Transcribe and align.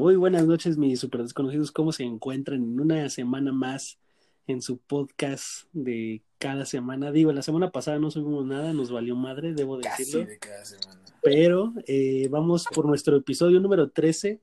Muy 0.00 0.16
buenas 0.16 0.46
noches, 0.46 0.78
mis 0.78 0.98
super 0.98 1.22
desconocidos. 1.22 1.72
¿Cómo 1.72 1.92
se 1.92 2.04
encuentran 2.04 2.62
en 2.62 2.80
una 2.80 3.10
semana 3.10 3.52
más 3.52 3.98
en 4.46 4.62
su 4.62 4.78
podcast 4.78 5.64
de 5.74 6.22
cada 6.38 6.64
semana? 6.64 7.12
Digo, 7.12 7.34
la 7.34 7.42
semana 7.42 7.70
pasada 7.70 7.98
no 7.98 8.10
subimos 8.10 8.46
nada, 8.46 8.72
nos 8.72 8.90
valió 8.90 9.14
madre, 9.14 9.52
debo 9.52 9.76
decirlo. 9.76 10.20
Casi 10.20 10.24
de 10.24 10.38
cada 10.38 10.64
semana. 10.64 11.02
Pero 11.22 11.74
eh, 11.86 12.28
vamos 12.30 12.64
por 12.74 12.86
nuestro 12.86 13.14
episodio 13.14 13.60
número 13.60 13.90
13. 13.90 14.40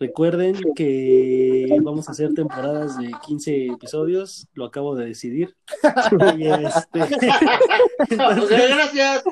Recuerden 0.00 0.56
que 0.74 1.78
vamos 1.84 2.08
a 2.08 2.10
hacer 2.10 2.34
temporadas 2.34 2.98
de 2.98 3.12
15 3.24 3.66
episodios, 3.66 4.48
lo 4.54 4.64
acabo 4.64 4.96
de 4.96 5.06
decidir. 5.06 5.54
Y, 6.36 6.48
este, 6.48 6.98
gracias. 8.16 9.22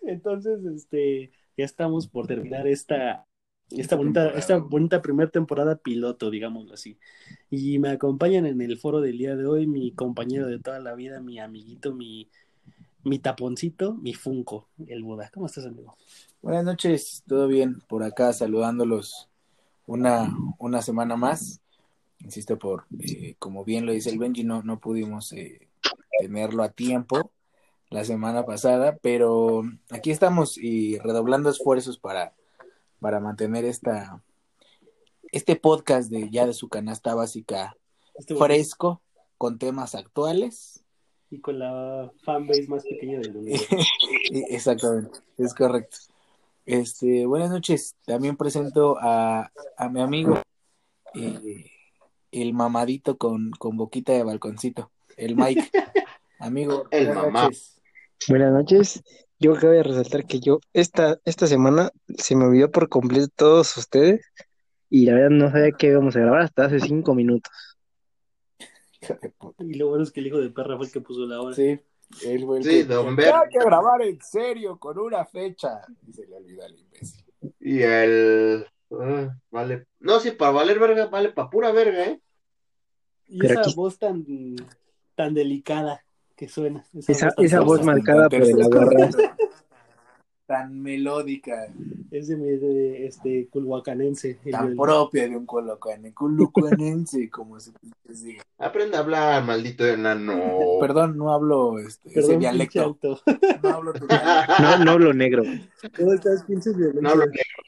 Entonces, 0.00 0.64
este, 0.64 1.32
ya 1.54 1.66
estamos 1.66 2.08
por 2.08 2.26
terminar 2.26 2.66
esta, 2.66 3.26
esta 3.70 3.96
bonita, 3.96 4.30
esta 4.30 4.58
bonita 4.58 5.02
primera 5.02 5.30
temporada 5.30 5.76
piloto, 5.76 6.30
digámoslo 6.30 6.74
así. 6.74 6.98
Y 7.50 7.78
me 7.78 7.90
acompañan 7.90 8.46
en 8.46 8.60
el 8.60 8.78
foro 8.78 9.00
del 9.00 9.18
día 9.18 9.36
de 9.36 9.46
hoy 9.46 9.66
mi 9.66 9.92
compañero 9.92 10.46
de 10.46 10.58
toda 10.58 10.80
la 10.80 10.94
vida, 10.94 11.20
mi 11.20 11.38
amiguito, 11.38 11.94
mi, 11.94 12.28
mi 13.02 13.18
taponcito, 13.18 13.94
mi 13.94 14.14
Funko, 14.14 14.68
el 14.86 15.02
Buda. 15.02 15.30
¿Cómo 15.32 15.46
estás, 15.46 15.66
amigo? 15.66 15.96
Buenas 16.42 16.64
noches, 16.64 17.22
todo 17.26 17.48
bien 17.48 17.80
por 17.88 18.02
acá, 18.02 18.32
saludándolos 18.32 19.28
una, 19.86 20.34
una 20.58 20.82
semana 20.82 21.16
más. 21.16 21.60
Insisto, 22.20 22.58
por 22.58 22.84
eh, 23.00 23.34
como 23.38 23.64
bien 23.64 23.86
lo 23.86 23.92
dice 23.92 24.10
el 24.10 24.18
Benji, 24.18 24.44
no, 24.44 24.62
no 24.62 24.78
pudimos 24.78 25.32
eh, 25.32 25.68
tenerlo 26.18 26.62
a 26.62 26.70
tiempo 26.70 27.32
la 27.90 28.04
semana 28.04 28.44
pasada, 28.44 28.96
pero 29.00 29.62
aquí 29.90 30.10
estamos 30.10 30.58
y 30.58 30.98
redoblando 30.98 31.50
esfuerzos 31.50 31.98
para, 31.98 32.34
para 33.04 33.20
mantener 33.20 33.66
esta 33.66 34.22
este 35.30 35.56
podcast 35.56 36.10
de 36.10 36.30
ya 36.30 36.46
de 36.46 36.54
su 36.54 36.70
canasta 36.70 37.14
básica 37.14 37.76
Este 38.14 38.34
fresco 38.34 39.02
con 39.36 39.58
temas 39.58 39.94
actuales. 39.94 40.82
Y 41.30 41.38
con 41.40 41.58
la 41.58 42.10
fanbase 42.22 42.66
más 42.66 42.82
pequeña 42.82 43.18
del. 43.20 43.46
E- 43.46 43.60
Exactamente, 44.48 45.18
es 45.36 45.52
correcto. 45.52 45.98
Este, 46.64 47.26
buenas 47.26 47.50
noches. 47.50 47.94
También 48.06 48.38
presento 48.38 48.96
a, 48.98 49.52
a 49.76 49.88
mi 49.90 50.00
amigo, 50.00 50.40
eh, 51.12 51.66
el 52.32 52.54
mamadito 52.54 53.18
con, 53.18 53.50
con 53.50 53.76
boquita 53.76 54.12
de 54.14 54.22
balconcito, 54.22 54.90
el 55.18 55.36
Mike. 55.36 55.70
Amigo, 56.38 56.86
El 56.90 57.08
buenas 57.08 57.24
mamá. 57.26 57.42
noches. 57.44 57.82
Buenas 58.28 58.52
noches. 58.54 59.02
Yo 59.38 59.54
acabo 59.54 59.72
de 59.72 59.82
resaltar 59.82 60.26
que 60.26 60.40
yo 60.40 60.60
esta, 60.72 61.18
esta 61.24 61.46
semana 61.46 61.90
se 62.16 62.36
me 62.36 62.44
olvidó 62.44 62.70
por 62.70 62.88
completo 62.88 63.28
todos 63.34 63.76
ustedes 63.76 64.24
y 64.90 65.06
la 65.06 65.14
verdad 65.14 65.30
no 65.30 65.50
sabía 65.50 65.72
que 65.72 65.88
íbamos 65.88 66.14
a 66.16 66.20
grabar 66.20 66.42
hasta 66.42 66.66
hace 66.66 66.80
cinco 66.80 67.14
minutos. 67.14 67.52
Y 69.58 69.74
lo 69.74 69.88
bueno 69.88 70.04
es 70.04 70.12
que 70.12 70.20
el 70.20 70.28
hijo 70.28 70.38
de 70.38 70.50
perra 70.50 70.76
fue 70.76 70.86
el 70.86 70.92
que 70.92 71.00
puso 71.00 71.26
la 71.26 71.40
hora. 71.40 71.54
Sí, 71.54 71.78
él 72.24 72.44
fue 72.46 72.58
el 72.58 72.64
Sí, 72.64 72.70
que 72.70 72.84
don. 72.84 73.08
"Hay 73.18 73.48
que 73.50 73.58
grabar 73.64 74.02
en 74.02 74.18
serio 74.22 74.78
con 74.78 74.98
una 74.98 75.24
fecha. 75.26 75.80
Y 76.06 76.12
se 76.12 76.26
le 76.26 76.36
olvidó 76.36 76.64
al 76.64 76.78
imbécil. 76.78 77.24
Y 77.60 77.82
el. 77.82 78.66
ah, 78.92 79.36
vale. 79.50 79.86
No, 80.00 80.20
sí, 80.20 80.30
para 80.30 80.52
valer 80.52 80.78
verga, 80.78 81.06
vale 81.06 81.30
para 81.30 81.50
pura 81.50 81.72
verga, 81.72 82.04
¿eh? 82.06 82.20
Y 83.26 83.38
Pero 83.38 83.52
esa 83.52 83.60
aquí- 83.62 83.74
voz 83.74 83.98
tan, 83.98 84.24
tan 85.14 85.34
delicada 85.34 86.03
que 86.36 86.48
suena. 86.48 86.84
Esa, 87.06 87.60
voz 87.60 87.84
marcada 87.84 88.28
por 88.28 88.42
el 88.42 88.62
agarrar. 88.62 89.10
Tan 90.46 90.82
melódica, 90.82 91.68
Es 92.10 92.28
de, 92.28 92.36
mi- 92.36 92.58
de 92.58 93.06
este 93.06 93.48
culhuacanense. 93.48 94.38
tan 94.50 94.76
propia 94.76 95.26
de 95.26 95.38
un 95.38 95.46
colocuane, 95.46 96.12
culucuanense, 96.12 97.30
como 97.30 97.58
se 97.58 97.72
dice. 98.06 98.42
Aprende 98.58 98.98
a 98.98 99.00
hablar, 99.00 99.42
maldito 99.42 99.86
enano. 99.86 100.34
Perdón, 100.80 101.16
no 101.16 101.32
hablo 101.32 101.78
este, 101.78 102.10
ese 102.10 102.20
Perdón, 102.20 102.38
dialecto. 102.40 102.98
No 103.62 103.68
hablo 103.70 103.92
tu 103.94 104.06
dialecto. 104.06 104.52
No, 104.60 104.84
no 104.84 104.90
hablo 104.90 105.14
negro. 105.14 105.44
¿Cómo 105.96 106.12
estás, 106.12 106.44
pinche 106.44 106.70
violencia? 106.74 107.00
No 107.00 107.08
hablo 107.08 107.24
negro. 107.24 107.62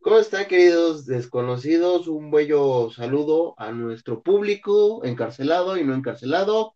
¿Cómo 0.00 0.18
están, 0.18 0.46
queridos 0.46 1.04
desconocidos? 1.04 2.08
Un 2.08 2.30
bello 2.30 2.90
saludo 2.90 3.54
a 3.58 3.70
nuestro 3.70 4.22
público, 4.22 5.04
encarcelado 5.04 5.76
y 5.76 5.84
no 5.84 5.94
encarcelado. 5.94 6.72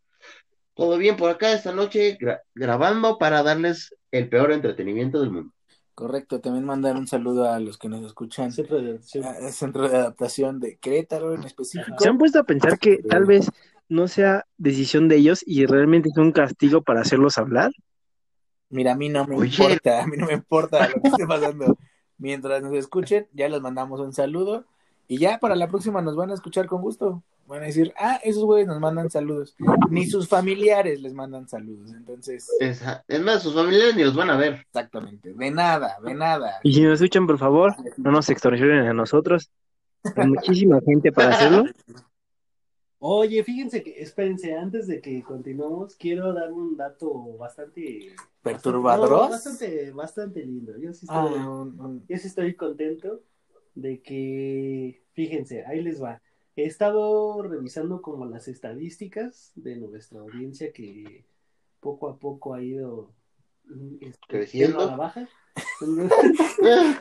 Todo 0.78 0.97
bien 0.97 1.16
por 1.16 1.28
acá 1.28 1.53
esta 1.53 1.72
noche, 1.72 2.16
gra- 2.21 2.43
grabando 2.55 3.19
para 3.19 3.43
darles 3.43 3.93
el 4.12 4.28
peor 4.28 4.53
entretenimiento 4.53 5.19
del 5.21 5.33
mundo. 5.33 5.53
Correcto, 5.93 6.41
también 6.41 6.65
mandar 6.65 6.94
un 6.97 7.09
saludo 7.09 7.50
a 7.50 7.59
los 7.59 7.78
que 7.78 7.89
nos 7.89 8.06
escuchan 8.06 8.53
Siempre 8.53 8.81
de- 8.81 9.03
siempre. 9.03 9.44
al 9.44 9.53
Centro 9.53 9.89
de 9.89 9.97
Adaptación 9.97 10.61
de 10.61 10.77
Querétaro 10.78 11.34
en 11.34 11.43
específico. 11.43 11.97
¿Se 11.99 12.09
han 12.09 12.16
puesto 12.16 12.39
a 12.39 12.44
pensar 12.44 12.78
que 12.78 12.99
tal 12.99 13.25
vez 13.27 13.50
no 13.89 14.06
sea 14.06 14.47
decisión 14.56 15.09
de 15.09 15.16
ellos 15.16 15.43
y 15.44 15.66
realmente 15.66 16.11
es 16.11 16.16
un 16.16 16.31
castigo 16.31 16.83
para 16.83 17.00
hacerlos 17.00 17.39
hablar? 17.39 17.72
Mira, 18.71 18.93
a 18.93 18.95
mí 18.95 19.09
no 19.09 19.27
me 19.27 19.34
Oye. 19.34 19.65
importa, 19.65 20.05
a 20.05 20.06
mí 20.06 20.16
no 20.16 20.27
me 20.27 20.34
importa 20.34 20.89
lo 20.89 21.03
que 21.03 21.09
esté 21.09 21.27
pasando. 21.27 21.77
Mientras 22.19 22.62
nos 22.62 22.75
escuchen, 22.75 23.27
ya 23.33 23.49
les 23.49 23.60
mandamos 23.60 23.99
un 23.99 24.12
saludo 24.12 24.65
y 25.09 25.19
ya 25.19 25.39
para 25.41 25.56
la 25.56 25.66
próxima 25.66 26.03
nos 26.03 26.15
van 26.15 26.31
a 26.31 26.34
escuchar 26.34 26.66
con 26.69 26.83
gusto. 26.83 27.25
Van 27.48 27.62
a 27.62 27.66
decir, 27.66 27.94
ah, 27.98 28.20
esos 28.22 28.44
güeyes 28.44 28.69
nos 28.69 28.78
mandan 28.78 29.09
saludos. 29.10 29.56
Ni 29.88 30.04
sus 30.06 30.28
familiares 30.28 31.00
les 31.00 31.14
mandan 31.14 31.48
saludos. 31.48 31.91
Entonces, 31.94 32.47
Esa- 32.60 33.03
Es 33.09 33.20
más, 33.22 33.42
sus 33.42 33.54
familiares 33.54 33.97
ni 33.97 34.04
los 34.04 34.14
van 34.14 34.28
a 34.28 34.36
ver. 34.36 34.60
exactamente, 34.66 35.32
de 35.32 35.50
nada, 35.50 35.97
de 36.04 36.14
nada. 36.14 36.60
Y 36.62 36.75
si 36.75 36.82
nos 36.82 37.00
escuchan, 37.00 37.26
por 37.26 37.38
favor, 37.38 37.75
no 37.97 38.12
nos 38.12 38.28
extorsionen 38.28 38.86
a 38.86 38.92
nosotros. 38.92 39.50
Hay 40.14 40.26
muchísima 40.26 40.78
gente 40.82 41.10
para 41.10 41.31
hacerlo. 41.31 41.64
Oye, 43.00 43.44
fíjense 43.44 43.82
que, 43.82 44.00
espérense, 44.03 44.54
antes 44.54 44.86
de 44.88 45.00
que 45.00 45.22
continuemos, 45.22 45.94
quiero 45.97 46.32
dar 46.32 46.53
un 46.53 46.76
dato 46.76 47.36
bastante... 47.38 48.15
¿Perturbador? 48.42 49.09
no, 49.10 49.28
bastante, 49.30 49.91
bastante 49.92 50.44
lindo. 50.44 50.76
Yo 50.78 50.92
sí 50.92 51.06
Ah, 51.09 51.25
estoy, 51.26 51.41
un- 51.47 52.04
yo 52.09 52.16
sí 52.19 52.26
estoy 52.26 52.54
contento 52.54 53.20
de 53.75 54.03
que, 54.03 55.03
fíjense, 55.12 55.65
ahí 55.66 55.80
les 55.80 56.03
va. 56.03 56.20
He 56.59 56.65
estado 56.65 57.41
revisando 57.45 58.03
como 58.03 58.27
las 58.27 58.49
estadísticas 58.49 59.53
de 59.55 59.77
nuestra 59.77 60.19
audiencia 60.19 60.73
que 60.73 61.25
poco 61.79 62.09
a 62.09 62.19
poco 62.19 62.53
ha 62.53 62.61
ido 62.61 63.13
mm, 63.67 63.99
este, 64.01 64.27
Creciendo. 64.27 64.81
a 64.81 64.87
la 64.87 64.97
baja. 64.97 65.29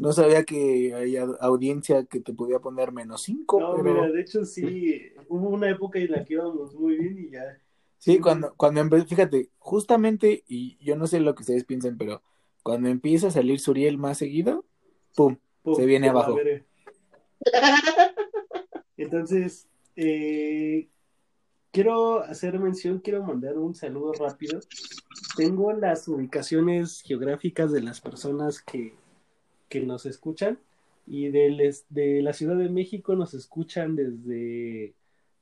No 0.00 0.12
sabía 0.12 0.44
que 0.44 0.94
hay 0.94 1.16
au- 1.16 1.36
audiencia 1.40 2.04
que 2.04 2.20
te 2.20 2.32
podía 2.32 2.60
poner 2.60 2.92
menos 2.92 3.22
cinco, 3.22 3.58
No, 3.58 3.72
pero 3.72 3.82
mira, 3.82 4.08
de 4.12 4.20
hecho 4.20 4.44
sí, 4.44 5.10
hubo 5.26 5.48
una 5.48 5.68
época 5.70 5.98
en 5.98 6.12
la 6.12 6.24
que 6.24 6.34
íbamos 6.34 6.72
muy 6.76 6.98
bien 6.98 7.18
y 7.18 7.30
ya. 7.30 7.60
sí, 7.98 8.20
cuando, 8.20 8.54
cuando 8.54 8.80
empe- 8.80 9.04
fíjate, 9.04 9.50
justamente, 9.58 10.44
y 10.46 10.76
yo 10.84 10.94
no 10.94 11.08
sé 11.08 11.18
lo 11.18 11.34
que 11.34 11.42
ustedes 11.42 11.64
piensen, 11.64 11.98
pero 11.98 12.22
cuando 12.62 12.88
empieza 12.88 13.26
a 13.26 13.30
salir 13.32 13.58
Suriel 13.58 13.98
más 13.98 14.18
seguido, 14.18 14.64
pum, 15.16 15.36
pum, 15.64 15.74
Se 15.74 15.84
viene 15.84 16.08
abajo. 16.10 16.38
Entonces, 18.98 19.68
eh, 19.96 20.88
quiero 21.72 22.22
hacer 22.22 22.58
mención, 22.58 22.98
quiero 22.98 23.22
mandar 23.24 23.56
un 23.56 23.74
saludo 23.74 24.12
rápido. 24.12 24.60
Tengo 25.36 25.72
las 25.72 26.06
ubicaciones 26.08 27.00
geográficas 27.00 27.72
de 27.72 27.80
las 27.80 28.02
personas 28.02 28.60
que, 28.60 28.94
que 29.70 29.80
nos 29.80 30.04
escuchan 30.04 30.58
y 31.06 31.28
de 31.28 32.22
la 32.22 32.32
Ciudad 32.34 32.56
de 32.56 32.68
México 32.68 33.16
nos 33.16 33.32
escuchan 33.32 33.96
desde 33.96 34.94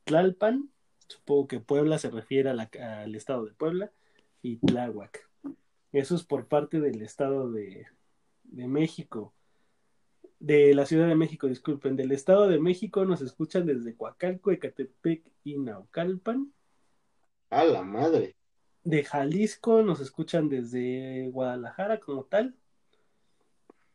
Tlalpan, 0.04 0.70
supongo 1.08 1.48
que 1.48 1.58
Puebla 1.60 1.98
se 1.98 2.10
refiere 2.10 2.50
al 2.50 3.14
estado 3.16 3.44
de 3.44 3.52
Puebla, 3.52 3.90
y 4.42 4.58
Tláhuac. 4.58 5.28
Eso 5.92 6.14
es 6.14 6.22
por 6.22 6.46
parte 6.46 6.78
del 6.80 7.02
estado 7.02 7.50
de, 7.50 7.86
de 8.44 8.68
México. 8.68 9.34
De 10.38 10.74
la 10.74 10.84
Ciudad 10.86 11.08
de 11.08 11.14
México, 11.14 11.46
disculpen. 11.48 11.96
Del 11.96 12.12
Estado 12.12 12.48
de 12.48 12.58
México 12.60 13.04
nos 13.04 13.22
escuchan 13.22 13.66
desde 13.66 13.94
Coacalco, 13.96 14.50
Ecatepec 14.50 15.22
y 15.44 15.56
Naucalpan. 15.58 16.52
A 17.50 17.64
la 17.64 17.82
madre. 17.82 18.36
De 18.84 19.02
Jalisco 19.02 19.82
nos 19.82 20.00
escuchan 20.00 20.48
desde 20.48 21.28
Guadalajara 21.30 21.98
como 22.00 22.24
tal. 22.24 22.54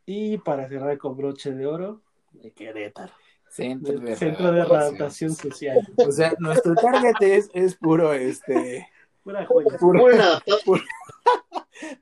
Y 0.06 0.40
para 0.40 0.68
cerrar 0.68 0.98
con 0.98 1.16
broche 1.16 1.52
de 1.54 1.66
oro, 1.68 2.02
de 2.32 2.52
Querétaro. 2.52 3.14
centro 3.50 4.00
de, 4.00 4.16
Centro 4.16 4.52
de 4.52 4.66
Readaptación 4.66 5.32
Social. 5.36 5.78
O 5.96 6.12
sea, 6.12 6.34
nuestro 6.40 6.74
target 6.76 7.16
es, 7.22 7.50
es 7.54 7.76
puro, 7.76 8.14
este, 8.14 8.88
Pura 9.24 9.46
joya. 9.46 9.78
puro, 9.78 10.08
adaptado. 10.08 10.60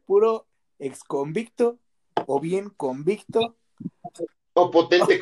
puro 0.05 0.47
ex 0.79 1.03
convicto 1.03 1.77
o 2.25 2.39
bien 2.39 2.69
convicto. 2.69 3.57
O 4.53 4.71
potente 4.71 5.19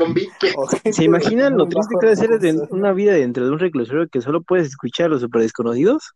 o 0.55 0.67
gente 0.67 0.93
¿Se 0.93 1.03
imaginan 1.03 1.57
lo 1.57 1.67
triste 1.67 1.95
que 1.99 2.07
debe 2.07 2.15
ser 2.15 2.39
de 2.39 2.67
una 2.71 2.93
vida 2.93 3.13
dentro 3.13 3.45
de 3.45 3.51
un 3.51 3.59
reclusorio 3.59 4.07
que 4.07 4.21
solo 4.21 4.41
puedes 4.41 4.67
escuchar 4.67 5.07
a 5.07 5.09
los 5.09 5.21
super 5.21 5.41
desconocidos? 5.41 6.13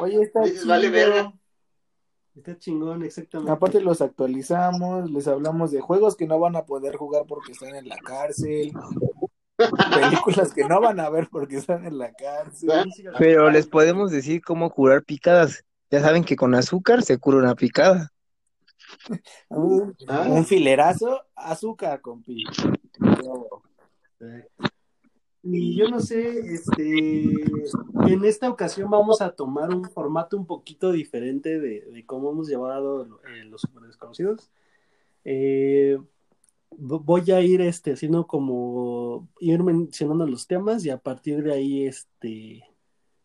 Oye, 0.00 0.22
está 0.22 0.40
Dices, 0.44 0.66
vale 0.66 0.90
verga. 0.90 1.32
Está 2.34 2.58
chingón, 2.58 3.02
exactamente. 3.02 3.52
Aparte 3.52 3.80
los 3.80 4.00
actualizamos, 4.00 5.10
les 5.10 5.28
hablamos 5.28 5.70
de 5.70 5.80
juegos 5.80 6.16
que 6.16 6.26
no 6.26 6.38
van 6.38 6.56
a 6.56 6.64
poder 6.64 6.96
jugar 6.96 7.24
porque 7.28 7.52
están 7.52 7.74
en 7.74 7.88
la 7.88 7.98
cárcel, 7.98 8.72
películas 9.94 10.54
que 10.54 10.64
no 10.64 10.80
van 10.80 10.98
a 10.98 11.10
ver 11.10 11.28
porque 11.30 11.56
están 11.56 11.84
en 11.84 11.98
la 11.98 12.10
cárcel. 12.12 12.70
Pero 13.18 13.50
les 13.50 13.66
podemos 13.66 14.10
decir 14.10 14.40
cómo 14.42 14.70
curar 14.70 15.04
picadas. 15.04 15.62
Ya 15.90 16.00
saben 16.00 16.24
que 16.24 16.36
con 16.36 16.54
azúcar 16.54 17.02
se 17.02 17.18
cura 17.18 17.36
una 17.36 17.54
picada. 17.54 18.10
Un, 19.50 19.94
Ah. 20.08 20.26
un 20.30 20.44
filerazo, 20.44 21.20
azúcar, 21.34 22.00
compi. 22.00 22.44
Y 25.44 25.76
yo 25.76 25.88
no 25.88 25.98
sé, 25.98 26.38
este, 26.54 27.28
en 28.06 28.24
esta 28.24 28.48
ocasión 28.48 28.88
vamos 28.90 29.20
a 29.20 29.32
tomar 29.34 29.74
un 29.74 29.84
formato 29.90 30.36
un 30.36 30.46
poquito 30.46 30.92
diferente 30.92 31.58
de, 31.58 31.80
de 31.80 32.06
cómo 32.06 32.30
hemos 32.30 32.46
llevado 32.48 33.20
eh, 33.26 33.44
los 33.46 33.62
super 33.62 33.82
desconocidos. 33.82 34.50
Eh, 35.24 35.98
vo- 36.70 37.02
voy 37.04 37.28
a 37.32 37.40
ir 37.40 37.60
este, 37.60 37.92
haciendo 37.94 38.28
como, 38.28 39.28
ir 39.40 39.64
mencionando 39.64 40.28
los 40.28 40.46
temas 40.46 40.84
y 40.84 40.90
a 40.90 40.98
partir 40.98 41.42
de 41.42 41.52
ahí, 41.54 41.86
este, 41.88 42.62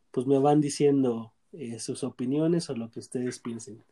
pues 0.10 0.26
me 0.26 0.40
van 0.40 0.60
diciendo 0.60 1.34
eh, 1.52 1.78
sus 1.78 2.04
opiniones 2.04 2.68
o 2.72 2.76
lo 2.76 2.90
que 2.90 3.00
ustedes 3.00 3.38
piensen. 3.38 3.84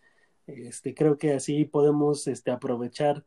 Este, 0.47 0.93
creo 0.93 1.17
que 1.17 1.33
así 1.33 1.65
podemos 1.65 2.27
este, 2.27 2.51
aprovechar 2.51 3.25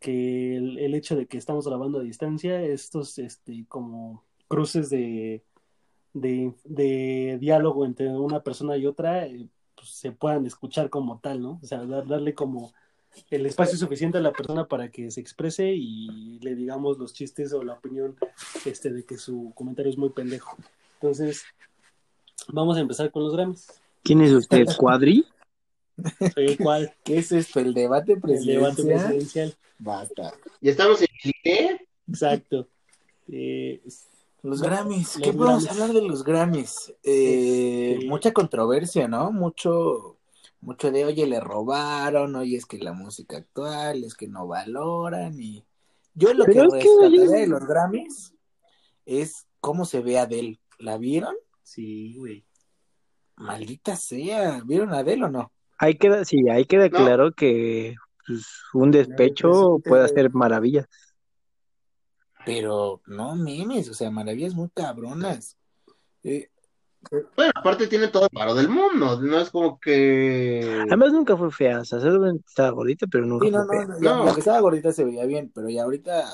que 0.00 0.56
el, 0.56 0.94
hecho 0.94 1.16
de 1.16 1.26
que 1.26 1.38
estamos 1.38 1.66
grabando 1.66 2.00
a 2.00 2.02
distancia, 2.02 2.60
estos 2.62 3.18
este, 3.18 3.64
como 3.68 4.24
cruces 4.48 4.90
de, 4.90 5.42
diálogo 6.12 7.84
entre 7.84 8.08
una 8.08 8.40
persona 8.40 8.76
y 8.76 8.86
otra, 8.86 9.26
eh, 9.26 9.48
pues, 9.74 9.90
se 9.90 10.12
puedan 10.12 10.46
escuchar 10.46 10.90
como 10.90 11.18
tal, 11.20 11.40
¿no? 11.40 11.58
O 11.62 11.66
sea, 11.66 11.84
dar- 11.84 12.06
darle 12.06 12.34
como 12.34 12.72
el 13.30 13.46
espacio 13.46 13.78
suficiente 13.78 14.18
a 14.18 14.20
la 14.20 14.32
persona 14.32 14.66
para 14.66 14.90
que 14.90 15.10
se 15.10 15.20
exprese 15.20 15.72
y 15.72 16.38
le 16.40 16.54
digamos 16.54 16.98
los 16.98 17.14
chistes 17.14 17.52
o 17.52 17.62
la 17.62 17.74
opinión 17.74 18.16
este, 18.64 18.92
de 18.92 19.04
que 19.04 19.16
su 19.16 19.52
comentario 19.54 19.90
es 19.90 19.98
muy 19.98 20.10
pendejo. 20.10 20.56
Entonces, 20.94 21.44
vamos 22.48 22.76
a 22.76 22.80
empezar 22.80 23.10
con 23.10 23.22
los 23.24 23.32
Grammys. 23.32 23.80
¿Quién 24.02 24.20
es 24.20 24.32
usted, 24.32 24.66
Cuadri? 24.76 25.24
¿Qué 27.04 27.18
es 27.18 27.32
esto? 27.32 27.60
¿El 27.60 27.74
debate 27.74 28.12
el 28.12 28.20
debate 28.20 28.82
presidencial? 28.82 28.86
presidencial. 28.86 29.54
Basta. 29.78 30.34
¿Y 30.60 30.68
estamos 30.68 31.00
en 31.00 31.08
Chile? 31.20 31.88
Exacto. 32.08 32.68
Eh, 33.28 33.82
Los 34.42 34.62
Grammys, 34.62 35.16
los 35.16 35.24
¿qué 35.26 35.32
podemos 35.32 35.64
Grammys. 35.64 35.70
hablar 35.82 35.92
de 36.02 36.08
los 36.08 36.22
Grammys? 36.24 36.94
Eh, 37.02 37.92
Este- 37.94 38.06
Mucha 38.08 38.32
controversia, 38.32 39.08
¿no? 39.08 39.32
Mucho, 39.32 40.18
mucho 40.60 40.90
de, 40.92 41.04
oye, 41.04 41.26
le 41.26 41.40
robaron, 41.40 42.36
oye, 42.36 42.56
es 42.56 42.66
que 42.66 42.78
la 42.78 42.92
música 42.92 43.38
actual, 43.38 44.04
es 44.04 44.14
que 44.14 44.28
no 44.28 44.46
valoran 44.46 45.40
y 45.40 45.64
yo 46.14 46.32
lo 46.32 46.44
Pero 46.46 46.70
que 46.70 46.78
es 46.78 46.84
que, 46.84 47.26
de 47.28 47.46
los 47.46 47.66
Grammys 47.66 48.32
es 49.04 49.46
cómo 49.60 49.84
se 49.84 50.00
ve 50.00 50.18
Adele. 50.18 50.60
¿La 50.78 50.96
vieron? 50.98 51.34
sí, 51.62 52.14
güey. 52.16 52.44
Maldita 53.38 53.96
sea, 53.96 54.62
¿vieron 54.64 54.94
a 54.94 54.98
Adele 55.00 55.24
o 55.24 55.28
no? 55.28 55.52
Ahí 55.78 55.96
queda, 55.96 56.24
sí, 56.24 56.48
ahí 56.50 56.64
queda 56.64 56.88
No. 56.88 56.96
claro 56.98 57.32
que 57.32 57.94
pues, 58.26 58.46
un 58.74 58.90
despecho 58.90 59.78
puede 59.84 60.04
hacer 60.04 60.32
maravillas. 60.32 60.86
Pero 62.44 63.02
no 63.06 63.34
memes, 63.34 63.88
o 63.88 63.94
sea, 63.94 64.10
maravillas 64.10 64.54
muy 64.54 64.68
cabronas. 64.72 65.56
Eh, 66.22 66.48
Bueno, 67.36 67.52
aparte 67.54 67.86
tiene 67.86 68.08
todo 68.08 68.24
el 68.24 68.30
paro 68.30 68.54
del 68.54 68.68
mundo, 68.68 69.20
no 69.20 69.38
es 69.38 69.50
como 69.50 69.78
que... 69.78 70.82
Además 70.88 71.12
nunca 71.12 71.36
fue 71.36 71.50
fea, 71.52 71.80
o 71.80 71.84
sea, 71.84 71.98
estaba 72.46 72.70
gordita, 72.70 73.06
pero 73.06 73.24
nunca 73.26 73.46
Sí, 73.46 73.52
no, 73.52 73.64
fue 73.66 73.86
no, 73.86 73.98
fea. 73.98 74.00
no, 74.00 74.16
No. 74.18 74.24
la 74.24 74.32
que 74.34 74.40
estaba 74.40 74.60
gordita 74.60 74.92
se 74.92 75.04
veía 75.04 75.24
bien, 75.24 75.50
pero 75.54 75.68
ya 75.68 75.84
ahorita 75.84 76.24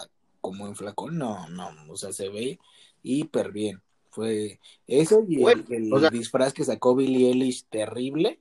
como 0.41 0.67
en 0.67 0.75
flacón, 0.75 1.19
no, 1.19 1.47
no, 1.51 1.69
o 1.91 1.97
sea, 1.97 2.13
se 2.13 2.29
ve 2.31 2.59
hiper 3.03 3.53
bien. 3.53 3.83
Fue 4.11 4.61
eso 4.87 5.25
y 5.29 5.37
el, 5.37 5.41
Bueno, 5.43 5.63
el 5.71 5.93
o 5.93 6.01
sea- 6.01 6.11
disfraz 6.11 6.53
que 6.53 6.65
sacó 6.65 6.95
Billie 6.97 7.29
Eilish 7.29 7.65
terrible. 7.69 8.41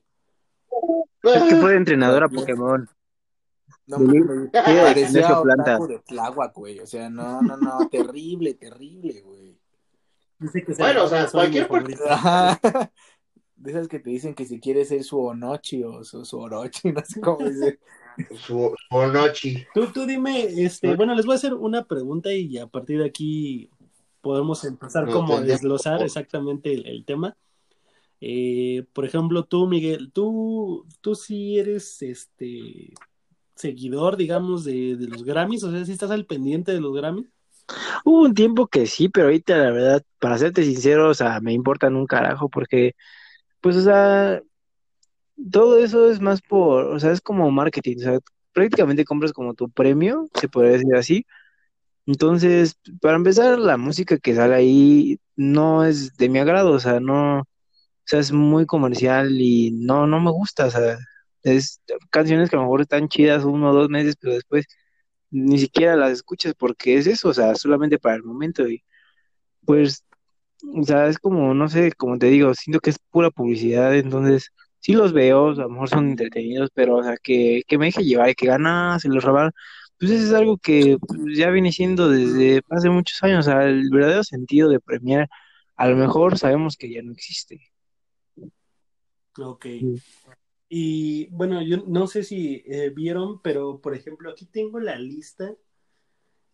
Es 1.23 1.43
que 1.43 1.55
fue 1.57 1.75
entrenadora 1.75 2.27
Pokémon. 2.29 2.87
No 3.87 3.97
Billie- 3.99 4.23
mames, 4.23 4.49
Ella 4.53 4.73
de 4.75 4.83
parecía 4.83 5.39
otaku 5.39 5.87
de 5.87 5.99
Tláhuac, 5.99 6.55
güey, 6.55 6.79
o 6.79 6.87
sea, 6.87 7.09
no, 7.09 7.41
no, 7.41 7.57
no, 7.57 7.89
terrible, 7.89 8.53
terrible, 8.53 9.21
güey. 9.21 9.57
Dice 10.39 10.63
que 10.63 10.73
se 10.73 10.81
Bueno, 10.81 11.03
o 11.03 11.07
sea, 11.07 11.27
cualquier. 11.29 11.67
Ajá. 12.09 12.59
De 13.55 13.69
esas 13.69 13.87
que 13.87 13.99
te 13.99 14.09
dicen 14.09 14.33
que 14.33 14.45
si 14.45 14.59
quieres 14.59 14.87
ser 14.87 15.03
su 15.03 15.19
Onochi 15.19 15.83
o 15.83 16.03
su, 16.03 16.25
su 16.25 16.39
Orochi, 16.39 16.91
no 16.93 17.05
sé 17.05 17.21
cómo 17.21 17.47
dice. 17.47 17.79
Su, 18.31 18.73
su 18.89 18.95
Onochi. 18.95 19.63
Tú, 19.75 19.85
tú 19.87 20.07
dime, 20.07 20.45
este, 20.63 20.95
bueno, 20.95 21.13
les 21.13 21.27
voy 21.27 21.33
a 21.33 21.35
hacer 21.35 21.53
una 21.53 21.83
pregunta 21.85 22.31
y 22.33 22.57
a 22.57 22.65
partir 22.65 22.97
de 22.99 23.05
aquí 23.05 23.69
podemos 24.21 24.63
empezar 24.63 25.05
No, 25.05 25.13
como 25.13 25.35
a 25.37 25.41
desglosar 25.41 26.01
exactamente 26.01 26.73
el, 26.73 26.87
el 26.87 27.05
tema. 27.05 27.37
Eh, 28.21 28.85
por 28.93 29.03
ejemplo, 29.03 29.43
tú, 29.45 29.67
Miguel, 29.67 30.11
tú, 30.13 30.85
tú 31.01 31.15
sí 31.15 31.57
eres 31.57 32.01
este 32.03 32.93
seguidor, 33.55 34.15
digamos, 34.15 34.63
de, 34.63 34.95
los 34.99 35.23
Grammys, 35.23 35.63
o 35.63 35.71
sea, 35.71 35.83
si 35.85 35.91
estás 35.91 36.11
al 36.11 36.25
pendiente 36.25 36.71
de 36.71 36.81
los 36.81 36.93
Grammys. 36.95 37.27
Hubo 38.05 38.21
un 38.23 38.33
tiempo 38.35 38.67
que 38.67 38.85
sí, 38.85 39.09
pero 39.09 39.27
ahorita 39.27 39.57
la 39.57 39.71
verdad, 39.71 40.03
para 40.19 40.37
serte 40.37 40.63
sincero, 40.63 41.09
o 41.09 41.13
sea, 41.13 41.39
me 41.41 41.53
importan 41.53 41.95
un 41.95 42.05
carajo 42.05 42.47
porque, 42.49 42.93
pues, 43.59 43.75
o 43.75 43.81
sea, 43.81 44.41
todo 45.51 45.77
eso 45.79 46.09
es 46.11 46.21
más 46.21 46.41
por, 46.41 46.85
o 46.85 46.99
sea, 46.99 47.11
es 47.11 47.21
como 47.21 47.49
marketing, 47.51 47.97
o 47.97 48.01
sea, 48.01 48.19
prácticamente 48.53 49.05
compras 49.05 49.33
como 49.33 49.53
tu 49.55 49.69
premio, 49.69 50.27
se 50.39 50.49
podría 50.49 50.73
decir 50.73 50.95
así. 50.95 51.25
Entonces, 52.05 52.77
para 53.01 53.15
empezar, 53.15 53.59
la 53.59 53.77
música 53.77 54.17
que 54.17 54.35
sale 54.35 54.55
ahí 54.55 55.19
no 55.35 55.85
es 55.85 56.17
de 56.17 56.29
mi 56.29 56.39
agrado, 56.39 56.71
o 56.73 56.79
sea, 56.79 56.99
no, 56.99 57.43
sea, 58.11 58.19
es 58.19 58.31
muy 58.31 58.65
comercial 58.65 59.39
y 59.41 59.71
no, 59.71 60.07
no 60.07 60.19
me 60.21 60.31
gusta, 60.31 60.67
o 60.67 60.71
sea, 60.71 60.97
es 61.43 61.81
canciones 62.11 62.49
que 62.49 62.55
a 62.55 62.59
lo 62.59 62.65
mejor 62.65 62.81
están 62.81 63.09
chidas 63.09 63.43
uno 63.45 63.71
o 63.71 63.73
dos 63.73 63.89
meses, 63.89 64.15
pero 64.19 64.33
después 64.33 64.65
ni 65.31 65.59
siquiera 65.59 65.95
las 65.95 66.11
escuchas 66.13 66.53
porque 66.57 66.97
es 66.97 67.07
eso, 67.07 67.29
o 67.29 67.33
sea, 67.33 67.55
solamente 67.55 67.99
para 67.99 68.15
el 68.15 68.23
momento 68.23 68.67
y 68.67 68.83
pues, 69.65 70.05
o 70.75 70.83
sea, 70.83 71.07
es 71.07 71.19
como, 71.19 71.53
no 71.53 71.67
sé, 71.69 71.91
como 71.93 72.17
te 72.17 72.27
digo, 72.27 72.53
siento 72.55 72.79
que 72.79 72.91
es 72.91 72.99
pura 73.11 73.31
publicidad, 73.31 73.95
entonces 73.95 74.51
sí 74.79 74.93
los 74.93 75.13
veo, 75.13 75.49
a 75.49 75.53
lo 75.55 75.69
mejor 75.69 75.89
son 75.89 76.09
entretenidos, 76.11 76.69
pero, 76.73 76.97
o 76.97 77.03
sea, 77.03 77.17
que, 77.21 77.63
que 77.67 77.77
me 77.77 77.85
deje 77.87 78.03
llevar 78.03 78.29
y 78.29 78.35
que 78.35 78.47
gana, 78.47 78.99
se 78.99 79.09
los 79.09 79.23
robaron, 79.23 79.51
pues 79.99 80.11
eso 80.11 80.25
es 80.25 80.33
algo 80.33 80.57
que 80.57 80.97
pues, 80.99 81.37
ya 81.37 81.49
viene 81.51 81.71
siendo 81.71 82.09
desde 82.09 82.61
hace 82.69 82.89
muchos 82.89 83.21
años, 83.23 83.47
o 83.47 83.51
sea, 83.51 83.63
el 83.65 83.89
verdadero 83.91 84.23
sentido 84.23 84.69
de 84.69 84.79
premiar, 84.79 85.29
a 85.75 85.87
lo 85.87 85.95
mejor 85.97 86.37
sabemos 86.37 86.77
que 86.77 86.91
ya 86.91 87.01
no 87.03 87.11
existe. 87.13 87.70
Ok. 89.37 89.65
Sí. 89.65 90.01
Y 90.73 91.27
bueno, 91.31 91.61
yo 91.61 91.83
no 91.85 92.07
sé 92.07 92.23
si 92.23 92.63
eh, 92.65 92.91
vieron, 92.95 93.41
pero 93.41 93.81
por 93.81 93.93
ejemplo, 93.93 94.31
aquí 94.31 94.45
tengo 94.45 94.79
la 94.79 94.95
lista 94.95 95.53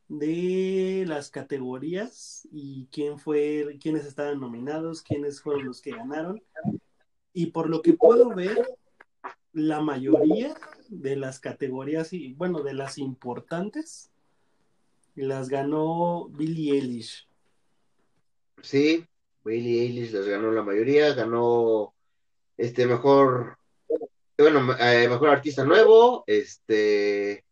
de 0.08 1.06
las 1.08 1.30
categorías 1.30 2.48
y 2.52 2.88
quién 2.92 3.20
fue, 3.20 3.78
quiénes 3.80 4.08
estaban 4.08 4.40
nominados, 4.40 5.04
quiénes 5.04 5.40
fueron 5.40 5.66
los 5.66 5.82
que 5.84 5.92
ganaron. 5.92 6.42
Y 7.32 7.52
por 7.52 7.70
lo 7.70 7.84
que 7.84 7.94
puedo 7.94 8.34
ver, 8.34 8.68
la 9.54 9.82
mayoría 9.82 10.56
de 10.90 11.16
las 11.16 11.40
categorías 11.40 12.12
y 12.12 12.34
bueno, 12.34 12.64
de 12.64 12.74
las 12.74 12.98
importantes 12.98 14.10
las 15.14 15.48
ganó 15.48 16.28
Billie 16.30 16.74
Eilish. 16.74 17.28
Sí, 18.64 19.06
Billie 19.46 19.84
Eilish 19.84 20.12
les 20.12 20.28
ganó 20.28 20.52
la 20.52 20.64
mayoría, 20.64 21.14
ganó 21.14 21.94
este 22.58 22.86
mejor, 22.88 23.58
bueno, 24.38 24.76
eh, 24.80 25.08
mejor 25.10 25.30
artista 25.30 25.64
nuevo, 25.64 26.24
este 26.28 27.44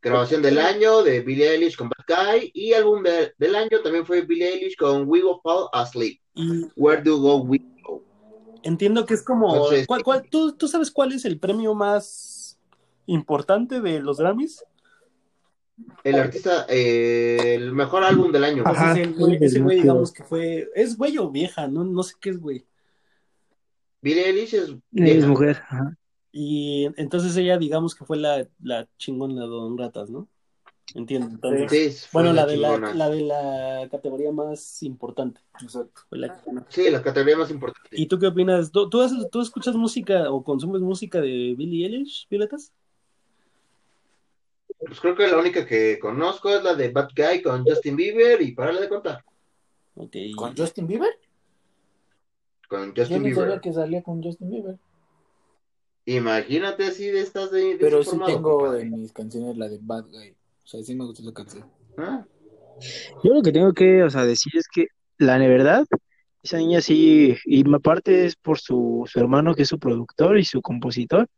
grabación 0.00 0.42
del 0.42 0.58
año 0.58 1.02
de 1.04 1.20
Billie 1.20 1.48
Eilish 1.52 1.76
con 1.76 1.88
Bad 1.88 2.32
Guy 2.34 2.50
y 2.54 2.72
álbum 2.72 3.02
de- 3.04 3.32
del 3.38 3.54
año 3.54 3.80
también 3.82 4.04
fue 4.04 4.22
Billie 4.22 4.48
Eilish 4.54 4.76
con 4.76 5.02
We 5.08 5.22
Will 5.22 5.36
Fall 5.42 5.68
Asleep. 5.72 6.18
Y 6.34 6.66
Where 6.76 7.02
do 7.02 7.18
go 7.18 7.36
we 7.36 7.60
go? 7.84 8.02
entiendo 8.64 9.06
que 9.06 9.14
es 9.14 9.22
como, 9.22 9.54
Entonces- 9.54 9.86
¿cuál- 9.86 10.02
cuál- 10.02 10.28
tú, 10.28 10.52
¿tú 10.56 10.66
sabes 10.66 10.90
cuál 10.90 11.12
es 11.12 11.24
el 11.24 11.38
premio 11.38 11.74
más 11.74 12.58
importante 13.06 13.80
de 13.80 14.00
los 14.00 14.18
Grammys? 14.18 14.64
El 16.04 16.16
artista, 16.16 16.66
eh, 16.68 17.54
el 17.54 17.72
mejor 17.72 18.04
álbum 18.04 18.30
del 18.32 18.44
año. 18.44 18.58
Entonces, 18.58 18.82
Ajá, 18.82 19.00
el 19.00 19.14
güey- 19.16 19.38
sí, 19.38 19.44
ese 19.44 19.60
güey, 19.60 19.78
digamos 19.82 20.12
que 20.12 20.22
fue, 20.24 20.68
es 20.74 20.96
güey 20.96 21.16
o 21.18 21.30
vieja, 21.30 21.66
no, 21.68 21.84
no 21.84 22.02
sé 22.02 22.14
qué 22.20 22.30
es 22.30 22.40
güey. 22.40 22.64
Billie 24.02 24.26
Eilish 24.26 24.54
es 24.92 25.26
mujer. 25.26 25.62
ajá. 25.68 25.96
Y 26.32 26.88
entonces 26.96 27.36
ella, 27.36 27.56
digamos 27.58 27.94
que 27.94 28.04
fue 28.04 28.16
la, 28.16 28.46
la 28.62 28.88
chingona 28.98 29.40
de 29.42 29.46
Don 29.46 29.76
Ratas, 29.78 30.10
¿no? 30.10 30.28
Entiendo. 30.94 31.28
Entonces, 31.28 32.00
Sí, 32.02 32.08
bueno, 32.12 32.32
la 32.32 32.44
de 32.46 32.56
la, 32.56 32.78
la 32.94 33.08
de 33.08 33.20
la 33.22 33.88
categoría 33.90 34.32
más 34.32 34.82
importante. 34.82 35.40
Exacto. 35.62 36.02
Sí, 36.68 36.90
la 36.90 37.02
categoría 37.02 37.36
más 37.38 37.50
importante. 37.50 37.88
¿Y 37.92 38.06
tú 38.06 38.18
qué 38.18 38.26
opinas? 38.26 38.70
¿Tú, 38.72 38.90
tú, 38.90 39.00
has- 39.00 39.30
tú 39.30 39.40
escuchas 39.40 39.74
música 39.76 40.30
o 40.30 40.42
consumes 40.42 40.82
música 40.82 41.20
de 41.20 41.54
Billie 41.56 41.86
Eilish, 41.86 42.26
Violetas? 42.28 42.72
Pues 44.78 45.00
creo 45.00 45.14
que 45.14 45.28
la 45.28 45.38
única 45.38 45.64
que 45.64 45.98
conozco 46.00 46.50
es 46.50 46.62
la 46.62 46.74
de 46.74 46.90
Bad 46.90 47.10
Guy 47.16 47.42
con 47.42 47.64
Justin 47.64 47.94
Bieber 47.96 48.42
y 48.42 48.52
para 48.52 48.72
de 48.78 48.88
contar. 48.88 49.24
¿Con 50.34 50.56
Justin 50.56 50.86
Bieber? 50.86 51.18
Con 52.72 52.94
Yo 52.94 53.02
Justin 53.02 53.18
no 53.22 53.28
sabía 53.28 53.44
Bieber. 53.44 53.60
que 53.60 53.72
salía 53.72 54.02
con 54.02 54.22
Justin 54.22 54.50
Bieber. 54.50 54.78
Imagínate 56.06 56.90
si 56.90 57.06
de 57.06 57.20
estas 57.20 57.50
de, 57.52 57.76
Pero 57.78 58.02
sí 58.02 58.18
tengo 58.26 58.58
compadre. 58.58 58.82
en 58.82 59.00
mis 59.00 59.12
canciones 59.12 59.56
la 59.56 59.68
de 59.68 59.78
Bad 59.80 60.06
Guy. 60.10 60.30
O 60.64 60.66
sea, 60.66 60.82
sí 60.82 60.94
me 60.94 61.04
gustó 61.04 61.22
esa 61.22 61.32
canción. 61.32 61.64
¿Ah? 61.96 62.24
Yo 63.22 63.34
lo 63.34 63.42
que 63.42 63.52
tengo 63.52 63.72
que, 63.72 64.02
o 64.02 64.10
sea, 64.10 64.24
decir 64.24 64.52
es 64.56 64.66
que 64.68 64.86
la 65.18 65.38
verdad, 65.38 65.84
esa 66.42 66.56
niña 66.56 66.80
sí, 66.80 67.36
y 67.44 67.72
aparte 67.74 68.24
es 68.26 68.34
por 68.34 68.58
su, 68.58 69.04
su 69.06 69.20
hermano 69.20 69.54
que 69.54 69.62
es 69.62 69.68
su 69.68 69.78
productor 69.78 70.38
y 70.38 70.44
su 70.44 70.60
compositor. 70.60 71.28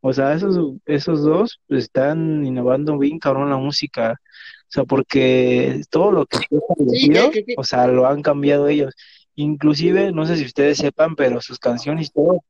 O 0.00 0.12
sea, 0.12 0.32
esos, 0.34 0.74
esos 0.86 1.22
dos 1.22 1.60
pues, 1.66 1.84
están 1.84 2.46
innovando 2.46 2.96
bien 2.96 3.18
cabrón 3.18 3.50
la 3.50 3.56
música. 3.58 4.12
O 4.12 4.68
sea, 4.68 4.84
porque 4.84 5.82
todo 5.90 6.12
lo 6.12 6.26
que 6.26 6.38
fue 6.48 6.58
establecido, 6.58 7.30
que- 7.32 7.44
que- 7.44 7.54
o 7.58 7.64
sea, 7.64 7.86
lo 7.88 8.06
han 8.06 8.22
cambiado 8.22 8.68
ellos. 8.68 8.94
Inclusive, 9.36 10.12
no 10.12 10.26
sé 10.26 10.36
si 10.36 10.44
ustedes 10.44 10.78
sepan, 10.78 11.14
pero 11.14 11.40
sus 11.40 11.58
canciones 11.58 12.12
todo 12.12 12.42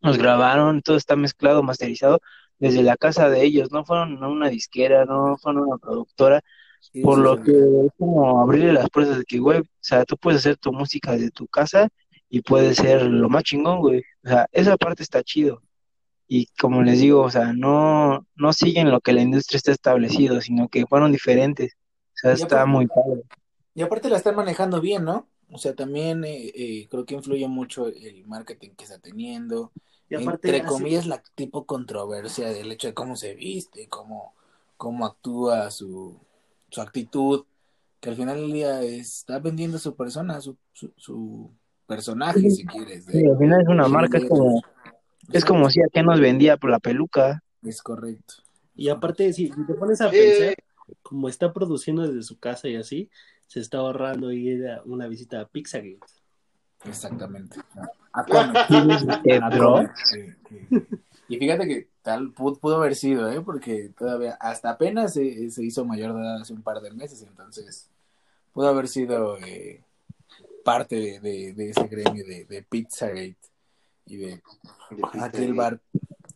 los 0.00 0.16
grabaron, 0.16 0.80
todo 0.80 0.96
está 0.96 1.14
mezclado, 1.16 1.62
masterizado 1.62 2.20
desde 2.58 2.82
la 2.82 2.96
casa 2.96 3.28
de 3.28 3.42
ellos. 3.44 3.70
No 3.70 3.84
fueron 3.84 4.22
a 4.24 4.28
una 4.28 4.48
disquera, 4.48 5.04
no 5.04 5.36
fueron 5.38 5.62
a 5.64 5.66
una 5.66 5.78
productora. 5.78 6.40
Sí, 6.80 7.02
Por 7.02 7.16
sí, 7.18 7.22
lo 7.22 7.36
sí. 7.36 7.42
que 7.44 7.52
es 7.86 7.92
como 7.98 8.40
abrirle 8.40 8.72
las 8.72 8.88
puertas 8.88 9.18
de 9.18 9.24
que, 9.24 9.38
güey, 9.38 9.58
o 9.60 9.64
sea, 9.80 10.04
tú 10.06 10.16
puedes 10.16 10.40
hacer 10.40 10.56
tu 10.56 10.72
música 10.72 11.12
desde 11.12 11.30
tu 11.30 11.46
casa 11.46 11.88
y 12.30 12.40
puede 12.40 12.74
ser 12.74 13.02
lo 13.02 13.28
más 13.28 13.42
chingón, 13.44 13.80
güey. 13.80 14.02
O 14.24 14.28
sea, 14.28 14.46
esa 14.52 14.78
parte 14.78 15.02
está 15.02 15.22
chido. 15.22 15.62
Y 16.26 16.46
como 16.58 16.82
les 16.82 17.00
digo, 17.00 17.20
o 17.22 17.30
sea, 17.30 17.52
no, 17.52 18.24
no 18.36 18.52
siguen 18.54 18.90
lo 18.90 19.00
que 19.00 19.12
la 19.12 19.20
industria 19.20 19.58
está 19.58 19.72
establecido, 19.72 20.40
sino 20.40 20.68
que 20.68 20.86
fueron 20.86 21.12
diferentes. 21.12 21.74
O 21.74 22.12
sea, 22.14 22.30
Y 22.30 22.34
está 22.34 22.62
aparte- 22.62 22.70
muy 22.70 22.86
padre. 22.86 23.22
Y 23.74 23.82
aparte 23.82 24.08
la 24.08 24.16
están 24.16 24.36
manejando 24.36 24.80
bien, 24.80 25.04
¿no? 25.04 25.28
O 25.52 25.58
sea, 25.58 25.74
también 25.74 26.24
eh, 26.24 26.52
eh, 26.54 26.88
creo 26.90 27.04
que 27.04 27.14
influye 27.14 27.48
mucho 27.48 27.88
el 27.88 28.24
marketing 28.26 28.70
que 28.70 28.84
está 28.84 28.98
teniendo. 28.98 29.72
Y 30.08 30.14
aparte, 30.14 30.48
Entre 30.48 30.66
comillas, 30.68 31.06
la 31.06 31.22
tipo 31.34 31.66
controversia 31.66 32.48
del 32.50 32.70
hecho 32.72 32.88
de 32.88 32.94
cómo 32.94 33.16
se 33.16 33.34
viste, 33.34 33.88
cómo, 33.88 34.34
cómo 34.76 35.06
actúa, 35.06 35.70
su, 35.70 36.16
su 36.70 36.80
actitud, 36.80 37.44
que 38.00 38.10
al 38.10 38.16
final 38.16 38.40
del 38.40 38.52
día 38.52 38.82
está 38.82 39.38
vendiendo 39.38 39.78
su 39.78 39.94
persona, 39.94 40.40
su, 40.40 40.56
su, 40.72 40.92
su 40.96 41.50
personaje, 41.86 42.48
si 42.50 42.64
quieres. 42.64 43.06
de- 43.06 43.12
Sí, 43.20 43.26
al 43.26 43.38
final 43.38 43.60
es 43.60 43.68
una 43.68 43.88
marca, 43.88 44.18
es 44.18 44.24
como, 44.28 44.62
es 45.32 45.44
como 45.44 45.70
si 45.70 45.80
a 45.80 45.86
qué 45.92 46.02
nos 46.02 46.20
vendía 46.20 46.56
por 46.56 46.70
la 46.70 46.78
peluca. 46.78 47.42
Es 47.62 47.82
correcto. 47.82 48.34
Y 48.74 48.88
aparte, 48.88 49.32
si 49.32 49.48
si 49.48 49.66
te 49.66 49.74
pones 49.74 50.00
a 50.00 50.10
pensar, 50.10 50.54
como 51.02 51.28
está 51.28 51.52
produciendo 51.52 52.02
desde 52.06 52.22
su 52.22 52.38
casa 52.38 52.68
y 52.68 52.76
así, 52.76 53.10
se 53.50 53.58
está 53.58 53.78
ahorrando 53.78 54.30
ir 54.30 54.68
a 54.68 54.80
una 54.84 55.08
visita 55.08 55.40
a 55.40 55.44
Pizzagate. 55.48 55.98
Exactamente. 56.84 57.58
A 58.12 58.24
Y 61.28 61.36
fíjate 61.36 61.66
que 61.66 61.88
tal 62.00 62.30
pudo, 62.32 62.54
pudo 62.60 62.76
haber 62.76 62.94
sido, 62.94 63.28
¿eh? 63.28 63.40
Porque 63.40 63.90
todavía, 63.98 64.34
hasta 64.40 64.70
apenas 64.70 65.14
se, 65.14 65.50
se 65.50 65.64
hizo 65.64 65.84
mayor 65.84 66.14
de 66.14 66.20
edad 66.20 66.40
hace 66.40 66.52
un 66.52 66.62
par 66.62 66.80
de 66.80 66.92
meses, 66.92 67.22
entonces 67.22 67.88
pudo 68.52 68.68
haber 68.68 68.86
sido 68.86 69.36
eh, 69.38 69.82
parte 70.64 70.94
de, 70.94 71.18
de- 71.20 71.52
de 71.52 71.70
ese 71.70 71.88
gremio 71.88 72.24
de, 72.24 72.44
de 72.44 72.62
Pizzagate 72.62 73.36
y 74.06 74.16
de 74.16 74.28
De 74.90 75.02
aquel 75.20 75.54
bar 75.54 75.80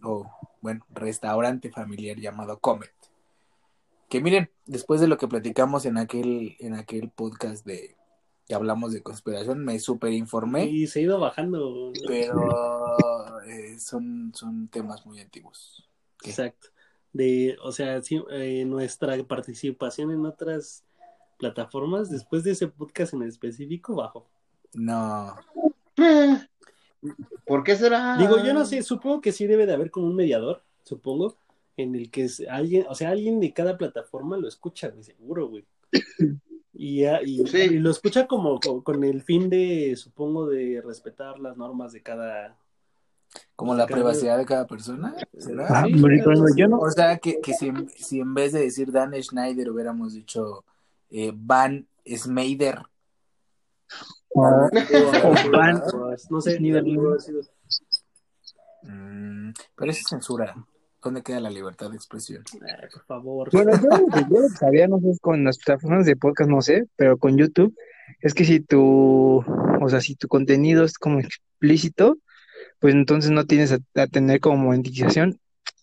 o, 0.03 0.29
bueno, 0.61 0.85
restaurante 0.93 1.71
familiar 1.71 2.17
llamado 2.19 2.59
Comet. 2.59 2.91
Que 4.15 4.21
miren, 4.21 4.49
después 4.65 5.01
de 5.01 5.09
lo 5.09 5.19
que 5.19 5.27
platicamos 5.27 5.87
en 5.87 5.99
aquel, 5.99 6.55
en 6.61 6.75
aquel 6.75 7.11
podcast 7.11 7.67
de 7.67 7.97
que 8.47 8.55
hablamos 8.55 8.93
de 8.93 9.03
conspiración, 9.03 9.65
me 9.65 9.81
super 9.81 10.13
informé, 10.13 10.67
Y 10.67 10.87
se 10.87 11.01
ha 11.01 11.03
ido 11.03 11.19
bajando. 11.19 11.93
pero 12.07 12.47
eh, 13.49 13.77
son, 13.81 14.31
son 14.33 14.69
temas 14.69 15.05
muy 15.05 15.19
antiguos. 15.19 15.91
¿Qué? 16.21 16.31
Exacto. 16.31 16.69
De, 17.13 17.57
o 17.65 17.73
sea, 17.73 18.01
sí, 18.03 18.23
eh, 18.31 18.65
nuestra 18.65 19.21
participación 19.25 20.13
en 20.13 20.25
otras 20.27 20.85
plataformas, 21.37 22.09
después 22.09 22.45
de 22.45 22.53
ese 22.53 22.69
podcast 22.69 23.15
en 23.15 23.25
específico, 23.25 23.97
bajó. 23.97 24.29
No, 24.75 25.35
¿Por 27.45 27.65
qué 27.65 27.75
será? 27.75 28.17
Digo, 28.17 28.37
yo 28.45 28.55
no 28.55 28.65
sé, 28.65 28.81
supongo 28.85 29.21
que 29.21 29.33
sí 29.33 29.49
debe 29.49 29.67
de 29.67 29.75
haber 29.75 29.91
como 29.91 30.07
un 30.07 30.15
mediador, 30.15 30.63
supongo, 30.85 31.37
en 31.77 31.95
el 31.95 32.11
que 32.11 32.25
es 32.25 32.43
alguien, 32.49 32.87
o 32.89 32.95
sea, 32.95 33.11
alguien 33.11 33.41
de 33.41 33.53
cada 33.53 33.77
plataforma 33.79 34.37
lo 34.37 34.47
escucha, 34.49 34.89
güey, 34.89 35.03
seguro, 35.05 35.49
güey. 35.49 35.65
Y, 36.77 37.03
ya- 37.03 37.23
y, 37.23 37.47
Sí. 37.47 37.59
y 37.59 37.79
lo 37.79 37.93
escucha 37.93 38.27
como, 38.27 38.59
co- 38.59 38.83
con, 38.83 39.05
el 39.05 39.23
fin 39.23 39.49
de, 39.49 39.95
supongo, 39.97 40.49
de 40.49 40.83
respetar 40.85 41.39
las 41.39 41.57
normas 41.57 41.93
de 41.93 42.03
cada... 42.03 42.57
como 43.55 43.77
la 43.77 43.87
Cada- 43.87 43.95
privacidad 43.99 44.37
de 44.39 44.45
cada 44.45 44.67
persona, 44.67 45.15
¿será? 45.39 45.67
Ah, 45.71 45.85
Sí, 45.87 45.95
yo 46.57 46.67
no, 46.67 46.79
O 46.81 46.91
sea, 46.91 47.19
que, 47.19 47.41
que 47.41 47.53
si, 47.55 47.69
en- 47.69 47.89
si 47.91 48.19
en 48.19 48.35
vez 48.35 48.53
de 48.53 48.61
decir 48.63 48.91
Dan 48.91 49.13
Schneider 49.23 49.71
hubiéramos 49.71 50.15
dicho 50.15 50.65
eh, 51.11 51.31
Van 51.33 51.87
Smeider. 52.05 52.79
o- 54.35 54.41
o- 54.43 55.51
van- 55.53 55.81
no 56.29 56.41
sé, 56.41 56.59
Ni 56.59 56.73
sido- 56.73 57.17
Mm, 58.83 59.53
pero 59.77 59.91
eso 59.93 60.01
es 60.01 60.09
censura. 60.09 60.55
¿Dónde 61.05 61.23
queda 61.23 61.39
la 61.39 61.51
libertad 61.51 61.91
de 61.91 61.97
expresión? 61.97 62.43
Ay, 62.63 62.89
por 62.91 63.05
favor. 63.05 63.51
Bueno, 63.53 63.73
yo, 63.73 63.91
yo 64.31 64.41
lo 64.41 64.49
que 64.49 64.57
sabía, 64.57 64.89
no 64.89 64.99
sé, 65.01 65.19
con 65.21 65.45
las 65.45 65.59
plataformas 65.59 66.07
de 66.07 66.17
podcast, 66.17 66.49
no 66.49 66.63
sé, 66.63 66.87
pero 66.97 67.19
con 67.19 67.37
YouTube, 67.37 67.77
es 68.21 68.33
que 68.33 68.47
si 68.47 68.61
tu, 68.61 69.45
o 69.83 69.89
sea, 69.91 70.01
si 70.01 70.15
tu 70.15 70.29
contenido 70.29 70.83
es 70.83 70.99
como 70.99 71.21
explícito, 71.21 72.17
pues 72.79 72.95
entonces 72.95 73.33
no 73.33 73.45
tienes 73.45 73.73
a, 73.73 73.79
a 74.01 74.07
tener 74.07 74.41
como 74.41 74.57
monetización 74.57 75.39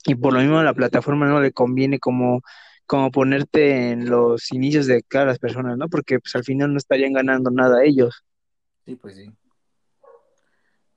y 0.05 0.15
por 0.15 0.33
lo 0.33 0.39
mismo 0.39 0.57
a 0.57 0.63
la 0.63 0.73
plataforma 0.73 1.27
no 1.27 1.39
le 1.39 1.51
conviene 1.51 1.99
como, 1.99 2.41
como 2.87 3.11
ponerte 3.11 3.91
en 3.91 4.09
los 4.09 4.51
inicios 4.51 4.87
de 4.87 5.03
cada 5.03 5.25
las 5.25 5.37
personas, 5.37 5.77
¿no? 5.77 5.87
Porque 5.87 6.19
pues 6.19 6.35
al 6.35 6.43
final 6.43 6.71
no 6.71 6.77
estarían 6.77 7.13
ganando 7.13 7.51
nada 7.51 7.83
ellos. 7.83 8.23
Sí, 8.85 8.95
pues 8.95 9.17
sí. 9.17 9.31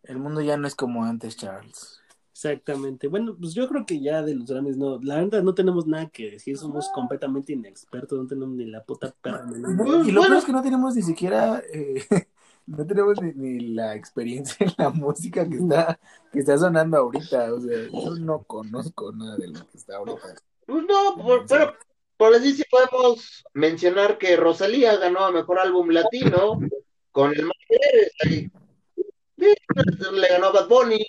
El 0.04 0.18
mundo 0.18 0.40
ya 0.40 0.56
no 0.56 0.66
es 0.66 0.74
como 0.74 1.04
antes, 1.04 1.36
Charles. 1.36 2.00
Exactamente. 2.34 3.06
Bueno, 3.06 3.36
pues 3.40 3.54
yo 3.54 3.68
creo 3.68 3.86
que 3.86 4.00
ya 4.00 4.20
de 4.22 4.34
los 4.34 4.46
Grammys 4.50 4.76
no, 4.76 4.98
la 5.00 5.18
verdad 5.22 5.44
no 5.44 5.54
tenemos 5.54 5.86
nada 5.86 6.08
que 6.10 6.32
decir, 6.32 6.58
somos 6.58 6.88
completamente 6.92 7.52
inexpertos, 7.52 8.18
no 8.18 8.26
tenemos 8.26 8.56
ni 8.56 8.64
la 8.66 8.82
puta 8.82 9.14
perra. 9.22 9.46
Y 9.54 9.60
lo 10.10 10.20
Bueno. 10.20 10.22
peor 10.22 10.36
es 10.38 10.44
que 10.44 10.52
no 10.52 10.60
tenemos 10.62 10.96
ni 10.96 11.02
siquiera, 11.02 11.62
eh, 11.72 12.04
no 12.66 12.84
tenemos 12.84 13.22
ni, 13.22 13.32
ni 13.34 13.60
la 13.68 13.94
experiencia 13.94 14.66
en 14.66 14.72
la 14.76 14.90
música 14.90 15.48
que 15.48 15.54
está, 15.58 16.00
que 16.32 16.40
está 16.40 16.58
sonando 16.58 16.96
ahorita. 16.96 17.54
O 17.54 17.60
sea, 17.60 17.78
yo 17.88 18.16
no 18.18 18.42
conozco 18.42 19.12
nada 19.12 19.36
de 19.36 19.46
lo 19.46 19.60
que 19.68 19.76
está 19.78 19.98
ahorita. 19.98 20.34
Pues 20.66 20.84
no, 20.88 21.22
por- 21.22 21.46
pero 21.46 21.72
por 22.16 22.34
así 22.34 22.52
sí 22.52 22.64
podemos 22.68 23.44
mencionar 23.54 24.18
que 24.18 24.34
Rosalía 24.34 24.96
ganó 24.96 25.20
a 25.20 25.30
Mejor 25.30 25.60
Álbum 25.60 25.88
Latino 25.90 26.58
con 27.12 27.30
el 27.32 27.42
Mayer, 27.46 28.50
le 29.36 30.28
ganó 30.28 30.46
a 30.46 30.52
Bad 30.52 30.68
Bunny 30.68 31.06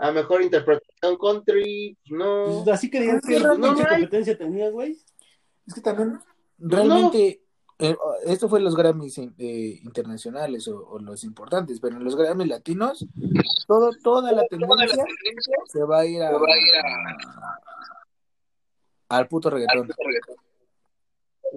a 0.00 0.12
Mejor 0.12 0.42
Interpretación 0.42 1.16
Country, 1.18 1.96
no. 2.10 2.62
Pues 2.64 2.76
así 2.76 2.90
que 2.90 3.00
digas 3.00 3.22
que 3.26 3.38
No, 3.38 3.54
no, 3.56 3.74
competencia 3.76 4.36
tenía, 4.36 4.70
güey. 4.70 4.98
Es 5.66 5.74
que 5.74 5.80
también 5.80 6.18
realmente 6.58 7.42
eh, 7.78 7.96
esto 8.26 8.48
fue 8.48 8.60
los 8.60 8.74
Grammys 8.74 9.18
eh, 9.18 9.80
internacionales 9.82 10.68
o, 10.68 10.86
o 10.86 10.98
los 10.98 11.24
importantes, 11.24 11.80
pero 11.80 11.96
en 11.96 12.04
los 12.04 12.16
Grammys 12.16 12.48
latinos 12.48 13.06
todo 13.66 13.90
toda 14.02 14.32
la 14.32 14.46
tendencia 14.46 15.04
se 15.66 15.82
va 15.84 16.00
a 16.00 16.06
ir 16.06 16.22
a, 16.22 16.30
al 19.08 19.28
puto 19.28 19.50
reggaetón. 19.50 19.90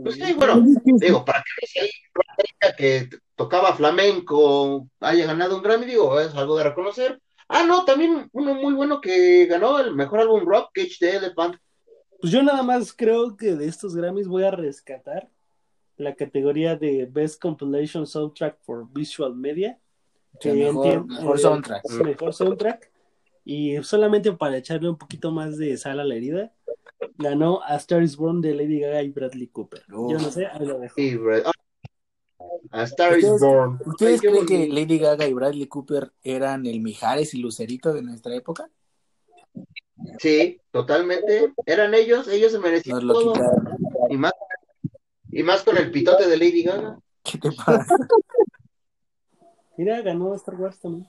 Pues 0.01 0.15
sí, 0.15 0.33
bueno, 0.33 0.63
digo, 0.85 1.23
para 1.23 1.43
que 1.43 1.89
Rosalía, 2.13 2.75
que 2.77 3.09
tocaba 3.35 3.75
flamenco 3.75 4.87
haya 4.99 5.27
ganado 5.27 5.55
un 5.55 5.61
Grammy, 5.61 5.85
digo, 5.85 6.19
es 6.19 6.33
algo 6.35 6.57
de 6.57 6.63
reconocer. 6.63 7.21
Ah, 7.47 7.63
no, 7.63 7.85
también 7.85 8.29
uno 8.31 8.53
muy 8.55 8.73
bueno 8.73 9.01
que 9.01 9.45
ganó 9.45 9.79
el 9.79 9.93
mejor 9.95 10.19
álbum 10.21 10.45
rock, 10.45 10.71
Cage 10.73 10.95
the 10.99 11.15
Elephant. 11.17 11.57
Pues 12.19 12.31
yo 12.31 12.41
nada 12.41 12.63
más 12.63 12.93
creo 12.93 13.35
que 13.35 13.55
de 13.55 13.67
estos 13.67 13.95
Grammys 13.95 14.27
voy 14.27 14.43
a 14.43 14.51
rescatar 14.51 15.29
la 15.97 16.15
categoría 16.15 16.75
de 16.75 17.05
Best 17.05 17.41
Compilation 17.41 18.07
Soundtrack 18.07 18.57
for 18.61 18.87
Visual 18.91 19.35
Media. 19.35 19.77
Que 20.39 20.53
mejor, 20.53 21.05
eh, 21.35 21.37
soundtrack. 21.37 21.83
Mejor 22.03 22.33
soundtrack. 22.33 22.91
Y 23.45 23.75
solamente 23.83 24.31
para 24.31 24.57
echarle 24.57 24.89
un 24.89 24.97
poquito 24.97 25.31
más 25.31 25.57
de 25.57 25.77
sal 25.77 25.99
a 25.99 26.05
la 26.05 26.15
herida, 26.15 26.53
ganó 27.17 27.61
A 27.63 27.75
Star 27.75 28.01
is 28.01 28.15
Born 28.15 28.41
de 28.41 28.55
Lady 28.55 28.79
Gaga 28.79 29.03
y 29.03 29.09
Bradley 29.09 29.47
Cooper. 29.47 29.83
Uf. 29.93 30.13
Yo 30.13 30.17
no 30.17 30.31
sé, 30.31 30.47
ahí 30.47 30.65
lo 30.65 30.79
dejo. 30.79 30.95
Sí, 30.95 31.15
Brad- 31.17 31.43
A 32.71 32.83
Star 32.83 33.17
is 33.17 33.23
¿Ustedes- 33.25 33.41
Born. 33.41 33.79
¿Ustedes 33.85 34.21
Ay, 34.23 34.29
creen 34.29 34.45
que. 34.45 34.67
Lady 34.69 34.97
Gaga 34.99 35.27
y 35.27 35.33
Bradley 35.33 35.67
Cooper 35.67 36.11
eran 36.23 36.65
el 36.65 36.79
Mijares 36.81 37.33
y 37.33 37.39
Lucerito 37.39 37.93
de 37.93 38.01
nuestra 38.01 38.35
época? 38.35 38.69
Sí, 40.19 40.59
totalmente. 40.71 41.53
Eran 41.65 41.93
ellos, 41.93 42.27
ellos 42.27 42.51
se 42.51 42.59
merecían 42.59 42.95
Nos 42.95 43.03
lo 43.03 43.13
todo. 43.13 43.33
quitaron. 43.33 43.77
Y 44.09 44.17
más, 44.17 44.33
y 45.31 45.43
más 45.43 45.63
con 45.63 45.77
el 45.77 45.91
pitote 45.91 46.27
de 46.27 46.37
Lady 46.37 46.63
Gaga. 46.63 46.99
¿Qué 47.23 47.37
te 47.37 47.51
pasa? 47.51 47.85
Mira, 49.77 50.01
ganó 50.01 50.35
Star 50.35 50.55
Wars 50.55 50.79
también. 50.79 51.07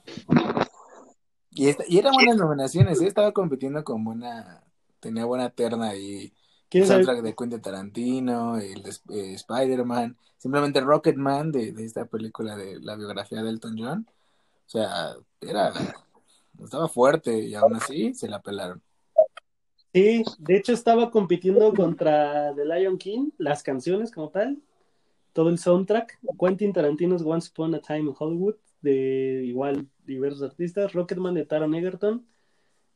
Y, 1.51 1.69
esta- 1.69 1.83
y 1.87 1.99
eran 1.99 2.13
buenas 2.13 2.35
nominaciones, 2.37 3.01
¿eh? 3.01 3.07
estaba 3.07 3.31
compitiendo 3.31 3.83
con 3.83 4.03
buena, 4.03 4.63
tenía 4.99 5.25
buena 5.25 5.49
terna 5.49 5.95
y 5.95 6.33
¿Quieres 6.69 6.89
saber? 6.89 7.05
soundtrack 7.05 7.25
de 7.25 7.35
Quentin 7.35 7.61
Tarantino, 7.61 8.57
el 8.57 8.83
de 8.83 8.89
eh, 9.09 9.33
Spider-Man, 9.33 10.17
simplemente 10.37 10.81
Rocketman 10.81 11.51
de, 11.51 11.71
de 11.71 11.85
esta 11.85 12.05
película 12.05 12.55
de 12.55 12.79
la 12.79 12.95
biografía 12.95 13.41
de 13.41 13.49
Elton 13.49 13.75
John. 13.77 14.07
O 14.65 14.69
sea, 14.69 15.15
era, 15.41 15.73
estaba 16.63 16.87
fuerte 16.87 17.39
y 17.39 17.53
aún 17.55 17.75
así 17.75 18.13
se 18.13 18.27
la 18.27 18.41
pelaron. 18.41 18.81
Sí, 19.93 20.23
de 20.39 20.57
hecho 20.57 20.73
estaba 20.73 21.09
compitiendo 21.09 21.73
contra 21.73 22.53
The 22.53 22.65
Lion 22.65 22.97
King, 22.97 23.29
las 23.37 23.63
canciones 23.63 24.11
como 24.11 24.29
tal, 24.29 24.61
todo 25.31 25.49
el 25.49 25.57
soundtrack, 25.57 26.19
Quentin 26.37 26.73
Tarantino's 26.73 27.21
Once 27.21 27.49
Upon 27.49 27.75
a 27.75 27.79
Time 27.79 28.09
in 28.09 28.15
Hollywood, 28.17 28.55
de 28.81 29.43
igual 29.45 29.87
diversos 30.05 30.43
artistas, 30.43 30.93
Rocketman 30.93 31.33
de 31.33 31.45
Taron 31.45 31.73
Egerton, 31.75 32.25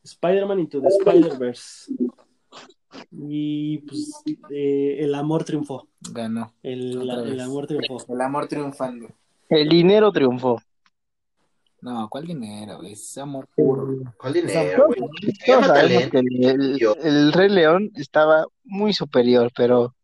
Spider-Man 0.04 0.60
Into 0.60 0.82
the 0.82 0.90
Spider-Verse. 0.90 1.94
Y 3.12 3.80
pues 3.80 4.22
eh, 4.50 4.98
el 5.00 5.14
amor 5.16 5.44
triunfó, 5.44 5.88
Ganó. 6.12 6.54
el, 6.64 6.98
Otra 7.02 7.24
el 7.24 7.40
amor 7.40 7.68
triunfó. 7.68 7.98
El 8.14 8.22
amor 8.22 8.48
triunfando. 8.48 9.08
El 9.50 9.70
dinero 9.70 10.12
triunfó. 10.12 10.62
No, 11.82 12.10
¿cuál 12.10 12.26
dinero? 12.26 12.82
Es 12.84 13.18
amor 13.18 13.48
puro. 13.56 14.00
¿Cuál 14.18 14.34
dinero, 14.34 14.88
güey? 14.88 15.00
El, 16.12 16.46
el- 16.46 16.98
el 17.04 17.32
Rey 17.34 17.50
León 17.50 17.92
estaba 17.96 18.46
muy 18.66 18.92
superior, 18.92 19.50
pero 19.56 19.96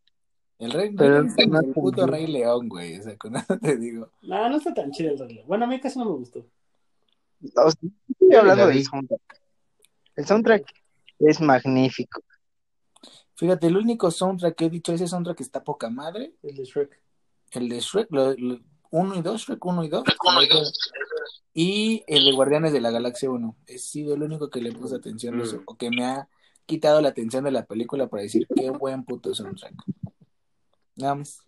El 0.57 0.71
rey, 0.71 0.93
Pero 0.95 1.23
no 1.23 1.33
es 1.37 1.47
no 1.49 1.59
el 1.59 1.73
puto 1.73 2.07
rey 2.07 2.27
león, 2.27 2.69
güey. 2.69 2.97
O 2.99 3.03
sea, 3.03 3.17
con 3.17 3.35
eso 3.35 3.57
te 3.59 3.75
digo. 3.77 4.09
No, 4.21 4.49
no 4.49 4.55
está 4.57 4.73
tan 4.73 4.91
chido 4.91 5.11
el 5.11 5.19
reloj. 5.19 5.45
Bueno, 5.47 5.65
a 5.65 5.67
mí 5.67 5.79
casi 5.81 5.99
no 5.99 6.05
me 6.05 6.11
gustó. 6.11 6.39
o 6.39 7.71
sea, 7.71 7.89
estoy 8.09 8.29
la 8.29 8.39
hablando 8.39 8.67
del 8.67 8.83
soundtrack. 8.85 9.21
El 10.15 10.25
soundtrack 10.25 10.63
es 11.19 11.41
magnífico. 11.41 12.21
Fíjate, 13.35 13.67
el 13.67 13.77
único 13.77 14.09
soundtrack 14.11 14.55
que 14.55 14.65
he 14.65 14.69
dicho, 14.69 14.93
ese 14.93 15.07
soundtrack 15.07 15.37
que 15.37 15.43
está 15.43 15.63
poca 15.63 15.89
madre, 15.89 16.35
El 16.41 16.55
de 16.55 16.63
Shrek. 16.63 17.01
el 17.51 17.69
de 17.69 17.79
Shrek, 17.79 18.07
lo, 18.11 18.33
lo- 18.33 18.59
uno 18.91 19.15
y 19.15 19.21
dos, 19.21 19.41
Shrek 19.41 19.63
1 19.65 19.83
y 19.83 19.89
2. 19.89 20.03
Y 21.53 22.03
el 22.07 22.23
de 22.25 22.31
Guardianes 22.31 22.71
de 22.71 22.79
la 22.79 22.91
Galaxia 22.91 23.29
1. 23.29 23.55
He 23.67 23.77
sido 23.77 24.13
el 24.13 24.23
único 24.23 24.49
que 24.49 24.61
le 24.61 24.71
puse 24.71 24.95
atención 24.95 25.39
a 25.39 25.43
eso, 25.43 25.57
Mm. 25.57 25.63
o 25.65 25.75
que 25.75 25.89
me 25.89 26.05
ha 26.05 26.29
quitado 26.65 27.01
la 27.01 27.09
atención 27.09 27.43
de 27.43 27.51
la 27.51 27.65
película 27.65 28.07
para 28.07 28.23
decir 28.23 28.47
qué 28.55 28.69
buen 28.69 29.03
puto 29.03 29.33
soundtrack. 29.35 29.73
Nada 30.95 31.15
más. 31.15 31.39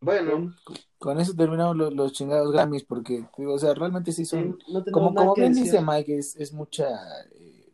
Bueno, 0.00 0.54
Con 0.98 1.18
eso 1.20 1.34
terminamos 1.34 1.76
los, 1.76 1.92
los 1.94 2.12
chingados 2.12 2.52
Grammys, 2.52 2.84
porque, 2.84 3.26
digo, 3.38 3.54
o 3.54 3.58
sea, 3.58 3.74
realmente 3.74 4.12
sí 4.12 4.24
son. 4.24 4.58
No 4.68 4.84
Como, 4.92 5.14
como 5.14 5.34
bien 5.34 5.52
dice 5.54 5.80
Mike, 5.80 6.18
es, 6.18 6.36
es 6.36 6.52
mucha, 6.52 6.88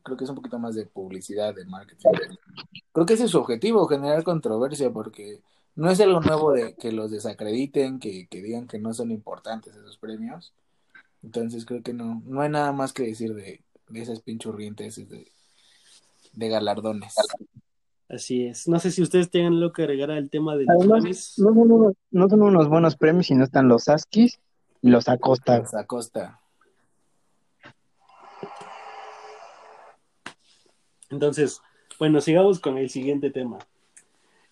creo 0.02 0.16
que 0.16 0.24
es 0.24 0.30
un 0.30 0.36
poquito 0.36 0.58
más 0.58 0.74
de 0.74 0.86
publicidad, 0.86 1.54
de 1.54 1.64
marketing. 1.64 2.10
Creo 2.92 3.06
que 3.06 3.14
ese 3.14 3.24
es 3.24 3.30
su 3.30 3.38
objetivo, 3.38 3.86
generar 3.86 4.22
controversia, 4.22 4.90
porque 4.90 5.40
no 5.74 5.90
es 5.90 6.00
algo 6.00 6.20
nuevo 6.20 6.52
de 6.52 6.74
que 6.74 6.92
los 6.92 7.10
desacrediten, 7.10 7.98
que, 7.98 8.26
que 8.28 8.42
digan 8.42 8.66
que 8.66 8.78
no 8.78 8.92
son 8.92 9.10
importantes 9.10 9.74
esos 9.74 9.96
premios. 9.98 10.52
Entonces 11.22 11.64
creo 11.64 11.82
que 11.82 11.92
no, 11.92 12.22
no 12.26 12.40
hay 12.40 12.50
nada 12.50 12.72
más 12.72 12.92
que 12.92 13.04
decir 13.04 13.34
de, 13.34 13.62
de 13.88 14.02
esas 14.02 14.20
pinchurrientes 14.20 14.96
de, 15.08 15.30
de 16.32 16.48
galardones. 16.48 17.14
Así 18.08 18.46
es. 18.46 18.68
No 18.68 18.78
sé 18.78 18.90
si 18.90 19.00
ustedes 19.02 19.30
tengan 19.30 19.54
algo 19.54 19.72
que 19.72 19.82
agregar 19.82 20.10
al 20.10 20.28
tema 20.28 20.54
de 20.54 20.64
los 20.64 20.76
Además, 20.76 21.02
Grammys. 21.02 21.38
no 21.38 21.48
son 21.54 21.58
unos, 21.58 21.94
no 22.10 22.28
son 22.28 22.42
unos 22.42 22.68
buenos 22.68 22.96
premios 22.96 23.26
si 23.26 23.34
no 23.34 23.44
están 23.44 23.68
los 23.68 23.88
Askis 23.88 24.38
y 24.82 24.90
los 24.90 25.08
Acosta. 25.08 25.60
Pues, 25.60 25.74
Acosta. 25.74 26.41
Entonces, 31.12 31.60
bueno, 31.98 32.20
sigamos 32.20 32.58
con 32.58 32.78
el 32.78 32.88
siguiente 32.88 33.30
tema. 33.30 33.58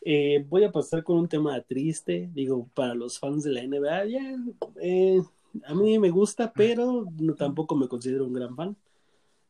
Eh, 0.02 0.44
voy 0.48 0.64
a 0.64 0.70
pasar 0.70 1.02
con 1.02 1.16
un 1.16 1.28
tema 1.28 1.60
triste, 1.62 2.30
digo, 2.32 2.68
para 2.74 2.94
los 2.94 3.18
fans 3.18 3.42
de 3.42 3.50
la 3.50 3.62
NBA. 3.62 4.04
Ya, 4.06 4.36
eh, 4.80 5.22
a 5.64 5.74
mí 5.74 5.98
me 5.98 6.10
gusta, 6.10 6.52
pero 6.52 7.06
no, 7.18 7.34
tampoco 7.34 7.74
me 7.74 7.88
considero 7.88 8.26
un 8.26 8.34
gran 8.34 8.54
fan. 8.54 8.76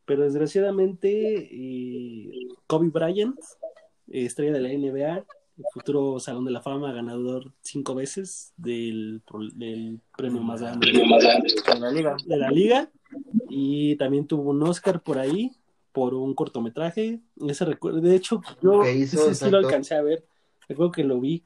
Pero 0.05 0.23
desgraciadamente, 0.23 1.49
eh, 1.51 2.31
Kobe 2.65 2.87
Bryant, 2.87 3.39
estrella 4.09 4.53
de 4.53 4.61
la 4.61 4.69
NBA, 4.69 5.25
futuro 5.73 6.19
Salón 6.19 6.45
de 6.45 6.51
la 6.51 6.61
Fama, 6.61 6.93
ganador 6.93 7.51
cinco 7.61 7.93
veces 7.93 8.53
del, 8.55 9.21
del 9.53 9.99
premio 10.17 10.41
más 10.41 10.61
grande 10.61 10.87
De 10.91 11.79
la 11.79 11.91
liga. 11.91 12.17
de 12.25 12.37
la 12.37 12.49
liga 12.49 12.91
y 13.49 13.95
también 13.97 14.25
tuvo 14.25 14.51
un 14.51 14.63
Oscar 14.63 15.01
por 15.01 15.19
ahí 15.19 15.51
por 15.91 16.13
un 16.13 16.33
cortometraje. 16.33 17.21
Ese 17.47 17.65
recuerdo, 17.65 18.01
de 18.01 18.15
hecho, 18.15 18.41
yo 18.61 18.83
ese 18.83 19.35
sí 19.35 19.49
lo 19.49 19.57
alcancé 19.57 19.95
a 19.95 20.01
ver. 20.01 20.25
Recuerdo 20.67 20.91
que 20.91 21.03
lo 21.03 21.19
vi. 21.19 21.43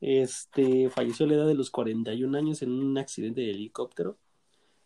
Este 0.00 0.90
falleció 0.90 1.26
a 1.26 1.28
la 1.28 1.34
edad 1.34 1.46
de 1.46 1.54
los 1.54 1.70
41 1.70 2.36
años 2.38 2.62
en 2.62 2.70
un 2.70 2.96
accidente 2.98 3.40
de 3.40 3.50
helicóptero 3.50 4.16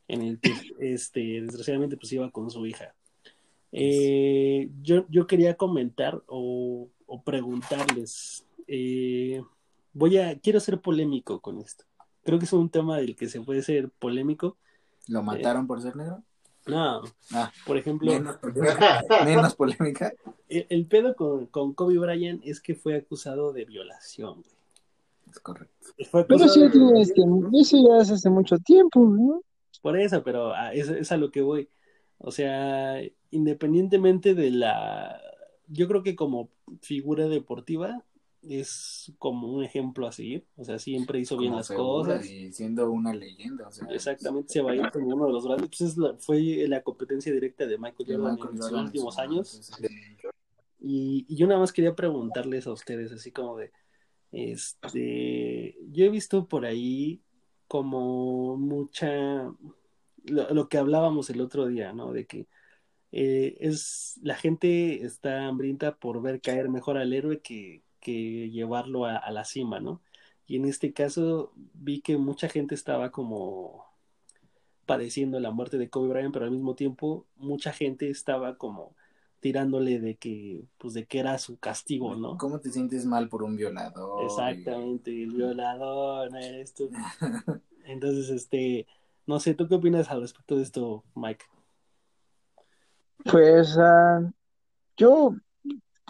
en 0.08 0.22
el 0.22 0.40
que 0.40 0.50
este 0.80 1.42
desgraciadamente 1.42 1.96
pues 1.96 2.12
iba 2.12 2.30
con 2.30 2.50
su 2.50 2.64
hija. 2.66 2.94
Eh, 3.72 4.70
yo, 4.82 5.06
yo 5.08 5.26
quería 5.26 5.56
comentar 5.56 6.22
o, 6.26 6.88
o 7.06 7.22
preguntarles. 7.22 8.44
eh, 8.66 9.42
voy 9.92 10.18
a 10.18 10.38
quiero 10.38 10.60
ser 10.60 10.80
polémico 10.80 11.40
con 11.40 11.58
esto. 11.58 11.84
Creo 12.24 12.38
que 12.38 12.44
es 12.44 12.52
un 12.52 12.70
tema 12.70 12.98
del 12.98 13.16
que 13.16 13.28
se 13.28 13.40
puede 13.40 13.62
ser 13.62 13.90
polémico. 13.90 14.56
¿Lo 15.08 15.22
mataron 15.22 15.66
por 15.66 15.80
ser 15.82 15.96
negro? 15.96 16.22
No, 16.66 17.02
Ah, 17.32 17.50
por 17.66 17.76
ejemplo, 17.76 18.12
menos 18.12 18.36
polémica. 18.36 19.02
Menos 19.24 19.54
polémica. 19.56 20.12
el, 20.48 20.66
el 20.68 20.86
pedo 20.86 21.16
con, 21.16 21.46
con 21.46 21.72
Kobe 21.74 21.98
Bryant 21.98 22.40
es 22.44 22.60
que 22.60 22.74
fue 22.74 22.96
acusado 22.96 23.52
de 23.52 23.64
violación. 23.64 24.34
güey. 24.42 24.54
Es 25.30 25.40
correcto. 25.40 25.74
Fue 26.10 26.24
Pero 26.26 26.46
sí, 26.48 26.60
de- 26.60 26.70
tiene 26.70 27.00
este, 27.00 27.22
eso 27.60 27.76
ya 27.88 28.02
es 28.02 28.10
hace 28.10 28.30
mucho 28.30 28.58
tiempo, 28.58 29.00
¿no? 29.00 29.42
Por 29.80 29.98
eso, 29.98 30.22
pero 30.22 30.52
a- 30.54 30.72
es, 30.72 30.88
es 30.88 31.10
a 31.10 31.16
lo 31.16 31.30
que 31.32 31.40
voy. 31.42 31.68
O 32.18 32.30
sea, 32.30 33.00
independientemente 33.30 34.34
de 34.34 34.50
la... 34.50 35.20
Yo 35.68 35.88
creo 35.88 36.02
que 36.02 36.14
como 36.14 36.48
figura 36.82 37.26
deportiva 37.28 38.04
es 38.48 39.12
como 39.18 39.48
un 39.52 39.62
ejemplo 39.64 40.06
a 40.06 40.12
seguir. 40.12 40.44
O 40.56 40.64
sea, 40.64 40.78
siempre 40.78 41.20
hizo 41.20 41.36
bien 41.36 41.54
las 41.54 41.70
cosas. 41.70 42.28
Y 42.28 42.52
siendo 42.52 42.90
una 42.90 43.14
leyenda. 43.14 43.68
O 43.68 43.72
sea, 43.72 43.86
Exactamente, 43.90 44.52
se 44.52 44.62
va 44.62 44.72
a 44.72 44.76
ir 44.76 44.90
como 44.90 45.06
uno 45.14 45.26
de 45.26 45.32
los 45.32 45.46
grandes. 45.46 45.68
Pues 45.68 45.80
es 45.82 45.96
la- 45.96 46.14
fue 46.18 46.40
la 46.68 46.82
competencia 46.82 47.32
directa 47.32 47.66
de 47.66 47.78
Michael 47.78 48.16
Jordan 48.16 48.38
en 48.38 48.58
Jordan, 48.58 48.84
últimos 48.84 49.18
años. 49.18 49.48
sí. 49.48 49.86
Y, 50.84 51.24
y 51.28 51.36
yo 51.36 51.46
nada 51.46 51.60
más 51.60 51.72
quería 51.72 51.94
preguntarles 51.94 52.66
a 52.66 52.72
ustedes, 52.72 53.12
así 53.12 53.30
como 53.30 53.56
de, 53.56 53.70
este, 54.32 55.76
yo 55.92 56.04
he 56.06 56.08
visto 56.08 56.46
por 56.48 56.64
ahí 56.64 57.20
como 57.68 58.56
mucha, 58.56 59.44
lo, 60.24 60.50
lo 60.52 60.68
que 60.68 60.78
hablábamos 60.78 61.30
el 61.30 61.40
otro 61.40 61.66
día, 61.68 61.92
¿no? 61.92 62.12
De 62.12 62.26
que 62.26 62.46
eh, 63.12 63.56
es, 63.60 64.18
la 64.22 64.34
gente 64.34 65.04
está 65.04 65.46
hambrienta 65.46 65.96
por 65.96 66.20
ver 66.20 66.40
caer 66.40 66.68
mejor 66.68 66.96
al 66.98 67.12
héroe 67.12 67.40
que, 67.40 67.82
que 68.02 68.50
llevarlo 68.50 69.06
a, 69.06 69.16
a 69.16 69.30
la 69.30 69.44
cima, 69.44 69.80
¿no? 69.80 70.02
Y 70.46 70.56
en 70.56 70.66
este 70.66 70.92
caso 70.92 71.52
vi 71.72 72.02
que 72.02 72.18
mucha 72.18 72.48
gente 72.48 72.74
estaba 72.74 73.10
como 73.10 73.86
padeciendo 74.86 75.40
la 75.40 75.50
muerte 75.50 75.78
de 75.78 75.88
Kobe 75.88 76.08
Bryant, 76.08 76.32
pero 76.34 76.44
al 76.44 76.50
mismo 76.50 76.74
tiempo 76.74 77.26
mucha 77.36 77.72
gente 77.72 78.10
estaba 78.10 78.58
como 78.58 78.94
tirándole 79.40 79.98
de 79.98 80.16
que, 80.16 80.64
pues 80.78 80.94
de 80.94 81.06
que 81.06 81.18
era 81.18 81.36
su 81.38 81.58
castigo, 81.58 82.14
¿no? 82.14 82.38
¿Cómo 82.38 82.60
te 82.60 82.70
sientes 82.70 83.04
mal 83.04 83.28
por 83.28 83.42
un 83.42 83.56
violador? 83.56 84.24
Exactamente, 84.24 85.10
el 85.22 85.32
violador, 85.32 86.30
no 86.30 86.38
eres 86.38 86.74
tú. 86.74 86.90
Entonces, 87.84 88.30
este, 88.30 88.86
no 89.26 89.40
sé, 89.40 89.54
¿tú 89.54 89.66
qué 89.66 89.74
opinas 89.74 90.10
al 90.10 90.20
respecto 90.20 90.56
de 90.56 90.62
esto, 90.62 91.02
Mike? 91.16 91.44
Pues 93.24 93.76
ah, 93.78 94.30
yo, 94.96 95.34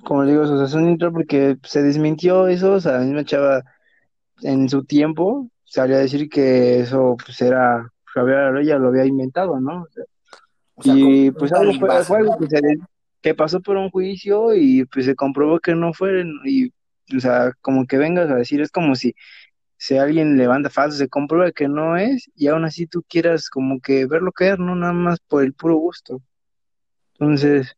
como 0.04 0.24
digo, 0.24 0.42
o 0.42 0.46
sea, 0.46 0.66
es 0.66 0.74
un 0.74 0.88
intro 0.88 1.12
porque 1.12 1.56
se 1.62 1.82
desmintió 1.82 2.48
eso, 2.48 2.74
o 2.74 2.80
sea, 2.80 2.92
la 2.92 3.04
misma 3.04 3.24
chava 3.24 3.62
en 4.42 4.68
su 4.68 4.84
tiempo 4.84 5.48
salió 5.64 5.96
a 5.96 6.00
decir 6.00 6.28
que 6.28 6.80
eso 6.80 7.16
pues 7.24 7.40
era, 7.40 7.88
Javier 8.04 8.56
ella 8.58 8.78
lo 8.78 8.88
había 8.88 9.06
inventado, 9.06 9.60
¿no? 9.60 9.82
O 9.82 9.88
sea, 9.90 10.04
O 10.74 10.82
sea, 10.82 10.94
y 10.96 11.30
pues 11.30 11.52
algo 11.52 11.72
fue, 11.74 12.04
fue 12.04 12.18
algo 12.18 12.38
que 12.38 12.46
se, 12.46 12.60
que 13.22 13.34
pasó 13.34 13.60
por 13.60 13.76
un 13.76 13.90
juicio 13.90 14.54
y 14.54 14.84
pues 14.86 15.06
se 15.06 15.14
comprobó 15.14 15.60
que 15.60 15.74
no 15.74 15.92
fue, 15.94 16.24
y, 16.44 16.68
o 17.16 17.20
sea, 17.20 17.52
como 17.60 17.86
que 17.86 17.98
vengas 17.98 18.30
a 18.30 18.34
decir, 18.36 18.60
es 18.60 18.70
como 18.70 18.94
si, 18.96 19.14
si 19.76 19.96
alguien 19.96 20.36
levanta 20.36 20.70
falso, 20.70 20.98
se 20.98 21.08
comprueba 21.08 21.52
que 21.52 21.68
no 21.68 21.96
es, 21.96 22.30
y 22.34 22.48
aún 22.48 22.64
así 22.64 22.86
tú 22.86 23.02
quieras 23.08 23.48
como 23.48 23.80
que 23.80 24.06
verlo 24.06 24.32
caer, 24.32 24.58
no 24.58 24.74
nada 24.74 24.92
más 24.92 25.20
por 25.20 25.44
el 25.44 25.54
puro 25.54 25.76
gusto. 25.76 26.20
Entonces, 27.14 27.76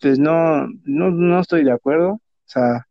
pues 0.00 0.18
no, 0.18 0.66
no, 0.84 1.10
no 1.10 1.40
estoy 1.40 1.64
de 1.64 1.72
acuerdo, 1.72 2.12
o 2.12 2.20
sea, 2.46 2.86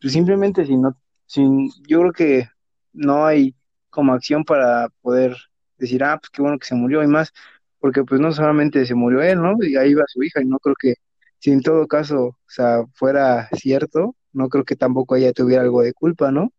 pues 0.00 0.12
simplemente 0.12 0.66
si 0.66 0.76
no, 0.76 0.96
sin, 1.26 1.70
yo 1.86 2.00
creo 2.00 2.12
que 2.12 2.48
no 2.92 3.26
hay 3.26 3.54
como 3.90 4.12
acción 4.14 4.44
para 4.44 4.88
poder 5.02 5.36
decir, 5.78 6.02
ah, 6.04 6.18
pues 6.18 6.30
qué 6.30 6.42
bueno 6.42 6.58
que 6.58 6.66
se 6.66 6.74
murió 6.74 7.02
y 7.02 7.06
más, 7.06 7.32
porque 7.78 8.04
pues 8.04 8.20
no 8.20 8.32
solamente 8.32 8.86
se 8.86 8.94
murió 8.94 9.22
él, 9.22 9.40
¿no? 9.40 9.56
Y 9.62 9.76
ahí 9.76 9.94
va 9.94 10.04
su 10.08 10.22
hija 10.22 10.42
y 10.42 10.46
no 10.46 10.58
creo 10.58 10.74
que 10.80 10.94
si 11.38 11.50
en 11.50 11.62
todo 11.62 11.86
caso, 11.86 12.18
o 12.26 12.36
sea, 12.48 12.84
fuera 12.94 13.48
cierto, 13.52 14.16
no 14.32 14.48
creo 14.48 14.64
que 14.64 14.76
tampoco 14.76 15.16
ella 15.16 15.32
tuviera 15.32 15.62
algo 15.62 15.82
de 15.82 15.92
culpa, 15.92 16.30
¿no? 16.32 16.52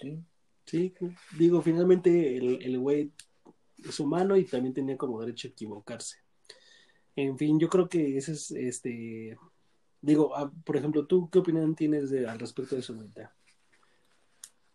Sí. 0.00 0.24
Sí, 0.66 0.92
digo, 1.38 1.62
finalmente 1.62 2.36
el, 2.36 2.60
el 2.60 2.78
güey 2.80 3.12
es 3.88 4.00
humano 4.00 4.36
y 4.36 4.44
también 4.44 4.74
tenía 4.74 4.96
como 4.96 5.20
derecho 5.20 5.46
a 5.46 5.50
equivocarse. 5.52 6.16
En 7.16 7.38
fin, 7.38 7.58
yo 7.58 7.68
creo 7.68 7.88
que 7.88 8.16
ese 8.18 8.32
es, 8.32 8.50
este, 8.50 9.38
digo, 10.02 10.36
ah, 10.36 10.52
por 10.64 10.76
ejemplo, 10.76 11.06
¿tú 11.06 11.28
qué 11.30 11.38
opinión 11.38 11.74
tienes 11.74 12.10
de, 12.10 12.28
al 12.28 12.38
respecto 12.38 12.74
de 12.74 12.82
eso, 12.82 12.94
ahorita? 12.94 13.34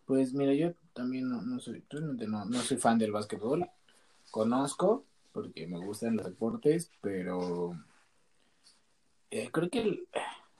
Pues 0.05 0.33
mira, 0.33 0.53
yo 0.53 0.73
también 0.93 1.29
no, 1.29 1.41
no 1.41 1.59
soy, 1.59 1.83
no, 1.91 2.45
no 2.45 2.59
soy 2.61 2.77
fan 2.77 2.97
del 2.97 3.11
básquetbol. 3.11 3.69
Conozco, 4.31 5.05
porque 5.31 5.67
me 5.67 5.79
gustan 5.79 6.17
los 6.17 6.25
deportes, 6.25 6.91
pero 7.01 7.73
eh, 9.29 9.49
creo 9.51 9.69
que, 9.69 9.81
el- 9.81 10.07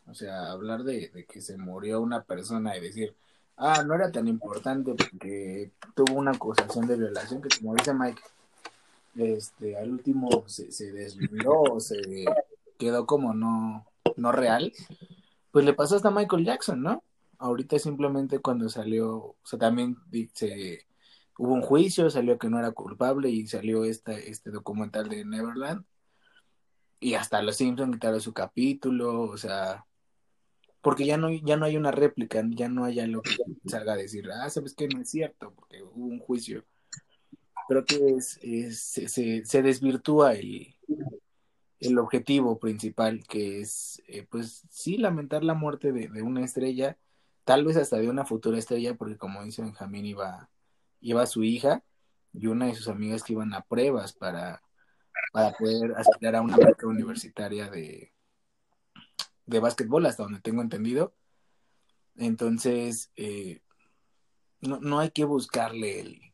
o 0.08 0.14
sea, 0.14 0.52
hablar 0.52 0.84
de, 0.84 1.10
de 1.10 1.26
que 1.26 1.42
se 1.42 1.58
murió 1.58 2.02
una 2.02 2.24
persona 2.24 2.78
y 2.78 2.82
decir, 2.82 3.16
ah, 3.58 3.84
no 3.86 3.96
era 3.96 4.12
tan 4.12 4.28
importante 4.28 4.94
porque 4.94 5.72
tuvo 5.96 6.16
una 6.16 6.32
acusación 6.32 6.88
de 6.88 6.98
violación 6.98 7.42
que, 7.42 7.50
como 7.60 7.76
dice 7.76 7.94
Mike, 7.94 8.22
este, 9.16 9.78
al 9.78 9.92
último 9.92 10.44
se, 10.48 10.72
se 10.72 10.92
deslindó, 10.92 11.80
se 11.80 12.26
quedó 12.78 13.06
como 13.06 13.34
no, 13.34 13.86
no 14.16 14.32
real, 14.32 14.72
pues 15.52 15.66
le 15.66 15.74
pasó 15.74 15.96
hasta 15.96 16.12
Michael 16.12 16.46
Jackson, 16.46 16.82
¿no? 16.82 17.04
Ahorita 17.38 17.78
simplemente 17.80 18.40
cuando 18.40 18.70
salió, 18.70 19.18
o 19.18 19.38
sea, 19.44 19.60
también 19.60 19.98
se, 20.34 20.86
hubo 21.38 21.54
un 21.54 21.62
juicio, 21.62 22.10
salió 22.10 22.38
que 22.38 22.50
no 22.50 22.60
era 22.60 22.72
culpable 22.72 23.30
y 23.30 23.48
salió 23.48 23.84
esta, 23.84 24.14
este 24.14 24.52
documental 24.52 25.10
de 25.10 25.26
Neverland. 25.26 25.86
Y 27.00 27.16
hasta 27.16 27.42
los 27.42 27.58
Simpsons 27.58 27.94
quitaron 27.94 28.22
su 28.22 28.32
capítulo, 28.32 29.24
o 29.24 29.38
sea, 29.38 29.86
porque 30.82 31.06
ya 31.06 31.18
no, 31.18 31.32
ya 31.32 31.58
no 31.58 31.66
hay 31.66 31.78
una 31.78 31.92
réplica, 31.92 32.44
ya 32.50 32.70
no 32.70 32.86
hay 32.86 33.00
algo 33.00 33.24
que 33.24 33.36
salga 33.68 33.94
a 33.94 33.98
decir, 33.98 34.30
ah, 34.32 34.50
sabes 34.50 34.76
que 34.76 34.88
no 34.88 35.02
es 35.02 35.10
cierto, 35.10 35.52
porque 35.56 35.82
hubo 35.82 36.06
un 36.06 36.20
juicio. 36.20 36.64
Creo 37.72 37.86
que 37.86 38.16
es, 38.18 38.38
se, 38.78 39.46
se, 39.46 39.62
desvirtúa 39.62 40.34
el, 40.34 40.76
el 41.80 42.00
objetivo 42.00 42.60
principal, 42.60 43.24
que 43.26 43.62
es, 43.62 44.04
eh, 44.08 44.28
pues 44.30 44.66
sí, 44.70 44.98
lamentar 44.98 45.46
la 45.46 45.54
muerte 45.54 45.94
de, 45.94 46.10
de 46.10 46.22
una 46.22 46.44
estrella, 46.44 46.98
tal 47.46 47.64
vez 47.64 47.78
hasta 47.78 47.96
de 47.96 48.10
una 48.10 48.26
futura 48.26 48.58
estrella, 48.58 48.96
porque 48.96 49.16
como 49.18 49.42
dice 49.46 49.62
Benjamín, 49.62 50.06
iba, 50.06 50.50
iba 51.00 51.26
su 51.26 51.46
hija 51.46 51.82
y 52.34 52.48
una 52.48 52.66
de 52.66 52.76
sus 52.76 52.90
amigas 52.90 53.24
que 53.24 53.32
iban 53.32 53.54
a 53.54 53.62
pruebas 53.62 54.12
para, 54.12 54.62
para 55.32 55.54
poder 55.54 55.94
aspirar 55.96 56.36
a 56.36 56.42
una 56.42 56.58
beca 56.58 56.88
universitaria 56.88 57.70
de, 57.70 58.12
de 59.46 59.60
básquetbol, 59.62 60.08
hasta 60.08 60.24
donde 60.24 60.42
tengo 60.42 60.62
entendido. 60.62 61.16
Entonces, 62.18 63.14
eh, 63.16 63.62
no, 64.60 64.82
no 64.82 65.00
hay 65.00 65.12
que 65.12 65.24
buscarle 65.24 66.02
el, 66.02 66.31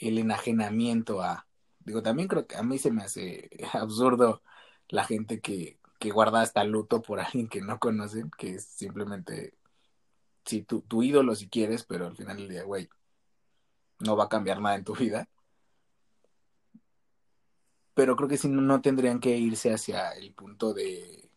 el 0.00 0.18
enajenamiento 0.18 1.22
a... 1.22 1.46
Digo, 1.80 2.02
también 2.02 2.28
creo 2.28 2.46
que 2.46 2.56
a 2.56 2.62
mí 2.62 2.78
se 2.78 2.90
me 2.90 3.02
hace 3.02 3.50
absurdo 3.72 4.42
la 4.88 5.04
gente 5.04 5.40
que, 5.40 5.78
que 5.98 6.10
guarda 6.10 6.42
hasta 6.42 6.64
luto 6.64 7.02
por 7.02 7.20
alguien 7.20 7.48
que 7.48 7.60
no 7.62 7.78
conocen, 7.78 8.30
que 8.36 8.54
es 8.56 8.64
simplemente, 8.64 9.54
sí, 10.44 10.62
tu, 10.62 10.82
tu 10.82 11.02
ídolo 11.02 11.34
si 11.34 11.48
quieres, 11.48 11.84
pero 11.84 12.06
al 12.06 12.16
final 12.16 12.38
del 12.38 12.48
día, 12.48 12.64
güey, 12.64 12.88
no 14.00 14.16
va 14.16 14.24
a 14.24 14.28
cambiar 14.28 14.60
nada 14.60 14.76
en 14.76 14.84
tu 14.84 14.94
vida. 14.94 15.28
Pero 17.94 18.16
creo 18.16 18.28
que 18.28 18.38
si 18.38 18.48
no, 18.48 18.62
no 18.62 18.80
tendrían 18.80 19.20
que 19.20 19.36
irse 19.36 19.72
hacia 19.72 20.12
el 20.12 20.32
punto 20.32 20.72
de, 20.72 21.30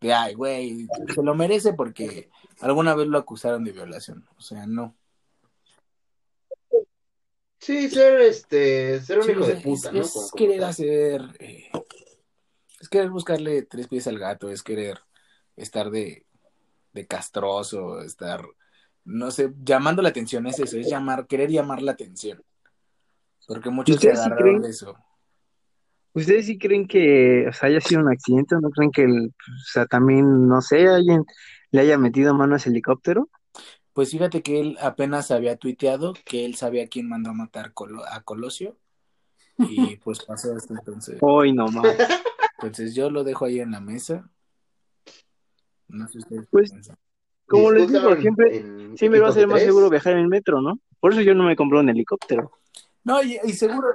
de 0.00 0.12
ay, 0.12 0.34
güey, 0.34 0.86
se 1.14 1.22
lo 1.22 1.34
merece 1.34 1.72
porque 1.72 2.30
alguna 2.60 2.94
vez 2.94 3.08
lo 3.08 3.18
acusaron 3.18 3.64
de 3.64 3.72
violación. 3.72 4.28
O 4.36 4.40
sea, 4.40 4.66
no. 4.66 4.96
Sí, 7.62 7.88
ser 7.88 8.20
este, 8.22 9.00
ser 9.02 9.20
un 9.20 9.24
Sí, 9.26 9.30
hijo 9.30 9.46
de 9.46 9.54
puta, 9.54 9.90
es, 9.90 9.94
¿no? 9.94 10.00
es 10.02 10.10
Como- 10.12 10.28
como 10.30 10.36
querer 10.36 10.60
tal. 10.62 10.70
hacer, 10.70 11.22
eh, 11.38 11.70
es 12.80 12.88
querer 12.88 13.10
buscarle 13.10 13.62
tres 13.62 13.86
pies 13.86 14.08
al 14.08 14.18
gato, 14.18 14.50
es 14.50 14.64
querer 14.64 14.98
estar 15.54 15.92
de, 15.92 16.26
de 16.92 17.06
castroso, 17.06 18.02
estar, 18.02 18.44
no 19.04 19.30
sé, 19.30 19.52
llamando 19.62 20.02
la 20.02 20.08
atención, 20.08 20.44
es 20.48 20.58
eso, 20.58 20.76
es 20.76 20.88
llamar, 20.88 21.28
querer 21.28 21.50
llamar 21.50 21.82
la 21.82 21.92
atención. 21.92 22.42
Porque 23.46 23.70
muchos 23.70 23.94
se 24.00 24.08
¿Ustedes 24.08 24.18
sí 24.18 24.26
agarraron 24.26 24.42
creen? 24.42 24.62
de 24.62 24.70
eso. 24.70 24.96
¿Ustedes 26.14 26.46
sí 26.46 26.58
creen 26.58 26.88
que 26.88 27.46
o 27.48 27.52
sea, 27.52 27.68
haya 27.68 27.80
sido 27.80 28.00
un 28.00 28.10
accidente? 28.10 28.56
¿No 28.60 28.70
creen 28.70 28.90
que, 28.90 29.04
el, 29.04 29.28
o 29.28 29.64
sea, 29.72 29.86
también, 29.86 30.48
no 30.48 30.60
sé, 30.62 30.88
alguien 30.88 31.24
le 31.70 31.80
haya 31.80 31.96
metido 31.96 32.34
mano 32.34 32.54
a 32.54 32.56
ese 32.56 32.70
helicóptero? 32.70 33.30
Pues 33.92 34.10
fíjate 34.10 34.42
que 34.42 34.60
él 34.60 34.78
apenas 34.80 35.30
había 35.30 35.56
tuiteado 35.56 36.14
que 36.24 36.44
él 36.44 36.54
sabía 36.54 36.88
quién 36.88 37.08
mandó 37.08 37.30
a 37.30 37.34
matar 37.34 37.72
Colo- 37.74 38.04
a 38.10 38.22
Colosio 38.22 38.76
y 39.58 39.96
pues 40.04 40.24
pasó 40.24 40.56
esto 40.56 40.74
entonces. 40.74 41.18
Hoy 41.20 41.52
no 41.52 41.66
más. 41.68 41.96
Entonces 42.58 42.94
yo 42.94 43.10
lo 43.10 43.24
dejo 43.24 43.44
ahí 43.44 43.60
en 43.60 43.72
la 43.72 43.80
mesa. 43.80 44.28
No 45.88 46.08
sé 46.08 46.18
ustedes 46.18 46.42
qué 46.42 46.48
Pues, 46.50 46.70
piensan. 46.70 46.96
Como 47.46 47.70
les 47.72 47.88
digo, 47.92 48.16
siempre, 48.16 48.56
en 48.56 48.96
siempre 48.96 49.20
va 49.20 49.28
a 49.28 49.32
ser 49.32 49.46
más 49.46 49.60
seguro 49.62 49.90
viajar 49.90 50.14
en 50.14 50.20
el 50.20 50.28
metro, 50.28 50.62
¿no? 50.62 50.78
Por 51.00 51.12
eso 51.12 51.20
yo 51.20 51.34
no 51.34 51.44
me 51.44 51.56
compré 51.56 51.80
un 51.80 51.88
helicóptero. 51.90 52.50
No, 53.04 53.22
y, 53.22 53.38
y 53.44 53.52
seguro, 53.52 53.88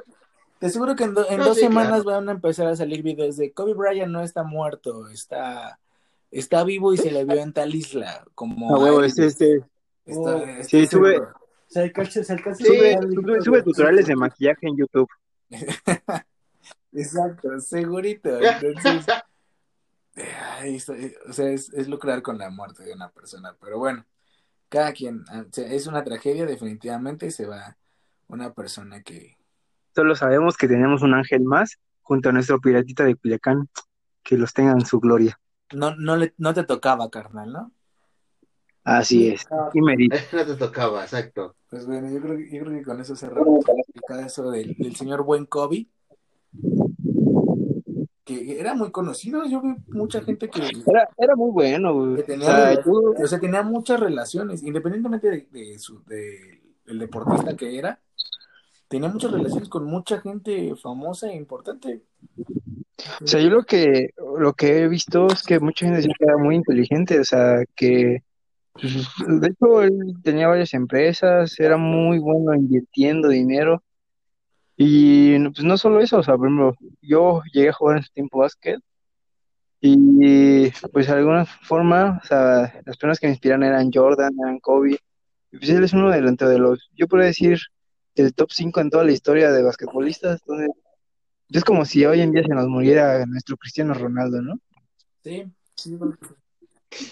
te 0.60 0.70
seguro 0.70 0.96
que 0.96 1.06
en, 1.06 1.16
do- 1.16 1.28
en 1.28 1.38
No, 1.40 1.46
dos 1.46 1.56
sí, 1.56 1.62
semanas 1.62 2.04
claro. 2.04 2.20
van 2.20 2.30
a 2.30 2.34
empezar 2.34 2.68
a 2.68 2.76
salir 2.76 3.02
videos 3.02 3.36
de 3.38 3.54
Kobe 3.54 3.74
Bryant 3.74 4.12
no 4.12 4.22
está 4.22 4.44
muerto, 4.44 5.08
está, 5.08 5.80
está 6.30 6.64
vivo 6.66 6.94
y 6.94 6.98
se 6.98 7.10
le 7.10 7.26
vio 7.26 7.38
en 7.38 7.54
tal 7.54 7.74
isla, 7.74 8.26
como 8.36 8.76
A 8.76 8.78
huevo, 8.78 9.00
a 9.00 9.06
este, 9.08 9.66
Está- 10.08 10.36
Oh, 10.38 10.46
sí, 10.64 10.88
sube- 10.88 11.14
seguro. 11.16 11.34
Se 11.68 11.82
alcanza, 11.82 12.24
se 12.24 12.34
alcanza 12.34 12.64
Sí, 12.64 12.80
a 12.80 13.02
sube, 13.44 13.62
tutoriales 13.62 14.08
de 14.08 14.16
maquillaje 14.16 14.68
en 14.68 14.78
YouTube. 14.78 15.10
Exacto, 16.94 17.60
segurito. 17.60 18.40
Entonces, 18.42 19.06
ay, 20.60 20.76
esto- 20.76 20.94
o 21.30 21.34
sea, 21.34 21.50
es, 21.50 21.72
es 21.74 21.88
lucrar 21.88 22.22
con 22.22 22.38
la 22.38 22.50
muerte 22.50 22.84
de 22.84 22.94
una 22.94 23.10
persona. 23.10 23.56
Pero 23.60 23.80
bueno, 23.80 24.06
cada 24.70 24.94
quien, 24.94 25.24
ah, 25.30 25.44
o 25.48 25.54
sea, 25.54 25.68
es 25.72 25.88
una 25.88 26.04
tragedia, 26.04 26.46
definitivamente 26.46 27.30
se 27.32 27.46
va 27.46 27.78
una 28.28 28.54
persona 28.54 29.02
que, 29.04 29.36
Solo 29.96 30.16
sabemos 30.16 30.58
que 30.58 30.68
tenemos 30.68 31.02
un 31.02 31.16
ángel 31.16 31.42
más 31.44 31.78
junto 32.04 32.30
a 32.30 32.32
nuestro 32.32 32.60
piratita 32.62 33.04
de 33.04 33.16
Culiacán. 33.16 33.68
Que 34.24 34.38
los 34.38 34.54
tengan 34.54 34.80
en 34.82 34.86
su 34.86 35.00
gloria. 35.00 35.40
no, 35.74 35.96
no, 35.96 36.18
le, 36.18 36.34
no 36.38 36.54
te 36.54 36.64
tocaba, 36.66 37.10
carnal, 37.10 37.52
¿no? 37.52 37.72
Así 38.90 39.28
es. 39.30 39.46
Y 39.74 39.82
merito. 39.82 40.16
No 40.32 40.46
te 40.46 40.56
tocaba, 40.56 41.04
exacto. 41.04 41.56
Pues 41.70 41.86
bueno, 41.86 42.10
yo 42.10 42.22
creo, 42.22 42.38
que- 42.38 42.50
yo 42.50 42.64
creo 42.64 42.74
que 42.80 42.84
con 42.84 43.02
eso 43.02 43.16
cerramos 43.18 43.66
el 43.94 44.02
caso 44.08 44.50
del, 44.50 44.76
del 44.78 44.96
señor 44.96 45.24
Buen 45.24 45.46
Kobe, 45.46 45.88
que 48.24 48.60
era 48.60 48.74
muy 48.74 48.92
conocido. 48.92 49.44
Yo 49.46 49.62
vi 49.62 49.76
mucha 49.90 50.22
gente 50.22 50.50
que, 50.50 50.62
Era, 50.86 51.08
era 51.18 51.36
muy 51.36 51.52
bueno, 51.52 51.94
güey. 51.94 52.16
que 52.16 52.22
O 52.22 52.26
tenía, 52.26 52.46
sea, 52.46 52.74
rela- 52.74 52.86
yo- 52.86 53.24
o 53.24 53.28
sea, 53.28 53.40
tenía 53.40 53.62
muchas 53.64 54.00
relaciones, 54.00 54.64
independientemente 54.64 55.30
de, 55.30 55.48
de 55.52 55.80
su, 55.80 56.04
de 56.06 56.62
el 56.86 57.00
deportista 57.00 57.56
que 57.56 57.78
era, 57.78 58.00
tenía 58.88 59.10
muchas 59.10 59.32
relaciones 59.32 59.68
con 59.68 59.84
mucha 59.86 60.22
gente 60.22 60.74
famosa 60.82 61.28
e 61.30 61.36
importante. 61.36 62.04
O 63.22 63.28
sea, 63.28 63.42
yo 63.42 63.50
lo 63.50 63.64
que, 63.64 64.12
lo 64.40 64.54
que 64.54 64.80
he 64.80 64.88
visto 64.88 65.28
es 65.28 65.44
que 65.44 65.60
mucha 65.60 65.86
gente 65.86 65.98
decía 65.98 66.14
que 66.18 66.26
era 66.26 66.38
muy 66.38 66.56
inteligente, 66.56 67.20
o 67.20 67.24
sea, 67.26 67.64
que, 67.76 68.24
de 68.82 69.48
hecho, 69.48 69.82
él 69.82 70.14
tenía 70.24 70.48
varias 70.48 70.74
empresas, 70.74 71.60
era 71.60 71.78
muy 71.78 72.20
bueno 72.20 72.54
invirtiendo 72.54 73.30
dinero, 73.30 73.84
y 74.76 75.40
pues 75.50 75.64
no 75.64 75.78
solo 75.78 76.00
eso, 76.00 76.20
o 76.20 76.24
sea, 76.24 76.38
por 76.38 76.48
ejemplo, 76.48 76.76
yo 77.02 77.42
llegué 77.52 77.70
a 77.70 77.74
jugar 77.74 77.98
en 77.98 78.04
su 78.04 78.14
tiempo 78.14 78.40
básquet, 78.40 78.80
y 79.80 80.70
pues 80.92 81.08
de 81.08 81.14
alguna 81.14 81.46
forma, 81.46 82.20
o 82.24 82.26
sea, 82.26 82.74
las 82.86 82.98
personas 82.98 83.20
que 83.20 83.28
me 83.28 83.34
inspiran 83.34 83.64
eran 83.64 83.92
Jordan, 83.92 84.34
eran 84.44 84.60
Kobe, 84.60 85.00
y 85.52 85.58
pues 85.58 85.70
él 85.70 85.84
es 85.84 85.94
uno 85.94 86.10
de, 86.10 86.22
dentro 86.22 86.50
de 86.50 86.60
los, 86.60 86.90
yo 86.94 87.08
podría 87.08 87.28
decir, 87.28 87.60
el 88.16 88.34
top 88.34 88.50
5 88.52 88.82
en 88.82 88.90
toda 88.90 89.04
la 89.04 89.12
historia 89.12 89.52
de 89.52 89.64
basquetbolistas, 89.64 90.42
entonces, 90.42 90.70
Es 91.50 91.64
como 91.64 91.86
si 91.86 92.06
hoy 92.06 92.22
en 92.22 92.32
día 92.32 92.44
se 92.44 92.54
nos 92.54 92.68
muriera 92.68 93.26
nuestro 93.26 93.56
Cristiano 93.56 93.94
Ronaldo, 93.94 94.42
¿no? 94.42 94.60
Sí, 95.24 95.46
sí, 95.76 95.98
sí. 95.98 96.36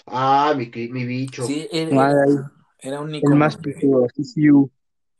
Ah, 0.06 0.54
mi, 0.58 0.70
cri- 0.72 0.90
mi 0.92 1.06
bicho. 1.06 1.46
Sí, 1.46 1.68
era, 1.72 2.10
Ay, 2.10 2.36
era 2.80 3.02
un 3.02 3.10
El 3.14 3.20
icono, 3.20 3.36
más 3.36 3.62
de- 3.62 3.74
CCU. 3.74 4.70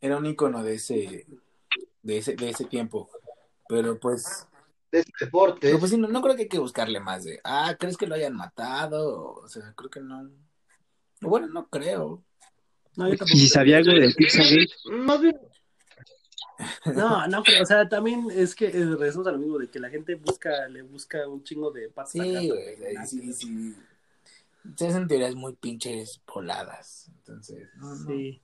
era 0.00 0.16
un 0.18 0.26
icono 0.26 0.62
de 0.62 0.74
ese, 0.74 1.26
de 2.02 2.18
ese, 2.18 2.36
de 2.36 2.50
ese 2.50 2.64
tiempo. 2.64 3.10
Pero 3.68 3.98
pues, 3.98 4.46
De 4.92 5.00
este 5.00 5.12
deporte. 5.24 5.58
pero 5.60 5.78
pues 5.78 5.90
sí, 5.90 5.98
no, 5.98 6.08
no 6.08 6.22
creo 6.22 6.36
que 6.36 6.42
hay 6.42 6.48
que 6.48 6.58
buscarle 6.58 7.00
más 7.00 7.24
de, 7.24 7.40
ah, 7.44 7.74
¿crees 7.78 7.96
que 7.96 8.06
lo 8.06 8.14
hayan 8.14 8.36
matado? 8.36 9.34
O 9.34 9.48
sea, 9.48 9.72
creo 9.76 9.90
que 9.90 10.00
no. 10.00 10.30
Bueno, 11.20 11.48
no 11.48 11.68
creo. 11.68 12.22
No, 12.96 13.08
yo 13.08 13.14
Y 13.14 13.16
tampoco. 13.16 13.38
si 13.38 13.48
sabía 13.48 13.78
algo 13.78 13.92
del 13.92 14.14
Pizzagate, 14.14 14.68
Más 14.90 15.20
bien, 15.20 15.36
No, 16.96 17.26
no, 17.26 17.42
pero, 17.42 17.62
o 17.62 17.66
sea, 17.66 17.88
también 17.88 18.26
es 18.30 18.54
que 18.54 18.66
eh, 18.66 18.84
regresamos 18.84 19.26
a 19.26 19.32
lo 19.32 19.38
mismo, 19.38 19.58
de 19.58 19.68
que 19.68 19.78
la 19.78 19.90
gente 19.90 20.14
busca, 20.14 20.68
le 20.68 20.82
busca 20.82 21.26
un 21.28 21.42
chingo 21.42 21.70
de 21.70 21.88
patas 21.90 22.12
Sí, 22.12 22.20
acá, 22.50 22.54
güey, 22.78 23.06
sí, 23.06 23.32
sí. 23.32 23.76
Se 24.76 24.88
hacen 24.88 25.06
teorías 25.06 25.34
muy 25.34 25.54
pinches 25.54 26.20
voladas. 26.26 27.10
Entonces, 27.18 27.68
no, 27.76 27.94
no. 27.94 28.06
Sí. 28.06 28.42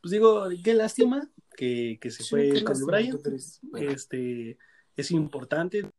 Pues 0.00 0.10
digo, 0.10 0.48
qué 0.64 0.74
lástima 0.74 1.30
que, 1.56 1.98
que 2.00 2.10
se 2.10 2.24
Sí, 2.24 2.30
fue 2.30 2.64
Kobe 2.64 2.84
Bryant. 2.84 3.26
Este, 3.74 4.58
es 4.96 5.10
importante. 5.12 5.90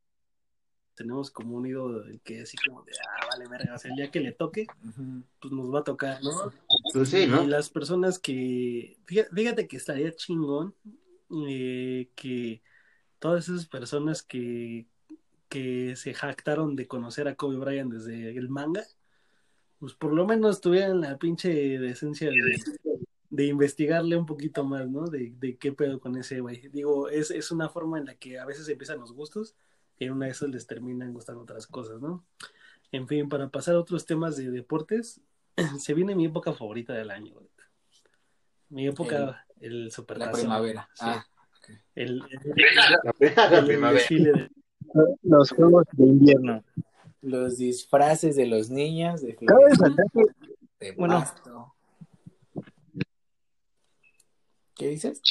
Tenemos 0.95 1.32
como 1.32 1.56
un 1.56 1.65
ídolo 1.65 2.04
que 2.23 2.41
así 2.41 2.56
como 2.58 2.84
de, 2.84 2.91
ah, 2.91 3.28
vale, 3.32 3.47
verga, 3.47 3.73
o 3.73 3.78
sea, 3.80 3.89
el 3.89 3.97
día 3.97 4.12
que 4.12 4.19
le 4.19 4.32
toque, 4.32 4.67
pues 5.39 5.52
nos 5.52 5.73
va 5.73 5.80
a 5.80 5.84
tocar, 5.84 6.21
¿no? 6.21 6.30
pues 6.93 7.10
sí, 7.10 7.26
¿no? 7.26 7.43
Y 7.43 7.47
las 7.47 7.69
personas 7.69 8.19
que, 8.19 8.99
fíjate, 9.06 9.30
fíjate 9.34 9.67
que 9.67 9.78
estaría 9.78 10.15
chingón 10.15 10.76
eh, 11.47 12.12
que 12.15 12.62
todas 13.17 13.49
esas 13.49 13.65
personas 13.65 14.21
que, 14.21 14.86
que 15.49 15.95
se 15.95 16.13
jactaron 16.13 16.76
de 16.76 16.88
conocer 16.88 17.28
a 17.28 17.36
Kobe 17.36 17.58
Bryant 17.58 17.91
desde 17.91 18.38
el 18.38 18.49
manga, 18.49 18.84
pues 19.84 19.96
por 19.96 20.13
lo 20.13 20.26
menos 20.26 20.62
tuvieran 20.62 21.02
la 21.02 21.17
pinche 21.17 21.50
decencia 21.78 22.30
de, 22.30 22.56
de 23.30 23.46
investigarle 23.48 24.15
un 24.15 24.26
poquito 24.26 24.63
más, 24.63 24.89
¿no? 24.89 25.08
De, 25.08 25.34
de 25.38 25.58
qué 25.58 25.74
pedo 25.74 26.00
con 26.00 26.15
ese 26.15 26.39
güey. 26.39 26.69
Digo, 26.69 27.10
es, 27.10 27.32
es 27.32 27.52
una 27.52 27.67
forma 27.67 27.98
en 27.98 28.06
la 28.06 28.15
que 28.15 28.39
a 28.39 28.46
veces 28.46 28.69
empiezan 28.69 29.02
los 29.02 29.12
gustos 29.12 29.56
y 30.00 30.06
en 30.06 30.13
una 30.13 30.28
de 30.28 30.32
esas 30.32 30.48
les 30.52 30.67
terminan 30.67 31.12
gustando 31.12 31.41
otras 31.41 31.67
cosas, 31.67 32.00
¿no? 32.00 32.24
En 32.93 33.10
fin, 33.10 33.28
para 33.28 33.50
pasar 33.50 33.76
a 33.76 33.80
otros 33.80 34.06
temas 34.06 34.38
de 34.38 34.52
deportes, 34.52 35.19
se 35.80 35.93
viene 35.93 36.15
mi 36.15 36.28
época 36.28 36.54
favorita 36.54 36.93
del 36.93 37.12
año. 37.12 37.34
güey. 37.34 37.48
Mi 38.69 38.88
época, 38.88 39.46
el, 39.60 39.91
super 39.91 40.17
La 40.17 40.32
primavera. 40.32 40.88
Sí. 40.93 41.02
Ah, 41.06 41.26
El, 41.93 42.22
el- 42.30 42.56
La, 43.36 43.50
la 43.50 43.60
el 43.60 43.65
primavera. 43.65 44.00
desfile 44.00 44.32
de- 44.32 44.50
los 45.24 45.50
juegos 45.52 45.86
de 45.91 46.06
invierno. 46.06 46.63
Los 47.23 47.57
disfraces 47.57 48.36
de 48.36 48.45
los 48.45 48.69
niños 48.69 49.21
de 49.21 49.36
de 50.79 50.91
bueno. 50.91 51.19
pasto. 51.19 51.73
¿Qué 54.75 54.89
dices? 54.89 55.21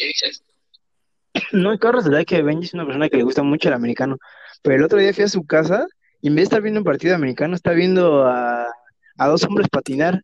No, 1.52 1.78
cabe 1.78 1.96
resaltar 1.96 2.24
que 2.24 2.42
Benji 2.42 2.66
es 2.66 2.74
una 2.74 2.87
persona 2.87 3.09
que 3.09 3.18
le 3.18 3.24
gusta 3.24 3.42
mucho 3.42 3.68
el 3.68 3.74
americano. 3.74 4.16
Pero 4.62 4.76
el 4.76 4.85
otro 4.85 4.98
día 4.98 5.12
fui 5.12 5.24
a 5.24 5.28
su 5.28 5.44
casa 5.44 5.87
y 6.20 6.28
en 6.28 6.35
vez 6.35 6.42
de 6.42 6.44
estar 6.44 6.62
viendo 6.62 6.81
un 6.81 6.85
partido 6.85 7.14
americano, 7.14 7.55
está 7.55 7.72
viendo 7.72 8.24
a, 8.24 8.66
a 9.18 9.28
dos 9.28 9.44
hombres 9.44 9.68
patinar 9.68 10.22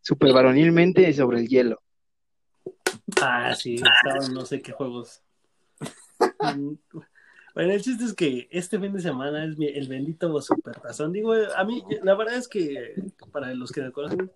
super 0.00 0.32
varonilmente 0.32 1.12
sobre 1.12 1.40
el 1.40 1.48
hielo. 1.48 1.82
Ah, 3.20 3.54
sí, 3.54 3.74
estaban 3.74 4.32
no 4.32 4.44
sé 4.44 4.62
qué 4.62 4.72
juegos. 4.72 5.22
Bueno, 7.58 7.72
el 7.72 7.82
chiste 7.82 8.04
es 8.04 8.14
que 8.14 8.46
este 8.52 8.78
fin 8.78 8.92
de 8.92 9.00
semana 9.00 9.44
es 9.44 9.58
mi- 9.58 9.66
el 9.66 9.88
bendito 9.88 10.40
supertazón. 10.40 11.12
Digo, 11.12 11.34
a 11.34 11.64
mí, 11.64 11.82
la 12.04 12.14
verdad 12.14 12.36
es 12.36 12.46
que 12.46 12.94
para 13.32 13.52
los 13.52 13.72
que 13.72 13.82
me 13.82 13.90
conocen, 13.90 14.30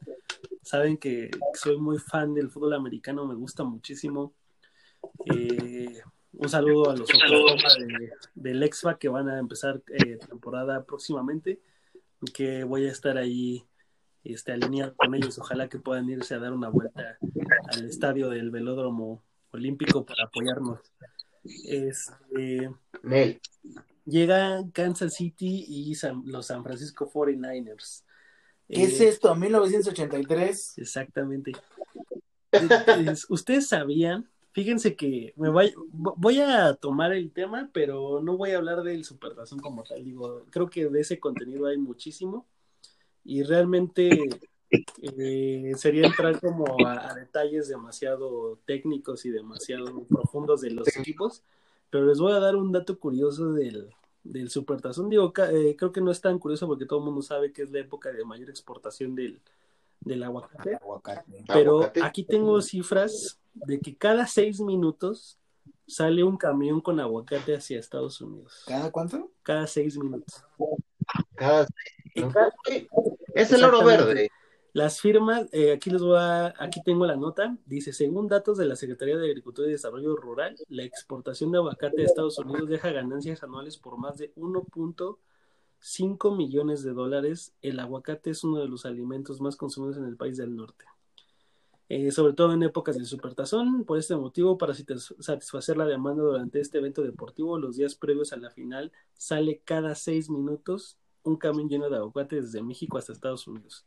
saben 0.61 0.97
que 0.97 1.31
soy 1.55 1.79
muy 1.79 1.99
fan 1.99 2.35
del 2.35 2.51
fútbol 2.51 2.73
americano, 2.73 3.25
me 3.25 3.37
gusta 3.37 3.63
muchísimo. 3.63 4.35
Eh, 5.27 6.03
un 6.33 6.49
saludo 6.49 6.91
a 6.91 6.97
los 6.97 7.09
Oklahoma 7.15 7.63
de, 7.79 8.11
del 8.35 8.61
Exfa 8.65 8.99
que 8.99 9.09
van 9.09 9.29
a 9.29 9.39
empezar 9.39 9.81
eh, 9.87 10.17
temporada 10.17 10.85
próximamente, 10.85 11.61
que 12.35 12.65
voy 12.65 12.87
a 12.87 12.91
estar 12.91 13.19
ahí 13.19 13.63
este, 14.25 14.51
alineado 14.51 14.97
con 14.97 15.15
ellos. 15.15 15.39
Ojalá 15.39 15.69
que 15.69 15.79
puedan 15.79 16.11
irse 16.11 16.35
a 16.35 16.41
dar 16.41 16.53
una 16.53 16.71
vuelta 16.71 17.19
al 17.69 17.85
estadio 17.85 18.31
del 18.31 18.51
Velódromo 18.51 19.23
Olímpico 19.53 20.05
para 20.05 20.25
apoyarnos. 20.25 20.81
Este, 21.45 22.71
Nel. 23.03 23.41
llega 24.05 24.63
Kansas 24.73 25.15
City 25.15 25.65
y 25.69 25.95
San- 25.95 26.23
los 26.27 26.47
San 26.47 26.63
Francisco 26.63 27.11
49ers. 27.11 28.05
¿Qué 28.69 28.85
es 28.85 29.01
Eh, 29.01 29.09
esto? 29.09 29.35
¿1983? 29.35 30.75
Exactamente. 30.79 31.53
Es- 33.07 33.27
Ustedes 33.29 33.69
sabían, 33.69 34.29
fíjense 34.53 34.95
que 34.97 35.33
me 35.37 35.49
voy, 35.51 35.75
voy 35.93 36.41
a 36.41 36.75
tomar 36.75 37.13
el 37.13 37.33
tema, 37.33 37.71
pero 37.73 38.21
no 38.23 38.37
voy 38.37 38.51
a 38.53 38.59
hablar 38.59 38.83
del 38.83 39.05
supertazón 39.05 39.59
como 39.59 39.83
tal. 39.83 40.05
Digo, 40.05 40.45
creo 40.51 40.69
que 40.71 40.89
de 40.89 41.01
ese 41.01 41.19
contenido 41.19 41.67
hay 41.67 41.79
muchísimo 41.79 42.47
y 43.25 43.43
realmente 43.43 44.11
eh, 45.03 45.73
sería 45.77 46.07
entrar 46.07 46.41
como 46.41 46.87
a, 46.87 47.11
a 47.11 47.15
detalles 47.15 47.69
demasiado 47.69 48.59
técnicos 48.65 49.25
y 49.25 49.31
demasiado 49.31 50.05
profundos 50.05 50.61
de 50.63 50.71
los 50.71 50.89
equipos, 50.97 51.43
pero 51.91 52.07
les 52.07 52.19
voy 52.19 52.33
a 52.33 52.41
dar 52.41 52.57
un 52.57 52.73
dato 52.73 52.99
curioso 52.99 53.53
del, 53.53 53.91
del 54.25 54.51
supertazón. 54.51 55.11
Digo, 55.11 55.33
eh, 55.51 55.77
creo 55.77 55.93
que 55.93 56.01
no 56.01 56.11
es 56.11 56.21
tan 56.21 56.39
curioso 56.39 56.67
porque 56.67 56.87
todo 56.87 57.01
el 57.01 57.05
mundo 57.05 57.23
sabe 57.23 57.53
que 57.53 57.63
es 57.63 57.71
la 57.71 57.81
época 57.81 58.11
de 58.13 58.25
mayor 58.25 58.49
exportación 58.51 59.15
del, 59.15 59.41
del 60.01 60.23
aguacate. 60.23 60.77
Aguacate. 60.77 61.45
Pero 61.53 61.73
Aguacate. 61.79 62.03
aquí 62.03 62.25
tengo 62.25 62.61
cifras 62.63 63.39
de 63.55 63.79
que 63.81 63.95
cada 63.97 64.27
seis 64.27 64.61
minutos 64.61 65.39
sale 65.87 66.25
un 66.25 66.39
camión 66.39 66.81
con 66.81 66.99
aguacate 67.01 67.55
hacia 67.57 67.79
Estados 67.79 68.21
Unidos. 68.23 68.63
¿Cada 68.67 68.91
cuánto? 68.91 69.31
Cada 69.43 69.67
seis 69.67 69.99
minutos. 69.99 70.43
Cada- 71.35 71.67
Y 72.15 72.23
cada- 72.23 72.53
Es 73.35 73.53
el 73.53 73.65
oro 73.65 73.85
verde. 73.85 74.31
Las 74.75 75.01
firmas, 75.03 75.49
eh, 75.53 75.73
aquí 75.73 75.91
les 75.91 76.01
voy 76.01 76.17
a, 76.19 76.55
aquí 76.59 76.83
tengo 76.83 77.05
la 77.05 77.15
nota, 77.17 77.59
dice, 77.67 77.93
según 77.93 78.27
datos 78.27 78.57
de 78.57 78.65
la 78.65 78.75
Secretaría 78.75 79.19
de 79.19 79.27
Agricultura 79.27 79.69
y 79.69 79.73
Desarrollo 79.73 80.17
Rural, 80.17 80.57
la 80.69 80.83
exportación 80.83 81.53
de 81.53 81.59
aguacate 81.59 82.01
a 82.03 82.07
Estados 82.07 82.39
Unidos 82.39 82.71
deja 82.71 82.91
ganancias 82.91 83.43
anuales 83.43 83.77
por 83.77 83.99
más 83.99 84.17
de 84.17 84.33
1.5 84.35 86.35
millones 86.35 86.83
de 86.83 86.95
dólares. 86.95 87.53
El 87.61 87.81
aguacate 87.81 88.31
es 88.31 88.45
uno 88.45 88.61
de 88.61 88.69
los 88.69 88.87
alimentos 88.87 89.43
más 89.43 89.57
consumidos 89.57 89.99
en 89.99 90.07
el 90.07 90.17
país 90.17 90.39
del 90.39 90.57
norte. 90.57 90.87
Eh, 91.91 92.11
sobre 92.11 92.33
todo 92.33 92.55
en 92.55 92.63
épocas 92.63 92.97
de 92.97 93.05
supertazón, 93.05 93.85
por 93.85 93.99
este 93.99 94.17
motivo, 94.17 94.57
para 94.57 94.73
satis- 94.73 95.15
satisfacer 95.21 95.77
la 95.77 95.85
demanda 95.85 96.23
durante 96.23 96.61
este 96.61 96.79
evento 96.79 97.03
deportivo, 97.03 97.59
los 97.59 97.77
días 97.77 97.95
previos 97.95 98.33
a 98.33 98.39
la 98.39 98.49
final, 98.51 98.91
sale 99.13 99.61
cada 99.67 99.95
seis 99.95 100.31
minutos 100.31 100.97
un 101.25 101.37
camión 101.37 101.69
lleno 101.69 101.91
de 101.91 101.97
aguacate 101.97 102.41
desde 102.41 102.63
México 102.63 102.97
hasta 102.97 103.13
Estados 103.13 103.47
Unidos. 103.47 103.85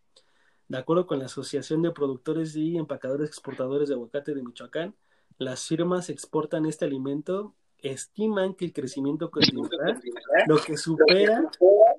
De 0.67 0.77
acuerdo 0.77 1.05
con 1.05 1.19
la 1.19 1.25
Asociación 1.25 1.81
de 1.81 1.91
Productores 1.91 2.55
y 2.55 2.77
Empacadores 2.77 3.27
Exportadores 3.29 3.87
de 3.89 3.95
Aguacate 3.95 4.33
de 4.33 4.41
Michoacán, 4.43 4.95
las 5.37 5.67
firmas 5.67 6.09
exportan 6.09 6.65
este 6.65 6.85
alimento, 6.85 7.53
estiman 7.79 8.55
que 8.55 8.65
el 8.65 8.73
crecimiento 8.73 9.29
continuará, 9.29 9.99
lo 10.47 10.57
que 10.57 10.75
supera 10.77 11.49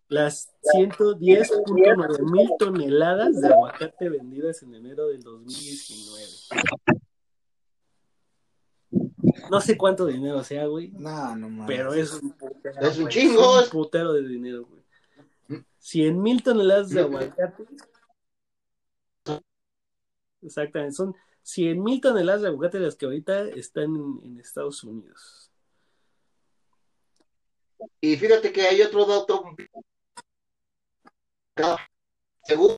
las 0.09 0.53
110.9 0.75 2.31
mil 2.31 2.49
toneladas 2.59 3.41
de 3.41 3.49
aguacate 3.49 4.09
vendidas 4.09 4.63
en 4.63 4.75
enero 4.75 5.09
del 5.09 5.23
2019. 5.23 6.23
No 9.51 9.61
sé 9.61 9.77
cuánto 9.77 10.07
dinero 10.07 10.43
sea, 10.43 10.67
güey, 10.67 10.91
No, 10.93 11.37
no 11.37 11.49
mames. 11.51 11.67
pero 11.67 11.93
es 11.95 12.15
un 12.15 12.33
putero, 12.33 12.81
Es 12.81 13.09
chingo. 13.09 13.59
un 13.63 13.69
putero 13.71 14.13
de 14.13 14.27
dinero, 14.27 14.67
güey. 14.67 15.65
100 15.79 16.21
mil 16.21 16.43
toneladas 16.43 16.91
de 16.91 17.01
aguacate. 17.03 17.65
Exactamente, 20.47 20.95
son 20.95 21.15
100 21.43 21.83
mil 21.83 22.01
toneladas 22.01 22.43
de 22.43 22.49
aguacate 22.49 22.79
las 22.79 22.95
que 22.95 23.07
ahorita 23.07 23.49
están 23.49 23.97
en, 24.23 24.39
Estados 24.39 24.85
Unidos. 24.85 25.51
Y 28.01 28.17
fíjate 28.17 28.53
que 28.53 28.63
hay 28.63 28.81
otro 28.81 29.05
dato. 29.05 29.43
Según 32.45 32.77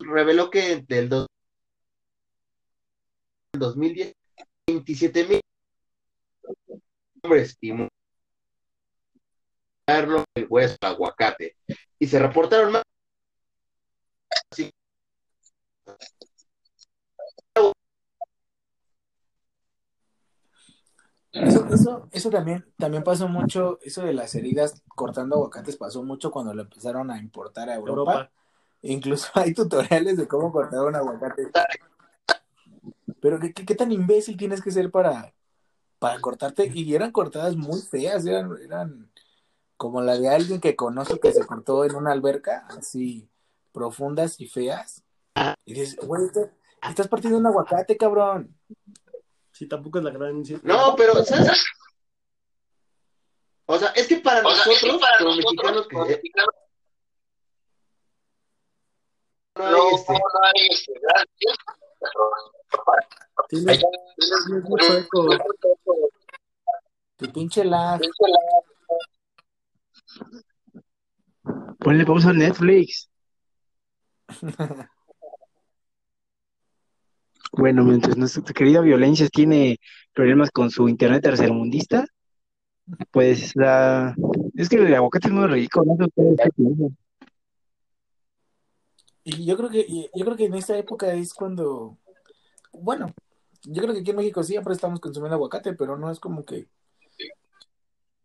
reveló 0.00 0.50
que 0.50 0.84
del 0.88 1.08
dos- 1.08 1.28
2010, 3.52 4.12
27 4.66 5.24
mil 5.24 5.40
hombres 7.22 7.56
y 7.60 7.72
mujeres 7.72 7.90
el 9.86 10.78
aguacate. 10.80 11.56
Y 11.98 12.06
se 12.08 12.18
reportaron 12.18 12.72
más. 12.72 12.82
Eso, 21.34 21.66
Eso, 21.68 22.08
eso 22.12 22.30
también, 22.30 22.64
también 22.78 23.02
pasó 23.02 23.28
mucho, 23.28 23.78
eso 23.82 24.02
de 24.02 24.14
las 24.14 24.34
heridas 24.36 24.82
cortando 24.88 25.34
aguacates 25.34 25.76
pasó 25.76 26.04
mucho 26.04 26.30
cuando 26.30 26.54
lo 26.54 26.62
empezaron 26.62 27.10
a 27.10 27.18
importar 27.18 27.68
a 27.68 27.74
Europa. 27.74 28.12
Europa. 28.12 28.30
Incluso 28.82 29.28
hay 29.34 29.52
tutoriales 29.52 30.16
de 30.16 30.28
cómo 30.28 30.52
cortar 30.52 30.80
un 30.80 30.94
aguacate. 30.94 31.50
Pero 33.20 33.40
¿qué, 33.40 33.52
qué, 33.52 33.64
qué 33.64 33.74
tan 33.74 33.90
imbécil 33.90 34.36
tienes 34.36 34.62
que 34.62 34.70
ser 34.70 34.90
para, 34.90 35.34
para 35.98 36.20
cortarte? 36.20 36.70
Y 36.72 36.94
eran 36.94 37.10
cortadas 37.10 37.56
muy 37.56 37.80
feas, 37.80 38.24
eran, 38.26 38.56
eran 38.62 39.10
como 39.76 40.00
la 40.02 40.16
de 40.16 40.28
alguien 40.28 40.60
que 40.60 40.76
conozco 40.76 41.18
que 41.18 41.32
se 41.32 41.44
cortó 41.44 41.84
en 41.84 41.96
una 41.96 42.12
alberca, 42.12 42.66
así 42.68 43.28
profundas 43.72 44.40
y 44.40 44.46
feas. 44.46 45.02
Y 45.64 45.74
dices, 45.74 45.96
güey, 45.96 46.30
estás 46.88 47.08
partiendo 47.08 47.38
un 47.38 47.46
aguacate, 47.46 47.96
cabrón. 47.96 48.54
Sí, 49.54 49.68
tampoco 49.68 49.98
es 49.98 50.04
la 50.04 50.10
gran... 50.10 50.42
No, 50.64 50.96
pero, 50.96 51.24
¿sabes? 51.24 51.64
O 53.66 53.78
sea, 53.78 53.90
es 53.90 54.08
que 54.08 54.16
para 54.16 54.42
nosotros, 54.42 55.00
como 55.20 55.36
mexicanos, 55.36 55.86
que 55.86 55.96
eh, 55.96 56.22
no 59.56 59.72
hay 60.42 60.66
este, 60.70 60.92
Tienes, 63.48 63.78
tienes 64.16 64.64
mucho 64.64 64.98
eco. 64.98 65.28
Tu 67.16 67.32
pinche 67.32 67.64
lag. 67.64 68.00
Ponle 71.78 72.04
pausa 72.04 72.30
a 72.30 72.32
Netflix. 72.32 73.08
Bueno, 77.56 77.84
mientras 77.84 78.16
nuestra 78.16 78.42
querida 78.52 78.80
Violencia 78.80 79.28
tiene 79.28 79.78
problemas 80.12 80.50
con 80.50 80.70
su 80.70 80.88
internet 80.88 81.22
tercermundista, 81.22 82.06
pues 83.10 83.54
la... 83.54 84.14
es 84.54 84.68
que 84.68 84.76
el 84.76 84.94
aguacate 84.94 85.28
es 85.28 85.34
muy 85.34 85.46
rico, 85.46 85.84
¿no? 85.84 85.96
Y 89.24 89.46
yo 89.46 89.56
creo 89.56 89.70
que, 89.70 89.84
y 89.88 90.10
yo 90.14 90.24
creo 90.24 90.36
que 90.36 90.44
en 90.44 90.54
esta 90.54 90.76
época 90.76 91.12
es 91.14 91.32
cuando, 91.32 91.96
bueno, 92.72 93.06
yo 93.62 93.82
creo 93.82 93.94
que 93.94 94.00
aquí 94.00 94.10
en 94.10 94.16
México 94.16 94.42
siempre 94.42 94.74
estamos 94.74 95.00
consumiendo 95.00 95.36
aguacate, 95.36 95.72
pero 95.74 95.96
no 95.96 96.10
es 96.10 96.20
como 96.20 96.44
que 96.44 96.68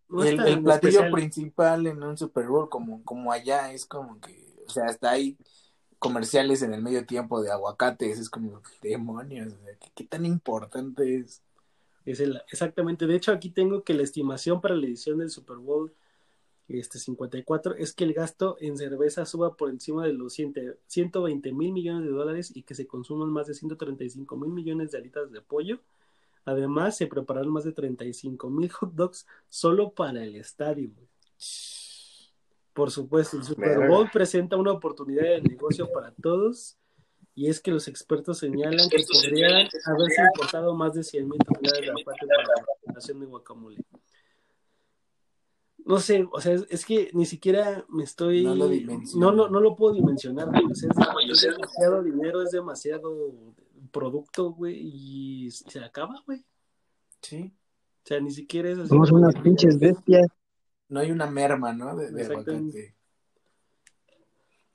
No 0.09 0.23
el, 0.23 0.35
platillo 0.61 0.89
especial. 0.89 1.11
principal 1.11 1.87
en 1.87 2.03
un 2.03 2.17
Super 2.17 2.47
Bowl 2.47 2.67
como, 2.67 3.03
como 3.03 3.31
allá 3.31 3.71
es 3.71 3.85
como 3.85 4.19
que, 4.19 4.55
o 4.67 4.69
sea, 4.69 4.85
hasta 4.85 5.11
hay 5.11 5.37
comerciales 5.99 6.61
en 6.61 6.73
el 6.73 6.81
medio 6.81 7.05
tiempo 7.05 7.41
de 7.41 7.51
aguacates, 7.51 8.19
es 8.19 8.29
como 8.29 8.61
demonios, 8.81 9.53
¿qué, 9.79 9.91
qué 9.95 10.03
tan 10.05 10.25
importante 10.25 11.17
es? 11.17 11.41
Es 12.05 12.19
el- 12.19 12.41
exactamente. 12.51 13.05
De 13.05 13.15
hecho, 13.15 13.31
aquí 13.31 13.49
tengo 13.49 13.83
que 13.83 13.93
la 13.93 14.03
estimación 14.03 14.61
para 14.61 14.75
la 14.75 14.85
edición 14.87 15.19
del 15.19 15.29
Super 15.29 15.57
Bowl 15.57 15.91
este 16.67 16.99
54 16.99 17.75
es 17.75 17.93
que 17.93 18.03
el 18.03 18.13
gasto 18.13 18.55
en 18.59 18.77
cerveza 18.77 19.25
suba 19.25 19.55
por 19.55 19.71
encima 19.71 20.05
de 20.05 20.13
los 20.13 20.33
100 20.33 20.53
120 20.85 21.51
mil 21.51 21.71
millones 21.73 22.03
de 22.05 22.11
dólares 22.11 22.51
y 22.55 22.61
que 22.61 22.75
se 22.75 22.85
consuman 22.85 23.29
más 23.29 23.47
de 23.47 23.55
135 23.55 24.37
mil 24.37 24.51
millones 24.51 24.91
de 24.91 24.99
alitas 24.99 25.31
de 25.31 25.41
pollo. 25.41 25.79
Además, 26.45 26.95
se 26.97 27.07
prepararon 27.07 27.51
más 27.51 27.63
de 27.63 27.71
35 27.71 28.49
mil 28.51 28.69
hot 28.71 28.93
dogs 28.93 29.25
solo 29.49 29.89
para 29.91 30.23
el 30.23 30.35
estadio. 30.35 30.91
güey. 30.95 31.07
Por 32.73 32.91
supuesto, 32.91 33.37
el 33.37 33.43
Super. 33.43 33.87
Bowl 33.87 34.09
presenta 34.11 34.57
una 34.57 34.71
oportunidad 34.71 35.23
de 35.23 35.41
negocio 35.41 35.91
para 35.91 36.13
todos 36.21 36.77
y 37.35 37.47
es 37.47 37.61
que 37.61 37.71
los 37.71 37.87
expertos 37.87 38.39
señalan 38.39 38.89
que 38.89 39.03
podrían 39.11 39.67
haberse 39.85 40.21
importado 40.33 40.75
más 40.75 40.93
de 40.93 41.03
100 41.03 41.29
mil 41.29 41.39
toneladas 41.39 41.81
de 41.81 41.89
aguacate 41.89 42.27
para 42.27 42.43
la 42.43 42.65
preparación 42.81 43.19
de 43.19 43.25
guacamole. 43.25 43.77
No 45.85 45.99
sé, 45.99 46.27
o 46.31 46.39
sea, 46.41 46.53
es, 46.53 46.67
es 46.69 46.85
que 46.85 47.09
ni 47.13 47.25
siquiera 47.25 47.85
me 47.89 48.03
estoy... 48.03 48.43
No 48.43 48.55
lo 48.55 48.69
no, 49.15 49.31
no, 49.31 49.49
no 49.49 49.59
lo 49.59 49.75
puedo 49.75 49.93
dimensionar, 49.93 50.49
güey. 50.49 50.65
O 50.65 50.75
sea, 50.75 50.89
es, 50.89 51.43
es 51.43 51.55
demasiado 51.55 52.03
dinero, 52.03 52.41
es 52.43 52.51
demasiado 52.51 53.31
producto, 53.91 54.51
güey, 54.51 54.77
y 54.77 55.51
se 55.51 55.79
acaba, 55.79 56.21
güey. 56.25 56.43
Sí, 57.21 57.53
O 58.03 58.07
sea, 58.07 58.19
ni 58.19 58.31
siquiera 58.31 58.69
es 58.69 58.79
así. 58.79 58.89
Somos 58.89 59.11
unas 59.11 59.35
pinches 59.35 59.79
bestias. 59.79 60.27
No 60.89 60.99
hay 60.99 61.11
una 61.11 61.27
merma, 61.27 61.73
¿no? 61.73 61.95
De, 61.95 62.25
aguacate. 62.25 62.95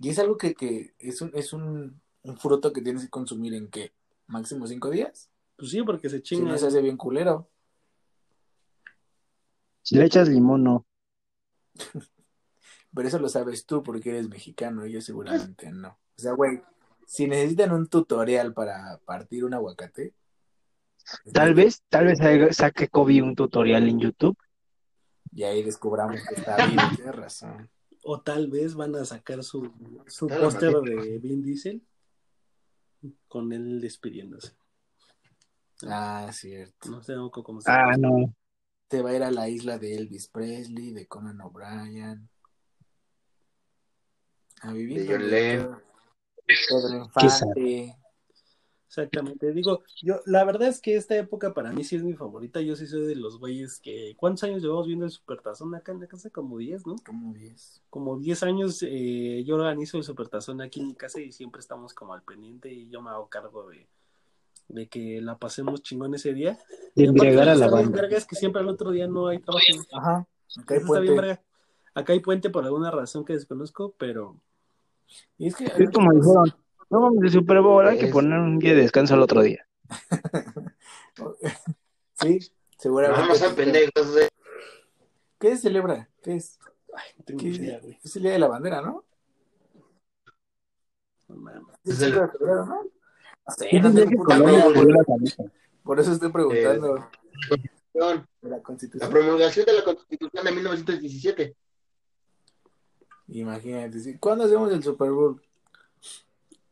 Y 0.00 0.08
es 0.08 0.18
algo 0.18 0.36
que, 0.36 0.54
que 0.54 0.94
es 0.98 1.20
un, 1.20 1.30
es 1.34 1.52
un, 1.52 2.00
un 2.22 2.36
fruto 2.38 2.72
que 2.72 2.82
tienes 2.82 3.04
que 3.04 3.10
consumir 3.10 3.54
en 3.54 3.68
qué, 3.68 3.92
máximo 4.26 4.66
cinco 4.66 4.90
días. 4.90 5.30
Pues 5.56 5.70
sí, 5.70 5.82
porque 5.82 6.08
se 6.08 6.18
Si 6.18 6.22
chinga. 6.22 6.52
no 6.52 6.58
se 6.58 6.66
hace 6.66 6.80
bien 6.80 6.96
culero. 6.96 7.48
Si 9.82 9.96
le 9.96 10.06
echas 10.06 10.28
limón, 10.28 10.64
no. 10.64 10.86
Pero 12.94 13.08
eso 13.08 13.18
lo 13.18 13.28
sabes 13.28 13.66
tú 13.66 13.82
porque 13.82 14.10
eres 14.10 14.28
mexicano 14.28 14.86
y 14.86 14.92
yo 14.92 15.00
seguramente 15.00 15.70
no. 15.72 15.98
O 16.16 16.20
sea, 16.20 16.32
güey, 16.32 16.62
si 17.06 17.26
necesitan 17.26 17.72
un 17.72 17.88
tutorial 17.88 18.54
para 18.54 18.98
partir 19.04 19.44
un 19.44 19.54
aguacate. 19.54 20.14
Tal 21.32 21.54
vez, 21.54 21.82
tal 21.88 22.06
vez 22.06 22.56
saque 22.56 22.88
Kobe 22.88 23.20
un 23.20 23.34
tutorial 23.34 23.88
en 23.88 24.00
YouTube. 24.00 24.38
Y 25.34 25.42
ahí 25.42 25.62
descubramos 25.62 26.20
que 26.28 26.34
está 26.34 26.56
bien, 26.66 26.78
tienes 26.96 27.14
razón. 27.14 27.70
O 28.04 28.20
tal 28.20 28.48
vez 28.48 28.74
van 28.74 28.94
a 28.94 29.04
sacar 29.04 29.42
su, 29.42 29.72
su 30.06 30.28
póster 30.28 30.74
de 30.80 31.18
Vin 31.18 31.42
Diesel 31.42 31.82
con 33.28 33.52
él 33.52 33.80
despidiéndose. 33.80 34.52
Ah, 35.86 36.30
cierto. 36.32 36.90
No 36.90 37.02
sé 37.02 37.14
cómo 37.30 37.60
se 37.60 37.70
Ah, 37.70 37.96
no. 37.98 38.34
Te 38.88 39.02
va 39.02 39.10
a 39.10 39.16
ir 39.16 39.22
a 39.22 39.30
la 39.30 39.48
isla 39.48 39.78
de 39.78 39.96
Elvis 39.96 40.28
Presley, 40.28 40.92
de 40.92 41.06
Conan 41.06 41.40
O'Brien. 41.40 42.28
A 44.62 44.72
vivir 44.72 45.06
De 45.06 45.66
Pedro 46.46 46.94
Infante. 46.94 47.96
Exactamente. 48.96 49.52
Digo, 49.52 49.82
yo, 50.00 50.20
la 50.24 50.44
verdad 50.44 50.68
es 50.68 50.80
que 50.80 50.94
esta 50.94 51.16
época 51.16 51.52
para 51.52 51.72
mí 51.72 51.82
sí 51.82 51.96
es 51.96 52.04
mi 52.04 52.14
favorita. 52.14 52.60
Yo 52.60 52.76
sí 52.76 52.86
soy 52.86 53.06
de 53.06 53.16
los 53.16 53.40
güeyes 53.40 53.80
que. 53.80 54.14
¿Cuántos 54.16 54.44
años 54.44 54.62
llevamos 54.62 54.86
viendo 54.86 55.04
el 55.04 55.10
Supertazón 55.10 55.74
acá 55.74 55.90
en 55.90 56.00
la 56.00 56.06
casa? 56.06 56.30
Como 56.30 56.58
10, 56.58 56.86
¿no? 56.86 56.94
¿Cómo 57.04 57.34
ves? 57.34 57.82
Como 57.90 58.16
10 58.18 58.42
años 58.44 58.84
eh, 58.86 59.42
yo 59.44 59.56
organizo 59.56 59.98
el 59.98 60.04
Supertazón 60.04 60.60
aquí 60.60 60.80
en 60.80 60.86
mi 60.86 60.94
casa 60.94 61.20
y 61.20 61.32
siempre 61.32 61.60
estamos 61.60 61.92
como 61.92 62.14
al 62.14 62.22
pendiente 62.22 62.72
y 62.72 62.88
yo 62.88 63.02
me 63.02 63.10
hago 63.10 63.28
cargo 63.28 63.68
de, 63.68 63.88
de 64.68 64.86
que 64.86 65.20
la 65.20 65.38
pasemos 65.38 65.82
chingón 65.82 66.14
ese 66.14 66.32
día. 66.32 66.56
De 66.94 67.06
embriagar 67.06 67.48
a 67.48 67.54
que 67.54 67.58
la 67.58 67.68
banda. 67.70 68.06
es 68.06 68.26
que 68.26 68.36
siempre 68.36 68.62
al 68.62 68.68
otro 68.68 68.92
día 68.92 69.08
no 69.08 69.26
hay 69.26 69.40
trabajo. 69.40 69.64
Ajá. 69.92 70.28
Acá 70.56 70.74
hay 70.74 70.80
Eso 70.80 70.86
está 70.86 71.00
bien, 71.00 71.16
puente. 71.16 71.42
Acá 71.94 72.12
hay 72.12 72.20
puente 72.20 72.50
por 72.50 72.64
alguna 72.64 72.92
razón 72.92 73.24
que 73.24 73.32
desconozco, 73.32 73.92
pero 73.98 74.36
Y 75.36 75.48
es 75.48 75.56
que 75.56 75.64
Es 75.64 75.90
como 75.90 76.12
dijeron, 76.12 76.54
no 76.90 77.00
mames, 77.00 77.22
el 77.24 77.30
Super 77.30 77.60
Bowl, 77.60 77.86
hay 77.86 77.98
que 77.98 78.08
poner 78.08 78.38
un 78.38 78.58
día 78.58 78.74
de 78.74 78.82
descanso 78.82 79.14
al 79.14 79.22
otro 79.22 79.42
día. 79.42 79.66
sí, 82.20 82.38
seguramente. 82.78 83.26
No 83.28 83.34
sean 83.34 83.54
pendejos. 83.54 84.16
eh. 84.20 84.28
¿Qué 85.38 85.50
se 85.56 85.62
celebra? 85.62 86.08
¿Qué 86.22 86.36
es? 86.36 86.58
no 87.18 87.24
tengo 87.24 87.40
¿Qué- 87.40 87.48
idea, 87.48 87.80
güey. 87.80 87.98
Es 88.02 88.16
el 88.16 88.22
día 88.22 88.32
de 88.32 88.38
la 88.38 88.48
bandera, 88.48 88.80
¿no? 88.80 89.04
No 91.28 91.36
mames. 91.36 91.62
Es 91.84 91.94
Es 91.94 92.02
el 92.02 92.12
5 92.14 92.20
de 92.26 92.32
febrero, 92.38 92.64
¿no? 92.66 92.74
No 92.74 93.92
día 93.94 94.04
tengo 94.12 94.24
la. 94.24 95.50
Por 95.82 96.00
eso 96.00 96.12
estoy 96.12 96.30
preguntando 96.32 96.94
de 97.94 98.48
la 98.50 98.60
La 98.94 99.08
promulgación 99.10 99.66
de 99.66 99.72
la 99.74 99.84
Constitución 99.84 100.44
de 100.44 100.52
1917. 100.52 101.56
Imagínate, 103.28 104.00
sí. 104.00 104.18
¿cuándo 104.18 104.44
hacemos 104.44 104.72
el 104.72 104.82
Super 104.82 105.10
Bowl? 105.10 105.42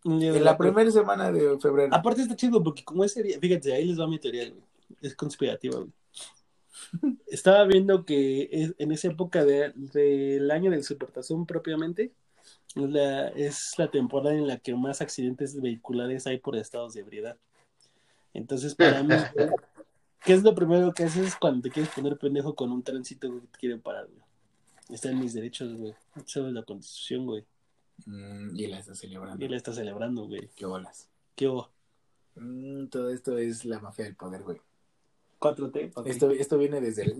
En 0.05 0.45
la 0.45 0.57
primera 0.59 0.91
semana 0.91 1.31
de 1.31 1.59
febrero. 1.61 1.95
Aparte 1.95 2.23
está 2.23 2.35
chido 2.37 2.63
porque 2.63 2.85
como 2.85 3.05
ese 3.05 3.23
día, 3.23 3.39
fíjate, 3.41 3.73
ahí 3.73 3.85
les 3.87 4.01
va 4.01 4.07
mi 4.09 4.19
teoría, 4.19 4.49
güey. 4.49 4.63
Es 5.01 5.15
conspirativa, 5.15 5.79
güey. 5.79 5.91
Estaba 7.27 7.65
viendo 7.65 8.05
que 8.05 8.49
es- 8.51 8.75
en 8.79 8.93
esa 8.93 9.09
época 9.09 9.45
de- 9.45 9.73
del 9.75 10.51
año 10.51 10.71
del 10.71 10.85
Supertazón 10.85 11.47
propiamente, 11.47 12.13
es 12.75 12.91
la, 12.91 13.29
es 13.29 13.75
la 13.79 13.91
temporada 13.91 14.35
en 14.35 14.47
la 14.47 14.59
que 14.59 14.75
más 14.75 15.01
accidentes 15.01 15.61
vehiculares 15.61 16.27
hay 16.27 16.39
por 16.39 16.57
estados 16.57 16.95
de 16.95 17.01
ebriedad. 17.01 17.37
Entonces, 18.35 18.75
para 18.75 19.03
mí, 19.03 19.15
güey, 19.35 19.49
¿qué 20.25 20.33
es 20.33 20.43
lo 20.43 20.55
primero 20.55 20.93
que 20.93 21.05
haces 21.05 21.37
cuando 21.37 21.63
te 21.63 21.71
quieres 21.71 21.93
poner 21.95 22.17
pendejo 22.19 22.55
con 22.55 22.73
un 22.73 22.83
tránsito 22.83 23.31
que 23.31 23.47
te 23.47 23.59
quieren 23.59 23.81
parar, 23.81 24.07
güey? 24.07 24.23
Está 24.89 25.11
en 25.11 25.21
mis 25.21 25.33
derechos, 25.35 25.73
güey. 25.75 25.95
Eso 26.27 26.47
es 26.49 26.53
la 26.53 26.63
constitución, 26.65 27.27
güey. 27.27 27.45
Mm, 28.07 28.57
y 28.57 28.67
la 28.67 28.79
está 28.79 28.95
celebrando. 28.95 29.45
Y 29.45 29.49
la 29.49 29.57
está 29.57 29.73
celebrando, 29.73 30.27
güey. 30.27 30.51
Qué 30.55 30.67
bolas. 30.67 31.09
¿Qué 31.35 31.49
hubo? 31.49 31.71
Mm, 32.35 32.87
todo 32.87 33.11
esto 33.11 33.39
es 33.39 33.65
la 33.65 33.81
mafia 33.81 34.05
del 34.05 34.17
poder, 34.17 34.43
güey. 34.43 34.61
4T, 35.39 35.93
papi. 35.93 36.11
Esto, 36.11 36.31
esto 36.31 36.59
viene 36.59 36.81
desde 36.81 37.03
el 37.03 37.15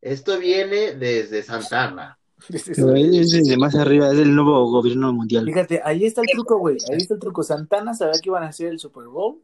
Esto 0.00 0.38
viene 0.38 0.94
desde 0.94 1.42
Santana. 1.42 2.18
Es 2.48 3.30
desde 3.30 3.56
más 3.56 3.74
arriba, 3.74 4.10
es 4.10 4.18
el 4.18 4.34
nuevo 4.34 4.68
gobierno 4.70 5.12
mundial. 5.12 5.44
Fíjate, 5.44 5.80
ahí 5.84 6.04
está 6.04 6.22
el 6.22 6.28
truco, 6.32 6.58
güey. 6.58 6.76
Ahí 6.90 6.96
está 6.96 7.14
el 7.14 7.20
truco. 7.20 7.42
Santana 7.42 7.94
sabía 7.94 8.20
que 8.20 8.28
iban 8.28 8.42
a 8.42 8.48
hacer 8.48 8.68
el 8.68 8.78
Super 8.78 9.06
Bowl 9.06 9.42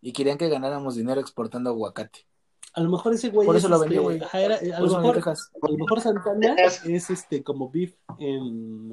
y 0.00 0.12
querían 0.12 0.38
que 0.38 0.48
ganáramos 0.48 0.94
dinero 0.94 1.20
exportando 1.20 1.70
aguacate. 1.70 2.26
A 2.74 2.80
lo 2.80 2.90
mejor 2.90 3.14
ese 3.14 3.30
güey 3.30 3.46
Por 3.46 3.56
es 3.56 3.62
eso 3.64 3.68
lo 3.68 3.76
este, 3.76 3.86
vendió, 3.88 4.02
güey. 4.02 4.22
ajá, 4.22 4.40
era- 4.40 4.56
a, 4.56 4.80
lo 4.80 4.86
mejor, 5.00 5.18
a 5.28 5.68
lo 5.70 5.76
mejor 5.78 6.00
Santana 6.00 6.54
es 6.84 7.10
este 7.10 7.42
como 7.42 7.70
Beef 7.70 7.94
en. 8.18 8.90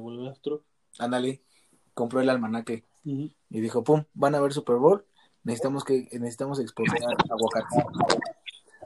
Ándale, 0.98 1.42
compró 1.94 2.20
el 2.20 2.30
almanaque 2.30 2.84
y 3.04 3.60
dijo, 3.60 3.84
pum, 3.84 4.04
van 4.14 4.34
a 4.34 4.40
ver 4.40 4.52
Super 4.52 4.76
Bowl, 4.76 5.04
necesitamos 5.44 5.84
que 5.84 6.08
necesitamos 6.12 6.58
exportar 6.58 6.98
aguacate. 7.30 7.76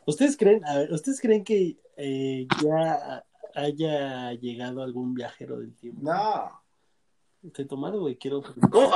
¿Ustedes 0.07 0.37
creen, 0.37 0.65
a 0.67 0.79
ver, 0.79 0.93
¿ustedes 0.93 1.21
creen 1.21 1.45
que 1.45 1.79
eh, 1.97 2.47
ya 2.63 3.25
haya 3.55 4.33
llegado 4.33 4.83
algún 4.83 5.15
viajero 5.15 5.59
del 5.59 5.75
tiempo? 5.77 6.01
No. 6.03 6.51
Estoy 7.43 7.67
tomado, 7.67 8.01
güey, 8.01 8.17
quiero... 8.17 8.43
¿Cómo? 8.71 8.91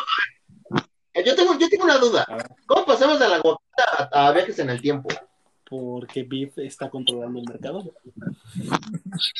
Yo 1.25 1.35
tengo, 1.37 1.57
yo 1.59 1.69
tengo 1.69 1.85
una 1.85 1.99
duda. 1.99 2.27
¿Cómo 2.67 2.85
pasamos 2.85 3.19
de 3.19 3.29
la 3.29 3.39
guapita 3.39 4.09
a, 4.13 4.29
a 4.29 4.33
viajes 4.33 4.59
en 4.59 4.69
el 4.71 4.83
tiempo? 4.83 5.09
Porque 5.69 6.23
Beef 6.25 6.59
está 6.59 6.91
controlando 6.91 7.39
el 7.41 7.47
mercado. 7.49 7.95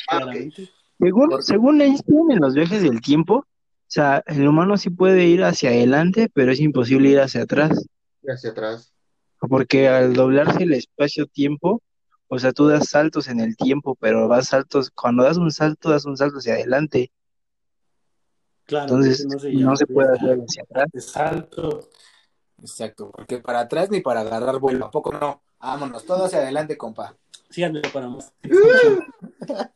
Ah. 0.09 0.19
Claramente. 0.19 0.69
Según, 0.99 1.43
según 1.43 1.81
Einstein, 1.81 2.31
en 2.31 2.39
los 2.39 2.53
viajes 2.53 2.81
del 2.81 3.01
tiempo, 3.01 3.35
o 3.37 3.45
sea, 3.87 4.23
el 4.27 4.47
humano 4.47 4.77
sí 4.77 4.89
puede 4.89 5.25
ir 5.25 5.43
hacia 5.43 5.69
adelante, 5.69 6.29
pero 6.33 6.51
es 6.51 6.59
imposible 6.59 7.09
ir 7.09 7.19
hacia 7.19 7.43
atrás, 7.43 7.85
Hacia 8.27 8.51
atrás. 8.51 8.93
porque 9.39 9.87
al 9.89 10.13
doblarse 10.13 10.63
el 10.63 10.73
espacio-tiempo, 10.73 11.81
o 12.27 12.39
sea, 12.39 12.53
tú 12.53 12.67
das 12.67 12.89
saltos 12.89 13.27
en 13.27 13.39
el 13.41 13.55
tiempo, 13.57 13.95
pero 13.99 14.27
vas 14.27 14.47
saltos, 14.47 14.89
cuando 14.89 15.23
das 15.23 15.37
un 15.37 15.51
salto, 15.51 15.89
das 15.91 16.05
un 16.05 16.17
salto 16.17 16.37
hacia 16.37 16.53
adelante, 16.53 17.11
Claro, 18.65 18.85
entonces 18.95 19.25
no 19.27 19.37
se, 19.37 19.53
no 19.53 19.59
llama 19.59 19.75
se 19.75 19.85
puede 19.85 20.13
hacer 20.13 20.39
hacia 20.41 20.63
atrás. 20.63 20.87
de 20.91 21.01
salto. 21.01 21.89
Exacto, 22.61 23.11
porque 23.11 23.37
para 23.37 23.59
atrás 23.59 23.91
ni 23.91 23.99
para 24.01 24.21
agarrar 24.21 24.59
vuelo, 24.59 24.85
¿a 24.85 24.91
poco 24.91 25.11
no? 25.11 25.43
Vámonos, 25.65 26.05
todo 26.05 26.25
hacia 26.25 26.37
adelante, 26.37 26.77
compa. 26.77 27.15
Síganme 27.49 27.81
para 27.91 28.07
más. 28.07 28.31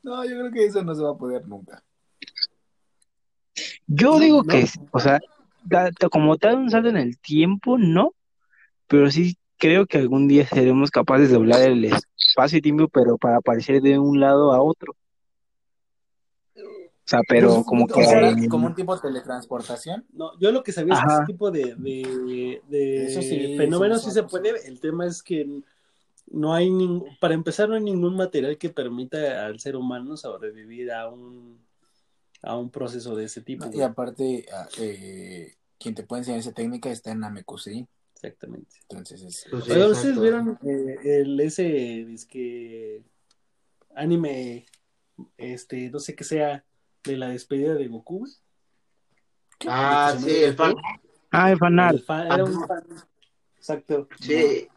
No, 0.00 0.24
yo 0.24 0.38
creo 0.38 0.52
que 0.52 0.64
eso 0.64 0.82
no 0.82 0.94
se 0.94 1.02
va 1.02 1.10
a 1.10 1.18
poder 1.18 1.46
nunca. 1.46 1.82
Yo 3.86 4.18
digo 4.18 4.42
no. 4.42 4.44
que, 4.44 4.64
o 4.92 5.00
sea, 5.00 5.18
como 6.10 6.38
tal 6.38 6.56
un 6.56 6.70
salto 6.70 6.88
en 6.88 6.96
el 6.96 7.18
tiempo, 7.18 7.76
no, 7.76 8.14
pero 8.86 9.10
sí 9.10 9.36
creo 9.58 9.86
que 9.86 9.98
algún 9.98 10.26
día 10.26 10.46
seremos 10.46 10.90
capaces 10.90 11.28
de 11.28 11.34
doblar 11.34 11.60
el 11.62 11.84
espacio 11.84 12.58
y 12.58 12.62
tiempo, 12.62 12.88
pero 12.88 13.18
para 13.18 13.38
aparecer 13.38 13.82
de 13.82 13.98
un 13.98 14.18
lado 14.18 14.52
a 14.52 14.62
otro. 14.62 14.94
O 17.08 17.10
sea, 17.10 17.20
pero 17.26 17.54
Pues, 17.54 17.66
como 17.66 17.86
que 17.86 18.04
sea, 18.04 18.36
como 18.50 18.66
un 18.66 18.74
tipo 18.74 18.94
de 18.94 19.00
teletransportación. 19.00 20.04
No, 20.12 20.38
yo 20.38 20.52
lo 20.52 20.62
que 20.62 20.72
sabía 20.72 20.92
es 20.92 21.00
que 21.00 21.14
ese 21.14 21.24
tipo 21.24 21.50
de, 21.50 21.74
de, 21.74 22.60
de 22.68 23.06
Eso 23.06 23.22
sí, 23.22 23.56
fenómenos 23.56 24.02
sí, 24.04 24.10
se 24.10 24.24
puede. 24.24 24.68
El 24.68 24.78
tema 24.78 25.06
es 25.06 25.22
que 25.22 25.62
no 26.26 26.52
hay 26.52 26.68
ningún, 26.68 27.08
para 27.18 27.32
empezar, 27.32 27.66
no 27.66 27.76
hay 27.76 27.82
ningún 27.82 28.14
material 28.14 28.58
que 28.58 28.68
permita 28.68 29.46
al 29.46 29.58
ser 29.58 29.76
humano 29.76 30.18
sobrevivir 30.18 30.92
a 30.92 31.08
un 31.08 31.58
a 32.42 32.58
un 32.58 32.68
proceso 32.68 33.16
de 33.16 33.24
ese 33.24 33.40
tipo. 33.40 33.64
Y 33.72 33.80
aparte, 33.80 34.44
ah, 34.52 34.68
eh, 34.78 35.54
quien 35.78 35.94
te 35.94 36.02
puede 36.02 36.20
enseñar 36.20 36.40
esa 36.40 36.52
técnica 36.52 36.90
está 36.90 37.12
en 37.12 37.20
Namekusei. 37.20 37.86
Exactamente. 38.16 38.76
Entonces 38.82 39.22
es. 39.22 39.46
Pues 39.50 39.64
sí. 39.64 39.70
Oigan, 39.70 39.88
exacto. 39.88 40.08
¿ustedes 40.10 40.20
vieron 40.20 40.58
eh, 40.62 41.20
el 41.22 41.40
ese 41.40 41.62
disque 42.06 43.02
anime 43.94 44.66
este 45.38 45.88
no 45.90 46.00
sé 46.00 46.14
qué 46.14 46.22
sea 46.22 46.64
de 47.04 47.16
la 47.16 47.28
despedida 47.28 47.74
de 47.74 47.88
Goku? 47.88 48.26
Ah, 49.66 50.14
sí, 50.18 50.30
el 50.44 50.54
fan. 50.54 50.74
Ah, 51.30 51.50
el 51.52 51.58
fanart. 51.58 51.94
El 51.94 52.02
fan- 52.02 52.26
era 52.32 52.44
un 52.44 52.66
fan. 52.66 52.84
Exacto. 53.56 54.08
Sí. 54.20 54.68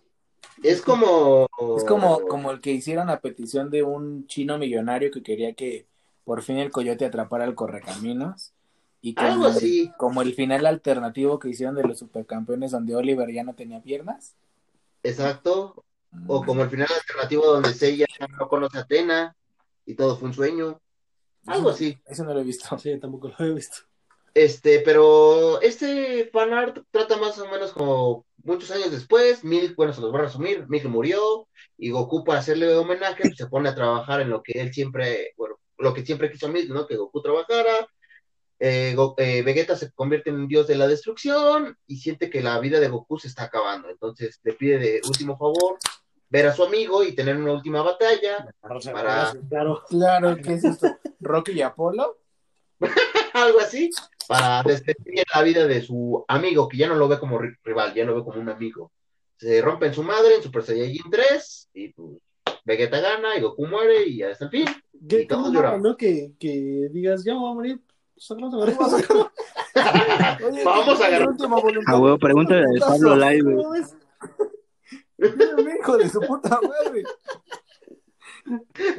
Es 0.63 0.82
como. 0.82 1.47
Es 1.78 1.84
como, 1.86 2.22
como 2.28 2.51
el 2.51 2.61
que 2.61 2.72
hicieron 2.72 3.09
a 3.09 3.19
petición 3.19 3.69
de 3.69 3.84
un 3.84 4.28
chino 4.28 4.57
millonario 4.57 5.11
que 5.11 5.24
quería 5.24 5.53
que 5.53 5.86
por 6.24 6.41
fin 6.43 6.57
el 6.57 6.72
coyote 6.72 7.05
atrapara 7.05 7.43
al 7.45 7.55
correcaminos. 7.55 8.53
Y 9.03 9.15
como, 9.15 9.28
Algo 9.30 9.45
así. 9.47 9.91
como 9.97 10.22
el 10.22 10.34
final 10.36 10.65
alternativo 10.67 11.39
que 11.39 11.49
hicieron 11.49 11.74
de 11.76 11.84
los 11.84 11.97
supercampeones 11.97 12.72
donde 12.72 12.95
Oliver 12.95 13.32
ya 13.32 13.43
no 13.43 13.55
tenía 13.55 13.82
piernas. 13.82 14.36
Exacto. 15.01 15.84
O 16.28 16.43
como 16.43 16.61
el 16.63 16.69
final 16.69 16.88
alternativo 16.93 17.45
donde 17.45 17.74
Seiya 17.74 18.05
no 18.38 18.47
conoce 18.47 18.78
a 18.78 18.82
Atena 18.82 19.36
y 19.86 19.95
todo 19.95 20.17
fue 20.17 20.28
un 20.28 20.34
sueño. 20.36 20.80
Algo 21.47 21.69
así. 21.69 21.97
Eso 22.05 22.23
no 22.23 22.33
lo 22.33 22.41
he 22.41 22.43
visto. 22.43 22.77
Sí, 22.77 22.99
tampoco 22.99 23.29
lo 23.37 23.45
he 23.45 23.53
visto. 23.53 23.77
Este, 24.33 24.79
pero 24.79 25.59
este 25.61 26.29
fanart 26.31 26.79
trata 26.89 27.17
más 27.17 27.37
o 27.39 27.47
menos 27.49 27.73
como 27.73 28.25
muchos 28.43 28.71
años 28.71 28.91
después, 28.91 29.43
Milk, 29.43 29.75
bueno, 29.75 29.91
se 29.93 29.99
los 30.01 30.09
voy 30.11 30.21
a 30.21 30.23
resumir, 30.23 30.65
Milk 30.69 30.85
murió 30.85 31.47
y 31.77 31.89
Goku 31.91 32.23
para 32.23 32.39
hacerle 32.39 32.73
homenaje 32.73 33.23
pues, 33.23 33.35
se 33.37 33.47
pone 33.47 33.67
a 33.69 33.75
trabajar 33.75 34.21
en 34.21 34.29
lo 34.29 34.41
que 34.41 34.53
él 34.61 34.73
siempre, 34.73 35.33
bueno, 35.35 35.57
lo 35.77 35.93
que 35.93 36.05
siempre 36.05 36.31
quiso 36.31 36.47
Milk, 36.47 36.69
¿no? 36.69 36.87
Que 36.87 36.95
Goku 36.95 37.21
trabajara. 37.21 37.87
Eh, 38.63 38.93
Go- 38.95 39.15
eh, 39.17 39.41
Vegeta 39.41 39.75
se 39.75 39.91
convierte 39.91 40.29
en 40.29 40.35
un 40.35 40.47
dios 40.47 40.67
de 40.67 40.75
la 40.75 40.87
destrucción 40.87 41.75
y 41.87 41.97
siente 41.97 42.29
que 42.29 42.41
la 42.41 42.59
vida 42.59 42.79
de 42.79 42.87
Goku 42.89 43.17
se 43.17 43.27
está 43.27 43.43
acabando. 43.45 43.89
Entonces 43.89 44.39
le 44.43 44.53
pide 44.53 44.77
de 44.77 45.01
último 45.07 45.35
favor 45.37 45.77
ver 46.29 46.45
a 46.47 46.53
su 46.55 46.63
amigo 46.63 47.03
y 47.03 47.13
tener 47.13 47.35
una 47.35 47.51
última 47.53 47.81
batalla, 47.81 48.47
Para- 48.93 49.33
Claro. 49.49 49.83
Claro, 49.89 50.37
¿qué 50.41 50.53
es 50.53 50.63
esto? 50.63 50.87
¿Rocky 51.22 51.51
y 51.53 51.61
Apolo? 51.61 52.17
algo 53.34 53.59
así, 53.59 53.89
para 54.28 54.63
despedir 54.63 55.24
la 55.34 55.41
vida 55.43 55.67
de 55.67 55.82
su 55.82 56.26
amigo, 56.28 56.67
que 56.67 56.78
ya 56.78 56.88
no 56.88 56.95
lo 56.95 57.07
ve 57.07 57.19
como 57.19 57.39
ri- 57.39 57.57
rival, 57.63 57.93
ya 57.93 58.05
lo 58.05 58.15
ve 58.15 58.24
como 58.24 58.41
un 58.41 58.49
amigo. 58.49 58.91
Se 59.38 59.61
rompe 59.61 59.86
en 59.88 59.93
su 59.93 60.03
madre, 60.03 60.36
en 60.36 60.43
Super 60.43 60.63
Saiyajin 60.63 61.09
3, 61.09 61.69
y 61.74 61.89
pues 61.89 62.17
Vegeta 62.65 62.99
gana, 62.99 63.38
y 63.38 63.41
Goku 63.41 63.65
muere, 63.67 64.05
y 64.07 64.22
hasta 64.24 64.45
el 64.45 64.51
fin. 64.51 64.65
¿Qué, 65.07 65.22
Y 65.22 65.28
todos 65.28 65.51
lloraban. 65.53 65.82
no? 65.82 65.95
Que, 65.97 66.34
que 66.39 66.89
digas, 66.91 67.24
ya 67.24 67.34
me 67.34 67.39
voy 67.39 67.51
a 67.51 67.55
morir. 67.55 67.82
Pues. 68.13 68.32
Oye, 68.32 68.43
Vamos 70.63 71.01
a 71.01 71.07
¿qué 71.07 71.15
es 71.15 71.22
agarrar. 71.22 71.36
A 71.88 71.99
huevo, 71.99 72.17
pregúntale 72.19 72.65
al 72.65 72.80
Pablo 72.80 73.15
Live, 73.15 73.63
hijo 75.80 75.97
de 75.97 76.09
su 76.09 76.19
puta 76.22 76.59
madre. 76.61 77.03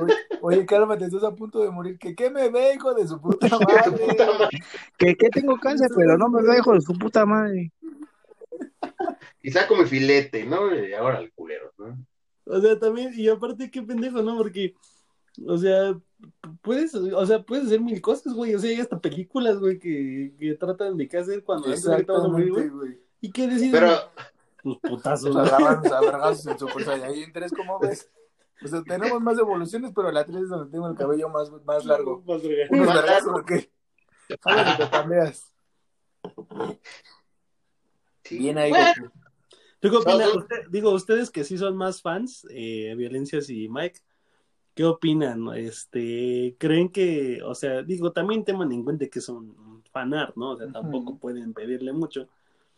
Oye, 0.01 0.14
oye, 0.40 0.66
cálmate, 0.66 1.05
estás 1.07 1.24
a 1.24 1.34
punto 1.34 1.62
de 1.62 1.70
morir. 1.70 1.99
¿Que 1.99 2.14
qué 2.14 2.30
me 2.30 2.49
ve, 2.49 2.74
hijo 2.74 2.95
de 2.95 3.07
su 3.07 3.20
puta 3.20 3.47
madre? 3.59 3.90
puta 4.07 4.26
madre. 4.26 4.59
Que, 4.97 5.16
que 5.16 5.28
tengo 5.30 5.57
cáncer, 5.59 5.90
pero 5.97 6.16
no 6.18 6.28
me 6.28 6.43
dejo 6.43 6.74
de 6.74 6.80
su 6.80 6.93
puta 6.95 7.26
madre. 7.26 7.72
Y 9.43 9.51
saco 9.51 9.76
mi 9.76 9.84
filete, 9.86 10.45
¿no? 10.45 10.74
Y 10.74 10.93
ahora 10.95 11.18
el 11.20 11.32
culero, 11.32 11.72
¿no? 11.78 11.97
O 12.45 12.61
sea, 12.61 12.78
también, 12.78 13.12
y 13.14 13.28
aparte, 13.28 13.70
qué 13.70 13.82
pendejo, 13.82 14.22
¿no? 14.22 14.36
Porque, 14.36 14.74
o 15.47 15.57
sea, 15.59 15.99
puedes, 16.61 16.95
o 16.95 17.26
sea, 17.26 17.43
puedes 17.43 17.66
hacer 17.66 17.80
mil 17.80 18.01
cosas, 18.01 18.34
güey. 18.34 18.55
O 18.55 18.59
sea, 18.59 18.70
hay 18.70 18.80
hasta 18.80 19.01
películas, 19.01 19.59
güey, 19.59 19.78
que, 19.78 20.34
que 20.38 20.55
tratan 20.55 20.97
de 20.97 21.09
qué 21.09 21.18
hacer 21.18 21.43
cuando 21.45 21.66
antes 21.66 21.82
de 21.84 21.97
que 21.97 22.05
te 22.05 22.12
vas 22.12 22.24
a 22.24 22.28
morir, 22.28 22.51
güey. 22.53 22.68
güey. 22.68 22.99
¿Y 23.20 23.30
qué 23.32 23.47
deciden? 23.47 23.72
Pero, 23.72 23.97
Pues 24.62 24.78
putazos, 24.78 25.34
Nos 25.34 25.49
güey. 25.51 25.62
agarramos 25.62 25.93
a 25.93 26.01
vergazos 26.12 26.47
en 26.47 26.59
Super 26.59 26.84
Saiyajin 26.84 27.32
3, 27.32 27.53
¿cómo 27.57 27.78
ves? 27.80 28.11
O 28.65 28.69
sea, 28.69 28.83
tenemos 28.83 29.21
más 29.21 29.39
evoluciones, 29.39 29.93
pero 29.95 30.11
la 30.13 30.25
3 30.25 30.43
es 30.43 30.49
donde 30.49 30.71
tengo 30.71 30.89
el 30.89 30.97
cabello 30.97 31.29
más, 31.29 31.51
más 31.65 31.85
largo. 31.85 32.23
Más. 32.27 32.43
Unos 32.71 32.87
Más 32.87 33.05
largo. 33.07 33.37
¿o 33.37 33.45
qué? 33.45 33.71
Háblame, 34.45 34.77
te 34.85 34.91
cambias. 34.91 35.53
sí. 38.25 38.39
Bien 38.39 38.59
ahí, 38.59 38.71
Bueno, 38.71 38.87
Goku. 39.01 39.13
¿Tú 39.81 39.91
qué 39.91 39.97
opinas? 39.97 40.35
Usted- 40.37 40.69
digo, 40.71 40.91
ustedes 40.93 41.31
que 41.31 41.45
sí 41.45 41.59
son 41.59 41.77
más 41.77 42.01
fans, 42.03 42.47
eh, 42.51 42.95
Violencias 42.97 43.51
y 43.51 43.69
Mike, 43.69 44.01
¿qué 44.75 44.85
opinan? 44.85 45.49
Este, 45.57 46.55
¿creen 46.59 46.89
que, 46.91 47.41
o 47.43 47.55
sea, 47.55 47.83
digo, 47.83 48.13
también 48.13 48.45
toman 48.45 48.71
en 48.73 48.85
cuenta 48.85 49.09
que 49.09 49.21
son 49.21 49.51
un 49.51 49.83
fanart, 49.91 50.37
¿no? 50.37 50.53
O 50.53 50.57
sea, 50.57 50.71
tampoco 50.71 51.19
pueden 51.19 51.53
pedirle 51.53 51.93
mucho. 51.93 52.29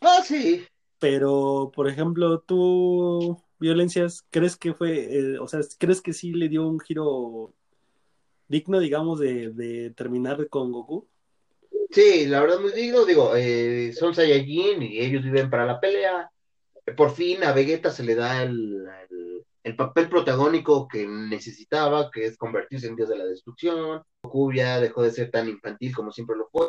ah, 0.00 0.20
sí. 0.24 0.64
Pero, 0.98 1.70
por 1.74 1.86
ejemplo, 1.88 2.40
tú, 2.40 3.36
Violencias, 3.58 4.24
¿crees 4.30 4.56
que 4.56 4.74
fue, 4.74 5.34
eh, 5.34 5.38
o 5.38 5.46
sea, 5.48 5.60
crees 5.78 6.00
que 6.02 6.12
sí 6.12 6.32
le 6.32 6.48
dio 6.48 6.66
un 6.66 6.80
giro 6.80 7.54
digno, 8.48 8.80
digamos, 8.80 9.20
de, 9.20 9.50
de 9.50 9.90
terminar 9.90 10.48
con 10.48 10.72
Goku? 10.72 11.08
Sí, 11.90 12.26
la 12.26 12.40
verdad 12.40 12.60
muy 12.60 12.72
digno, 12.72 13.04
digo, 13.04 13.36
eh, 13.36 13.92
son 13.92 14.14
Saiyajin 14.14 14.82
y 14.82 14.98
ellos 15.00 15.22
viven 15.22 15.48
para 15.50 15.64
la 15.66 15.80
pelea. 15.80 16.30
Por 16.96 17.12
fin 17.12 17.44
a 17.44 17.52
Vegeta 17.52 17.90
se 17.90 18.02
le 18.04 18.14
da 18.14 18.42
el, 18.42 18.86
el- 19.10 19.44
el 19.62 19.76
papel 19.76 20.08
protagónico 20.10 20.86
que 20.88 21.06
necesitaba, 21.06 22.10
que 22.10 22.26
es 22.26 22.36
convertirse 22.36 22.86
en 22.88 22.96
dios 22.96 23.08
de 23.08 23.16
la 23.18 23.24
destrucción. 23.24 24.02
Goku 24.22 24.52
ya 24.52 24.78
dejó 24.80 25.02
de 25.02 25.10
ser 25.10 25.30
tan 25.30 25.48
infantil 25.48 25.94
como 25.94 26.12
siempre 26.12 26.36
lo 26.36 26.48
fue. 26.50 26.68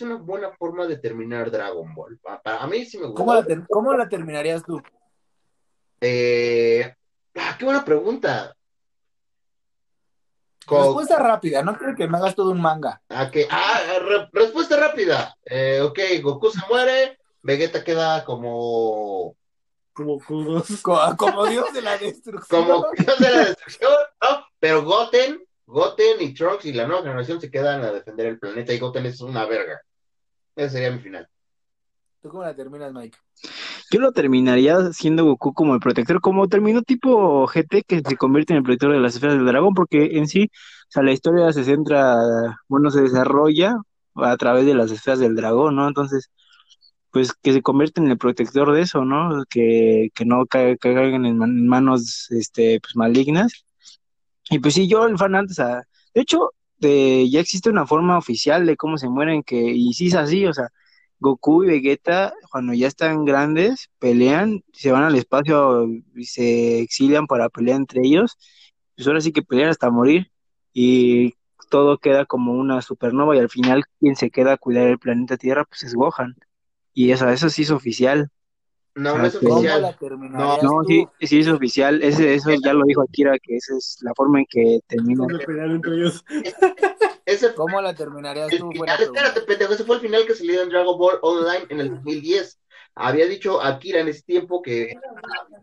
Es 0.00 0.06
una 0.06 0.16
buena 0.16 0.50
forma 0.52 0.86
de 0.86 0.96
terminar 0.96 1.50
Dragon 1.50 1.94
Ball. 1.94 2.18
Pa- 2.22 2.40
Para 2.40 2.66
mí 2.66 2.86
sí 2.86 2.96
me 2.96 3.04
gustó. 3.04 3.16
¿Cómo 3.18 3.34
la, 3.34 3.44
ter- 3.44 3.66
¿Cómo 3.68 3.92
la 3.92 4.08
terminarías 4.08 4.62
tú? 4.64 4.80
Eh, 6.00 6.94
ah, 7.36 7.54
qué 7.58 7.64
buena 7.66 7.84
pregunta. 7.84 8.56
Respuesta 10.66 11.18
rápida, 11.18 11.62
no 11.62 11.76
creo 11.76 11.94
que 11.94 12.08
me 12.08 12.16
hagas 12.16 12.34
todo 12.34 12.52
un 12.52 12.62
manga. 12.62 13.02
Ah, 13.10 13.30
que- 13.30 13.46
ah, 13.50 13.78
re- 14.00 14.28
respuesta 14.32 14.78
rápida. 14.78 15.36
Eh, 15.44 15.82
ok, 15.82 15.98
Goku 16.22 16.48
se 16.50 16.60
muere, 16.70 17.18
Vegeta 17.42 17.84
queda 17.84 18.24
como 18.24 19.36
Como 19.92 20.18
Q2. 20.18 20.80
Co- 20.80 21.14
Como 21.18 21.44
Dios 21.44 21.70
de 21.74 21.82
la 21.82 21.98
destrucción. 21.98 22.64
como 22.66 22.86
dios 22.96 23.18
de 23.18 23.30
la 23.30 23.38
destrucción, 23.44 23.92
¿no? 24.22 24.46
Pero 24.58 24.82
Goten, 24.82 25.44
Goten 25.66 26.22
y 26.22 26.32
Trunks 26.32 26.64
y 26.64 26.72
la 26.72 26.86
nueva 26.86 27.02
generación 27.02 27.38
se 27.38 27.50
quedan 27.50 27.82
a 27.84 27.92
defender 27.92 28.28
el 28.28 28.38
planeta 28.38 28.72
y 28.72 28.78
Goten 28.78 29.04
es 29.04 29.20
una 29.20 29.44
verga. 29.44 29.78
Ese 30.60 30.72
sería 30.74 30.90
mi 30.90 30.98
final. 30.98 31.26
¿Tú 32.20 32.28
cómo 32.28 32.42
la 32.42 32.54
terminas, 32.54 32.92
Mike? 32.92 33.16
Yo 33.90 33.98
lo 33.98 34.12
terminaría 34.12 34.92
siendo 34.92 35.24
Goku 35.24 35.54
como 35.54 35.72
el 35.72 35.80
protector, 35.80 36.20
como 36.20 36.48
terminó 36.48 36.82
tipo 36.82 37.46
GT 37.46 37.82
que 37.84 38.02
se 38.06 38.16
convierte 38.18 38.52
en 38.52 38.58
el 38.58 38.62
protector 38.62 38.92
de 38.92 39.00
las 39.00 39.14
esferas 39.14 39.36
del 39.36 39.46
dragón, 39.46 39.72
porque 39.72 40.18
en 40.18 40.28
sí, 40.28 40.50
o 40.52 40.90
sea, 40.90 41.02
la 41.02 41.12
historia 41.12 41.50
se 41.54 41.64
centra, 41.64 42.14
bueno, 42.68 42.90
se 42.90 43.00
desarrolla 43.00 43.76
a 44.16 44.36
través 44.36 44.66
de 44.66 44.74
las 44.74 44.90
esferas 44.90 45.18
del 45.18 45.34
dragón, 45.34 45.76
¿no? 45.76 45.88
Entonces, 45.88 46.30
pues 47.10 47.32
que 47.32 47.54
se 47.54 47.62
convierte 47.62 48.02
en 48.02 48.10
el 48.10 48.18
protector 48.18 48.70
de 48.74 48.82
eso, 48.82 49.06
¿no? 49.06 49.44
Que, 49.48 50.10
que 50.14 50.26
no 50.26 50.44
ca- 50.44 50.76
caigan 50.76 51.24
en, 51.24 51.38
man- 51.38 51.50
en 51.58 51.68
manos 51.68 52.30
este, 52.32 52.80
pues, 52.82 52.96
malignas. 52.96 53.64
Y 54.50 54.58
pues 54.58 54.74
sí, 54.74 54.88
yo 54.88 55.06
el 55.06 55.16
fan 55.16 55.36
antes, 55.36 55.56
sea, 55.56 55.84
de 56.14 56.20
hecho, 56.20 56.50
de, 56.80 57.28
ya 57.30 57.40
existe 57.40 57.70
una 57.70 57.86
forma 57.86 58.18
oficial 58.18 58.66
de 58.66 58.76
cómo 58.76 58.98
se 58.98 59.08
mueren, 59.08 59.42
que, 59.42 59.56
y 59.56 59.92
sí 59.94 60.08
es 60.08 60.14
así, 60.14 60.46
o 60.46 60.52
sea, 60.54 60.68
Goku 61.20 61.64
y 61.64 61.68
Vegeta, 61.68 62.32
cuando 62.50 62.72
ya 62.74 62.88
están 62.88 63.24
grandes, 63.24 63.90
pelean, 63.98 64.62
se 64.72 64.90
van 64.92 65.04
al 65.04 65.16
espacio 65.16 65.86
y 66.16 66.24
se 66.24 66.80
exilian 66.80 67.26
para 67.26 67.48
pelear 67.50 67.76
entre 67.76 68.02
ellos, 68.02 68.38
pues 68.96 69.06
ahora 69.06 69.20
sí 69.20 69.32
que 69.32 69.42
pelean 69.42 69.70
hasta 69.70 69.90
morir, 69.90 70.30
y 70.72 71.34
todo 71.70 71.98
queda 71.98 72.26
como 72.26 72.52
una 72.54 72.82
supernova, 72.82 73.36
y 73.36 73.40
al 73.40 73.50
final 73.50 73.84
quien 74.00 74.16
se 74.16 74.30
queda 74.30 74.54
a 74.54 74.58
cuidar 74.58 74.88
el 74.88 74.98
planeta 74.98 75.36
Tierra, 75.36 75.64
pues 75.64 75.82
es 75.84 75.94
Gohan. 75.94 76.36
Y 76.94 77.12
eso, 77.12 77.28
eso 77.28 77.48
sí 77.50 77.62
es 77.62 77.70
oficial. 77.70 78.30
No, 78.94 79.18
no 79.18 79.26
es 79.26 79.34
Ok. 79.34 79.42
¿Cómo 79.42 79.54
oficial. 79.56 79.96
No, 80.32 80.58
tú? 80.58 80.84
sí, 80.88 81.06
sí 81.20 81.40
es 81.40 81.48
oficial. 81.48 82.02
Ese, 82.02 82.34
eso 82.34 82.50
ya 82.64 82.72
lo 82.72 82.84
dijo 82.84 83.02
Akira, 83.02 83.38
que 83.42 83.56
esa 83.56 83.76
es 83.76 83.98
la 84.02 84.12
forma 84.14 84.40
en 84.40 84.46
que 84.48 84.80
termina. 84.86 85.24
¿Cómo 87.54 87.80
la 87.80 87.94
terminarías 87.94 88.52
el 88.52 88.58
tú? 88.58 88.72
Final, 88.72 89.00
espérate, 89.00 89.40
pendejo, 89.42 89.72
ese 89.72 89.84
fue 89.84 89.96
el 89.96 90.02
final 90.02 90.26
que 90.26 90.34
salió 90.34 90.62
en 90.62 90.68
Dragon 90.68 90.98
Ball 90.98 91.18
Online 91.22 91.66
en 91.68 91.80
el 91.80 91.90
2010. 91.90 92.60
Había 92.96 93.26
dicho 93.26 93.62
Akira 93.62 94.00
en 94.00 94.08
ese 94.08 94.22
tiempo 94.22 94.60
que, 94.60 94.94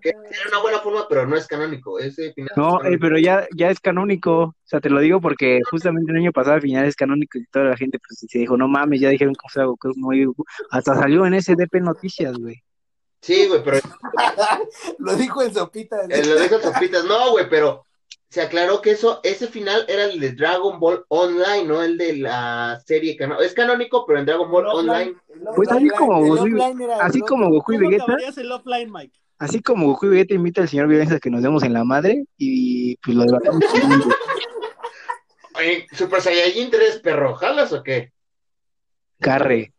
que 0.01 0.09
era 0.09 0.49
una 0.49 0.61
buena 0.61 0.79
forma, 0.79 1.05
pero 1.09 1.27
no 1.27 1.35
es 1.35 1.45
canónico. 1.45 1.99
Ese 1.99 2.31
final 2.33 2.51
No, 2.55 2.81
es 2.81 2.93
eh, 2.93 2.97
pero 2.99 3.19
ya, 3.19 3.45
ya 3.55 3.69
es 3.69 3.79
canónico. 3.79 4.41
O 4.41 4.55
sea, 4.63 4.79
te 4.79 4.89
lo 4.89 5.01
digo 5.01 5.19
porque 5.19 5.59
justamente 5.69 6.11
el 6.11 6.19
año 6.19 6.31
pasado 6.31 6.55
al 6.55 6.61
final 6.61 6.85
es 6.85 6.95
canónico 6.95 7.37
y 7.37 7.45
toda 7.47 7.65
la 7.65 7.77
gente 7.77 7.99
pues 7.99 8.25
se 8.27 8.39
dijo, 8.39 8.55
no 8.55 8.67
mames, 8.67 9.01
ya 9.01 9.09
dijeron 9.09 9.33
que 9.33 9.49
fue 9.51 9.65
Goku, 9.65 9.91
muy 9.97 10.23
Goku. 10.23 10.45
Hasta 10.71 10.95
salió 10.95 11.25
en 11.25 11.39
SDP 11.39 11.81
Noticias, 11.81 12.37
güey. 12.37 12.63
Sí, 13.21 13.47
güey, 13.47 13.63
pero 13.63 13.79
Lo 14.99 15.15
dijo 15.15 15.41
en 15.41 15.53
Sopita. 15.53 15.97
eh, 16.09 16.23
lo 16.25 16.35
dejo 16.35 16.55
en 16.55 16.61
sopitas. 16.61 17.03
No, 17.05 17.31
güey, 17.31 17.49
pero 17.49 17.83
se 18.29 18.41
aclaró 18.41 18.81
que 18.81 18.91
eso, 18.91 19.19
ese 19.23 19.47
final 19.47 19.85
era 19.87 20.03
el 20.05 20.19
de 20.19 20.33
Dragon 20.33 20.79
Ball 20.79 21.03
Online, 21.09 21.63
no 21.63 21.81
el 21.81 21.97
de 21.97 22.17
la 22.17 22.79
serie 22.85 23.15
canónica. 23.15 23.45
Es 23.45 23.53
canónico, 23.53 24.05
pero 24.05 24.19
en 24.19 24.25
Dragon 24.25 24.49
Ball 24.51 24.65
El 24.65 24.69
offline, 24.71 24.89
Online. 24.89 25.15
el 25.29 25.47
Pues 25.55 25.69
así 25.71 25.89
como 25.89 26.17
El 26.17 26.29
Goku, 26.29 26.93
así 27.01 27.17
el 27.19 27.23
como. 27.25 27.49
Goku 27.49 27.73
y 27.73 27.77
¿Cómo 27.77 27.87
Vegeta, 27.89 28.03
acabarías 28.03 28.37
el 28.37 28.51
offline, 28.51 28.91
Mike? 28.91 29.19
así 29.39 29.61
como 29.61 29.87
Goku 29.87 30.05
y 30.07 30.09
Vegeta 30.09 30.33
invita 30.35 30.61
al 30.61 30.69
señor 30.69 30.87
Violencia 30.87 31.19
que 31.19 31.29
nos 31.29 31.41
demos 31.41 31.63
en 31.63 31.73
la 31.73 31.83
madre 31.83 32.25
y 32.37 32.95
pues 32.97 33.15
lo 33.15 33.23
debatamos. 33.23 33.63
Oye, 35.55 35.87
Super 35.93 36.21
Saiyajin 36.21 36.69
3, 36.69 36.99
perro, 36.99 37.33
¿jalas 37.35 37.73
o 37.73 37.81
qué? 37.81 38.11
Carre. 39.19 39.73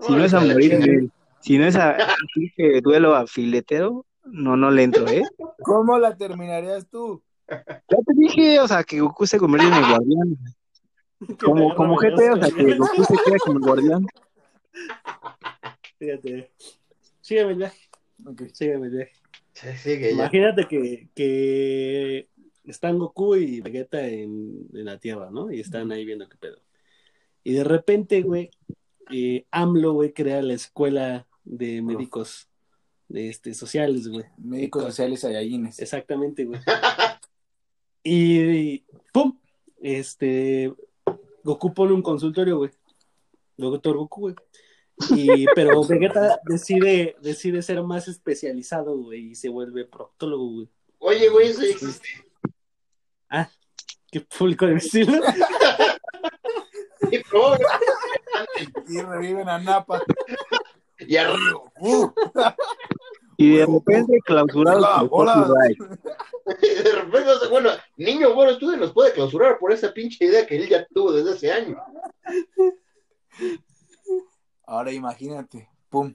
Si 0.00 0.12
no 0.12 0.24
es 0.24 0.34
a 0.34 0.40
morir. 0.40 1.10
Si 1.44 1.58
no 1.58 1.66
es 1.66 1.76
a 1.76 1.98
duelo 2.82 3.14
a 3.14 3.26
filetero, 3.26 4.06
no, 4.24 4.56
no 4.56 4.70
le 4.70 4.82
entro, 4.84 5.06
¿eh? 5.08 5.22
¿Cómo 5.62 5.98
la 5.98 6.16
terminarías 6.16 6.88
tú? 6.88 7.22
Ya 7.46 7.62
te 7.62 8.14
dije, 8.16 8.58
o 8.60 8.66
sea, 8.66 8.82
que 8.82 8.98
Goku 9.00 9.26
se 9.26 9.38
convierte 9.38 9.68
en 9.68 9.74
el 9.74 9.90
guardián. 9.90 10.38
Como, 11.44 11.74
como 11.74 11.96
GT, 11.96 12.32
o 12.32 12.36
sea, 12.36 12.50
que 12.50 12.76
Goku 12.76 13.04
se 13.04 13.14
queda 13.24 13.36
como 13.44 13.58
el 13.58 13.64
guardián. 13.64 14.06
Fíjate. 15.98 16.50
Sígueme 17.20 17.52
el 17.52 17.56
viaje, 17.58 17.88
Ok. 18.26 18.42
sígueme 18.52 18.86
el 18.86 18.92
viaje. 18.92 19.12
Sí, 19.52 19.68
sigue 19.76 20.08
ya. 20.08 20.22
Imagínate 20.22 20.66
que, 20.66 21.08
que 21.14 22.28
están 22.64 22.98
Goku 22.98 23.36
y 23.36 23.60
Vegeta 23.60 24.06
en, 24.06 24.66
en 24.72 24.84
la 24.86 24.98
Tierra, 24.98 25.30
¿no? 25.30 25.50
Y 25.52 25.60
están 25.60 25.92
ahí 25.92 26.04
viendo 26.06 26.26
qué 26.28 26.36
pedo. 26.38 26.58
Y 27.42 27.52
de 27.52 27.64
repente, 27.64 28.22
güey, 28.22 28.50
eh, 29.10 29.46
AMLO, 29.50 29.92
güey, 29.92 30.12
crea 30.12 30.40
la 30.42 30.54
escuela 30.54 31.26
de 31.44 31.82
médicos 31.82 32.48
de, 33.08 33.28
este, 33.28 33.54
sociales, 33.54 34.08
güey. 34.08 34.24
Médicos 34.38 34.84
sociales 34.84 35.20
Saiyajines. 35.20 35.78
Exactamente, 35.78 36.44
güey. 36.44 36.60
Y, 38.06 38.84
¡pum! 39.14 39.38
Este, 39.80 40.70
Goku 41.42 41.72
pone 41.72 41.94
un 41.94 42.02
consultorio, 42.02 42.58
güey. 42.58 42.70
Doctor 43.56 43.96
Goku, 43.96 44.20
güey. 44.20 44.34
Y, 45.10 45.46
pero 45.54 45.82
Vegeta 45.88 46.38
decide, 46.44 47.16
decide 47.22 47.62
ser 47.62 47.82
más 47.82 48.06
especializado, 48.06 48.96
güey, 48.96 49.30
y 49.30 49.34
se 49.34 49.48
vuelve 49.48 49.86
proctólogo, 49.86 50.52
güey. 50.52 50.68
Oye, 50.98 51.28
güey, 51.30 51.48
eso 51.48 51.62
ya 51.62 51.68
existe. 51.68 52.08
Ah, 53.30 53.50
qué 54.10 54.20
público 54.20 54.66
de 54.66 54.74
decirlo. 54.74 55.20
Y 58.88 59.00
reviven 59.00 59.48
a 59.48 59.58
Napa. 59.58 60.02
Y 61.06 61.16
arriba. 61.16 61.60
Uh, 61.80 62.10
Y 63.36 63.56
de 63.56 63.66
repente 63.66 64.18
clausurado 64.24 65.08
Hola, 65.10 65.34
copyright. 65.34 66.00
De 66.84 66.92
repente, 66.92 67.30
bueno, 67.50 67.70
niño 67.96 68.34
bueno 68.34 68.52
estudio 68.52 68.76
nos 68.76 68.92
puede 68.92 69.12
clausurar 69.12 69.58
por 69.58 69.72
esa 69.72 69.92
pinche 69.92 70.24
idea 70.26 70.46
que 70.46 70.56
él 70.56 70.68
ya 70.68 70.86
tuvo 70.94 71.10
desde 71.12 71.32
hace 71.32 71.50
años. 71.52 71.78
ahora 74.66 74.92
imagínate. 74.92 75.68
Pum. 75.88 76.14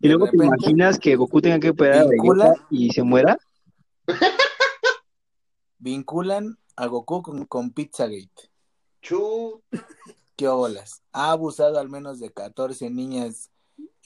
Y 0.00 0.08
luego 0.08 0.28
te 0.28 0.36
imaginas 0.36 0.98
que 0.98 1.16
Goku 1.16 1.40
tenga 1.40 1.58
que 1.60 1.70
operar 1.70 2.06
vincula- 2.08 2.66
y 2.70 2.90
se 2.92 3.02
muera. 3.02 3.38
Vinculan 5.78 6.58
a 6.76 6.86
Goku 6.86 7.22
con, 7.22 7.46
con 7.46 7.70
Pizzagate. 7.72 8.50
Chu. 9.00 9.62
¿Qué 10.36 10.48
olas? 10.48 11.02
Ha 11.12 11.30
abusado 11.32 11.78
al 11.78 11.88
menos 11.88 12.20
de 12.20 12.32
14 12.32 12.90
niñas 12.90 13.50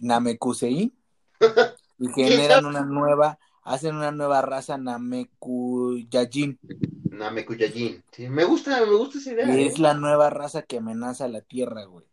Namekusei 0.02 0.92
y 1.98 2.08
generan 2.08 2.66
una 2.66 2.84
nueva, 2.84 3.38
hacen 3.62 3.96
una 3.96 4.10
nueva 4.10 4.42
raza 4.42 4.76
Namekuyajin. 4.76 6.58
Namekuyayin. 7.10 8.02
Sí, 8.10 8.28
me 8.28 8.44
gusta, 8.44 8.84
me 8.84 8.96
gusta 8.96 9.18
esa 9.18 9.32
idea. 9.32 9.56
Y 9.56 9.62
¿eh? 9.62 9.66
es 9.66 9.78
la 9.78 9.94
nueva 9.94 10.28
raza 10.30 10.62
que 10.62 10.78
amenaza 10.78 11.26
a 11.26 11.28
la 11.28 11.40
Tierra, 11.40 11.84
güey. 11.84 12.04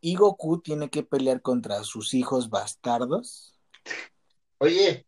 Y 0.00 0.16
Goku 0.16 0.60
tiene 0.60 0.88
que 0.88 1.02
pelear 1.02 1.42
contra 1.42 1.82
sus 1.84 2.14
hijos 2.14 2.48
bastardos. 2.48 3.58
Oye, 4.58 5.06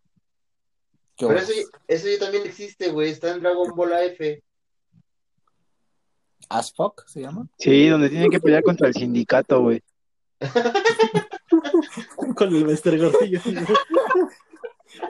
¿Qué 1.16 1.26
pero 1.26 1.40
eso, 1.40 1.52
eso 1.88 2.08
ya 2.08 2.18
también 2.18 2.46
existe, 2.46 2.90
güey. 2.90 3.10
Está 3.10 3.34
en 3.34 3.40
Dragon 3.40 3.74
Ball 3.74 3.92
AF. 3.92 4.20
As 6.48 6.72
fuck 6.72 7.06
se 7.06 7.22
llama. 7.22 7.48
Sí, 7.58 7.88
donde 7.88 8.08
tienen 8.08 8.30
que 8.30 8.40
pelear 8.40 8.62
contra 8.62 8.88
el 8.88 8.94
sindicato, 8.94 9.62
güey. 9.62 9.82
Con 12.36 12.54
el 12.54 12.64
Mr. 12.64 12.98
Gordillo. 12.98 13.40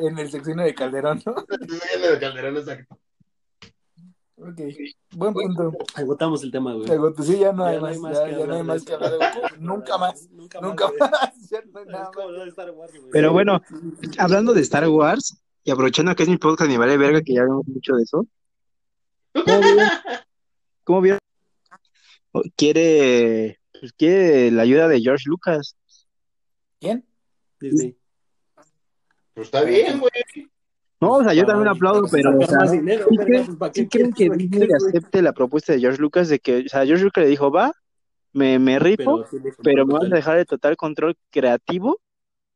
En 0.00 0.18
el 0.18 0.30
sexenio 0.30 0.64
de 0.64 0.74
Calderón, 0.74 1.22
¿no? 1.24 1.34
de 1.34 2.18
Calderón, 2.18 2.56
exacto. 2.56 2.98
Ok. 4.40 4.60
Buen 5.16 5.32
punto. 5.34 5.72
Agotamos 5.94 6.44
el 6.44 6.52
tema, 6.52 6.72
güey. 6.74 6.86
Pues 6.86 7.26
sí, 7.26 7.38
ya 7.38 7.52
no 7.52 7.64
hay 7.64 7.74
Ya 7.74 7.80
no 7.80 7.86
más, 7.86 7.92
hay 7.92 8.00
más 8.00 8.18
ya, 8.18 8.24
que 8.24 8.30
ya 8.30 8.36
no 8.36 8.42
hay 8.42 8.60
hablar 8.60 8.64
más 8.64 8.84
de 8.84 8.86
que 8.86 8.94
hablar 8.94 9.10
de 9.10 9.18
Goku. 9.18 9.54
Nunca 9.58 9.98
más. 9.98 10.28
Nunca, 10.30 10.60
más. 10.60 10.78
Ya 11.50 11.62
no 11.72 11.78
hay 11.80 11.86
nada 11.86 12.04
Es 12.04 12.10
como 12.10 12.28
más. 12.28 12.36
lo 12.36 12.44
de 12.44 12.50
Star 12.50 12.70
Wars, 12.70 12.92
güey. 12.92 13.10
Pero 13.10 13.32
bueno, 13.32 13.60
hablando 14.18 14.54
de 14.54 14.60
Star 14.60 14.88
Wars, 14.88 15.36
y 15.64 15.70
aprovechando 15.70 16.14
que 16.14 16.22
es 16.22 16.28
mi 16.28 16.36
podcast, 16.38 16.70
me 16.70 16.78
vale 16.78 16.96
verga 16.96 17.22
que 17.22 17.34
ya 17.34 17.40
hablamos 17.40 17.66
mucho 17.66 17.94
de 17.94 18.02
eso. 18.02 18.26
¿Cómo 19.32 19.60
vieron? 19.60 19.88
¿Cómo 20.84 21.00
vieron? 21.00 21.18
Quiere, 22.56 23.58
pues 23.80 23.92
quiere 23.92 24.50
la 24.50 24.62
ayuda 24.62 24.86
de 24.86 25.00
George 25.00 25.24
Lucas. 25.26 25.76
¿Quién? 26.80 27.04
Disney. 27.60 27.96
Pues 29.34 29.46
está 29.46 29.62
bien, 29.62 30.00
güey. 30.00 30.50
No, 31.00 31.12
o 31.12 31.22
sea, 31.22 31.32
yo 31.32 31.46
también 31.46 31.68
aplaudo, 31.68 32.08
pero 32.10 32.30
o 32.30 32.40
sacar 32.40 32.48
sea, 32.48 32.58
más 32.58 32.72
dinero, 32.72 33.06
¿sí 33.08 33.16
verga, 33.16 33.24
creen, 33.24 33.46
pues, 33.46 33.58
¿para 33.58 33.72
sí 33.72 33.82
qué 33.82 33.88
creen 33.88 34.12
que 34.12 34.26
¿Para 34.26 34.38
qué 34.38 34.48
Disney 34.48 34.68
acepte 34.74 35.22
la 35.22 35.32
propuesta 35.32 35.72
de 35.72 35.80
George 35.80 36.00
Lucas 36.00 36.28
de 36.28 36.40
que, 36.40 36.64
o 36.66 36.68
sea, 36.68 36.84
George 36.84 37.04
Lucas 37.04 37.22
le 37.22 37.30
dijo, 37.30 37.50
va, 37.52 37.72
me, 38.32 38.58
me 38.58 38.78
su 38.78 39.26
pero 39.62 39.86
me 39.86 39.94
vas 39.94 40.04
a 40.04 40.14
dejar 40.14 40.38
el 40.38 40.46
total 40.46 40.76
control 40.76 41.16
creativo 41.30 42.00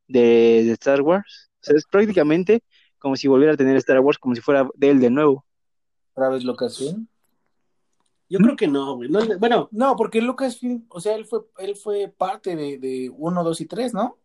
de, 0.08 0.64
de 0.64 0.72
Star 0.72 1.02
Wars. 1.02 1.50
O 1.60 1.64
sea, 1.64 1.76
es 1.76 1.84
prácticamente 1.86 2.62
como 2.98 3.16
si 3.16 3.28
volviera 3.28 3.54
a 3.54 3.56
tener 3.56 3.76
Star 3.76 4.00
Wars 4.00 4.18
como 4.18 4.34
si 4.34 4.40
fuera 4.40 4.68
de 4.74 4.90
él 4.90 5.00
de 5.00 5.10
nuevo. 5.10 5.44
¿Otra 6.12 6.28
vez 6.28 6.44
Lucasfilm? 6.44 7.06
Yo 8.32 8.38
creo 8.38 8.56
que 8.56 8.66
no, 8.66 8.96
güey. 8.96 9.10
No, 9.10 9.20
bueno, 9.38 9.68
No, 9.72 9.94
porque 9.94 10.22
Lucasfilm, 10.22 10.86
o 10.88 11.00
sea, 11.00 11.14
él 11.16 11.26
fue, 11.26 11.40
él 11.58 11.76
fue 11.76 12.08
parte 12.08 12.56
de, 12.56 12.78
de 12.78 13.10
1, 13.14 13.44
2 13.44 13.60
y 13.60 13.66
3, 13.66 13.92
¿no? 13.92 14.16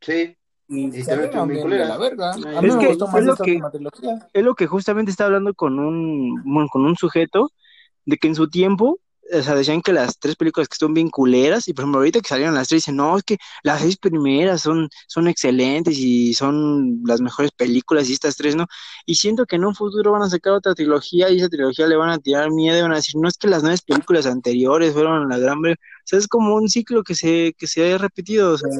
Sí. 0.00 0.36
Y 0.68 0.90
se 0.90 1.16
también 1.28 1.48
bien 1.48 1.62
culeras. 1.62 1.86
de 1.86 1.92
la 1.94 1.98
verga. 1.98 2.30
Es 2.32 2.44
A 2.44 2.60
mí 2.60 2.70
me 2.72 2.78
que- 2.78 2.86
gustó 2.88 3.04
es 3.06 3.12
más 3.12 3.24
lo 3.24 3.32
esta 3.34 3.44
que- 3.44 3.50
última 3.52 3.70
trilogía. 3.70 4.28
es 4.32 4.42
lo 4.44 4.54
que 4.56 4.66
justamente 4.66 5.10
está 5.12 5.26
hablando 5.26 5.54
con 5.54 5.78
un, 5.78 6.42
bueno, 6.44 6.68
con 6.68 6.84
un 6.84 6.96
sujeto 6.96 7.52
de 8.04 8.16
que 8.16 8.26
en 8.28 8.34
su 8.34 8.48
tiempo, 8.48 8.98
o 9.32 9.42
sea, 9.42 9.54
decían 9.54 9.82
que 9.82 9.92
las 9.92 10.18
tres 10.18 10.36
películas 10.36 10.68
que 10.68 10.76
son 10.76 10.94
bien 10.94 11.10
culeras, 11.10 11.68
y 11.68 11.72
por 11.72 11.82
ejemplo, 11.82 11.98
ahorita 11.98 12.20
que 12.20 12.28
salieron 12.28 12.54
las 12.54 12.68
tres, 12.68 12.82
dicen, 12.82 12.96
no, 12.96 13.16
es 13.16 13.24
que 13.24 13.38
las 13.62 13.80
seis 13.80 13.96
primeras 13.96 14.62
son, 14.62 14.88
son 15.08 15.28
excelentes 15.28 15.98
y 15.98 16.34
son 16.34 17.00
las 17.04 17.20
mejores 17.20 17.50
películas 17.52 18.08
y 18.08 18.12
estas 18.12 18.36
tres 18.36 18.56
no. 18.56 18.66
Y 19.04 19.16
siento 19.16 19.46
que 19.46 19.56
en 19.56 19.64
un 19.64 19.74
futuro 19.74 20.12
van 20.12 20.22
a 20.22 20.30
sacar 20.30 20.52
otra 20.52 20.74
trilogía 20.74 21.30
y 21.30 21.38
esa 21.38 21.48
trilogía 21.48 21.86
le 21.86 21.96
van 21.96 22.10
a 22.10 22.18
tirar 22.18 22.50
miedo 22.50 22.78
y 22.78 22.82
van 22.82 22.92
a 22.92 22.96
decir, 22.96 23.20
no 23.20 23.28
es 23.28 23.36
que 23.36 23.48
las 23.48 23.62
nueve 23.62 23.78
películas 23.86 24.26
anteriores 24.26 24.92
fueron 24.92 25.28
la 25.28 25.38
gran... 25.38 25.60
ver-". 25.60 25.78
O 25.78 26.08
sea, 26.08 26.18
es 26.18 26.28
como 26.28 26.54
un 26.54 26.68
ciclo 26.68 27.02
que 27.02 27.14
se, 27.14 27.54
que 27.58 27.66
se 27.66 27.92
ha 27.92 27.98
repetido, 27.98 28.52
o 28.52 28.58
sea. 28.58 28.70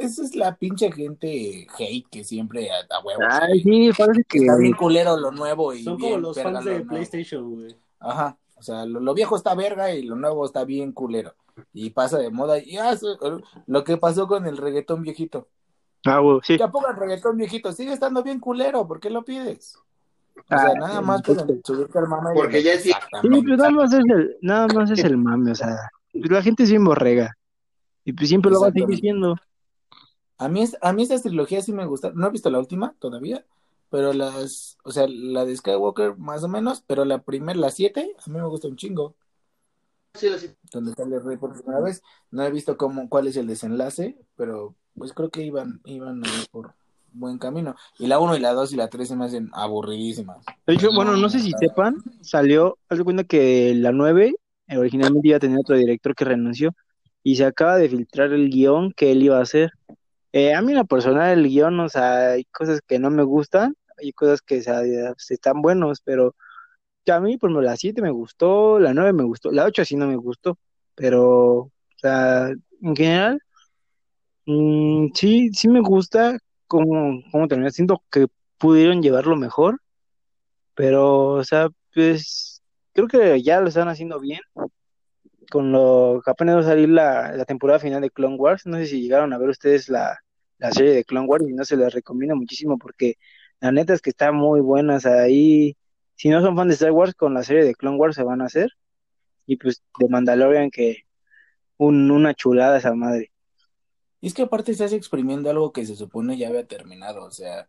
Esa 0.00 0.22
es 0.22 0.36
la 0.36 0.54
pinche 0.54 0.92
gente 0.92 1.66
hate 1.76 2.06
que 2.10 2.22
siempre 2.22 2.70
a, 2.70 2.76
a 2.94 3.00
huevos. 3.04 3.24
Ay, 3.28 3.62
güey. 3.62 3.90
sí, 3.90 3.98
parece 3.98 4.22
que... 4.28 4.38
Está 4.38 4.56
bien 4.56 4.72
culero 4.74 5.16
lo 5.16 5.32
nuevo 5.32 5.74
y 5.74 5.82
Son 5.82 5.98
como 5.98 6.18
los 6.18 6.40
fans 6.40 6.64
de 6.64 6.84
nuevo. 6.84 6.88
PlayStation, 6.88 7.50
güey. 7.50 7.76
Ajá. 7.98 8.38
O 8.58 8.62
sea, 8.62 8.84
lo, 8.86 9.00
lo 9.00 9.14
viejo 9.14 9.36
está 9.36 9.54
verga 9.54 9.92
y 9.94 10.02
lo 10.02 10.16
nuevo 10.16 10.44
está 10.44 10.64
bien 10.64 10.92
culero. 10.92 11.34
Y 11.72 11.90
pasa 11.90 12.18
de 12.18 12.30
moda. 12.30 12.58
Y 12.58 12.76
ah, 12.76 12.92
eso- 12.92 13.18
lo 13.66 13.84
que 13.84 13.96
pasó 13.96 14.26
con 14.28 14.46
el 14.46 14.56
reggaetón 14.56 15.02
viejito. 15.02 15.48
Ah, 16.04 16.18
güey, 16.20 16.38
sí. 16.44 16.56
Ya 16.58 16.70
pongan 16.70 16.96
reggaetón 16.96 17.36
viejito. 17.36 17.72
Sigue 17.72 17.92
estando 17.92 18.22
bien 18.22 18.38
culero. 18.40 18.86
¿Por 18.86 19.00
qué 19.00 19.10
lo 19.10 19.24
pides? 19.24 19.76
O 20.36 20.42
sea, 20.48 20.68
Ah, 20.68 20.74
nada 20.78 21.00
más 21.00 21.22
por 21.22 21.36
subirte 21.64 21.98
al 21.98 22.08
mame. 22.08 22.30
Porque 22.34 22.62
ya 22.62 22.72
es- 22.74 22.82
Sí, 22.84 22.92
pues 23.22 23.42
nada 23.58 23.70
más 23.70 23.92
es 23.92 24.04
el, 24.08 24.36
nada 24.40 24.66
más 24.68 24.90
es 24.92 25.02
el 25.02 25.16
mame, 25.16 25.50
o 25.50 25.54
sea, 25.56 25.90
pues 26.12 26.30
la 26.30 26.42
gente 26.42 26.62
es 26.62 26.70
bien 26.70 26.84
borrega. 26.84 27.36
Y 28.04 28.12
pues 28.12 28.28
siempre 28.28 28.50
lo 28.52 28.60
va 28.60 28.68
a 28.68 28.72
seguir 28.72 28.98
siendo. 29.00 29.34
A 30.38 30.48
mí, 30.48 30.62
es- 30.62 30.76
a 30.80 30.92
mí 30.92 31.02
estas 31.02 31.22
trilogías 31.22 31.64
sí 31.64 31.72
me 31.72 31.84
gustan. 31.86 32.12
No 32.14 32.28
he 32.28 32.30
visto 32.30 32.48
la 32.50 32.60
última 32.60 32.94
todavía, 33.00 33.44
pero 33.90 34.12
las, 34.12 34.76
o 34.84 34.90
sea, 34.90 35.06
la 35.08 35.44
de 35.44 35.56
Skywalker 35.56 36.16
más 36.18 36.42
o 36.44 36.48
menos, 36.48 36.82
pero 36.86 37.04
la 37.04 37.22
primera, 37.22 37.58
la 37.58 37.70
siete, 37.70 38.14
a 38.24 38.30
mí 38.30 38.38
me 38.38 38.46
gusta 38.46 38.68
un 38.68 38.76
chingo. 38.76 39.14
Sí, 40.14 40.28
la- 40.28 40.38
sí. 40.38 40.48
Donde 40.72 40.92
sale 40.92 41.18
Rey 41.20 41.36
por 41.36 41.52
primera 41.52 41.80
vez. 41.80 42.02
No 42.30 42.42
he 42.44 42.50
visto 42.50 42.76
cómo, 42.76 43.08
cuál 43.08 43.26
es 43.28 43.36
el 43.36 43.46
desenlace, 43.46 44.18
pero 44.36 44.74
pues 44.96 45.12
creo 45.12 45.30
que 45.30 45.42
iban, 45.42 45.80
iban 45.84 46.24
ahí 46.24 46.46
por 46.50 46.74
buen 47.12 47.38
camino. 47.38 47.76
Y 47.98 48.06
la 48.06 48.18
uno 48.18 48.36
y 48.36 48.40
la 48.40 48.52
dos 48.52 48.72
y 48.72 48.76
la 48.76 48.88
tres 48.88 49.08
se 49.08 49.16
me 49.16 49.26
hacen 49.26 49.50
aburridísimas. 49.52 50.44
De 50.66 50.74
hecho, 50.74 50.92
bueno, 50.92 51.16
no 51.16 51.28
sé 51.28 51.40
si 51.40 51.52
sepan, 51.52 51.96
salió, 52.20 52.78
haz 52.88 52.98
de 52.98 53.04
cuenta 53.04 53.24
que 53.24 53.74
la 53.74 53.92
9 53.92 54.34
eh, 54.66 54.76
originalmente 54.76 55.28
iba 55.28 55.36
a 55.36 55.40
tener 55.40 55.58
otro 55.60 55.76
director 55.76 56.14
que 56.14 56.24
renunció 56.24 56.72
y 57.22 57.36
se 57.36 57.44
acaba 57.44 57.76
de 57.76 57.88
filtrar 57.88 58.32
el 58.32 58.50
guion 58.50 58.92
que 58.92 59.12
él 59.12 59.22
iba 59.22 59.38
a 59.38 59.42
hacer. 59.42 59.70
Eh, 60.38 60.54
a 60.54 60.62
mí 60.62 60.70
en 60.70 60.76
la 60.78 60.84
personal 60.84 61.36
el 61.36 61.48
guion, 61.48 61.80
o 61.80 61.88
sea, 61.88 62.30
hay 62.32 62.44
cosas 62.44 62.80
que 62.86 63.00
no 63.00 63.10
me 63.10 63.24
gustan, 63.24 63.74
hay 63.98 64.12
cosas 64.12 64.40
que 64.40 64.58
o 64.60 64.62
sea, 64.62 64.82
pues, 65.14 65.30
están 65.32 65.62
buenos, 65.62 66.00
pero 66.00 66.36
a 67.10 67.20
mí, 67.20 67.36
por 67.38 67.50
ejemplo, 67.50 67.62
la 67.62 67.76
7 67.76 68.02
me 68.02 68.10
gustó, 68.10 68.78
la 68.78 68.94
9 68.94 69.12
me 69.12 69.24
gustó, 69.24 69.50
la 69.50 69.64
8 69.64 69.84
sí 69.84 69.96
no 69.96 70.06
me 70.06 70.16
gustó, 70.16 70.56
pero, 70.94 71.56
o 71.56 71.72
sea, 71.96 72.50
en 72.82 72.96
general, 72.96 73.40
mm, 74.46 75.08
sí, 75.14 75.50
sí 75.52 75.68
me 75.68 75.80
gusta 75.80 76.38
cómo, 76.66 77.22
cómo 77.32 77.48
terminó, 77.48 77.70
siento 77.70 78.02
que 78.10 78.26
pudieron 78.58 79.02
llevarlo 79.02 79.36
mejor, 79.36 79.80
pero, 80.74 81.30
o 81.32 81.44
sea, 81.44 81.68
pues, 81.94 82.62
creo 82.92 83.08
que 83.08 83.42
ya 83.42 83.60
lo 83.60 83.68
están 83.68 83.88
haciendo 83.88 84.20
bien, 84.20 84.40
con 85.50 85.72
lo 85.72 86.22
que 86.24 86.30
apenas 86.30 86.56
va 86.56 86.60
a 86.60 86.64
salir 86.64 86.90
la, 86.90 87.32
la 87.36 87.44
temporada 87.44 87.80
final 87.80 88.02
de 88.02 88.10
Clone 88.10 88.36
Wars, 88.36 88.66
no 88.66 88.76
sé 88.78 88.86
si 88.86 89.00
llegaron 89.02 89.32
a 89.32 89.38
ver 89.38 89.48
ustedes 89.48 89.88
la, 89.88 90.18
la 90.58 90.70
serie 90.72 90.92
de 90.92 91.04
Clone 91.04 91.26
Wars 91.26 91.44
y 91.48 91.52
no 91.52 91.64
se 91.64 91.76
las 91.76 91.92
recomiendo 91.94 92.36
muchísimo 92.36 92.78
porque 92.78 93.16
la 93.60 93.72
neta 93.72 93.94
es 93.94 94.00
que 94.02 94.10
está 94.10 94.32
muy 94.32 94.60
buena, 94.60 94.96
o 94.96 95.00
sea, 95.00 95.22
ahí, 95.22 95.76
si 96.14 96.28
no 96.28 96.40
son 96.42 96.56
fan 96.56 96.68
de 96.68 96.74
Star 96.74 96.92
Wars, 96.92 97.14
con 97.14 97.34
la 97.34 97.42
serie 97.42 97.64
de 97.64 97.74
Clone 97.74 97.96
Wars 97.96 98.14
se 98.16 98.22
van 98.22 98.40
a 98.40 98.46
hacer, 98.46 98.70
y 99.46 99.56
pues 99.56 99.82
de 99.98 100.08
Mandalorian 100.08 100.70
que 100.70 101.04
un, 101.76 102.10
una 102.10 102.34
chulada 102.34 102.78
esa 102.78 102.94
madre. 102.94 103.32
Y 104.20 104.26
es 104.26 104.34
que 104.34 104.42
aparte 104.42 104.72
estás 104.72 104.92
exprimiendo 104.92 105.48
algo 105.48 105.72
que 105.72 105.86
se 105.86 105.94
supone 105.96 106.36
ya 106.36 106.48
había 106.48 106.66
terminado, 106.66 107.24
o 107.24 107.30
sea, 107.30 107.68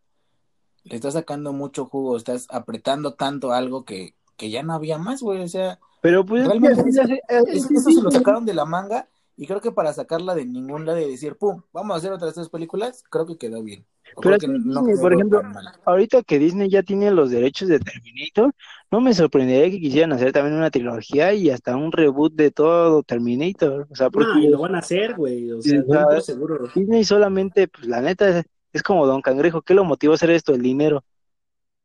le 0.84 0.96
estás 0.96 1.14
sacando 1.14 1.54
mucho 1.54 1.86
jugo, 1.86 2.18
estás 2.18 2.48
apretando 2.50 3.14
tanto 3.14 3.52
algo 3.52 3.86
que, 3.86 4.16
que 4.38 4.50
ya 4.50 4.64
no 4.64 4.74
había 4.74 4.98
más, 4.98 5.22
güey, 5.22 5.42
o 5.42 5.48
sea, 5.48 5.80
Pero 6.02 6.26
pues 6.26 6.44
es 6.44 6.48
que 6.50 6.60
Realmente 6.60 6.90
eso- 6.90 7.02
hace- 7.04 7.22
eso, 7.28 7.46
es 7.48 7.68
que 7.68 7.74
eso 7.76 7.90
sí, 7.90 7.96
se 7.96 8.02
lo 8.02 8.10
sacaron 8.12 8.46
de 8.46 8.54
la 8.56 8.66
manga 8.66 9.08
y 9.42 9.48
creo 9.48 9.62
que 9.62 9.72
para 9.72 9.94
sacarla 9.94 10.36
de 10.36 10.46
ningún 10.46 10.86
lado 10.86 11.00
y 11.00 11.10
decir, 11.10 11.38
pum, 11.38 11.62
vamos 11.72 11.96
a 11.96 11.98
hacer 11.98 12.12
otras 12.12 12.34
tres 12.34 12.50
películas, 12.50 13.06
creo 13.10 13.26
que 13.26 13.38
quedó 13.38 13.64
bien. 13.64 13.86
Pero 14.04 14.38
creo 14.38 14.38
que 14.38 14.48
no 14.50 14.58
Disney, 14.58 14.96
quedó 14.96 15.02
por 15.02 15.14
ejemplo, 15.14 15.42
ahorita 15.86 16.24
que 16.24 16.40
Disney 16.40 16.70
ya 16.70 16.84
tiene 16.84 17.10
los 17.10 17.32
derechos 17.32 17.70
de 17.70 17.80
Terminator, 17.80 18.54
no 18.92 19.00
me 19.00 19.14
sorprendería 19.14 19.72
que 19.72 19.80
quisieran 19.80 20.12
hacer 20.12 20.34
también 20.34 20.58
una 20.58 20.70
trilogía 20.70 21.34
y 21.34 21.52
hasta 21.52 21.78
un 21.78 21.94
reboot 21.94 22.34
de 22.34 22.52
todo 22.52 23.02
Terminator. 23.02 23.88
O 23.90 23.96
sea, 23.96 24.10
porque 24.10 24.28
No, 24.28 24.40
y 24.40 24.50
lo 24.50 24.60
van 24.60 24.76
a 24.76 24.80
hacer, 24.80 25.16
güey. 25.16 25.50
O 25.54 25.62
sea, 25.62 25.84
Sí, 26.20 26.22
seguro. 26.22 26.68
Disney 26.76 27.06
solamente, 27.06 27.70
pues 27.70 27.88
la 27.88 28.02
neta, 28.02 28.40
es, 28.40 28.46
es 28.74 28.84
como 28.84 29.08
Don 29.08 29.22
Cangrejo. 29.22 29.62
¿Qué 29.62 29.74
lo 29.74 29.86
motivó 29.86 30.12
a 30.12 30.16
hacer 30.16 30.32
esto? 30.32 30.54
El 30.54 30.64
dinero. 30.64 31.06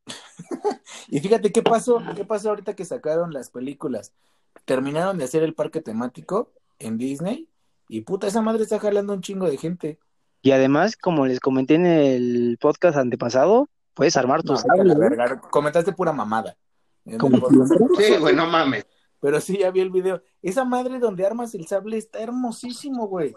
Y 1.07 1.21
fíjate 1.21 1.53
qué 1.53 1.63
pasó, 1.63 2.03
qué 2.17 2.25
pasó 2.25 2.49
ahorita 2.49 2.75
que 2.75 2.85
sacaron 2.85 3.33
las 3.33 3.51
películas. 3.51 4.13
Terminaron 4.65 5.19
de 5.19 5.25
hacer 5.25 5.45
el 5.45 5.55
parque 5.55 5.81
temático 5.81 6.51
en 6.79 6.99
Disney 6.99 7.49
y 7.89 8.01
puta, 8.03 8.27
esa 8.27 8.41
madre 8.43 8.63
está 8.63 8.79
jalando 8.79 9.13
un 9.13 9.21
chingo 9.21 9.49
de 9.49 9.57
gente. 9.57 9.99
Y 10.43 10.51
además, 10.51 10.97
como 10.97 11.27
les 11.27 11.41
comenté 11.41 11.75
en 11.75 11.87
el 11.87 12.59
podcast 12.61 12.97
antepasado, 12.97 13.69
puedes 13.95 14.17
armar 14.17 14.43
tu 14.43 14.55
No. 14.55 15.41
Comentaste 15.51 15.93
pura 15.93 16.13
mamada. 16.13 16.57
Sí, 17.99 18.17
güey, 18.19 18.35
no 18.35 18.47
mames. 18.47 18.87
Pero 19.21 19.41
sí, 19.41 19.59
ya 19.59 19.71
vi 19.71 19.81
el 19.81 19.91
video. 19.91 20.23
Esa 20.43 20.65
madre 20.65 20.99
donde 20.99 21.25
armas 21.25 21.55
el 21.55 21.67
sable 21.67 21.97
está 21.97 22.21
hermosísimo, 22.21 23.07
güey. 23.07 23.35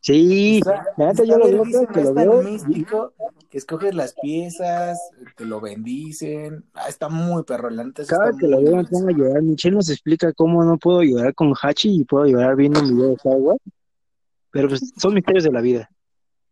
Sí, 0.00 0.60
la 0.64 0.84
neta 0.96 1.10
está 1.10 1.24
yo 1.24 1.38
lo 1.38 1.44
veo, 1.46 1.56
verguísima, 1.58 1.92
que 1.92 2.02
lo 2.02 2.14
veo. 2.14 2.42
místico 2.42 3.12
que 3.50 3.58
escoges 3.58 3.94
las 3.94 4.14
piezas, 4.14 4.98
te 5.36 5.44
lo 5.44 5.60
bendicen. 5.60 6.64
Ah, 6.72 6.88
está 6.88 7.08
muy 7.08 7.42
perro, 7.42 7.68
la 7.68 7.84
neta 7.84 8.04
Cada 8.06 8.32
que 8.32 8.46
lo 8.46 8.62
veo 8.62 8.76
me 8.76 8.84
pongo 8.84 9.08
a 9.08 9.12
llorar. 9.12 9.42
Michelle 9.42 9.76
nos 9.76 9.90
explica 9.90 10.32
cómo 10.32 10.64
no 10.64 10.78
puedo 10.78 11.02
llorar 11.02 11.34
con 11.34 11.52
Hachi 11.60 12.00
y 12.00 12.04
puedo 12.04 12.26
llorar 12.26 12.56
viendo 12.56 12.80
un 12.80 12.88
video 12.88 13.08
de 13.08 13.14
Star 13.14 13.36
Wars. 13.36 13.60
Pero 14.50 14.68
pues 14.68 14.92
son 14.96 15.14
misterios 15.14 15.44
de 15.44 15.52
la 15.52 15.60
vida. 15.60 15.90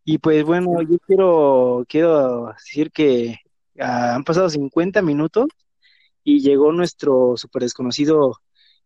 Y 0.05 0.19
pues 0.19 0.45
bueno, 0.45 0.83
yo 0.83 0.99
quiero, 1.07 1.85
quiero 1.89 2.53
decir 2.53 2.91
que 2.91 3.37
ah, 3.79 4.17
han 4.17 4.25
pasado 4.25 4.51
50 4.51 5.01
minutos 5.03 5.47
y 6.23 6.41
llegó 6.41 6.73
nuestro 6.73 7.37
super 7.37 7.63
desconocido 7.63 8.37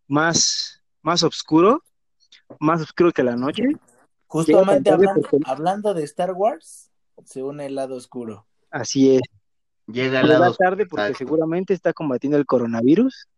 más, 0.07 0.83
más 1.03 1.23
oscuro, 1.25 1.83
más 2.61 2.81
oscuro 2.83 3.11
que 3.11 3.25
la 3.25 3.35
noche. 3.37 3.65
Justamente 4.33 4.91
hablando, 4.91 5.21
porque- 5.23 5.39
hablando 5.47 5.95
de 5.95 6.05
Star 6.05 6.33
Wars, 6.33 6.91
se 7.25 7.43
une 7.43 7.67
el 7.67 7.75
lado 7.75 7.97
oscuro. 7.97 8.47
Así 8.71 9.17
es. 9.17 9.23
Llega 9.87 10.23
Llega 10.23 10.39
lado. 10.39 10.55
tarde 10.55 10.87
porque 10.87 11.03
Exacto. 11.09 11.19
seguramente 11.19 11.75
está 11.75 11.93
combatiendo 11.93 12.39
el 12.39 12.47
coronavirus 12.47 13.29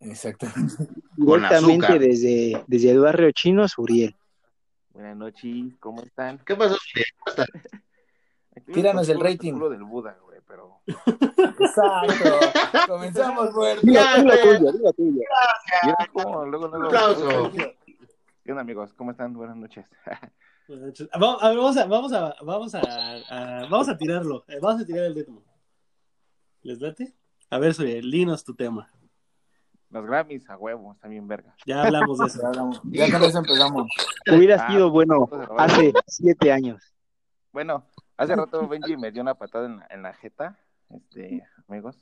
Exactamente. 0.00 0.74
Directamente 1.16 1.98
desde, 1.98 2.62
desde 2.66 2.90
el 2.90 3.00
barrio 3.00 3.32
chino, 3.32 3.66
Suriel. 3.66 4.14
Buenas 4.92 5.16
noches, 5.16 5.72
¿cómo 5.80 6.02
están? 6.02 6.38
¿Qué 6.44 6.54
pasó? 6.54 6.76
Tíranos 8.72 9.08
el 9.08 9.18
rating. 9.20 9.54
culo 9.54 9.70
del 9.70 9.82
Buda, 9.82 10.16
güey, 10.24 10.38
pero 10.46 10.80
Exacto. 10.86 12.38
Comenzamos 12.88 13.50
fuerte. 13.52 13.80
Güey. 13.86 13.94
tuya, 13.96 14.72
dila 14.72 14.92
tuya. 14.92 15.24
¿vieron 15.82 16.06
cómo 16.12 16.44
luego 16.46 16.68
luego 16.68 16.86
Aplauso. 16.86 17.50
¿Qué 18.44 18.52
onda, 18.52 18.62
amigos? 18.62 18.92
¿Cómo 18.94 19.10
están? 19.10 19.32
Buenas 19.32 19.56
noches. 19.56 19.86
Buenas 20.68 20.86
noches. 20.86 21.08
Vamos 21.18 21.42
a, 21.42 21.48
vamos 21.54 21.76
a, 21.76 21.86
vamos 21.86 22.12
a, 22.12 22.34
vamos 22.42 22.74
a, 22.74 22.80
a- 23.30 23.66
vamos 23.68 23.88
a 23.88 23.96
tirarlo. 23.96 24.44
Eh, 24.48 24.58
Vamos 24.60 24.82
a 24.82 24.86
tirar 24.86 25.04
el 25.06 25.14
dedo. 25.14 25.42
¿Les 26.62 26.80
late? 26.80 27.14
A 27.50 27.58
ver, 27.58 27.74
soy 27.74 28.00
linos 28.02 28.44
tu 28.44 28.54
tema. 28.54 28.90
Los 29.90 30.04
Grammys 30.06 30.48
a 30.50 30.56
huevo, 30.56 30.92
están 30.92 31.10
bien 31.10 31.28
verga. 31.28 31.54
Ya 31.66 31.82
hablamos 31.84 32.18
de 32.18 32.24
Ya, 32.28 32.32
eso. 32.34 32.46
hablamos. 32.46 32.80
Ya 32.84 33.10
con 33.12 33.22
eso 33.22 33.38
empezamos. 33.38 33.86
Hubiera 34.30 34.56
Ah, 34.66 34.70
sido 34.72 34.90
bueno 34.90 35.28
hace 35.58 35.92
siete 36.06 36.52
años. 36.52 36.94
Bueno, 37.52 37.86
hace 38.16 38.34
rato 38.34 38.66
Benji 38.66 38.96
me 38.96 39.12
dio 39.12 39.22
una 39.22 39.34
patada 39.34 39.66
en 39.66 39.76
la, 39.78 39.86
en 39.90 40.02
la 40.02 40.12
jeta, 40.14 40.58
este, 40.90 41.44
amigos. 41.68 41.96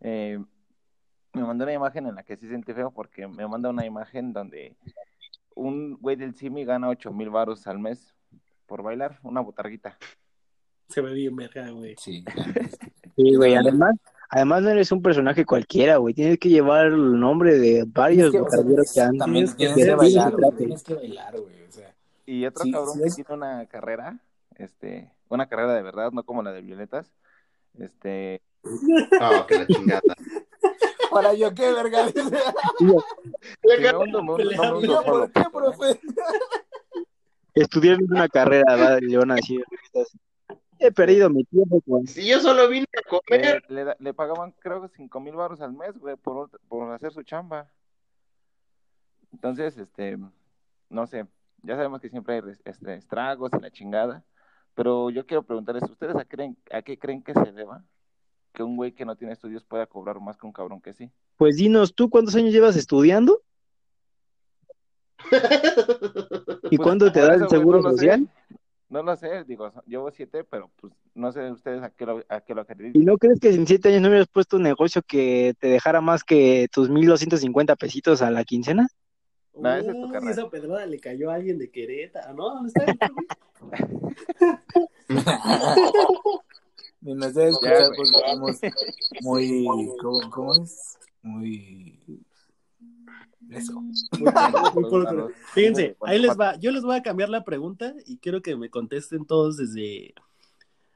Eh, 0.00 0.38
me 1.32 1.42
mandó 1.42 1.64
una 1.64 1.72
imagen 1.72 2.06
en 2.06 2.14
la 2.16 2.22
que 2.24 2.36
sí 2.36 2.48
sentí 2.48 2.72
feo 2.74 2.90
porque 2.90 3.26
me 3.26 3.46
manda 3.48 3.70
una 3.70 3.86
imagen 3.86 4.32
donde 4.34 4.76
un 5.54 5.96
güey 6.00 6.16
del 6.16 6.34
Simi 6.34 6.64
gana 6.64 6.88
8 6.88 7.12
mil 7.12 7.30
baros 7.30 7.66
al 7.66 7.78
mes 7.78 8.14
por 8.66 8.82
bailar 8.82 9.18
una 9.22 9.40
botarguita. 9.40 9.96
Se 10.88 11.00
ve 11.00 11.12
bien 11.14 11.34
verga, 11.36 11.70
güey. 11.70 11.94
Sí. 12.00 12.24
Sí, 13.16 13.34
güey, 13.36 13.54
además, 13.54 13.94
además 14.28 14.62
no 14.62 14.70
eres 14.70 14.90
un 14.92 15.00
personaje 15.02 15.44
cualquiera, 15.46 15.96
güey. 15.98 16.14
Tienes 16.14 16.38
que 16.38 16.48
llevar 16.48 16.86
el 16.86 17.18
nombre 17.20 17.58
de 17.58 17.84
varios 17.86 18.32
que- 18.32 18.40
o 18.40 18.48
sea, 18.50 18.58
botargueros 18.60 18.92
que 18.92 19.00
han 19.00 19.16
También 19.16 19.46
tienes 19.56 19.76
que 19.76 19.94
bailar, 19.94 20.30
güey. 20.32 20.40
trato. 20.42 20.56
Tienes 20.56 20.82
que 20.82 20.94
bailar, 20.94 21.40
güey. 21.40 21.62
O 21.68 21.72
sea, 21.72 21.94
Y 22.26 22.44
otro 22.46 22.64
Sí, 22.64 22.72
cabrón 22.72 22.94
sí 22.94 23.00
que 23.00 23.06
es- 23.08 23.14
tiene 23.14 23.34
una 23.34 23.66
carrera, 23.66 24.18
este, 24.56 25.10
una 25.28 25.46
carrera 25.48 25.74
de 25.74 25.82
verdad, 25.82 26.10
no 26.12 26.24
como 26.24 26.42
la 26.42 26.52
de 26.52 26.62
Violetas. 26.62 27.12
Este, 27.78 28.40
Ah, 29.20 29.44
que 29.48 29.58
la 29.58 29.66
chingada. 29.66 30.00
¿Para 31.14 31.32
yo 31.34 31.54
qué, 31.54 31.72
verga? 31.72 32.06
Dice. 32.06 32.38
si 32.78 33.80
me 33.80 33.96
hundo, 33.96 34.22
me 34.22 34.32
hundo, 34.32 34.44
no 34.44 34.44
me 34.44 34.54
¿Y 34.54 34.58
hundo 34.58 34.80
yo 34.82 35.02
solo, 35.02 35.04
por 35.04 35.32
qué, 35.32 35.42
puto, 35.44 35.48
¿eh? 35.48 35.50
profe? 35.52 36.00
Estudiar 37.54 37.98
una 38.02 38.28
carrera, 38.28 38.76
va, 38.76 38.98
le 39.00 39.16
van 39.16 39.30
a 39.30 39.34
decir. 39.36 39.64
He 40.80 40.90
perdido 40.90 41.30
mi 41.30 41.44
tiempo 41.44 41.80
con... 41.88 42.06
Si 42.06 42.26
yo 42.26 42.40
solo 42.40 42.68
vine 42.68 42.86
a 42.98 43.08
comer. 43.08 43.62
le, 43.68 43.84
da- 43.84 43.96
le 43.98 44.12
pagaban, 44.12 44.52
creo 44.58 44.82
que 44.82 44.88
cinco 44.88 45.20
mil 45.20 45.34
baros 45.34 45.60
al 45.60 45.72
mes, 45.72 45.96
güey, 45.96 46.16
por, 46.16 46.50
por 46.68 46.92
hacer 46.92 47.12
su 47.12 47.22
chamba. 47.22 47.70
Entonces, 49.32 49.78
este, 49.78 50.18
no 50.90 51.06
sé, 51.06 51.26
ya 51.62 51.76
sabemos 51.76 52.00
que 52.00 52.08
siempre 52.08 52.34
hay 52.34 52.42
este, 52.64 52.94
estragos 52.94 53.52
y 53.56 53.62
la 53.62 53.70
chingada, 53.70 54.24
pero 54.74 55.10
yo 55.10 55.24
quiero 55.26 55.44
preguntarles, 55.44 55.84
¿ustedes 55.88 56.16
a, 56.16 56.24
creen, 56.24 56.56
a 56.72 56.82
qué 56.82 56.98
creen 56.98 57.22
que 57.22 57.34
se 57.34 57.52
deba 57.52 57.84
que 58.54 58.62
un 58.62 58.76
güey 58.76 58.92
que 58.92 59.04
no 59.04 59.16
tiene 59.16 59.32
estudios 59.34 59.64
pueda 59.64 59.84
cobrar 59.86 60.20
más 60.20 60.38
que 60.38 60.46
un 60.46 60.52
cabrón 60.52 60.80
que 60.80 60.94
sí? 60.94 61.10
Pues 61.36 61.56
dinos, 61.56 61.94
¿tú 61.94 62.08
cuántos 62.08 62.34
años 62.36 62.52
llevas 62.54 62.76
estudiando? 62.76 63.42
¿Y 66.70 66.76
Pues, 66.76 66.78
cuándo 66.78 67.12
te 67.12 67.20
da 67.26 67.34
el 67.34 67.48
seguro 67.48 67.78
no 67.82 67.88
lo 67.88 67.90
sé. 67.90 67.96
social? 67.96 68.28
No 68.88 69.02
lo 69.02 69.16
sé, 69.16 69.42
digo, 69.44 69.72
llevo 69.86 70.10
siete, 70.12 70.44
pero 70.44 70.70
pues 70.80 70.92
no 71.14 71.32
sé 71.32 71.50
ustedes 71.50 71.82
a 71.82 71.90
qué 71.90 72.06
lo, 72.06 72.22
a 72.28 72.40
qué 72.42 72.54
lo 72.54 72.60
¿Y 72.60 72.64
acreditan. 72.64 73.04
no 73.04 73.18
crees 73.18 73.40
que 73.40 73.50
en 73.50 73.66
siete 73.66 73.88
años 73.88 74.02
no 74.02 74.08
hubieras 74.08 74.28
puesto 74.28 74.56
un 74.56 74.62
negocio 74.62 75.02
que 75.02 75.54
te 75.58 75.66
dejara 75.68 76.00
más 76.00 76.22
que 76.22 76.68
tus 76.70 76.88
1.250 76.90 77.74
pesitos 77.74 78.22
a 78.22 78.30
la 78.30 78.44
quincena? 78.44 78.86
No, 79.56 79.74
esa 79.74 79.90
es 79.90 80.00
tu 80.00 80.06
Uy, 80.06 80.30
esa 80.30 80.48
pedrada 80.48 80.86
le 80.86 81.00
cayó 81.00 81.30
a 81.30 81.34
alguien 81.34 81.58
de 81.58 81.70
Querétaro, 81.70 82.34
¿no? 82.34 82.54
¿Dónde 82.54 82.68
está? 82.68 82.84
Ni 87.04 87.14
nos 87.14 87.34
debe 87.34 87.50
Ya, 87.62 87.68
escuchar 87.74 87.90
porque 87.96 88.18
estamos 88.18 88.60
muy. 89.20 89.64
¿Cómo, 90.00 90.30
cómo 90.30 90.52
es? 90.54 90.98
Muy. 91.22 92.00
Eso. 93.50 93.74
Claro. 94.90 95.30
Fíjense, 95.52 95.96
ahí 96.00 96.18
les 96.18 96.38
va. 96.38 96.56
Yo 96.56 96.70
les 96.70 96.82
voy 96.82 96.96
a 96.96 97.02
cambiar 97.02 97.28
la 97.28 97.44
pregunta 97.44 97.94
y 98.06 98.16
quiero 98.16 98.40
que 98.40 98.56
me 98.56 98.70
contesten 98.70 99.26
todos 99.26 99.58
desde. 99.58 100.14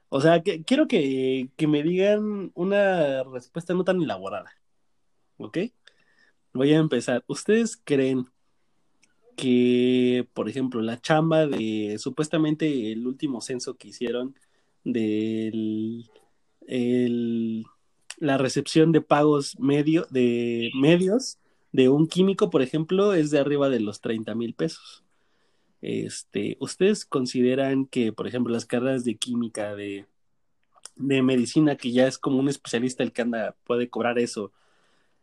O 0.09 0.19
sea, 0.19 0.41
que, 0.41 0.63
quiero 0.63 0.87
que, 0.87 1.51
que 1.55 1.67
me 1.67 1.83
digan 1.83 2.51
una 2.55 3.23
respuesta 3.23 3.75
no 3.75 3.83
tan 3.83 4.01
elaborada. 4.01 4.51
¿Ok? 5.37 5.59
Voy 6.53 6.73
a 6.73 6.77
empezar. 6.77 7.23
¿Ustedes 7.27 7.77
creen 7.77 8.25
que, 9.35 10.27
por 10.33 10.49
ejemplo, 10.49 10.81
la 10.81 10.99
chamba 10.99 11.45
de 11.45 11.97
supuestamente 11.99 12.91
el 12.91 13.05
último 13.05 13.41
censo 13.41 13.75
que 13.75 13.89
hicieron 13.89 14.35
del 14.83 16.09
el- 16.67 17.65
la 18.17 18.37
recepción 18.37 18.91
de 18.91 19.01
pagos 19.01 19.59
medio 19.59 20.05
de 20.11 20.71
medios 20.75 21.39
de 21.71 21.89
un 21.89 22.07
químico, 22.07 22.49
por 22.49 22.61
ejemplo, 22.61 23.13
es 23.13 23.31
de 23.31 23.39
arriba 23.39 23.69
de 23.69 23.79
los 23.79 24.01
30 24.01 24.35
mil 24.35 24.53
pesos. 24.53 25.03
Este, 25.81 26.57
¿ustedes 26.59 27.05
consideran 27.05 27.85
que, 27.85 28.11
por 28.13 28.27
ejemplo, 28.27 28.53
las 28.53 28.65
carreras 28.65 29.05
de 29.05 29.17
química, 29.17 29.75
de, 29.75 30.07
de 30.95 31.21
medicina, 31.23 31.77
que 31.77 31.91
ya 31.91 32.07
es 32.07 32.17
como 32.17 32.39
un 32.39 32.49
especialista 32.49 33.03
el 33.03 33.13
que 33.13 33.21
anda, 33.23 33.55
puede 33.65 33.89
cobrar 33.89 34.19
eso, 34.19 34.51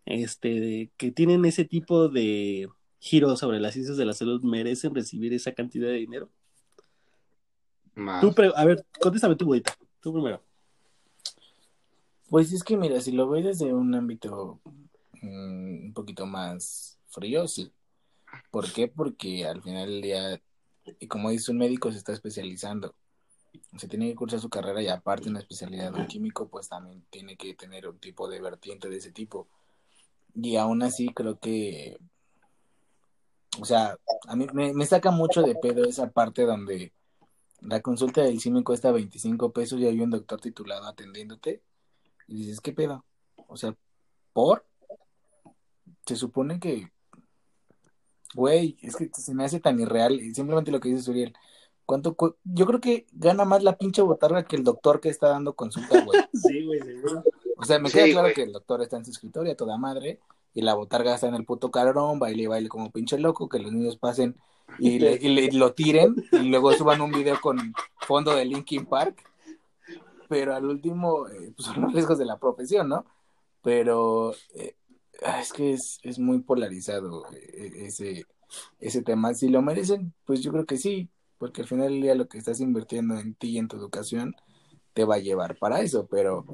este, 0.07 0.91
que 0.97 1.11
tienen 1.13 1.45
ese 1.45 1.65
tipo 1.65 2.09
de 2.09 2.69
giro 3.01 3.37
sobre 3.37 3.61
las 3.61 3.75
ciencias 3.75 3.97
de 3.99 4.07
la 4.07 4.15
salud, 4.15 4.43
merecen 4.43 4.95
recibir 4.95 5.33
esa 5.35 5.53
cantidad 5.53 5.89
de 5.89 5.95
dinero? 5.95 6.31
Más. 7.97 8.21
Tú, 8.21 8.33
pre- 8.33 8.53
a 8.55 8.65
ver, 8.65 8.87
contéstame 9.01 9.35
tú, 9.37 9.47
Budita. 9.47 9.77
Tú 10.01 10.13
primero. 10.13 10.41
Pues 12.29 12.53
es 12.53 12.63
que, 12.63 12.77
mira, 12.77 13.01
si 13.01 13.13
lo 13.13 13.29
ves 13.29 13.45
desde 13.45 13.73
un 13.73 13.95
ámbito 13.95 14.61
mm, 15.23 15.87
un 15.87 15.93
poquito 15.95 16.27
más 16.27 16.99
frío, 17.09 17.49
sí. 17.49 17.73
¿Por 18.51 18.73
qué? 18.73 18.89
Porque 18.89 19.47
al 19.47 19.63
final 19.63 19.89
del 19.89 20.03
día, 20.03 20.43
y 21.01 21.07
como 21.07 21.31
dice 21.31 21.51
un 21.51 21.59
médico, 21.59 21.91
se 21.91 21.99
está 21.99 22.13
especializando. 22.13 22.95
Se 23.79 23.89
tiene 23.89 24.09
que 24.09 24.15
cursar 24.15 24.41
su 24.41 24.51
carrera 24.51 24.83
y 24.83 24.89
aparte 24.89 25.29
una 25.31 25.39
especialidad 25.41 25.93
de 25.93 26.01
un 26.01 26.07
químico, 26.07 26.49
pues 26.49 26.69
también 26.69 27.03
tiene 27.11 27.37
que 27.37 27.55
tener 27.55 27.89
un 27.89 27.99
tipo 27.99 28.29
de 28.29 28.41
vertiente 28.41 28.89
de 28.89 28.99
ese 28.99 29.13
tipo. 29.13 29.49
Y 30.35 30.57
aún 30.57 30.83
así 30.83 31.09
creo 31.15 31.39
que, 31.39 31.97
o 33.59 33.65
sea, 33.65 33.97
a 34.29 34.37
mí 34.37 34.47
me, 34.53 34.75
me 34.75 34.85
saca 34.85 35.11
mucho 35.11 35.43
de 35.43 35.55
pedo 35.55 35.85
esa 35.87 36.11
parte 36.11 36.43
donde 36.43 36.93
la 37.69 37.81
consulta 37.81 38.23
del 38.23 38.41
CIMI 38.41 38.63
cuesta 38.63 38.93
25 38.93 39.53
pesos 39.53 39.81
y 39.81 39.87
hay 39.87 40.01
un 40.01 40.11
doctor 40.11 40.41
titulado 40.41 40.87
atendiéndote 40.87 41.63
y 42.29 42.37
dices, 42.37 42.61
¿qué 42.61 42.73
pedo? 42.73 43.05
O 43.49 43.57
sea, 43.57 43.77
¿por? 44.33 44.65
Se 46.07 46.17
supone 46.17 46.59
que, 46.61 46.91
güey, 48.35 48.77
es 48.83 48.97
que 48.97 49.11
se 49.13 49.35
me 49.35 49.45
hace 49.45 49.61
tan 49.61 49.79
irreal, 49.81 50.21
y 50.21 50.35
simplemente 50.35 50.71
lo 50.71 50.81
que 50.81 50.89
dice 50.91 51.03
Suriel. 51.03 51.35
¿Cuánto 51.85 52.15
cu- 52.17 52.37
Yo 52.45 52.67
creo 52.67 52.81
que 52.81 53.07
gana 53.13 53.45
más 53.45 53.63
la 53.63 53.79
pinche 53.79 54.03
botarga 54.03 54.45
que 54.45 54.57
el 54.57 54.65
doctor 54.65 55.01
que 55.01 55.09
está 55.09 55.29
dando 55.29 55.55
consulta, 55.55 56.03
güey. 56.05 56.21
Sí, 56.33 56.65
güey, 56.67 56.81
seguro. 56.83 57.23
O 57.57 57.65
sea, 57.65 57.79
me 57.79 57.89
Sí, 57.89 57.95
queda 57.99 58.07
claro 58.07 58.23
güey. 58.23 58.35
que 58.35 58.43
el 58.43 58.53
doctor 58.53 58.83
está 58.83 58.97
en 58.97 59.05
su 59.05 59.13
escritorio 59.13 59.53
a 59.53 59.57
toda 59.57 59.79
madre 59.79 60.21
y 60.53 60.63
la 60.63 60.75
botarga 60.75 61.15
está 61.15 61.29
en 61.29 61.35
el 61.35 61.45
puto 61.45 61.71
carón, 61.71 62.19
baile 62.19 62.43
y 62.43 62.47
baile 62.47 62.69
como 62.69 62.91
pinche 62.91 63.19
loco, 63.19 63.49
que 63.49 63.59
los 63.61 63.73
niños 63.73 63.97
pasen 63.97 64.37
y, 64.79 64.99
le- 64.99 65.19
y 65.21 65.29
le- 65.35 65.53
lo 65.53 65.73
tiren 65.75 66.15
y 66.33 66.49
luego 66.49 66.73
suban 66.73 67.01
un 67.01 67.13
video 67.13 67.41
con 67.41 67.59
fondo 68.01 68.35
de 68.35 68.45
Linkin 68.45 68.87
Park. 68.87 69.23
Pero 70.29 70.55
al 70.57 70.65
último, 70.67 71.29
eh, 71.29 71.53
pues 71.57 71.67
son 71.69 71.83
los 71.83 71.93
riesgos 71.93 72.19
de 72.19 72.25
la 72.25 72.39
profesión, 72.39 72.89
¿no? 72.89 73.05
Pero 73.63 74.35
eh, 74.55 74.75
ah, 75.25 75.41
es 75.41 75.53
que 75.53 75.73
es, 75.73 75.99
es 76.03 76.19
muy 76.19 76.41
polarizado 76.41 77.25
eh, 77.33 77.73
ese, 77.87 78.27
ese 78.81 79.03
tema. 79.03 79.35
Si 79.35 79.49
lo 79.49 79.63
merecen, 79.63 80.13
pues 80.25 80.43
yo 80.43 80.51
creo 80.53 80.67
que 80.67 80.79
sí, 80.79 81.09
porque 81.39 81.63
al 81.63 81.69
final 81.69 81.89
del 81.91 82.03
día 82.03 82.15
lo 82.17 82.27
que 82.29 82.39
estás 82.39 82.61
invirtiendo 82.61 83.17
en 83.19 83.35
ti 83.35 83.51
y 83.51 83.59
en 83.59 83.69
tu 83.69 83.77
educación 83.77 84.35
te 84.95 85.05
va 85.05 85.17
a 85.17 85.19
llevar 85.19 85.57
para 85.59 85.81
eso, 85.81 86.07
pero 86.09 86.45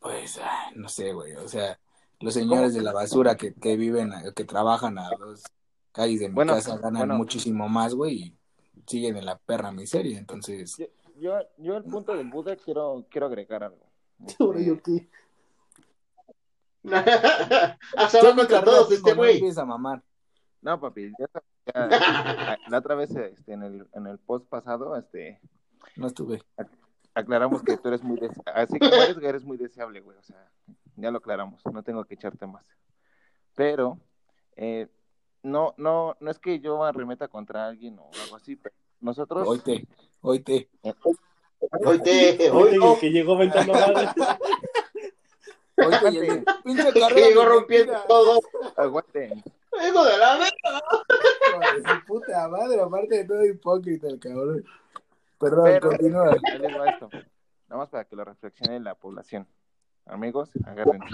pues 0.00 0.38
ay, 0.38 0.74
no 0.76 0.88
sé, 0.88 1.12
güey, 1.12 1.34
o 1.36 1.48
sea, 1.48 1.78
los 2.20 2.34
señores 2.34 2.74
de 2.74 2.82
la 2.82 2.92
basura 2.92 3.36
que, 3.36 3.54
que 3.54 3.76
viven, 3.76 4.12
que 4.36 4.44
trabajan 4.44 4.98
a 4.98 5.08
dos 5.18 5.42
calles 5.94 6.20
de 6.20 6.28
mi 6.28 6.34
Bueno, 6.34 6.52
casa 6.54 6.76
ganan 6.76 6.98
bueno. 7.02 7.14
muchísimo 7.16 7.68
más, 7.68 7.94
güey, 7.94 8.14
y 8.14 8.36
siguen 8.86 9.16
en 9.16 9.24
la 9.24 9.38
perra 9.38 9.70
miseria, 9.72 10.18
entonces... 10.18 10.76
Yo, 10.76 10.86
yo, 11.18 11.38
yo 11.58 11.76
el 11.76 11.84
punto 11.84 12.14
del 12.14 12.28
Buda 12.28 12.56
quiero, 12.56 13.06
quiero 13.10 13.26
agregar 13.28 13.62
algo. 13.64 13.86
Yo 14.38 14.82
qué. 14.82 15.08
Hasta 17.96 18.22
va 18.22 18.34
contra 18.36 18.62
todos 18.62 18.90
este 18.92 19.10
no 19.10 19.16
güey. 19.16 19.36
empieza 19.36 19.62
a 19.62 19.64
mamar. 19.64 20.02
No, 20.60 20.80
papi, 20.80 21.12
ya, 21.18 21.26
ya- 21.74 22.58
la 22.68 22.78
otra 22.78 22.94
vez 22.94 23.10
este, 23.14 23.52
en, 23.52 23.62
el, 23.62 23.86
en 23.92 24.06
el 24.06 24.18
post 24.18 24.46
pasado 24.48 24.96
este, 24.96 25.40
No 25.96 26.06
estuve. 26.06 26.42
aclaramos 27.14 27.62
que 27.62 27.76
tú 27.76 27.88
eres 27.88 28.02
muy 28.02 28.18
deseable. 28.18 28.52
Así 28.54 28.78
como 28.78 28.92
eres, 28.94 29.16
eres 29.22 29.44
muy 29.44 29.56
deseable, 29.56 30.00
güey. 30.00 30.18
O 30.18 30.22
sea, 30.22 30.50
ya 30.96 31.10
lo 31.10 31.18
aclaramos. 31.18 31.60
No 31.72 31.82
tengo 31.82 32.04
que 32.04 32.14
echarte 32.14 32.46
más. 32.46 32.64
Pero, 33.54 33.98
eh, 34.56 34.88
no, 35.44 35.74
no, 35.76 36.16
no 36.18 36.30
es 36.30 36.38
que 36.40 36.58
yo 36.58 36.82
arremeta 36.82 37.28
contra 37.28 37.66
alguien 37.66 37.98
o 37.98 38.10
algo 38.24 38.36
así, 38.36 38.56
pero 38.56 38.74
nosotros. 39.00 39.46
Oíte, 39.46 39.86
oíte. 40.22 40.68
Oíte, 41.84 42.50
Oye, 42.50 42.78
oíte. 42.78 43.00
que 43.00 43.10
llegó 43.10 43.36
ventando 43.38 43.72
madre. 43.72 44.08
Oíte, 45.76 46.10
y 46.12 46.18
el 46.18 46.44
pinche 46.64 46.92
Que 46.92 47.20
llegó 47.22 47.44
rompiendo 47.44 47.94
todo. 48.08 48.40
Aguanten. 48.76 49.42
Hijo 49.86 50.04
de 50.04 50.18
la 50.18 50.38
verga. 50.38 52.02
Puta 52.06 52.48
madre, 52.48 52.80
aparte 52.80 53.16
de 53.16 53.24
todo 53.24 53.44
hipócrita 53.44 54.08
el 54.08 54.18
cabrón. 54.20 54.64
Perdón, 55.38 55.64
Pero- 55.64 55.88
continúa. 55.88 56.36
Nada 57.68 57.78
más 57.82 57.88
para 57.88 58.04
que 58.04 58.14
lo 58.16 58.24
reflexione 58.24 58.78
la 58.80 58.94
población. 58.94 59.46
Amigos, 60.06 60.50
agárrense. 60.66 61.06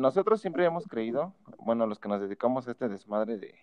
Nosotros 0.00 0.40
siempre 0.40 0.64
hemos 0.64 0.86
creído, 0.86 1.34
bueno, 1.58 1.86
los 1.86 1.98
que 1.98 2.08
nos 2.08 2.22
dedicamos 2.22 2.66
a 2.66 2.70
este 2.70 2.88
desmadre 2.88 3.36
de, 3.36 3.54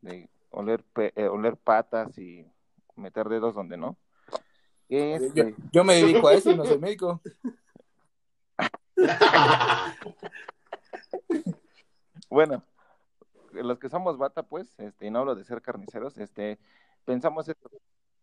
de 0.00 0.30
oler, 0.50 0.82
pe- 0.84 1.12
eh, 1.16 1.28
oler 1.28 1.58
patas 1.58 2.16
y 2.16 2.50
meter 2.96 3.28
dedos 3.28 3.54
donde 3.54 3.76
no. 3.76 3.98
que, 4.88 5.10
Yo, 5.10 5.26
este, 5.26 5.54
yo 5.70 5.84
me 5.84 5.96
dedico 5.96 6.28
a 6.28 6.32
eso 6.32 6.50
y 6.50 6.56
no 6.56 6.64
soy 6.64 6.78
médico. 6.78 7.20
bueno, 12.30 12.62
los 13.52 13.78
que 13.78 13.90
somos 13.90 14.16
bata, 14.16 14.42
pues, 14.44 14.78
este, 14.78 15.06
y 15.06 15.10
no 15.10 15.18
hablo 15.18 15.34
de 15.34 15.44
ser 15.44 15.60
carniceros, 15.60 16.16
este, 16.16 16.58
pensamos 17.04 17.50
esto. 17.50 17.70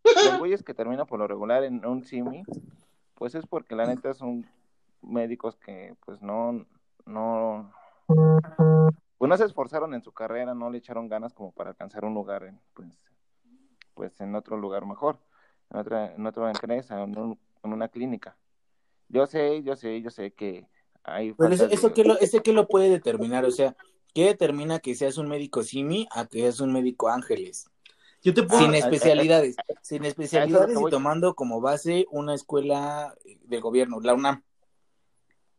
Los 0.02 0.38
güeyes 0.40 0.64
que 0.64 0.74
terminan 0.74 1.06
por 1.06 1.20
lo 1.20 1.28
regular 1.28 1.62
en 1.62 1.86
un 1.86 2.02
simi, 2.04 2.42
pues 3.14 3.36
es 3.36 3.46
porque 3.46 3.76
la 3.76 3.86
neta 3.86 4.12
son 4.12 4.44
médicos 5.02 5.54
que, 5.56 5.94
pues, 6.04 6.20
no, 6.20 6.66
no, 7.10 7.72
pues 9.18 9.28
no 9.28 9.36
se 9.36 9.44
esforzaron 9.44 9.94
en 9.94 10.02
su 10.02 10.12
carrera, 10.12 10.54
no 10.54 10.70
le 10.70 10.78
echaron 10.78 11.08
ganas 11.08 11.34
como 11.34 11.52
para 11.52 11.70
alcanzar 11.70 12.04
un 12.04 12.14
lugar 12.14 12.44
en, 12.44 12.60
pues, 12.74 12.88
pues 13.94 14.20
en 14.20 14.34
otro 14.34 14.56
lugar 14.56 14.86
mejor, 14.86 15.18
en 15.70 15.78
otra, 15.78 16.14
en 16.14 16.26
otra 16.26 16.50
empresa, 16.50 17.02
en, 17.02 17.18
un- 17.18 17.38
en 17.62 17.72
una 17.72 17.88
clínica. 17.88 18.36
Yo 19.08 19.26
sé, 19.26 19.62
yo 19.62 19.76
sé, 19.76 20.00
yo 20.00 20.10
sé 20.10 20.32
que 20.32 20.66
hay 21.04 21.32
Pero 21.34 21.52
eso, 21.54 21.66
eso 21.66 21.88
de- 21.88 21.94
que 21.94 22.04
lo, 22.04 22.18
ese 22.18 22.40
que 22.40 22.52
lo 22.52 22.66
puede 22.68 22.88
determinar, 22.88 23.44
o 23.44 23.50
sea, 23.50 23.76
¿qué 24.14 24.24
determina 24.26 24.78
que 24.78 24.94
seas 24.94 25.18
un 25.18 25.28
médico 25.28 25.62
simi 25.62 26.08
a 26.12 26.26
que 26.26 26.40
seas 26.40 26.60
un 26.60 26.72
médico 26.72 27.08
ángeles? 27.08 27.68
Yo 28.22 28.34
te 28.34 28.42
puedo... 28.42 28.60
Sin 28.62 28.74
Ah, 28.74 28.78
especialidades, 28.78 29.56
sin 29.82 30.04
especialidades 30.04 30.78
y 30.80 30.90
tomando 30.90 31.34
como 31.34 31.60
base 31.60 32.06
una 32.10 32.34
escuela 32.34 33.14
del 33.44 33.60
gobierno, 33.60 33.98
la 34.00 34.14
UNAM. 34.14 34.42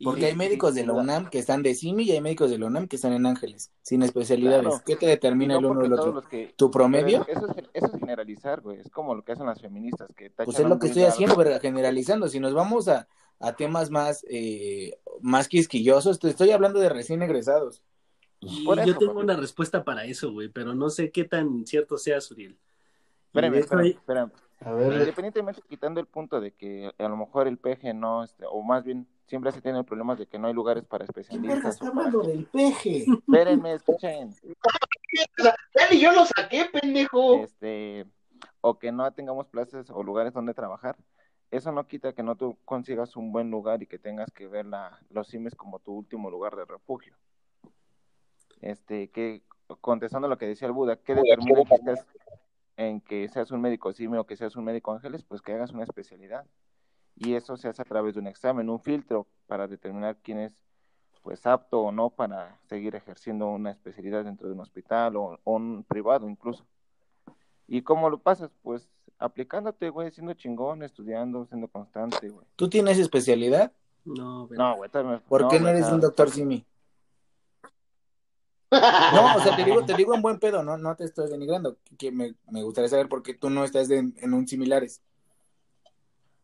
Porque 0.04 0.26
hay 0.28 0.36
médicos 0.36 0.76
de 0.76 0.86
la. 0.86 0.94
UNAM 0.94 1.30
que 1.30 1.40
están 1.40 1.64
de 1.64 1.74
simi 1.76 2.04
y 2.04 2.12
hay 2.12 2.22
médicos 2.22 2.50
de 2.50 2.58
la 2.58 2.66
UNAM 2.68 2.88
que 2.88 2.96
están 2.96 3.14
en 3.14 3.26
ángeles, 3.26 3.72
sin 3.82 4.04
especialidades. 4.04 4.62
Claro. 4.64 4.82
¿Qué 4.86 4.96
te 4.96 5.06
determina 5.08 5.56
el 5.56 5.62
no 5.62 5.70
uno 5.72 5.82
del 5.82 5.92
todos 5.92 6.16
otro? 6.18 6.30
que- 6.30 6.54
¿Tu 6.56 6.70
promedio? 6.72 7.24
pero 7.26 7.40
Eso 7.40 7.52
es, 7.58 7.66
eso 7.74 7.86
es 7.88 8.00
generalizar, 8.00 8.62
güey. 8.62 8.80
Es 8.80 8.90
como 8.90 9.16
lo 9.16 9.24
que 9.24 9.32
hacen 9.34 9.46
las 9.46 9.62
feministas, 9.62 10.10
que 10.16 10.30
Pues 10.30 10.60
es 10.60 10.66
a 10.66 10.68
lo 10.68 10.80
que 10.80 10.88
estoy 10.88 11.04
haciendo. 11.04 11.36
¿verdad? 11.36 11.62
generalizando. 11.62 12.28
Si 12.28 12.40
nos 12.40 12.54
vamos 12.54 12.88
a, 12.88 13.08
a 13.40 13.54
temas 13.56 13.90
más, 13.92 14.26
eh, 14.30 14.98
más 15.22 15.48
quisquillosos, 15.48 16.20
te 16.20 16.30
estoy 16.30 16.52
hablando 16.52 16.80
de 16.80 16.90
recién 16.90 17.22
egresados. 17.22 17.82
Y 18.40 18.66
yo 18.66 18.98
tengo 18.98 19.14
papi. 19.14 19.24
una 19.26 19.36
respuesta 19.36 19.84
para 19.84 20.06
eso, 20.06 20.32
güey, 20.32 20.50
pero 20.50 20.74
no 20.74 20.90
sé 20.90 21.12
qué 21.12 21.26
tan 21.26 21.66
cierto 21.68 21.98
sea, 21.98 22.20
Suriel. 22.22 22.58
Espérame, 23.28 23.56
espérame, 23.60 23.88
espérame. 23.88 24.32
A 24.64 24.74
ver, 24.74 24.94
Independientemente, 24.94 25.62
quitando 25.68 26.00
el 26.00 26.06
punto 26.06 26.40
de 26.42 26.52
que 26.52 26.92
a 26.98 27.08
lo 27.08 27.18
mejor 27.18 27.48
el 27.48 27.58
peje 27.58 27.94
no, 27.94 28.24
este, 28.24 28.46
o 28.48 28.62
más 28.62 28.84
bien, 28.84 29.08
siempre 29.32 29.54
se 29.54 29.62
tiene 29.62 29.82
problemas 29.86 30.20
de 30.20 30.28
que 30.28 30.38
no 30.38 30.48
hay 30.50 30.54
lugares 30.54 30.84
para 30.84 31.06
especialistas. 31.06 31.82
o 31.82 31.94
para- 31.94 32.10
del 32.10 32.46
peje? 32.48 33.06
Espérenme, 33.06 33.76
escuchen. 33.76 34.36
Dale, 35.74 35.98
yo 35.98 36.12
lo 36.12 36.26
saqué, 36.26 36.66
pendejo. 36.66 37.36
Este, 37.36 38.06
o 38.60 38.78
que 38.78 38.92
no 38.92 39.10
tengamos 39.14 39.48
plazas 39.48 39.90
o 39.90 40.04
lugares 40.04 40.34
donde 40.34 40.54
trabajar. 40.54 40.98
Eso 41.50 41.72
no 41.72 41.88
quita 41.88 42.12
que 42.12 42.24
no 42.24 42.36
tú 42.36 42.58
consigas 42.66 43.16
un 43.16 43.32
buen 43.32 43.50
lugar 43.50 43.82
y 43.82 43.88
que 43.88 43.98
tengas 43.98 44.30
que 44.32 44.48
ver 44.48 44.66
la, 44.66 45.00
los 45.10 45.30
CIMES 45.30 45.56
como 45.56 45.80
tu 45.80 45.94
último 45.94 46.30
lugar 46.30 46.58
de 46.58 46.66
refugio. 46.66 47.16
Este, 48.60 49.10
que 49.12 49.44
contestando 49.80 50.28
lo 50.28 50.38
que 50.38 50.46
decía 50.48 50.68
el 50.68 50.74
Buda, 50.74 50.98
¿qué 50.98 51.16
determina 51.16 51.64
que 51.64 51.76
estés 51.76 52.06
en 52.76 53.00
que 53.00 53.30
seas 53.30 53.50
un 53.52 53.62
médico 53.62 53.94
CIME 53.94 54.18
o 54.20 54.26
que 54.26 54.36
seas 54.36 54.58
un 54.58 54.66
médico 54.66 54.92
ángeles? 54.92 55.24
Pues 55.24 55.42
que 55.42 55.54
hagas 55.54 55.72
una 55.72 55.84
especialidad. 55.84 56.46
Y 57.16 57.36
eso 57.36 57.56
se 57.58 57.68
hace 57.68 57.82
a 57.82 57.86
través 57.86 58.14
de 58.16 58.20
un 58.22 58.28
examen, 58.28 58.70
un 58.70 58.80
filtro 58.82 59.28
para 59.48 59.68
determinar 59.68 60.18
quién 60.24 60.40
es 60.40 60.54
pues 61.22 61.46
apto 61.46 61.82
o 61.82 61.92
no 61.92 62.10
para 62.10 62.60
seguir 62.68 62.96
ejerciendo 62.96 63.48
una 63.48 63.70
especialidad 63.70 64.24
dentro 64.26 64.48
de 64.48 64.54
un 64.56 64.60
hospital 64.62 65.16
o, 65.18 65.40
o 65.44 65.56
un 65.56 65.84
privado 65.88 66.28
incluso. 66.28 66.66
¿Y 67.68 67.84
cómo 67.84 68.10
lo 68.10 68.18
pasas? 68.18 68.50
Pues 68.64 68.90
aplicándote, 69.20 69.90
güey, 69.90 70.10
siendo 70.10 70.34
chingón, 70.34 70.82
estudiando, 70.82 71.46
siendo 71.46 71.68
constante, 71.68 72.30
güey. 72.30 72.48
¿Tú 72.56 72.70
tienes 72.70 72.98
especialidad? 72.98 73.72
No, 74.04 74.48
güey. 74.48 74.58
No, 74.58 74.78
güey, 74.78 74.90
¿Por 75.30 75.48
qué 75.48 75.60
no 75.60 75.68
eres 75.70 75.92
un 75.92 76.02
doctor 76.02 76.32
simi? 76.32 76.66
No, 78.72 79.36
o 79.36 79.40
sea, 79.42 79.56
te 79.56 79.66
digo, 79.66 79.84
te 79.86 79.94
digo 79.96 80.16
en 80.16 80.22
buen 80.22 80.40
pedo, 80.40 80.64
no, 80.64 80.78
no 80.78 80.96
te 80.96 81.04
estoy 81.04 81.30
denigrando. 81.30 81.78
Que 81.98 82.10
me, 82.12 82.36
me 82.50 82.64
gustaría 82.64 82.88
saber 82.90 83.10
por 83.10 83.22
qué 83.22 83.34
tú 83.34 83.50
no 83.50 83.66
estás 83.66 83.90
de- 83.90 84.14
en 84.16 84.34
un 84.34 84.48
similares. 84.48 85.02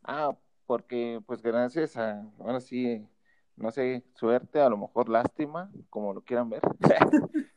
Ah, 0.03 0.35
porque 0.67 1.21
pues 1.25 1.41
gracias 1.41 1.97
a, 1.97 2.21
ahora 2.39 2.59
sí, 2.59 3.07
no 3.55 3.71
sé, 3.71 4.03
suerte, 4.13 4.61
a 4.61 4.69
lo 4.69 4.77
mejor 4.77 5.09
lástima, 5.09 5.71
como 5.89 6.13
lo 6.13 6.21
quieran 6.21 6.49
ver. 6.49 6.61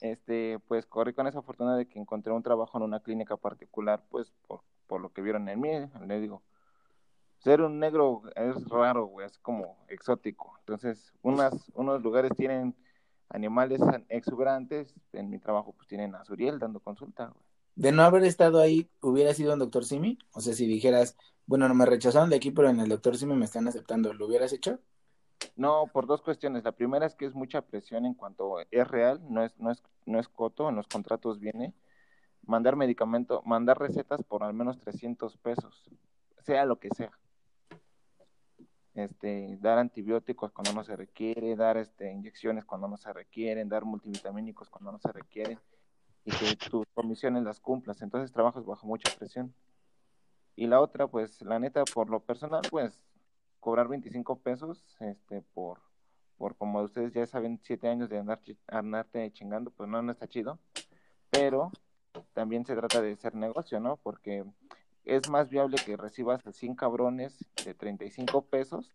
este, 0.00 0.60
pues 0.68 0.86
corrí 0.86 1.14
con 1.14 1.26
esa 1.26 1.42
fortuna 1.42 1.76
de 1.76 1.88
que 1.88 1.98
encontré 1.98 2.32
un 2.32 2.42
trabajo 2.42 2.78
en 2.78 2.84
una 2.84 3.00
clínica 3.00 3.36
particular, 3.36 4.04
pues 4.10 4.32
por, 4.46 4.60
por 4.86 5.00
lo 5.00 5.12
que 5.12 5.22
vieron 5.22 5.48
en 5.48 5.60
mí, 5.60 5.70
le 6.06 6.20
digo, 6.20 6.42
ser 7.38 7.62
un 7.62 7.80
negro 7.80 8.22
es 8.36 8.68
raro, 8.68 9.06
güey, 9.06 9.26
es 9.26 9.38
como 9.38 9.78
exótico. 9.88 10.54
Entonces, 10.60 11.12
unas, 11.22 11.70
unos 11.74 12.02
lugares 12.02 12.32
tienen 12.36 12.76
animales 13.30 13.80
exuberantes, 14.08 14.94
en 15.12 15.30
mi 15.30 15.38
trabajo 15.38 15.72
pues 15.72 15.88
tienen 15.88 16.14
a 16.14 16.24
Suriel 16.24 16.58
dando 16.58 16.80
consulta, 16.80 17.26
güey. 17.26 17.44
De 17.74 17.92
no 17.92 18.02
haber 18.04 18.24
estado 18.24 18.58
ahí, 18.58 18.88
¿hubiera 19.02 19.34
sido 19.34 19.52
un 19.52 19.58
doctor 19.58 19.84
simi? 19.84 20.18
O 20.32 20.40
sea, 20.40 20.54
si 20.54 20.66
dijeras, 20.66 21.14
bueno, 21.46 21.68
no 21.68 21.74
me 21.74 21.86
rechazaron 21.86 22.30
de 22.30 22.36
aquí, 22.36 22.50
pero 22.50 22.68
en 22.68 22.80
el 22.80 22.88
doctor 22.88 23.16
simi 23.16 23.34
me 23.34 23.44
están 23.44 23.68
aceptando, 23.68 24.12
¿lo 24.12 24.26
hubieras 24.26 24.52
hecho? 24.52 24.80
No, 25.54 25.86
por 25.92 26.06
dos 26.06 26.22
cuestiones. 26.22 26.64
La 26.64 26.72
primera 26.72 27.06
es 27.06 27.14
que 27.14 27.26
es 27.26 27.34
mucha 27.34 27.62
presión 27.62 28.06
en 28.06 28.14
cuanto 28.14 28.56
es 28.70 28.88
real, 28.88 29.20
no 29.28 29.44
es, 29.44 29.58
no 29.58 29.70
es, 29.70 29.82
no 30.06 30.18
es 30.18 30.28
coto, 30.28 30.68
en 30.68 30.76
los 30.76 30.86
contratos 30.88 31.38
viene 31.40 31.74
mandar 32.46 32.76
medicamento, 32.76 33.42
mandar 33.44 33.78
recetas 33.78 34.22
por 34.22 34.42
al 34.42 34.54
menos 34.54 34.78
300 34.78 35.36
pesos, 35.38 35.90
sea 36.38 36.64
lo 36.64 36.78
que 36.78 36.88
sea. 36.96 37.10
Este, 38.94 39.58
dar 39.60 39.78
antibióticos 39.78 40.52
cuando 40.52 40.72
no 40.72 40.82
se 40.82 40.96
requiere, 40.96 41.54
dar 41.54 41.76
este, 41.76 42.10
inyecciones 42.10 42.64
cuando 42.64 42.88
no 42.88 42.96
se 42.96 43.12
requieren, 43.12 43.68
dar 43.68 43.84
multivitamínicos 43.84 44.70
cuando 44.70 44.90
no 44.90 44.98
se 44.98 45.12
requieren 45.12 45.58
y 46.24 46.30
que 46.30 46.56
tus 46.70 46.86
comisiones 46.94 47.42
las 47.42 47.60
cumplas. 47.60 48.00
Entonces 48.00 48.32
trabajas 48.32 48.64
bajo 48.64 48.86
mucha 48.86 49.14
presión. 49.18 49.54
Y 50.56 50.66
la 50.66 50.80
otra, 50.80 51.06
pues, 51.06 51.42
la 51.42 51.58
neta, 51.58 51.84
por 51.84 52.08
lo 52.08 52.20
personal, 52.20 52.62
pues, 52.70 52.98
cobrar 53.60 53.88
25 53.88 54.40
pesos, 54.40 54.96
este, 55.00 55.42
por, 55.42 55.80
por 56.38 56.56
como 56.56 56.80
ustedes 56.80 57.12
ya 57.12 57.26
saben, 57.26 57.60
siete 57.62 57.88
años 57.88 58.08
de 58.08 58.18
andar, 58.18 58.40
andarte 58.68 59.30
chingando, 59.32 59.70
pues 59.70 59.88
no, 59.88 60.00
no 60.02 60.12
está 60.12 60.28
chido. 60.28 60.58
Pero 61.30 61.70
también 62.32 62.64
se 62.64 62.74
trata 62.74 63.02
de 63.02 63.12
hacer 63.12 63.34
negocio, 63.34 63.80
¿no? 63.80 63.96
Porque 63.98 64.44
es 65.04 65.28
más 65.28 65.50
viable 65.50 65.76
que 65.84 65.96
recibas 65.96 66.46
a 66.46 66.52
100 66.52 66.74
cabrones 66.74 67.44
de 67.64 67.74
35 67.74 68.46
pesos, 68.46 68.94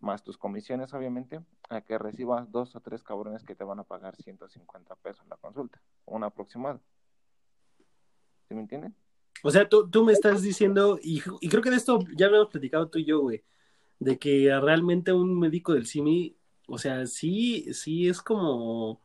más 0.00 0.22
tus 0.22 0.38
comisiones, 0.38 0.92
obviamente, 0.94 1.40
a 1.70 1.80
que 1.80 1.98
recibas 1.98 2.50
dos 2.50 2.76
o 2.76 2.80
tres 2.80 3.02
cabrones 3.02 3.42
que 3.42 3.54
te 3.54 3.64
van 3.64 3.80
a 3.80 3.84
pagar 3.84 4.16
150 4.16 4.94
pesos 4.96 5.26
la 5.28 5.36
consulta, 5.36 5.80
un 6.04 6.24
aproximado. 6.24 6.80
¿Sí 8.48 8.54
me 8.54 8.60
entienden? 8.60 8.94
O 9.42 9.50
sea, 9.50 9.68
tú, 9.68 9.88
tú 9.88 10.04
me 10.04 10.12
estás 10.12 10.42
diciendo, 10.42 10.98
y, 11.02 11.22
y 11.40 11.48
creo 11.48 11.62
que 11.62 11.70
de 11.70 11.76
esto 11.76 12.00
ya 12.16 12.26
habíamos 12.26 12.48
platicado 12.48 12.88
tú 12.88 12.98
y 12.98 13.04
yo, 13.04 13.20
güey, 13.20 13.42
de 13.98 14.18
que 14.18 14.48
realmente 14.60 15.12
un 15.12 15.38
médico 15.38 15.72
del 15.74 15.86
CIMI, 15.86 16.36
o 16.66 16.78
sea, 16.78 17.06
sí, 17.06 17.72
sí 17.72 18.08
es 18.08 18.20
como... 18.20 19.00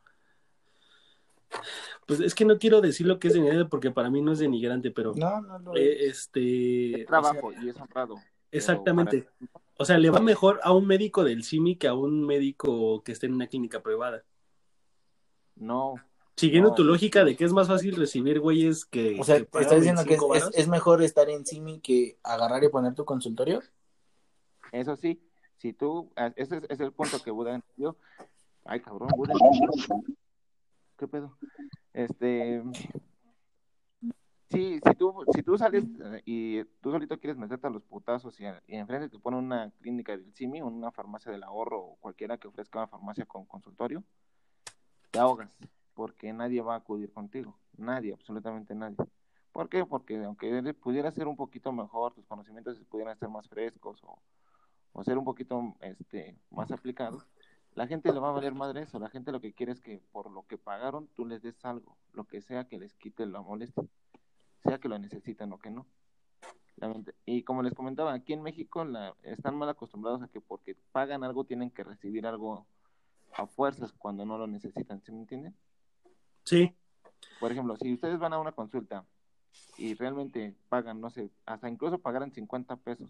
Pues 2.07 2.19
es 2.19 2.33
que 2.35 2.45
no 2.45 2.57
quiero 2.57 2.81
decir 2.81 3.05
lo 3.05 3.19
que 3.19 3.27
es 3.27 3.33
denigrante 3.35 3.65
porque 3.69 3.91
para 3.91 4.09
mí 4.09 4.21
no 4.21 4.31
es 4.31 4.39
denigrante, 4.39 4.91
pero 4.91 5.13
No, 5.15 5.39
no 5.41 5.59
lo 5.59 5.75
eh, 5.75 6.07
este... 6.07 7.01
Es 7.01 7.05
trabajo 7.07 7.51
y 7.53 7.69
es 7.69 7.77
honrado. 7.79 8.15
Exactamente. 8.51 9.27
para- 9.51 9.63
O 9.77 9.85
sea, 9.85 9.97
le 9.97 10.09
va 10.09 10.19
mejor 10.19 10.59
a 10.63 10.73
un 10.73 10.85
médico 10.87 11.23
del 11.23 11.43
CIMI 11.43 11.75
que 11.77 11.87
a 11.87 11.93
un 11.93 12.25
médico 12.25 13.03
que 13.03 13.11
esté 13.11 13.27
en 13.27 13.33
una 13.35 13.47
clínica 13.47 13.81
privada. 13.81 14.23
No, 15.55 15.95
Siguiendo 16.35 16.69
No. 16.69 16.75
tu 16.75 16.83
lógica 16.83 17.23
de 17.23 17.35
que 17.35 17.45
es 17.45 17.53
más 17.53 17.67
fácil 17.67 17.95
recibir 17.95 18.39
güeyes 18.39 18.85
que... 18.85 19.19
O 19.19 19.23
sea, 19.23 19.37
que 19.37 19.43
¿te 19.45 19.49
pagan 19.51 19.63
estás 19.65 19.79
diciendo 19.81 20.03
que 20.03 20.13
es, 20.15 20.19
25 20.19 20.35
es- 20.35 20.41
varos? 20.43 20.55
es 20.57 20.67
mejor 20.67 21.01
estar 21.03 21.29
en 21.29 21.45
simi 21.45 21.79
que 21.79 22.17
agarrar 22.23 22.63
y 22.63 22.69
poner 22.69 22.95
tu 22.95 23.05
consultorio? 23.05 23.61
Eso 24.71 24.95
sí, 24.95 25.21
si 25.57 25.73
tú, 25.73 26.11
ah, 26.15 26.33
ese 26.35 26.57
es, 26.57 26.63
es 26.69 26.79
el 26.79 26.91
punto 26.91 27.21
que 27.21 27.29
Buda 27.29 27.53
entendió. 27.53 27.95
Ay, 28.65 28.79
cabrón, 28.79 29.09
Buda. 29.15 29.33
¿Qué 30.97 31.07
pedo? 31.07 31.37
Este, 31.93 32.63
sí, 34.49 34.79
si 34.83 34.95
tú, 34.97 35.13
si 35.33 35.43
tú 35.43 35.57
sales 35.57 35.83
eh, 36.03 36.21
y 36.25 36.63
tú 36.81 36.91
solito 36.91 37.19
quieres 37.19 37.37
meterte 37.37 37.67
a 37.67 37.69
los 37.69 37.83
putazos 37.83 38.39
y, 38.39 38.45
y 38.67 38.75
enfrente 38.77 39.09
te 39.09 39.19
pone 39.19 39.37
una 39.37 39.71
clínica 39.81 40.13
del 40.13 40.33
CIMI, 40.33 40.61
una 40.61 40.91
farmacia 40.91 41.31
del 41.31 41.43
ahorro 41.43 41.79
o 41.79 41.95
cualquiera 41.97 42.37
que 42.37 42.47
ofrezca 42.47 42.79
una 42.79 42.87
farmacia 42.87 43.25
con 43.25 43.45
consultorio, 43.45 44.03
te 45.11 45.19
ahogas, 45.19 45.55
porque 45.93 46.33
nadie 46.33 46.61
va 46.61 46.75
a 46.75 46.77
acudir 46.77 47.11
contigo, 47.11 47.57
nadie, 47.77 48.13
absolutamente 48.13 48.75
nadie. 48.75 48.97
¿Por 49.51 49.69
qué? 49.69 49.85
Porque 49.85 50.17
aunque 50.23 50.73
pudiera 50.73 51.11
ser 51.11 51.27
un 51.27 51.35
poquito 51.35 51.71
mejor, 51.71 52.13
tus 52.13 52.25
conocimientos 52.25 52.79
pudieran 52.89 53.17
ser 53.17 53.29
más 53.29 53.47
frescos 53.47 54.03
o, 54.03 55.03
ser 55.03 55.17
un 55.17 55.25
poquito 55.25 55.75
este, 55.81 56.37
más 56.49 56.71
aplicados, 56.71 57.27
la 57.75 57.87
gente 57.87 58.11
le 58.11 58.19
va 58.19 58.29
a 58.29 58.33
valer 58.33 58.53
madre 58.53 58.81
eso. 58.81 58.99
La 58.99 59.09
gente 59.09 59.31
lo 59.31 59.41
que 59.41 59.53
quiere 59.53 59.71
es 59.71 59.81
que 59.81 60.01
por 60.11 60.31
lo 60.31 60.45
que 60.47 60.57
pagaron 60.57 61.07
tú 61.15 61.25
les 61.25 61.41
des 61.41 61.63
algo, 61.65 61.97
lo 62.13 62.25
que 62.25 62.41
sea 62.41 62.67
que 62.67 62.77
les 62.77 62.93
quite 62.95 63.25
la 63.25 63.41
molestia, 63.41 63.83
sea 64.63 64.79
que 64.79 64.89
lo 64.89 64.97
necesitan 64.99 65.51
o 65.53 65.59
que 65.59 65.69
no. 65.69 65.85
Y 67.25 67.43
como 67.43 67.63
les 67.63 67.73
comentaba, 67.73 68.13
aquí 68.13 68.33
en 68.33 68.41
México 68.41 68.83
la, 68.83 69.15
están 69.23 69.55
mal 69.55 69.69
acostumbrados 69.69 70.21
a 70.21 70.27
que 70.27 70.41
porque 70.41 70.75
pagan 70.91 71.23
algo 71.23 71.45
tienen 71.45 71.71
que 71.71 71.83
recibir 71.83 72.25
algo 72.25 72.65
a 73.35 73.47
fuerzas 73.47 73.93
cuando 73.93 74.25
no 74.25 74.37
lo 74.37 74.47
necesitan, 74.47 75.01
¿sí 75.01 75.11
me 75.11 75.19
entienden? 75.19 75.55
Sí, 76.43 76.73
Por 77.39 77.51
ejemplo, 77.51 77.75
si 77.77 77.93
ustedes 77.93 78.19
van 78.19 78.33
a 78.33 78.39
una 78.39 78.51
consulta 78.51 79.05
y 79.77 79.93
realmente 79.95 80.55
pagan, 80.69 80.99
no 80.99 81.09
sé, 81.09 81.29
hasta 81.45 81.69
incluso 81.69 81.99
pagaran 81.99 82.31
50 82.31 82.75
pesos 82.77 83.09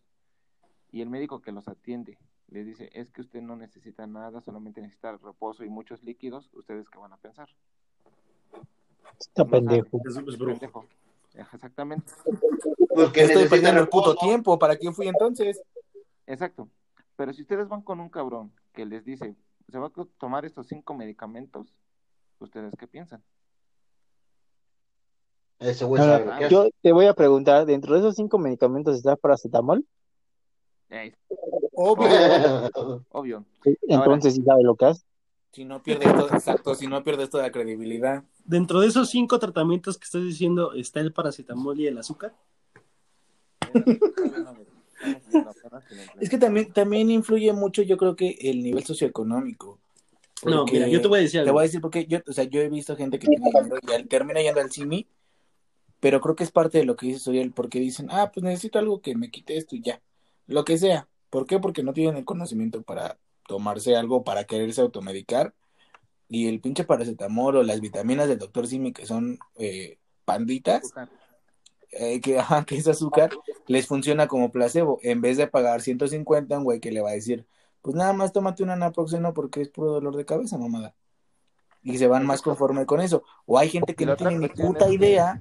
y 0.92 1.02
el 1.02 1.10
médico 1.10 1.42
que 1.42 1.52
los 1.52 1.68
atiende 1.68 2.18
les 2.48 2.66
dice, 2.68 2.90
es 2.94 3.10
que 3.12 3.22
usted 3.22 3.42
no 3.42 3.56
necesita 3.56 4.06
nada, 4.06 4.42
solamente 4.42 4.82
necesita 4.82 5.18
reposo 5.18 5.64
y 5.64 5.70
muchos 5.70 6.04
líquidos, 6.04 6.50
¿ustedes 6.54 6.90
qué 6.90 7.00
van 7.00 7.14
a 7.14 7.18
pensar? 7.18 7.50
Está 9.20 9.44
No 9.44 9.50
pendejo. 9.50 10.02
es, 10.06 10.18
Exactamente, 11.54 12.12
Porque 12.94 13.24
Estoy 13.24 13.48
perdiendo 13.48 13.82
el 13.82 13.90
puto 13.90 14.16
tiempo. 14.16 14.60
¿Para 14.60 14.76
qué 14.78 14.92
fui 14.92 15.08
entonces? 15.08 15.60
exacto. 16.28 16.70
Pero 17.16 17.34
si 17.34 17.42
ustedes 17.42 17.68
van 17.68 17.82
con 17.82 18.00
un 18.00 18.10
cabrón 18.10 18.52
que 18.72 18.86
les 18.86 19.04
dice, 19.04 19.36
se 19.68 19.80
va 19.80 19.88
a 19.88 19.92
tomar 20.20 20.46
estos 20.46 20.68
cinco 20.68 20.94
medicamentos, 20.94 21.74
¿ustedes 22.44 22.74
qué 22.78 22.88
piensan? 22.88 23.24
Ese 25.60 25.86
güey 25.86 26.02
Ahora, 26.02 26.18
sabe 26.18 26.38
qué 26.38 26.46
hace. 26.46 26.54
yo 26.54 26.70
te 26.82 26.92
voy 26.92 27.06
a 27.06 27.14
preguntar, 27.14 27.66
¿dentro 27.66 27.94
de 27.94 28.00
esos 28.00 28.16
cinco 28.16 28.38
medicamentos 28.38 28.96
está 28.98 29.16
paracetamol? 29.16 29.86
Eh, 30.90 31.14
Obvio. 31.74 32.08
obvio. 33.10 33.46
Entonces 33.88 34.36
sí 34.36 34.44
sabe 34.44 34.64
lo 34.64 34.76
que 34.76 34.86
hace. 34.86 35.04
Si 35.52 35.66
no 35.66 35.84
pierdes 35.84 36.12
todo, 36.16 36.30
exacto, 36.30 36.76
si 36.76 36.88
no 36.88 37.04
pierdes 37.04 37.30
toda 37.30 37.52
credibilidad. 37.52 38.24
Dentro 38.44 38.82
de 38.82 38.88
esos 38.88 39.10
cinco 39.10 39.38
tratamientos 39.40 39.98
que 39.98 40.06
estás 40.06 40.24
diciendo, 40.24 40.74
¿está 40.74 41.00
el 41.00 41.14
paracetamol 41.14 41.80
y 41.80 41.88
el 41.88 41.98
azúcar? 41.98 42.36
Es 46.20 46.30
que 46.30 46.38
también, 46.38 46.72
también 46.72 47.12
influye 47.12 47.52
mucho, 47.52 47.82
yo 47.82 47.98
creo 47.98 48.16
que 48.16 48.38
el 48.40 48.64
nivel 48.64 48.86
socioeconómico. 48.86 49.80
No, 50.46 50.66
mira, 50.66 50.88
yo 50.88 51.02
te 51.02 51.08
voy 51.08 51.20
a 51.20 51.22
decir 51.22 51.40
Te 51.40 51.42
algo. 51.42 51.54
voy 51.54 51.62
a 51.62 51.64
decir 51.64 51.82
porque 51.82 52.06
yo, 52.06 52.20
o 52.28 52.34
sea, 52.34 52.44
yo 52.46 52.62
he 52.62 52.70
visto 52.70 52.96
gente 52.96 53.20
que 53.20 53.28
y 53.28 54.04
termina 54.06 54.42
yendo 54.42 54.62
al 54.62 54.72
CIMI, 54.72 55.08
pero 56.00 56.22
creo 56.22 56.36
que 56.36 56.44
es 56.44 56.52
parte 56.52 56.78
de 56.80 56.86
lo 56.86 56.96
que 56.96 57.08
dice 57.08 57.20
Soriel, 57.20 57.52
porque 57.52 57.80
dicen, 57.80 58.08
ah, 58.12 58.32
pues 58.34 58.44
necesito 58.44 58.80
algo 58.80 59.02
que 59.02 59.16
me 59.16 59.32
quite 59.32 59.58
esto 59.58 59.76
y 59.76 59.82
ya, 59.82 60.02
lo 60.48 60.66
que 60.66 60.78
sea. 60.78 61.08
¿Por 61.30 61.46
qué? 61.48 61.60
Porque 61.60 61.84
no 61.84 61.94
tienen 61.94 62.18
el 62.18 62.26
conocimiento 62.26 62.82
para 62.84 63.18
tomarse 63.48 63.96
algo, 63.96 64.24
para 64.24 64.44
quererse 64.44 64.82
automedicar, 64.82 65.54
y 66.28 66.48
el 66.48 66.62
pinche 66.62 66.84
paracetamol 66.84 67.58
o 67.58 67.64
las 67.64 67.80
vitaminas 67.80 68.28
del 68.28 68.40
doctor 68.40 68.68
Simi, 68.68 68.92
que 68.92 69.06
son 69.06 69.38
eh, 69.56 69.98
panditas, 70.26 70.94
eh, 71.92 72.22
que, 72.22 72.40
ajá, 72.40 72.66
que 72.66 72.76
es 72.76 72.88
azúcar, 72.88 73.32
les 73.68 73.88
funciona 73.88 74.28
como 74.28 74.52
placebo. 74.52 75.00
En 75.04 75.22
vez 75.22 75.38
de 75.38 75.48
pagar 75.48 75.82
150, 75.82 76.58
un 76.58 76.64
güey 76.64 76.80
que 76.80 76.92
le 76.92 77.02
va 77.02 77.12
a 77.12 77.14
decir, 77.14 77.46
pues 77.84 77.98
nada 77.98 78.14
más 78.14 78.32
tómate 78.32 78.64
una 78.64 78.78
naproxeno 78.78 79.34
porque 79.34 79.62
es 79.62 79.68
puro 79.68 79.92
dolor 79.92 80.16
de 80.16 80.26
cabeza, 80.26 80.58
mamada. 80.58 80.96
Y 81.84 81.98
se 81.98 82.08
van 82.08 82.26
más 82.26 82.42
conforme 82.42 82.86
con 82.86 83.02
eso. 83.02 83.24
O 83.46 83.60
hay 83.60 83.68
gente 83.68 83.94
que 83.94 84.06
no 84.06 84.16
tiene 84.16 84.38
ni 84.38 84.48
puta 84.48 84.90
idea 84.90 85.38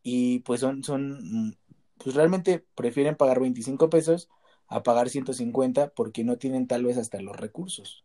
y 0.00 0.38
pues 0.40 0.60
son, 0.60 0.84
son, 0.84 1.58
pues 1.98 2.14
realmente 2.14 2.64
prefieren 2.76 3.16
pagar 3.16 3.40
25 3.40 3.90
pesos 3.90 4.28
a 4.68 4.84
pagar 4.84 5.08
150 5.08 5.88
porque 5.88 6.22
no 6.22 6.38
tienen 6.38 6.68
tal 6.68 6.84
vez 6.84 6.98
hasta 6.98 7.20
los 7.20 7.34
recursos 7.34 8.04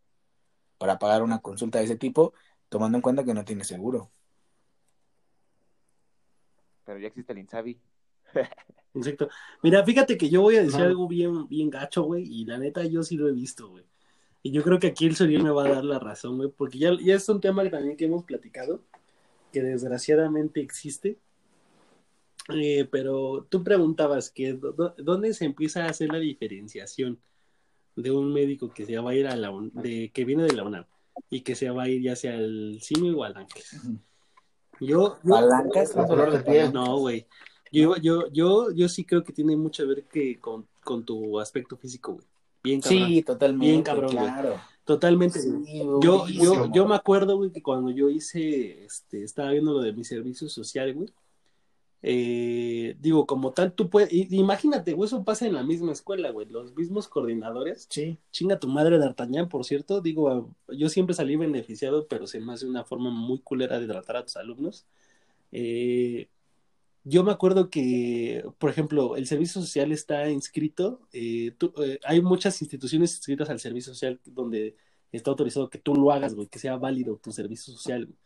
para 0.79 0.97
pagar 0.97 1.21
una 1.21 1.39
consulta 1.39 1.77
de 1.77 1.85
ese 1.85 1.95
tipo, 1.95 2.33
tomando 2.67 2.97
en 2.97 3.03
cuenta 3.03 3.23
que 3.23 3.35
no 3.35 3.45
tiene 3.45 3.63
seguro. 3.63 4.09
Pero 6.83 6.97
ya 6.97 7.09
existe 7.09 7.33
el 7.33 7.37
Insabi. 7.37 7.79
Exacto. 8.93 9.29
Mira, 9.63 9.83
fíjate 9.85 10.17
que 10.17 10.29
yo 10.29 10.41
voy 10.41 10.57
a 10.57 10.63
decir 10.63 10.81
Ajá. 10.81 10.85
algo 10.89 11.07
bien, 11.07 11.47
bien 11.47 11.69
gacho, 11.69 12.03
güey, 12.03 12.23
y 12.23 12.45
la 12.45 12.57
neta 12.57 12.83
yo 12.85 13.03
sí 13.03 13.15
lo 13.15 13.29
he 13.29 13.31
visto, 13.31 13.69
güey. 13.69 13.85
Y 14.43 14.51
yo 14.51 14.63
creo 14.63 14.79
que 14.79 14.87
aquí 14.87 15.05
el 15.05 15.15
Soriel 15.15 15.43
me 15.43 15.51
va 15.51 15.65
a 15.65 15.69
dar 15.69 15.85
la 15.85 15.99
razón, 15.99 16.37
güey, 16.37 16.49
porque 16.49 16.77
ya, 16.79 16.91
ya 16.99 17.15
es 17.15 17.29
un 17.29 17.39
tema 17.39 17.63
que 17.63 17.69
también 17.69 17.95
que 17.95 18.05
hemos 18.05 18.23
platicado, 18.25 18.81
que 19.53 19.61
desgraciadamente 19.61 20.59
existe. 20.61 21.17
Eh, 22.53 22.87
pero 22.91 23.45
tú 23.49 23.63
preguntabas 23.63 24.31
que 24.31 24.59
dónde 24.97 25.33
se 25.35 25.45
empieza 25.45 25.85
a 25.85 25.89
hacer 25.89 26.09
la 26.11 26.17
diferenciación 26.17 27.19
de 27.95 28.09
un 28.11 28.33
médico 28.33 28.73
que 28.73 28.85
se 28.85 28.97
va 28.97 29.11
a 29.11 29.15
ir 29.15 29.27
a 29.27 29.35
la 29.35 29.51
UN- 29.51 29.71
de 29.75 30.09
que 30.11 30.25
viene 30.25 30.43
de 30.43 30.53
la 30.53 30.63
UNAM 30.63 30.85
y 31.29 31.41
que 31.41 31.53
se 31.55 31.69
va 31.69 31.83
a 31.83 31.89
ir 31.89 32.01
ya 32.01 32.15
sea 32.15 32.33
al 32.33 32.79
CIMI 32.81 33.11
o 33.11 33.23
al. 33.23 33.35
Yo, 34.79 35.19
yo- 35.23 35.29
Palancas, 35.29 35.93
Un 35.95 36.07
dolor 36.07 36.31
de 36.31 36.39
piel. 36.39 36.73
no, 36.73 36.97
güey. 36.97 37.27
Yo, 37.71 37.95
yo, 37.97 38.27
yo, 38.31 38.71
yo 38.71 38.89
sí 38.89 39.05
creo 39.05 39.23
que 39.23 39.31
tiene 39.33 39.55
mucho 39.55 39.83
que 39.83 39.87
ver 39.89 40.03
que 40.05 40.39
con, 40.39 40.67
con 40.83 41.03
tu 41.05 41.39
aspecto 41.39 41.77
físico, 41.77 42.13
güey. 42.13 42.25
Bien 42.63 42.81
cabrón. 42.81 43.07
Sí, 43.07 43.23
totalmente. 43.23 43.65
Bien 43.71 43.81
cabrón, 43.83 44.11
güey. 44.11 44.25
claro. 44.25 44.61
Totalmente. 44.83 45.39
Sí. 45.39 45.49
Yo, 46.01 46.27
yo, 46.27 46.71
yo 46.73 46.87
me 46.87 46.95
acuerdo, 46.95 47.37
güey, 47.37 47.51
que 47.51 47.61
cuando 47.63 47.91
yo 47.91 48.09
hice, 48.09 48.83
este, 48.83 49.23
estaba 49.23 49.51
viendo 49.51 49.73
lo 49.73 49.79
de 49.81 49.93
mi 49.93 50.03
servicio 50.03 50.49
social, 50.49 50.93
güey. 50.93 51.09
eh, 52.03 52.95
digo, 52.99 53.25
como 53.27 53.51
tal, 53.53 53.73
tú 53.73 53.89
puedes, 53.89 54.09
imagínate, 54.11 54.93
güey, 54.93 55.05
eso 55.07 55.23
pasa 55.23 55.45
en 55.45 55.53
la 55.53 55.63
misma 55.63 55.91
escuela, 55.91 56.31
güey, 56.31 56.47
los 56.49 56.75
mismos 56.75 57.07
coordinadores, 57.07 57.85
Sí. 57.91 58.17
chinga 58.31 58.59
tu 58.59 58.67
madre 58.67 58.97
D'Artagnan, 58.97 59.47
por 59.49 59.65
cierto, 59.65 60.01
digo, 60.01 60.49
yo 60.67 60.89
siempre 60.89 61.13
salí 61.15 61.35
beneficiado, 61.35 62.07
pero 62.07 62.25
se 62.25 62.39
me 62.39 62.53
hace 62.53 62.65
una 62.65 62.83
forma 62.83 63.11
muy 63.11 63.37
culera 63.39 63.79
de 63.79 63.85
tratar 63.87 64.17
a 64.17 64.23
tus 64.25 64.35
alumnos. 64.37 64.85
Eh, 65.51 66.27
yo 67.03 67.23
me 67.23 67.31
acuerdo 67.31 67.69
que, 67.69 68.43
por 68.59 68.69
ejemplo, 68.69 69.15
el 69.15 69.25
servicio 69.27 69.59
social 69.61 69.91
está 69.91 70.29
inscrito, 70.29 71.01
eh, 71.13 71.51
tú- 71.57 71.73
eh, 71.83 71.99
hay 72.03 72.21
muchas 72.21 72.61
instituciones 72.61 73.15
inscritas 73.15 73.49
al 73.49 73.59
servicio 73.59 73.93
social 73.93 74.19
donde 74.25 74.75
está 75.11 75.31
autorizado 75.31 75.69
que 75.69 75.79
tú 75.79 75.95
lo 75.95 76.11
hagas, 76.11 76.35
güey, 76.35 76.47
que 76.47 76.59
sea 76.59 76.77
válido 76.77 77.17
tu 77.17 77.31
servicio 77.31 77.73
social. 77.73 78.05
güey. 78.05 78.17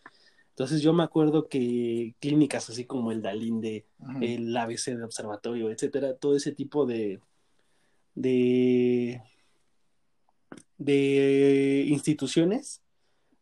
Entonces 0.49 0.81
yo 0.81 0.93
me 0.93 1.03
acuerdo 1.03 1.47
que 1.49 2.15
clínicas 2.19 2.69
así 2.69 2.85
como 2.85 3.11
el 3.11 3.21
Dalinde, 3.21 3.85
el 4.21 4.55
ABC 4.55 4.95
de 4.95 5.03
observatorio, 5.03 5.69
etcétera, 5.71 6.15
todo 6.15 6.35
ese 6.35 6.51
tipo 6.53 6.85
de 6.85 7.19
de 8.13 9.21
de 10.77 11.85
instituciones 11.87 12.81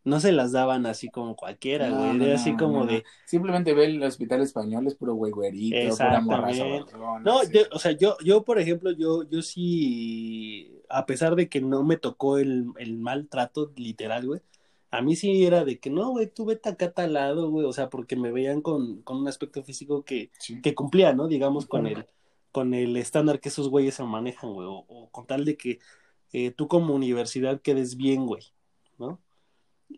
no 0.06 0.20
se 0.20 0.32
las 0.32 0.52
daban 0.52 0.86
así 0.86 1.10
como 1.10 1.36
cualquiera, 1.36 1.90
No, 1.90 1.98
güey, 1.98 2.18
no, 2.18 2.26
era 2.26 2.36
así 2.36 2.52
no, 2.52 2.58
como 2.58 2.86
de 2.86 3.04
Simplemente 3.26 3.74
ve 3.74 3.86
el 3.86 4.04
hospital 4.04 4.42
español, 4.42 4.86
es 4.88 4.96
puro 4.96 5.14
güey 5.16 5.32
güerito, 5.32 5.96
pura 5.96 6.22
morra 6.22 6.52
No, 7.24 7.44
yo, 7.50 7.62
o 7.72 7.80
sea, 7.80 7.94
yo, 7.94 8.18
yo, 8.24 8.44
por 8.44 8.60
ejemplo, 8.60 8.92
yo, 8.92 9.24
yo 9.30 9.42
sí, 9.42 10.82
a 10.90 11.06
pesar 11.06 11.36
de 11.36 11.50
que 11.50 11.62
no 11.62 11.84
me 11.84 11.98
tocó 11.98 12.38
el, 12.38 12.66
el 12.78 12.98
maltrato 12.98 13.72
literal, 13.76 14.28
güey, 14.28 14.42
a 14.92 15.02
mí 15.02 15.16
sí 15.16 15.44
era 15.46 15.66
de 15.66 15.80
que 15.80 15.90
no, 15.90 16.12
güey, 16.12 16.28
tú 16.28 16.46
vete 16.46 16.70
acá 16.70 16.92
tal 16.92 17.14
lado, 17.14 17.50
güey, 17.50 17.66
o 17.66 17.74
sea, 17.74 17.90
porque 17.90 18.16
me 18.16 18.32
veían 18.32 18.62
con, 18.62 19.02
con 19.02 19.18
un 19.18 19.28
aspecto 19.28 19.64
físico 19.64 20.04
que, 20.04 20.30
Sí. 20.38 20.62
que 20.62 20.76
cumplía, 20.76 21.14
¿no? 21.14 21.28
Digamos, 21.28 21.66
con 21.66 21.88
el, 21.88 22.06
con 22.52 22.74
el 22.76 22.96
estándar 22.98 23.40
que 23.40 23.50
esos 23.50 23.70
güeyes 23.70 23.96
se 23.96 24.04
manejan, 24.04 24.54
güey, 24.54 24.68
o, 24.68 24.86
o 24.88 25.10
con 25.10 25.26
tal 25.26 25.46
de 25.46 25.58
que 25.58 25.80
eh, 26.32 26.52
tú 26.52 26.68
como 26.68 26.94
universidad 26.94 27.62
quedes 27.62 27.96
bien, 27.96 28.26
güey, 28.28 28.44
¿no? 29.00 29.20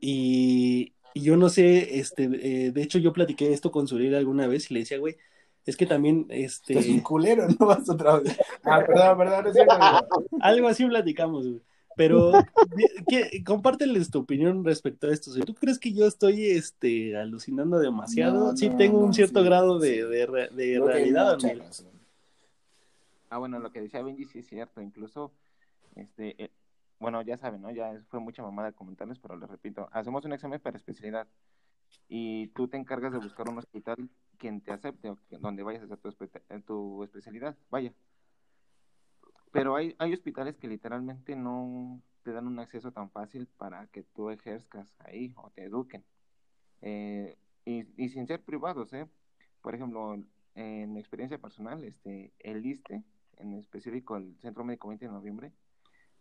Y, 0.02 0.94
y 1.14 1.22
yo 1.22 1.38
no 1.38 1.50
sé, 1.50 2.00
este, 2.00 2.24
eh, 2.24 2.72
de 2.72 2.82
hecho 2.82 3.00
yo 3.00 3.14
platiqué 3.14 3.54
esto 3.54 3.72
con 3.72 3.88
Suriel 3.88 4.16
alguna 4.16 4.48
vez 4.48 4.70
y 4.70 4.74
le 4.74 4.80
decía, 4.82 5.00
güey, 5.00 5.18
es 5.66 5.78
que 5.78 5.86
también, 5.86 6.28
este, 6.30 6.74
Estás 6.74 6.92
un 6.92 7.00
culero, 7.00 7.48
no 7.60 7.66
vas 7.66 7.90
otra 7.90 8.20
vez. 8.20 8.38
Ah, 8.64 8.84
perdón, 8.86 9.18
perdón, 9.18 9.44
no 9.44 9.50
es 9.50 9.56
cierto. 9.56 9.76
algo 10.42 10.68
así 10.68 10.86
platicamos, 10.86 11.48
güey. 11.48 11.62
Pero, 11.96 12.34
¿qué, 13.08 13.44
compárteles 13.46 14.12
tu 14.12 14.20
opinión 14.20 14.66
respecto 14.66 15.08
a 15.08 15.14
esto. 15.14 15.32
¿Tú 15.46 15.54
crees 15.54 15.80
que 15.80 15.94
yo 15.94 16.06
estoy 16.06 16.46
este, 16.48 17.16
alucinando 17.16 17.80
demasiado? 17.80 18.52
No, 18.52 18.58
sí, 18.58 18.70
no, 18.70 18.78
tengo 18.78 19.00
no, 19.00 19.06
un 19.06 19.14
cierto 19.14 19.40
sí, 19.40 19.46
grado 19.46 19.80
sí. 19.80 19.88
de, 19.88 20.06
de, 20.06 20.50
de 20.52 20.80
realidad. 20.86 21.38
Ah, 23.30 23.38
bueno, 23.38 23.60
lo 23.60 23.72
que 23.72 23.82
decía 23.82 24.04
Benji 24.04 24.26
sí 24.26 24.40
es 24.40 24.48
cierto, 24.48 24.82
incluso, 24.82 25.32
este, 25.96 26.44
eh, 26.44 26.52
bueno, 27.00 27.22
ya 27.22 27.38
saben, 27.38 27.62
¿no? 27.62 27.72
Ya 27.72 28.02
fue 28.10 28.20
mucha 28.20 28.42
mamada 28.44 28.72
comentarles, 28.72 29.20
pero 29.20 29.36
les 29.38 29.50
repito, 29.50 29.90
hacemos 29.92 30.26
un 30.26 30.34
examen 30.34 30.60
para 30.62 30.78
especialidad 30.78 31.28
y 32.08 32.48
tú 32.50 32.68
te 32.68 32.78
encargas 32.78 33.12
de 33.12 33.20
buscar 33.20 33.50
un 33.50 33.58
hospital 33.58 34.10
quien 34.38 34.62
te 34.62 34.72
acepte 34.72 35.14
donde 35.30 35.64
vayas 35.64 35.82
a 35.84 35.94
hacer 35.94 36.00
eh, 36.50 36.62
tu 36.66 37.04
especialidad, 37.04 37.58
vaya. 37.70 37.94
Pero 39.52 39.76
hay, 39.76 39.96
hay 40.00 40.14
hospitales 40.14 40.58
que 40.58 40.68
literalmente 40.68 41.36
no 41.36 42.02
te 42.24 42.32
dan 42.32 42.48
un 42.48 42.60
acceso 42.60 42.92
tan 42.92 43.10
fácil 43.10 43.48
para 43.58 43.88
que 43.88 44.04
tú 44.04 44.30
ejerzcas 44.30 44.94
ahí 45.00 45.34
o 45.38 45.50
te 45.52 45.64
eduquen. 45.64 46.04
Eh, 46.82 47.38
y, 47.64 47.86
y 48.04 48.10
sin 48.10 48.28
ser 48.28 48.44
privados, 48.44 48.92
¿eh? 48.94 49.08
Por 49.62 49.76
ejemplo, 49.76 50.16
en 50.56 50.94
mi 50.94 51.00
experiencia 51.00 51.38
personal, 51.38 51.84
este, 51.84 52.34
el 52.40 52.66
ISTE, 52.66 53.04
en 53.38 53.54
específico 53.54 54.18
el 54.18 54.38
Centro 54.42 54.64
Médico 54.64 54.90
20 54.90 55.06
de 55.06 55.12
Noviembre, 55.12 55.54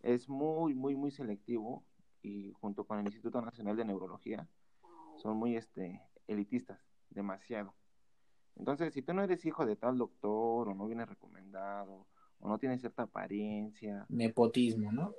es 0.05 0.29
muy, 0.29 0.75
muy, 0.75 0.95
muy 0.95 1.09
selectivo 1.09 1.83
y 2.21 2.51
junto 2.53 2.85
con 2.85 2.99
el 2.99 3.05
Instituto 3.05 3.41
Nacional 3.41 3.75
de 3.75 3.85
Neurología 3.85 4.47
son 5.17 5.37
muy 5.37 5.55
este, 5.55 5.99
elitistas, 6.27 6.79
demasiado. 7.09 7.73
Entonces, 8.55 8.93
si 8.93 9.01
tú 9.01 9.13
no 9.13 9.23
eres 9.23 9.45
hijo 9.45 9.65
de 9.65 9.75
tal 9.75 9.97
doctor 9.97 10.69
o 10.69 10.75
no 10.75 10.85
vienes 10.85 11.09
recomendado 11.09 12.05
o 12.39 12.47
no 12.47 12.59
tienes 12.59 12.81
cierta 12.81 13.03
apariencia, 13.03 14.05
Nepotismo, 14.07 14.91
¿no? 14.91 15.13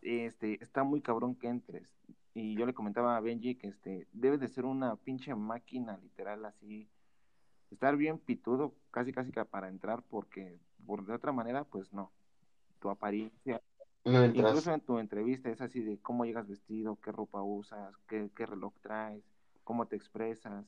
este, 0.00 0.62
está 0.64 0.84
muy 0.84 1.02
cabrón 1.02 1.34
que 1.34 1.48
entres. 1.48 1.94
Y 2.32 2.56
yo 2.56 2.64
le 2.64 2.74
comentaba 2.74 3.16
a 3.16 3.20
Benji 3.20 3.56
que 3.56 3.68
este, 3.68 4.08
debe 4.12 4.38
de 4.38 4.48
ser 4.48 4.64
una 4.64 4.96
pinche 4.96 5.34
máquina 5.34 5.98
literal 5.98 6.46
así, 6.46 6.88
estar 7.70 7.96
bien 7.96 8.18
pitudo 8.18 8.74
casi 8.90 9.12
casi 9.12 9.32
que 9.32 9.44
para 9.44 9.68
entrar 9.68 10.02
porque 10.02 10.58
por 10.86 11.04
de 11.04 11.12
otra 11.12 11.32
manera 11.32 11.64
pues 11.64 11.92
no. 11.92 12.10
Tu 12.80 12.88
apariencia, 12.88 13.62
Incluso 14.04 14.72
en 14.72 14.80
tu 14.80 14.98
entrevista 14.98 15.50
es 15.50 15.60
así 15.60 15.80
de 15.80 15.98
cómo 15.98 16.24
llegas 16.24 16.46
vestido, 16.46 16.98
qué 17.00 17.10
ropa 17.10 17.42
usas, 17.42 17.96
qué, 18.06 18.30
qué 18.36 18.44
reloj 18.44 18.74
traes, 18.82 19.24
cómo 19.64 19.86
te 19.86 19.96
expresas. 19.96 20.66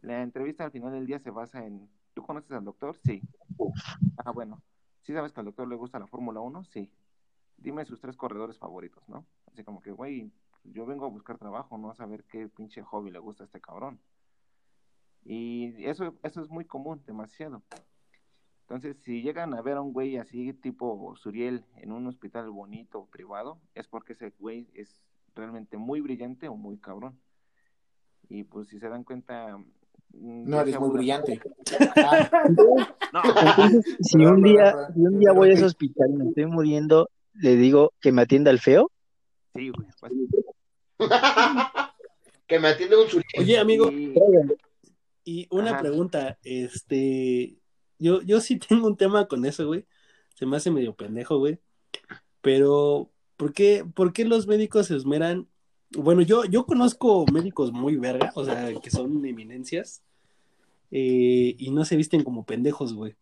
La 0.00 0.22
entrevista 0.22 0.64
al 0.64 0.72
final 0.72 0.92
del 0.92 1.06
día 1.06 1.18
se 1.18 1.30
basa 1.30 1.64
en 1.64 1.88
¿tú 2.16 2.22
conoces 2.22 2.52
al 2.52 2.64
doctor? 2.64 2.96
Sí. 3.04 3.22
Ah, 4.24 4.30
bueno. 4.30 4.62
¿Sí 5.02 5.12
sabes 5.12 5.32
que 5.32 5.40
al 5.40 5.46
doctor 5.46 5.68
le 5.68 5.76
gusta 5.76 5.98
la 5.98 6.06
Fórmula 6.06 6.40
1? 6.40 6.64
Sí. 6.64 6.90
Dime 7.58 7.84
sus 7.84 8.00
tres 8.00 8.16
corredores 8.16 8.58
favoritos, 8.58 9.08
¿no? 9.08 9.24
Así 9.46 9.62
como 9.64 9.80
que, 9.80 9.92
güey, 9.92 10.32
yo 10.64 10.84
vengo 10.84 11.06
a 11.06 11.10
buscar 11.10 11.38
trabajo, 11.38 11.78
no 11.78 11.90
a 11.90 11.94
saber 11.94 12.24
qué 12.24 12.48
pinche 12.48 12.82
hobby 12.82 13.10
le 13.10 13.18
gusta 13.18 13.44
a 13.44 13.46
este 13.46 13.60
cabrón. 13.60 14.00
Y 15.24 15.84
eso, 15.84 16.14
eso 16.22 16.42
es 16.42 16.48
muy 16.48 16.64
común, 16.64 17.02
demasiado. 17.06 17.62
Entonces, 18.68 18.96
si 19.04 19.22
llegan 19.22 19.54
a 19.54 19.62
ver 19.62 19.76
a 19.76 19.80
un 19.80 19.92
güey 19.92 20.16
así, 20.16 20.52
tipo 20.52 21.14
Suriel, 21.16 21.64
en 21.76 21.92
un 21.92 22.06
hospital 22.08 22.50
bonito, 22.50 23.06
privado, 23.12 23.60
es 23.76 23.86
porque 23.86 24.14
ese 24.14 24.30
güey 24.40 24.66
es 24.74 25.00
realmente 25.36 25.76
muy 25.76 26.00
brillante 26.00 26.48
o 26.48 26.56
muy 26.56 26.76
cabrón. 26.78 27.16
Y 28.28 28.42
pues 28.42 28.66
si 28.66 28.80
se 28.80 28.88
dan 28.88 29.04
cuenta... 29.04 29.56
mm, 29.56 30.48
No 30.48 30.60
eres 30.60 30.80
muy 30.80 30.90
brillante. 30.90 31.40
No, 33.12 33.22
Entonces, 33.40 33.96
si 34.00 34.16
un 34.26 34.42
día, 34.42 34.74
si 34.92 35.00
un 35.00 35.20
día 35.20 35.32
voy 35.32 35.50
a 35.50 35.52
ese 35.54 35.64
hospital 35.64 36.10
y 36.10 36.14
me 36.14 36.24
estoy 36.28 36.46
muriendo, 36.46 37.08
le 37.34 37.54
digo 37.54 37.92
que 38.00 38.10
me 38.10 38.22
atienda 38.22 38.50
el 38.50 38.58
feo. 38.58 38.90
sí, 39.54 39.68
güey. 39.70 39.86
pues, 40.00 40.12
que 42.48 42.58
me 42.58 42.68
atiende 42.68 42.96
un 43.00 43.08
surito. 43.08 43.28
Oye, 43.40 43.58
amigo, 43.58 43.90
y- 43.92 44.14
y 45.24 45.46
una 45.50 45.70
Ajá. 45.70 45.80
pregunta, 45.80 46.38
este, 46.42 47.56
yo, 47.98 48.22
yo 48.22 48.40
sí 48.40 48.58
tengo 48.68 48.86
un 48.86 48.96
tema 48.96 49.26
con 49.26 49.44
eso, 49.44 49.66
güey. 49.66 49.86
Se 50.34 50.46
me 50.46 50.56
hace 50.56 50.70
medio 50.70 50.94
pendejo, 50.94 51.38
güey. 51.38 51.58
Pero, 52.40 53.10
¿por 53.36 53.52
qué, 53.52 53.84
por 53.94 54.12
qué 54.12 54.24
los 54.24 54.46
médicos 54.46 54.86
se 54.86 54.96
esmeran? 54.96 55.48
Bueno, 55.90 56.22
yo, 56.22 56.44
yo 56.44 56.66
conozco 56.66 57.24
médicos 57.32 57.72
muy 57.72 57.96
verga, 57.96 58.32
o 58.34 58.44
sea, 58.44 58.72
que 58.80 58.90
son 58.90 59.24
eminencias, 59.24 60.02
eh, 60.90 61.54
y 61.56 61.70
no 61.70 61.84
se 61.84 61.96
visten 61.96 62.22
como 62.22 62.44
pendejos, 62.44 62.92
güey. 62.94 63.14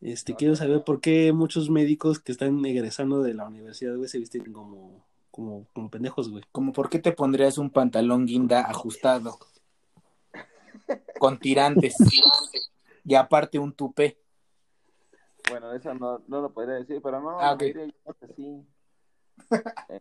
Este, 0.00 0.34
quiero 0.34 0.54
saber 0.56 0.84
por 0.84 1.00
qué 1.00 1.32
muchos 1.32 1.68
médicos 1.68 2.20
que 2.20 2.32
están 2.32 2.64
egresando 2.64 3.22
de 3.22 3.34
la 3.34 3.46
universidad, 3.46 3.96
güey, 3.96 4.08
se 4.08 4.18
visten 4.18 4.52
como, 4.52 5.04
como, 5.30 5.66
como 5.72 5.90
pendejos, 5.90 6.30
güey. 6.30 6.44
Como 6.52 6.72
por 6.72 6.88
qué 6.88 6.98
te 6.98 7.12
pondrías 7.12 7.58
un 7.58 7.70
pantalón 7.70 8.24
guinda 8.26 8.62
ajustado 8.62 9.38
con 11.18 11.38
tirantes 11.38 11.96
y 13.06 13.14
aparte 13.14 13.58
un 13.58 13.72
tupé. 13.72 14.18
Bueno, 15.48 15.72
eso 15.72 15.94
no, 15.94 16.24
no 16.26 16.40
lo 16.40 16.52
podría 16.52 16.74
decir, 16.74 17.00
pero 17.00 17.20
no, 17.20 17.38
Ah, 17.40 17.56
yo 17.58 17.58
que 17.58 18.26
sí. 18.34 18.66
Eh, 19.88 20.00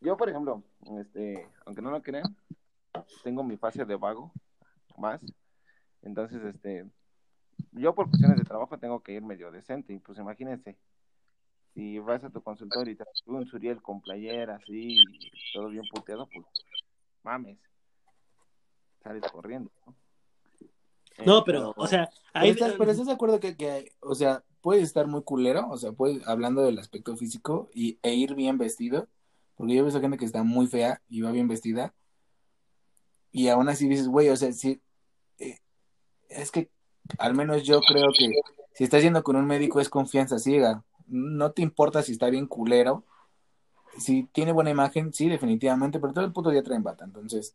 yo, 0.00 0.16
por 0.16 0.30
ejemplo, 0.30 0.62
este, 0.98 1.46
aunque 1.66 1.82
no 1.82 1.90
lo 1.90 2.02
crean, 2.02 2.36
tengo 3.22 3.42
mi 3.42 3.56
fase 3.56 3.84
de 3.84 3.96
vago 3.96 4.32
más. 4.96 5.20
Entonces, 6.00 6.42
este, 6.44 6.88
yo 7.72 7.94
por 7.94 8.08
cuestiones 8.08 8.38
de 8.38 8.44
trabajo 8.44 8.78
tengo 8.78 9.02
que 9.02 9.12
ir 9.12 9.22
medio 9.22 9.50
decente. 9.50 9.92
Y 9.92 9.98
pues 9.98 10.18
imagínense, 10.18 10.78
si 11.74 11.98
vas 11.98 12.24
a 12.24 12.30
tu 12.30 12.40
consultorio 12.42 12.92
y 12.92 12.96
te 12.96 13.04
un 13.26 13.46
suriel 13.46 13.82
con 13.82 14.00
playera 14.00 14.56
así, 14.56 15.04
todo 15.52 15.68
bien 15.68 15.84
puteado, 15.92 16.26
pues 16.32 16.46
mames, 17.22 17.58
sales 19.02 19.30
corriendo. 19.30 19.70
¿no? 19.84 19.94
Eh, 21.18 21.22
No, 21.24 21.44
pero, 21.44 21.72
o 21.76 21.86
sea, 21.86 22.08
Pero 22.32 22.44
hay, 22.44 22.50
estás, 22.50 22.74
pero 22.78 22.90
estás 22.90 23.06
de 23.06 23.12
acuerdo 23.12 23.40
que, 23.40 23.56
que, 23.56 23.92
o 24.00 24.14
sea, 24.14 24.44
puedes 24.60 24.82
estar 24.82 25.06
muy 25.06 25.22
culero, 25.22 25.68
o 25.70 25.78
sea, 25.78 25.92
puedes, 25.92 26.26
hablando 26.26 26.62
del 26.62 26.78
aspecto 26.78 27.16
físico, 27.16 27.70
y, 27.72 27.98
e 28.02 28.14
ir 28.14 28.34
bien 28.34 28.58
vestido, 28.58 29.08
porque 29.54 29.74
yo 29.74 29.80
he 29.80 29.84
visto 29.84 30.00
gente 30.00 30.18
que 30.18 30.24
está 30.24 30.42
muy 30.42 30.66
fea 30.66 31.00
y 31.08 31.20
va 31.22 31.30
bien 31.30 31.48
vestida, 31.48 31.94
y 33.32 33.48
aún 33.48 33.68
así 33.68 33.88
dices, 33.88 34.08
güey, 34.08 34.28
o 34.28 34.36
sea, 34.36 34.52
sí, 34.52 34.80
eh, 35.38 35.60
es 36.28 36.50
que 36.50 36.70
al 37.18 37.34
menos 37.34 37.62
yo 37.62 37.80
creo 37.80 38.08
que 38.18 38.32
si 38.74 38.84
estás 38.84 39.02
yendo 39.02 39.22
con 39.22 39.36
un 39.36 39.46
médico 39.46 39.80
es 39.80 39.88
confianza 39.88 40.38
ciega, 40.38 40.84
no 41.06 41.52
te 41.52 41.62
importa 41.62 42.02
si 42.02 42.12
está 42.12 42.28
bien 42.28 42.46
culero, 42.46 43.04
si 43.98 44.24
tiene 44.24 44.52
buena 44.52 44.70
imagen, 44.70 45.12
sí, 45.12 45.28
definitivamente, 45.28 46.00
pero 46.00 46.12
todo 46.12 46.24
el 46.24 46.32
puto 46.32 46.50
día 46.50 46.62
traen 46.62 46.82
bata, 46.82 47.04
entonces, 47.04 47.54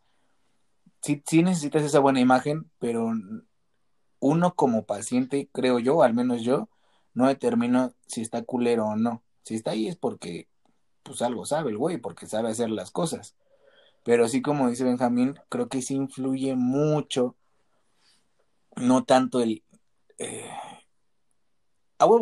sí, 1.02 1.22
sí 1.28 1.44
necesitas 1.44 1.84
esa 1.84 2.00
buena 2.00 2.22
imagen, 2.22 2.72
pero 2.80 3.12
uno 4.22 4.54
como 4.56 4.86
paciente, 4.86 5.50
creo 5.52 5.80
yo, 5.80 6.04
al 6.04 6.14
menos 6.14 6.44
yo, 6.44 6.70
no 7.14 7.28
determino 7.28 7.94
si 8.08 8.22
está 8.22 8.44
culero 8.44 8.86
o 8.86 8.96
no. 8.96 9.24
Si 9.44 9.56
está 9.56 9.72
ahí 9.72 9.88
es 9.88 9.98
porque, 9.98 10.48
pues 11.04 11.22
algo 11.22 11.46
sabe 11.46 11.72
el 11.72 11.78
güey, 11.78 11.98
porque 11.98 12.28
sabe 12.28 12.50
hacer 12.50 12.70
las 12.70 12.92
cosas. 12.92 13.36
Pero 14.04 14.28
sí, 14.30 14.42
como 14.42 14.70
dice 14.70 14.84
Benjamín, 14.84 15.40
creo 15.50 15.68
que 15.68 15.82
sí 15.82 15.96
influye 15.96 16.56
mucho, 16.56 17.36
no 18.76 19.04
tanto 19.04 19.42
el... 19.42 19.64
eh, 20.18 20.50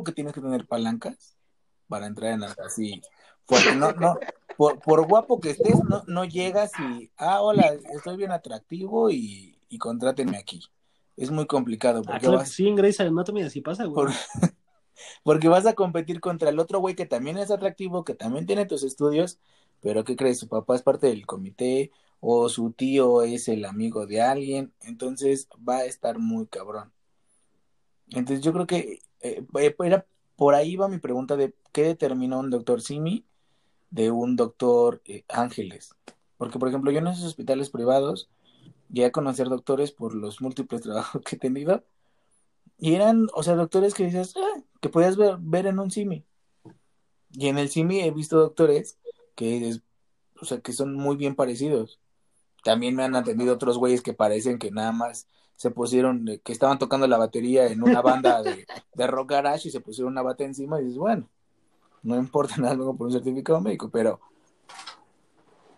que 0.06 0.12
tienes 0.14 0.34
que 0.34 0.42
tener 0.42 0.66
palancas 0.66 1.36
para 1.88 2.08
entrar 2.08 2.32
en 2.32 2.44
algo 2.44 2.64
así. 2.64 3.02
Porque 3.46 3.76
no, 3.76 3.92
no, 3.92 4.18
por, 4.58 4.80
por 4.80 5.06
guapo 5.06 5.40
que 5.40 5.52
estés, 5.52 5.84
no, 5.84 6.04
no 6.08 6.24
llegas 6.24 6.72
y, 6.80 7.12
ah, 7.18 7.42
hola, 7.42 7.74
estoy 7.94 8.16
bien 8.16 8.32
atractivo 8.32 9.10
y, 9.10 9.58
y 9.68 9.78
contrátenme 9.78 10.38
aquí. 10.38 10.62
Es 11.20 11.32
muy 11.32 11.46
complicado 11.48 12.00
Ah, 12.00 12.04
porque 12.06 12.20
claro 12.22 12.38
que 12.38 12.44
vas, 12.44 12.50
sí, 12.50 12.68
en 12.68 12.76
Grey's 12.76 13.00
Anatomy 13.00 13.44
así 13.44 13.62
pasa, 13.62 13.86
güey. 13.86 13.96
por- 13.96 14.12
porque 15.24 15.48
vas 15.48 15.66
a 15.66 15.74
competir 15.74 16.20
contra 16.20 16.50
el 16.50 16.60
otro 16.60 16.80
güey 16.80 16.96
que 16.96 17.06
también 17.06 17.38
es 17.38 17.52
atractivo, 17.52 18.04
que 18.04 18.16
también 18.16 18.46
tiene 18.46 18.66
tus 18.66 18.84
estudios, 18.84 19.40
pero 19.82 20.04
¿qué 20.04 20.16
crees? 20.16 20.40
Su 20.40 20.48
papá 20.48 20.76
es 20.76 20.82
parte 20.82 21.08
del 21.08 21.26
comité 21.26 21.92
o 22.22 22.50
su 22.50 22.72
tío 22.72 23.22
es 23.22 23.48
el 23.48 23.66
amigo 23.66 24.06
de 24.06 24.22
alguien, 24.22 24.74
entonces 24.82 25.48
va 25.68 25.78
a 25.78 25.86
estar 25.86 26.20
muy 26.20 26.48
cabrón. 26.48 26.92
Entonces 28.10 28.44
yo 28.44 28.54
creo 28.54 28.66
que 28.68 29.00
eh, 29.22 29.46
era, 29.80 30.06
por 30.36 30.56
ahí 30.56 30.76
va 30.76 30.88
mi 30.88 30.98
pregunta 30.98 31.36
de 31.36 31.54
qué 31.72 31.84
determina 31.84 32.38
un 32.38 32.50
doctor 32.50 32.82
Simi 32.82 33.26
de 33.92 34.12
un 34.12 34.36
doctor 34.36 35.02
eh, 35.06 35.24
Ángeles. 35.30 35.96
Porque, 36.38 36.60
por 36.60 36.70
ejemplo, 36.70 36.92
yo 36.92 37.00
en 37.00 37.08
esos 37.08 37.26
hospitales 37.26 37.70
privados 37.70 38.30
llegué 38.90 39.08
a 39.08 39.12
conocer 39.12 39.48
doctores 39.50 39.92
por 39.92 40.14
los 40.16 40.42
múltiples 40.42 40.82
trabajos 40.84 41.22
que 41.24 41.36
he 41.36 41.40
tenido. 41.40 41.84
Y 42.78 42.96
eran, 42.96 43.28
o 43.34 43.44
sea, 43.44 43.56
doctores 43.56 43.94
que 43.94 44.06
dices, 44.06 44.34
"Ah", 44.38 44.62
que 44.82 44.90
podías 44.90 45.18
ver, 45.18 45.38
ver 45.40 45.66
en 45.68 45.80
un 45.80 45.92
Simi. 45.92 46.26
Y 47.32 47.48
en 47.48 47.58
el 47.58 47.70
Simi 47.70 48.02
he 48.02 48.12
visto 48.12 48.38
doctores 48.40 48.98
que, 49.36 49.70
es- 49.70 49.82
o 50.42 50.46
sea, 50.46 50.60
que 50.62 50.74
son 50.74 50.94
muy 50.96 51.16
bien 51.18 51.36
parecidos. 51.36 52.00
También 52.64 52.96
me 52.96 53.04
han 53.04 53.16
atendido 53.16 53.54
otros 53.54 53.78
güeyes 53.78 54.02
que 54.02 54.14
parecen 54.14 54.60
que 54.60 54.72
nada 54.72 54.92
más 54.92 55.28
se 55.56 55.72
pusieron, 55.72 56.28
eh, 56.30 56.40
que 56.40 56.54
estaban 56.54 56.80
tocando 56.80 57.06
la 57.08 57.18
batería 57.18 57.68
en 57.68 57.84
una 57.84 58.02
banda 58.02 58.42
de, 58.44 58.66
de 58.94 59.08
rock 59.08 59.32
garage 59.32 59.68
y 59.68 59.72
se 59.72 59.82
pusieron 59.82 60.14
una 60.14 60.22
bata 60.22 60.44
encima 60.46 60.80
y 60.80 60.84
dices, 60.86 60.98
bueno, 60.98 61.30
no 62.04 62.16
importa 62.18 62.56
nada 62.58 62.76
luego 62.76 62.96
por 62.96 63.08
un 63.08 63.14
certificado 63.14 63.60
médico, 63.62 63.90
pero 63.90 64.20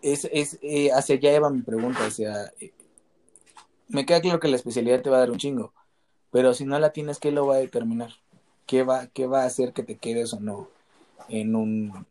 es, 0.00 0.28
es 0.32 0.58
eh, 0.62 0.90
hacia 0.92 1.16
allá 1.16 1.40
va 1.40 1.50
mi 1.50 1.62
pregunta, 1.62 2.04
o 2.06 2.10
sea, 2.10 2.52
me 3.92 4.06
queda 4.06 4.20
claro 4.20 4.40
que 4.40 4.48
la 4.48 4.56
especialidad 4.56 5.02
te 5.02 5.10
va 5.10 5.16
a 5.18 5.20
dar 5.20 5.30
un 5.30 5.38
chingo, 5.38 5.72
pero 6.30 6.54
si 6.54 6.64
no 6.64 6.78
la 6.78 6.92
tienes, 6.92 7.18
¿qué 7.18 7.30
lo 7.30 7.46
va 7.46 7.56
a 7.56 7.58
determinar? 7.58 8.10
¿Qué 8.66 8.82
va, 8.82 9.06
qué 9.08 9.26
va 9.26 9.42
a 9.42 9.46
hacer 9.46 9.72
que 9.72 9.82
te 9.82 9.96
quedes 9.96 10.32
o 10.32 10.40
no 10.40 10.68
en 11.28 11.54
un, 11.54 12.06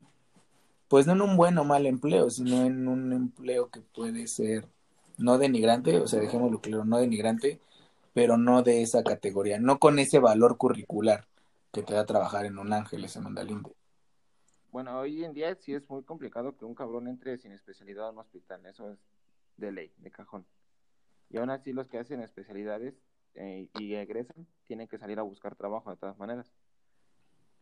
pues 0.88 1.08
no 1.08 1.14
en 1.14 1.22
un 1.22 1.38
buen 1.38 1.58
o 1.58 1.64
mal 1.64 1.86
empleo, 1.86 2.30
sino 2.30 2.66
en 2.66 2.88
un 2.88 3.14
empleo 3.14 3.70
que 3.70 3.82
puede 3.82 4.28
ser 4.28 4.68
no 5.18 5.38
denigrante, 5.38 5.98
o 5.98 6.08
sea, 6.08 6.20
dejémoslo 6.20 6.62
claro, 6.62 6.86
no 6.86 7.00
denigrante, 7.00 7.60
pero 8.14 8.38
no 8.38 8.62
de 8.62 8.82
esa 8.82 9.04
categoría, 9.04 9.60
no 9.60 9.80
con 9.80 10.00
ese 10.00 10.20
valor 10.20 10.58
curricular 10.58 11.28
que 11.72 11.82
te 11.82 11.94
da 11.94 12.06
trabajar 12.06 12.46
en 12.46 12.58
un 12.60 12.74
Ángeles 12.74 13.16
en 13.16 13.24
Mandalinde. 13.24 13.72
Bueno, 14.72 15.00
hoy 15.00 15.24
en 15.24 15.34
día 15.34 15.54
sí 15.56 15.74
es 15.74 15.90
muy 15.90 16.04
complicado 16.04 16.56
que 16.58 16.66
un 16.66 16.76
cabrón 16.76 17.08
entre 17.08 17.38
sin 17.38 17.52
especialidad 17.52 18.08
a 18.08 18.12
un 18.12 18.20
hospital, 18.20 18.66
eso 18.66 18.92
es 18.92 19.00
de 19.58 19.72
ley, 19.72 19.92
de 19.98 20.12
cajón. 20.12 20.46
Y 21.32 21.38
aún 21.38 21.50
así 21.50 21.74
los 21.74 21.88
que 21.88 21.98
hacen 21.98 22.22
especialidades 22.22 23.02
eh, 23.36 23.70
y 23.80 23.94
egresan 23.96 24.48
tienen 24.66 24.88
que 24.88 24.98
salir 24.98 25.18
a 25.20 25.24
buscar 25.24 25.56
trabajo 25.56 25.90
de 25.90 25.98
todas 25.98 26.18
maneras. 26.18 26.52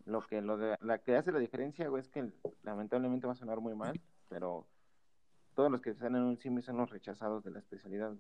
Lo 0.06 0.22
que 0.22 0.42
lo 0.42 0.58
de, 0.58 0.78
la 0.82 1.00
que 1.00 1.16
hace 1.16 1.32
la 1.32 1.40
diferencia, 1.40 1.88
güey, 1.88 2.02
es 2.02 2.10
que 2.10 2.32
lamentablemente 2.64 3.28
va 3.28 3.34
a 3.34 3.36
sonar 3.36 3.60
muy 3.60 3.76
mal, 3.76 4.00
pero 4.28 4.68
todos 5.54 5.72
los 5.72 5.82
que 5.82 5.92
están 5.92 6.16
en 6.16 6.24
un 6.24 6.38
CIMI 6.38 6.62
son 6.62 6.78
los 6.78 6.90
rechazados 6.90 7.44
de 7.44 7.52
la 7.52 7.60
especialidad. 7.60 8.16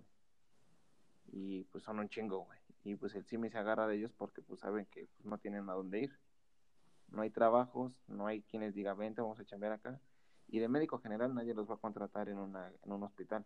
Y 1.32 1.64
pues 1.66 1.84
son 1.84 2.00
un 2.00 2.10
chingo, 2.10 2.46
güey. 2.46 2.60
Y 2.84 2.96
pues 2.96 3.16
el 3.16 3.26
CIMI 3.26 3.50
se 3.50 3.58
agarra 3.58 3.88
de 3.88 3.96
ellos 3.96 4.14
porque 4.14 4.42
pues 4.42 4.60
saben 4.60 4.86
que 4.86 5.08
pues, 5.08 5.26
no 5.26 5.38
tienen 5.38 5.70
a 5.70 5.74
dónde 5.74 6.00
ir 6.02 6.20
no 7.12 7.22
hay 7.22 7.30
trabajos, 7.30 7.94
no 8.08 8.28
hay 8.28 8.42
quienes 8.44 8.74
digan, 8.74 8.98
vente, 8.98 9.22
vamos 9.22 9.40
a 9.40 9.46
chambear 9.46 9.74
acá. 9.74 10.00
Y 10.48 10.60
de 10.60 10.68
médico 10.68 11.00
general 11.00 11.34
nadie 11.34 11.54
los 11.54 11.70
va 11.70 11.76
a 11.76 11.80
contratar 11.80 12.30
en, 12.30 12.38
una, 12.38 12.72
en 12.84 12.92
un 12.92 13.04
hospital. 13.04 13.46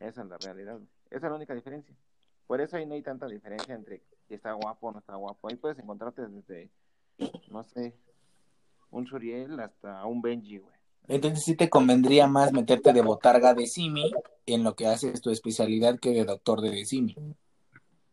Esa 0.00 0.22
es 0.22 0.28
la 0.28 0.38
realidad. 0.38 0.74
güey. 0.74 0.88
Esa 1.10 1.26
es 1.26 1.30
la 1.30 1.36
única 1.36 1.54
diferencia. 1.54 1.94
Por 2.46 2.60
eso 2.60 2.76
ahí 2.76 2.86
no 2.86 2.94
hay 2.94 3.02
tanta 3.02 3.26
diferencia 3.26 3.74
entre 3.74 4.02
si 4.28 4.34
está 4.34 4.52
guapo 4.52 4.88
o 4.88 4.92
no 4.92 4.98
está 4.98 5.14
guapo. 5.16 5.48
Ahí 5.48 5.56
puedes 5.56 5.78
encontrarte 5.78 6.26
desde, 6.26 6.70
no 7.50 7.64
sé, 7.64 7.94
un 8.90 9.06
Suriel 9.06 9.58
hasta 9.60 10.04
un 10.06 10.22
Benji, 10.22 10.58
güey. 10.58 10.76
Entonces 11.08 11.44
sí 11.44 11.54
te 11.54 11.70
convendría 11.70 12.26
más 12.26 12.52
meterte 12.52 12.92
de 12.92 13.00
botarga 13.00 13.54
de 13.54 13.66
Simi 13.66 14.12
en 14.44 14.64
lo 14.64 14.74
que 14.74 14.86
haces 14.86 15.20
tu 15.20 15.30
especialidad 15.30 16.00
que 16.00 16.10
de 16.10 16.24
doctor 16.24 16.60
de 16.60 16.84
Simi. 16.84 17.16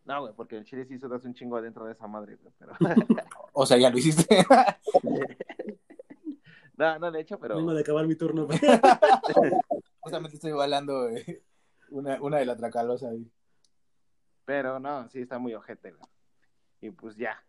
No, 0.05 0.21
güey, 0.21 0.33
porque 0.35 0.57
el 0.57 0.65
chile 0.65 0.85
sí 0.85 0.99
sudas 0.99 1.25
un 1.25 1.33
chingo 1.33 1.57
adentro 1.57 1.85
de 1.85 1.93
esa 1.93 2.07
madre, 2.07 2.35
güey, 2.35 2.53
pero... 2.59 2.73
O 3.53 3.65
sea, 3.65 3.77
ya 3.77 3.89
lo 3.89 3.97
hiciste. 3.97 4.27
no, 6.77 6.99
no, 6.99 7.11
de 7.11 7.21
hecho, 7.21 7.39
pero... 7.39 7.55
Vengo 7.55 7.73
de 7.73 7.81
acabar 7.81 8.05
mi 8.05 8.15
turno. 8.15 8.47
Justamente 10.01 10.35
estoy 10.35 10.51
balando 10.51 11.09
eh, 11.09 11.41
una, 11.93 12.21
una 12.21 12.37
de 12.37 12.45
la 12.45 12.55
tracalosa 12.57 13.09
ahí. 13.09 13.29
Pero 14.45 14.79
no, 14.79 15.07
sí 15.09 15.21
está 15.21 15.39
muy 15.39 15.53
ojete, 15.53 15.91
güey. 15.91 16.03
Y 16.81 16.89
pues 16.91 17.15
ya. 17.15 17.41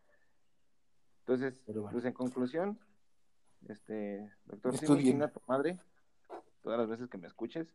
Entonces, 1.21 1.61
Pero 1.67 1.83
bueno. 1.83 1.93
pues 1.93 2.05
en 2.05 2.13
conclusión, 2.13 2.79
este, 3.69 4.31
doctor, 4.45 4.77
sí, 4.77 4.87
chinga 4.87 5.29
tu 5.29 5.41
madre, 5.49 5.79
todas 6.63 6.79
las 6.79 6.89
veces 6.89 7.09
que 7.09 7.19
me 7.19 7.27
escuches. 7.27 7.75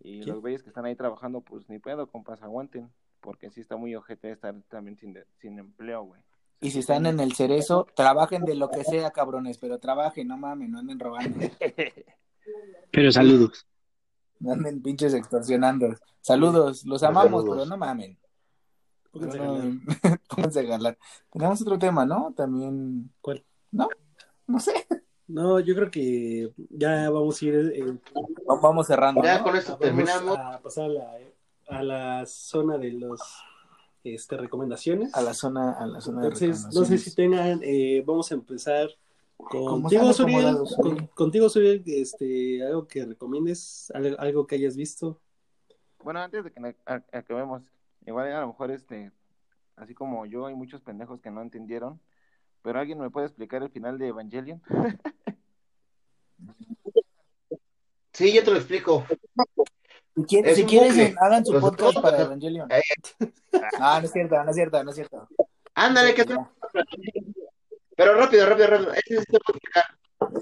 Y 0.00 0.22
los 0.22 0.40
güeyes 0.40 0.62
que 0.62 0.68
están 0.68 0.84
ahí 0.84 0.94
trabajando, 0.94 1.40
pues 1.40 1.68
ni 1.68 1.78
pedo, 1.80 2.06
compas, 2.06 2.42
aguanten. 2.42 2.90
Porque 3.20 3.50
sí 3.50 3.60
está 3.60 3.76
muy 3.76 3.94
ojete 3.96 4.30
estar 4.30 4.54
también 4.68 4.96
sin, 4.96 5.12
de- 5.12 5.26
sin 5.40 5.58
empleo, 5.58 6.04
güey. 6.04 6.22
Y 6.60 6.70
si 6.70 6.78
están 6.78 7.04
en 7.06 7.18
el 7.20 7.32
cerezo, 7.34 7.86
trabajen 7.96 8.44
de 8.44 8.54
lo 8.54 8.70
que 8.70 8.84
sea, 8.84 9.10
cabrones, 9.10 9.58
pero 9.58 9.78
trabajen, 9.78 10.28
no 10.28 10.36
mamen, 10.38 10.70
no 10.70 10.78
anden 10.78 10.98
robando, 11.00 11.38
Pero 12.92 13.12
saludos. 13.12 13.66
No 14.40 14.52
anden 14.52 14.82
pinches 14.82 15.14
extorsionando. 15.14 15.94
Saludos, 16.20 16.84
los 16.84 17.02
amamos, 17.02 17.42
Saludos. 17.42 17.56
pero 17.56 17.66
no 17.66 17.76
mamen. 17.76 18.18
Pónganse 19.10 19.38
a 19.38 19.40
Pero 19.40 19.52
no- 19.52 19.58
ganar. 19.58 20.20
Pónganse 20.28 20.60
a 20.60 20.62
galar. 20.62 20.98
Tenemos 21.32 21.62
otro 21.62 21.78
tema, 21.78 22.04
¿no? 22.04 22.32
También. 22.36 23.10
¿Cuál? 23.20 23.44
¿No? 23.70 23.88
No 24.46 24.60
sé. 24.60 24.72
No, 25.26 25.60
yo 25.60 25.74
creo 25.74 25.90
que 25.90 26.52
ya 26.70 27.10
vamos 27.10 27.40
a 27.40 27.44
ir 27.44 27.54
eh, 27.74 27.98
Vamos 28.62 28.86
cerrando. 28.86 29.22
Ya 29.22 29.38
¿no? 29.38 29.44
con 29.44 29.56
esto 29.56 29.72
vamos 29.72 29.84
terminamos. 29.84 30.38
a 30.38 30.58
pasar 30.60 30.84
a 30.84 30.88
la, 30.88 31.12
a 31.68 31.82
la 31.82 32.26
zona 32.26 32.78
de 32.78 32.92
los 32.92 33.20
este, 34.04 34.36
recomendaciones. 34.38 35.14
A 35.14 35.20
la 35.20 35.34
zona, 35.34 35.72
a 35.72 35.86
la 35.86 36.00
zona 36.00 36.22
de 36.22 36.26
Entonces, 36.28 36.64
no 36.74 36.84
sé 36.84 36.96
si 36.98 37.10
recomendaciones. 37.10 37.14
tengan, 37.14 37.60
eh, 37.62 38.02
vamos 38.06 38.30
a 38.30 38.34
empezar 38.34 38.88
contigo, 39.38 40.12
Suriel. 40.12 40.56
Con- 40.76 41.06
contigo, 41.08 41.48
Suriel, 41.48 41.82
este, 41.86 42.62
algo 42.64 42.86
que 42.86 43.04
recomiendes, 43.06 43.90
algo, 43.94 44.18
algo 44.20 44.46
que 44.46 44.56
hayas 44.56 44.76
visto. 44.76 45.20
Bueno, 46.02 46.20
antes 46.20 46.44
de 46.44 46.52
que 46.52 46.76
acabemos, 47.12 47.62
igual 48.06 48.32
a 48.32 48.40
lo 48.40 48.48
mejor 48.48 48.70
este, 48.70 49.10
así 49.76 49.94
como 49.94 50.26
yo, 50.26 50.46
hay 50.46 50.54
muchos 50.54 50.80
pendejos 50.82 51.20
que 51.20 51.30
no 51.30 51.40
entendieron, 51.42 52.00
pero 52.62 52.78
alguien 52.80 52.98
me 52.98 53.10
puede 53.10 53.26
explicar 53.26 53.62
el 53.62 53.70
final 53.70 53.98
de 53.98 54.08
Evangelion. 54.08 54.62
Sí, 58.12 58.32
yo 58.34 58.42
te 58.42 58.50
lo 58.50 58.56
explico. 58.56 59.04
Si 60.16 60.24
quieren, 60.24 60.50
Es 60.50 60.56
si 60.56 60.62
un 60.62 60.68
quieren, 60.68 60.88
bucle. 60.90 61.14
hagan 61.20 61.44
su 61.46 61.52
Los 61.52 61.62
podcast 61.62 61.96
otros- 61.96 62.02
para 62.02 62.22
Evangelion. 62.22 62.68
Eh. 62.72 62.82
Ah, 63.78 63.98
no 64.00 64.06
es 64.06 64.12
cierto, 64.12 64.42
no 64.42 64.50
es 64.50 64.56
cierto, 64.56 64.82
no 64.84 64.90
es 64.90 64.96
cierto. 64.96 65.28
Ándale, 65.74 66.14
que 66.14 66.24
Pero 67.98 68.14
rápido, 68.14 68.46
rápido, 68.46 68.68
rápido. 68.68 68.92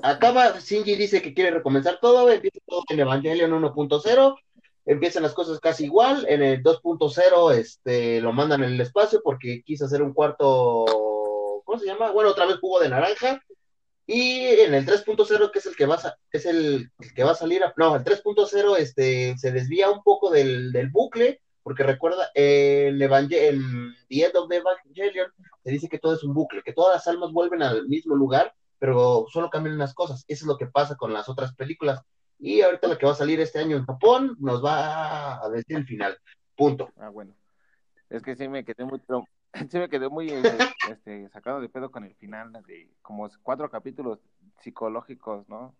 Acaba, 0.02 0.58
Shinji 0.60 0.94
dice 0.94 1.22
que 1.22 1.32
quiere 1.32 1.50
recomenzar 1.52 1.98
todo, 2.00 2.30
empieza 2.30 2.58
todo 2.66 2.82
en 2.90 3.00
Evangelion 3.00 3.50
1.0, 3.50 4.36
empiezan 4.84 5.22
las 5.22 5.32
cosas 5.32 5.58
casi 5.58 5.86
igual, 5.86 6.26
en 6.28 6.42
el 6.42 6.62
2.0 6.62 7.52
este, 7.54 8.20
lo 8.20 8.34
mandan 8.34 8.62
en 8.62 8.72
el 8.74 8.80
espacio 8.82 9.22
porque 9.24 9.62
quiso 9.62 9.86
hacer 9.86 10.02
un 10.02 10.12
cuarto, 10.12 10.84
¿cómo 11.64 11.78
se 11.78 11.86
llama? 11.86 12.10
Bueno, 12.10 12.28
otra 12.30 12.44
vez 12.44 12.58
jugo 12.58 12.78
de 12.78 12.90
naranja, 12.90 13.40
y 14.06 14.44
en 14.44 14.74
el 14.74 14.84
3.0, 14.84 15.50
que 15.50 15.58
es 15.58 15.66
el 15.66 15.76
que 15.76 15.86
va 15.86 15.94
a, 15.94 16.14
es 16.32 16.44
el, 16.44 16.90
el 17.00 17.14
que 17.14 17.24
va 17.24 17.30
a 17.30 17.36
salir, 17.36 17.64
a- 17.64 17.72
no, 17.78 17.96
el 17.96 18.04
3.0 18.04 18.76
este, 18.76 19.34
se 19.38 19.50
desvía 19.50 19.90
un 19.90 20.02
poco 20.02 20.30
del, 20.30 20.72
del 20.72 20.90
bucle, 20.90 21.40
porque 21.66 21.82
recuerda, 21.82 22.30
el 22.32 23.02
Evangel- 23.02 23.32
en 23.40 23.92
The 24.08 24.26
End 24.26 24.36
of 24.36 24.48
the 24.48 24.58
Evangelion 24.58 25.32
se 25.64 25.70
dice 25.72 25.88
que 25.88 25.98
todo 25.98 26.14
es 26.14 26.22
un 26.22 26.32
bucle, 26.32 26.62
que 26.62 26.72
todas 26.72 26.94
las 26.94 27.08
almas 27.08 27.32
vuelven 27.32 27.60
al 27.60 27.88
mismo 27.88 28.14
lugar, 28.14 28.54
pero 28.78 29.26
solo 29.32 29.50
cambian 29.50 29.74
unas 29.74 29.92
cosas. 29.92 30.24
Eso 30.28 30.44
es 30.44 30.46
lo 30.46 30.58
que 30.58 30.66
pasa 30.66 30.94
con 30.94 31.12
las 31.12 31.28
otras 31.28 31.56
películas. 31.56 32.04
Y 32.38 32.60
ahorita 32.60 32.86
la 32.86 32.96
que 32.96 33.06
va 33.06 33.10
a 33.10 33.16
salir 33.16 33.40
este 33.40 33.58
año 33.58 33.76
en 33.76 33.84
Japón 33.84 34.36
nos 34.38 34.64
va 34.64 35.44
a 35.44 35.48
decir 35.48 35.78
el 35.78 35.84
final. 35.84 36.16
Punto. 36.54 36.88
Ah, 36.98 37.08
bueno. 37.08 37.34
Es 38.10 38.22
que 38.22 38.36
sí 38.36 38.46
me 38.46 38.64
quedé 38.64 38.84
muy, 38.84 39.02
sí 39.68 39.78
me 39.80 39.88
quedé 39.88 40.08
muy 40.08 40.28
eh, 40.30 40.42
este, 40.88 41.28
sacado 41.30 41.60
de 41.60 41.68
pedo 41.68 41.90
con 41.90 42.04
el 42.04 42.14
final 42.14 42.52
de 42.68 42.92
como 43.02 43.28
cuatro 43.42 43.68
capítulos 43.68 44.20
psicológicos, 44.60 45.48
¿no? 45.48 45.74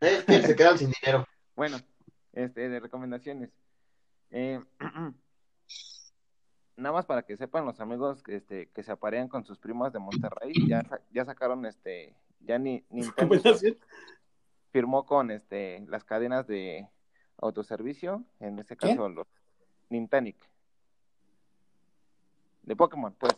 Es 0.00 0.24
que 0.24 0.42
se 0.42 0.56
quedan 0.56 0.76
sin 0.76 0.90
dinero. 1.00 1.24
Bueno, 1.54 1.78
este, 2.32 2.68
de 2.68 2.80
recomendaciones. 2.80 3.50
Eh, 4.30 4.60
nada 6.76 6.92
más 6.92 7.06
para 7.06 7.22
que 7.22 7.36
sepan 7.36 7.64
los 7.64 7.80
amigos 7.80 8.22
que, 8.22 8.36
este, 8.36 8.68
que 8.70 8.82
se 8.82 8.92
aparean 8.92 9.28
con 9.28 9.44
sus 9.44 9.58
primos 9.58 9.92
de 9.92 9.98
Monterrey, 9.98 10.52
ya, 10.66 10.82
ya 11.12 11.24
sacaron 11.24 11.66
este, 11.66 12.14
ya 12.40 12.58
ni 12.58 12.84
Nintendo 12.90 13.36
firmó 14.70 15.04
con 15.04 15.30
este 15.30 15.84
las 15.88 16.02
cadenas 16.04 16.46
de 16.46 16.88
autoservicio, 17.38 18.24
en 18.40 18.58
este 18.58 18.76
caso 18.76 19.08
los 19.08 19.26
Nintanic. 19.90 20.36
De 22.62 22.76
Pokémon, 22.76 23.12
pues. 23.18 23.36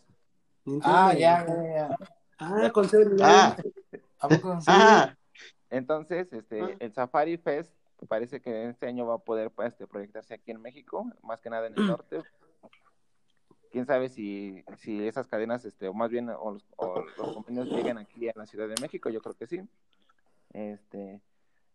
Nintendo. 0.65 0.97
Ah, 0.97 1.12
ya, 1.15 1.45
ya, 1.47 1.62
ya. 1.75 1.97
Ah, 2.39 2.71
con 2.73 2.87
Ah, 3.23 3.57
¿A 4.21 4.29
poco? 4.29 4.59
ah, 4.66 5.15
Entonces, 5.71 6.33
este, 6.33 6.61
Ah. 6.62 6.77
el 6.79 6.93
Safari 6.93 7.37
Fest 7.39 7.73
parece 8.05 8.41
que 8.41 8.69
este 8.69 8.87
año 8.87 9.07
va 9.07 9.15
a 9.15 9.19
poder 9.19 9.51
pues, 9.51 9.69
este, 9.69 9.87
proyectarse 9.87 10.35
aquí 10.35 10.51
en 10.51 10.61
México, 10.61 11.07
más 11.23 11.41
que 11.41 11.51
nada 11.51 11.67
en 11.67 11.75
el 11.77 11.87
norte. 11.87 12.23
Quién 13.71 13.87
sabe 13.87 14.09
si, 14.09 14.65
si 14.77 15.07
esas 15.07 15.27
cadenas, 15.27 15.65
este, 15.65 15.89
o 15.89 15.95
más 15.95 16.11
bien, 16.11 16.29
o 16.29 16.53
los, 16.53 16.65
o 16.77 17.05
los 17.19 17.35
convenios 17.35 17.69
lleguen 17.69 17.99
aquí 17.99 18.29
a 18.29 18.33
la 18.37 18.47
Ciudad 18.47 18.69
de 18.69 18.81
México, 18.81 19.11
yo 19.11 19.21
creo 19.21 19.35
que 19.35 19.47
sí. 19.47 19.61
Este, 20.53 21.21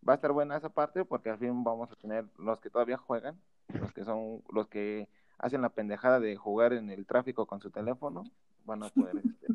va 0.07 0.13
a 0.13 0.15
estar 0.15 0.31
buena 0.31 0.57
esa 0.57 0.69
parte 0.69 1.03
porque 1.05 1.29
al 1.29 1.37
fin 1.37 1.63
vamos 1.63 1.91
a 1.91 1.95
tener 1.95 2.25
los 2.37 2.59
que 2.59 2.69
todavía 2.69 2.97
juegan, 2.97 3.39
los 3.67 3.91
que 3.91 4.03
son, 4.05 4.41
los 4.51 4.67
que 4.67 5.09
hacen 5.37 5.61
la 5.61 5.69
pendejada 5.69 6.19
de 6.19 6.35
jugar 6.35 6.73
en 6.73 6.89
el 6.89 7.05
tráfico 7.05 7.45
con 7.45 7.59
su 7.59 7.69
teléfono, 7.71 8.23
van 8.65 8.83
a 8.83 8.89
poder 8.89 9.17
este, 9.17 9.47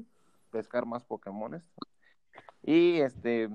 pescar 0.51 0.87
más 0.87 1.05
Pokémones. 1.05 1.63
Y 2.63 3.01
este, 3.01 3.51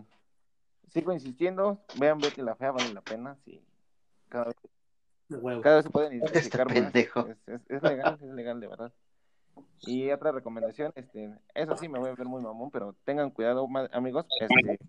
sigo 0.89 1.13
insistiendo, 1.13 1.79
vean 1.99 2.19
Betty 2.19 2.41
la 2.41 2.55
Fea, 2.55 2.71
vale 2.71 2.93
la 2.93 3.01
pena, 3.01 3.35
sí. 3.45 3.61
Cada 4.29 4.45
vez, 4.45 4.55
huevo. 5.29 5.61
cada 5.61 5.75
vez 5.77 5.85
se 5.85 5.91
pueden 5.91 6.13
identificar 6.13 6.65
más. 6.65 6.73
pendejo. 6.73 7.27
Es, 7.27 7.37
es- 7.47 7.61
es 7.69 7.83
legal, 7.83 8.17
es 8.21 8.29
legal 8.29 8.59
de 8.59 8.67
verdad. 8.67 8.91
Y 9.81 10.09
otra 10.11 10.31
recomendación, 10.31 10.91
este, 10.95 11.33
eso 11.53 11.75
sí 11.77 11.89
me 11.89 11.99
voy 11.99 12.09
a 12.09 12.15
ver 12.15 12.25
muy 12.27 12.41
mamón, 12.41 12.71
pero 12.71 12.95
tengan 13.05 13.29
cuidado, 13.31 13.67
amigos, 13.91 14.25
este, 14.39 14.79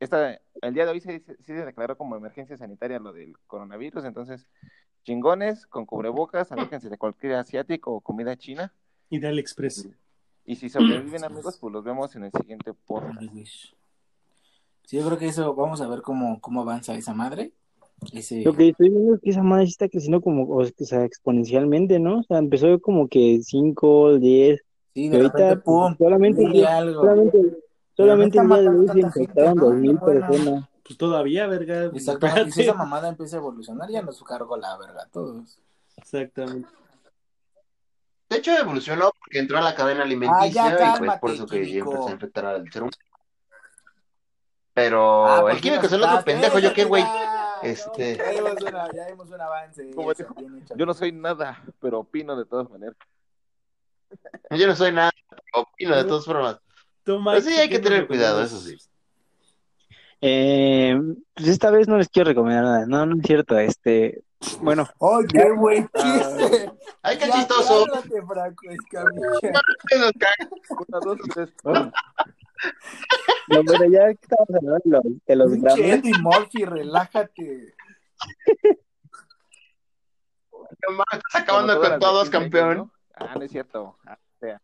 esta, 0.00 0.40
el 0.62 0.74
día 0.74 0.84
de 0.86 0.92
hoy 0.92 1.00
se, 1.00 1.20
se- 1.20 1.36
sí 1.36 1.44
se 1.52 1.64
declaró 1.64 1.96
como 1.98 2.16
emergencia 2.16 2.56
sanitaria 2.56 2.98
lo 2.98 3.12
del 3.12 3.36
coronavirus, 3.46 4.04
entonces, 4.04 4.46
chingones, 5.02 5.66
con 5.66 5.84
cubrebocas, 5.86 6.52
aléjense 6.52 6.88
de 6.88 6.96
cualquier 6.98 7.34
asiático 7.34 7.92
o 7.92 8.00
comida 8.00 8.36
china, 8.36 8.72
Y 9.10 9.18
de 9.18 9.28
AliExpress. 9.28 9.88
y 10.46 10.56
si 10.56 10.68
sobreviven, 10.70 11.24
amigos, 11.24 11.58
pues 11.58 11.72
los 11.72 11.84
vemos 11.84 12.14
en 12.16 12.24
el 12.24 12.32
siguiente 12.32 12.72
podcast. 12.72 13.20
Sí, 14.86 14.98
yo 14.98 15.06
creo 15.06 15.18
que 15.18 15.26
eso, 15.26 15.54
vamos 15.54 15.80
a 15.80 15.88
ver 15.88 16.02
cómo, 16.02 16.40
cómo 16.40 16.60
avanza 16.62 16.94
esa 16.94 17.14
madre. 17.14 17.52
Ese, 18.12 18.42
Lo 18.42 18.52
que 18.54 18.68
estoy 18.68 18.90
viendo 18.90 19.14
es 19.14 19.20
que 19.22 19.30
esa 19.30 19.42
madre 19.42 19.66
sí 19.66 19.72
está 19.72 19.88
creciendo 19.88 20.20
como, 20.20 20.46
o 20.54 20.64
sea, 20.64 21.04
exponencialmente, 21.04 21.98
¿no? 21.98 22.20
O 22.20 22.22
sea, 22.24 22.38
empezó 22.38 22.78
como 22.80 23.08
que 23.08 23.40
5, 23.42 24.18
10, 24.18 24.60
sí, 24.94 25.08
de 25.08 25.16
ahorita 25.16 25.38
repente, 25.38 25.56
pum, 25.62 25.96
solamente, 25.96 26.66
algo. 26.66 27.00
solamente, 27.02 27.38
solamente 27.96 28.42
no 28.42 28.56
el 28.56 28.62
día 28.62 28.70
de 28.72 28.78
hoy 28.78 28.88
se 28.88 29.00
infectaron 29.00 29.54
¿no? 29.56 29.64
dos 29.66 29.74
mil 29.76 29.96
Bueno. 29.96 30.26
personas. 30.26 30.68
Pues 30.86 30.98
todavía, 30.98 31.46
verga. 31.46 31.84
Exactamente. 31.94 32.48
Y 32.50 32.52
si 32.52 32.62
esa 32.62 32.74
mamada 32.74 33.08
empieza 33.08 33.36
a 33.36 33.40
evolucionar, 33.40 33.88
ya 33.90 34.02
nos 34.02 34.22
cargó 34.22 34.58
la 34.58 34.76
verga 34.76 35.04
a 35.04 35.08
todos. 35.08 35.58
Exactamente. 35.96 36.68
de 38.28 38.36
hecho 38.36 38.50
evolucionó 38.58 39.12
porque 39.18 39.38
entró 39.38 39.56
a 39.58 39.62
la 39.62 39.74
cadena 39.74 40.02
alimenticia 40.02 40.64
Ah, 40.66 40.68
ya, 40.68 40.74
y 40.74 40.76
pues 40.76 40.92
cálmate, 40.98 41.20
por 41.20 41.30
eso 41.30 41.46
que 41.46 41.70
ya 41.72 41.78
empezó 41.78 42.08
a 42.08 42.10
infectar 42.10 42.44
al 42.46 42.70
ser 42.70 42.82
humano. 42.82 42.96
Pero 44.74 45.26
Ah, 45.26 45.44
el 45.50 45.52
fin 45.54 45.62
químico 45.62 45.86
es 45.86 45.92
el 45.92 46.02
otro 46.02 46.24
pendejo, 46.24 46.58
¿yo 46.58 46.72
qué, 46.74 46.84
güey? 46.84 47.04
Este- 47.62 48.16
Ya 48.16 48.30
vimos, 48.30 48.60
una- 48.60 48.92
ya 48.92 49.06
vimos 49.08 49.30
un 49.30 49.40
avance. 49.40 49.90
Como 49.94 50.10
eso, 50.12 50.22
dijo, 50.24 50.34
bien 50.34 50.58
hecho. 50.62 50.74
Yo 50.76 50.84
no 50.86 50.94
soy 50.94 51.12
nada, 51.12 51.62
pero 51.80 52.00
opino 52.00 52.36
de 52.36 52.44
todas 52.44 52.68
maneras. 52.68 52.96
Yo 54.50 54.66
no 54.66 54.74
soy 54.76 54.92
nada, 54.92 55.12
opino 55.52 55.96
de 55.96 56.04
todas 56.04 56.24
formas. 56.24 56.58
Pero 57.04 57.40
sí 57.40 57.50
hay 57.50 57.68
¿qué 57.68 57.76
que 57.76 57.82
tener 57.82 58.06
cuidado, 58.06 58.42
eso 58.42 58.58
sí. 58.60 58.76
Eh, 60.20 60.98
pues 61.34 61.48
esta 61.48 61.70
vez 61.70 61.86
no 61.86 61.98
les 61.98 62.08
quiero 62.08 62.28
recomendar 62.30 62.64
nada, 62.64 62.86
no, 62.86 63.04
no 63.06 63.16
es 63.16 63.22
cierto, 63.26 63.58
este, 63.58 64.22
bueno, 64.60 64.88
¡Ay, 65.00 65.26
qué 65.30 65.50
buen 65.52 65.88
chiste! 65.94 66.72
Ay, 67.02 67.18
qué 67.18 67.30
chistoso. 67.30 67.84
cálmate, 67.84 68.22
Franco 68.26 68.70
Escamilla. 68.70 69.62
Una, 70.88 71.00
dos, 71.00 71.18
tres. 71.34 71.50
No, 73.48 73.62
pero 73.64 73.84
ya 73.90 74.14
que 74.14 74.18
estamos 74.22 74.48
hablando 74.50 74.82
de 74.84 74.90
los, 74.90 75.02
de 75.26 75.36
los 75.36 75.50
Grammys, 75.60 75.86
Eddie 75.86 76.18
Murphy, 76.20 76.64
relájate. 76.64 77.74
No 80.86 80.90
mames, 80.90 81.24
estás 81.26 81.42
acabando 81.42 81.80
con 81.80 81.98
todos, 81.98 82.30
15 82.30 82.36
años, 82.36 82.50
campeón. 82.50 82.76
¿no? 82.76 82.92
Ah, 83.14 83.34
no 83.36 83.42
es 83.42 83.50
cierto. 83.50 83.96
Ah, 84.06 84.18
sea, 84.40 84.60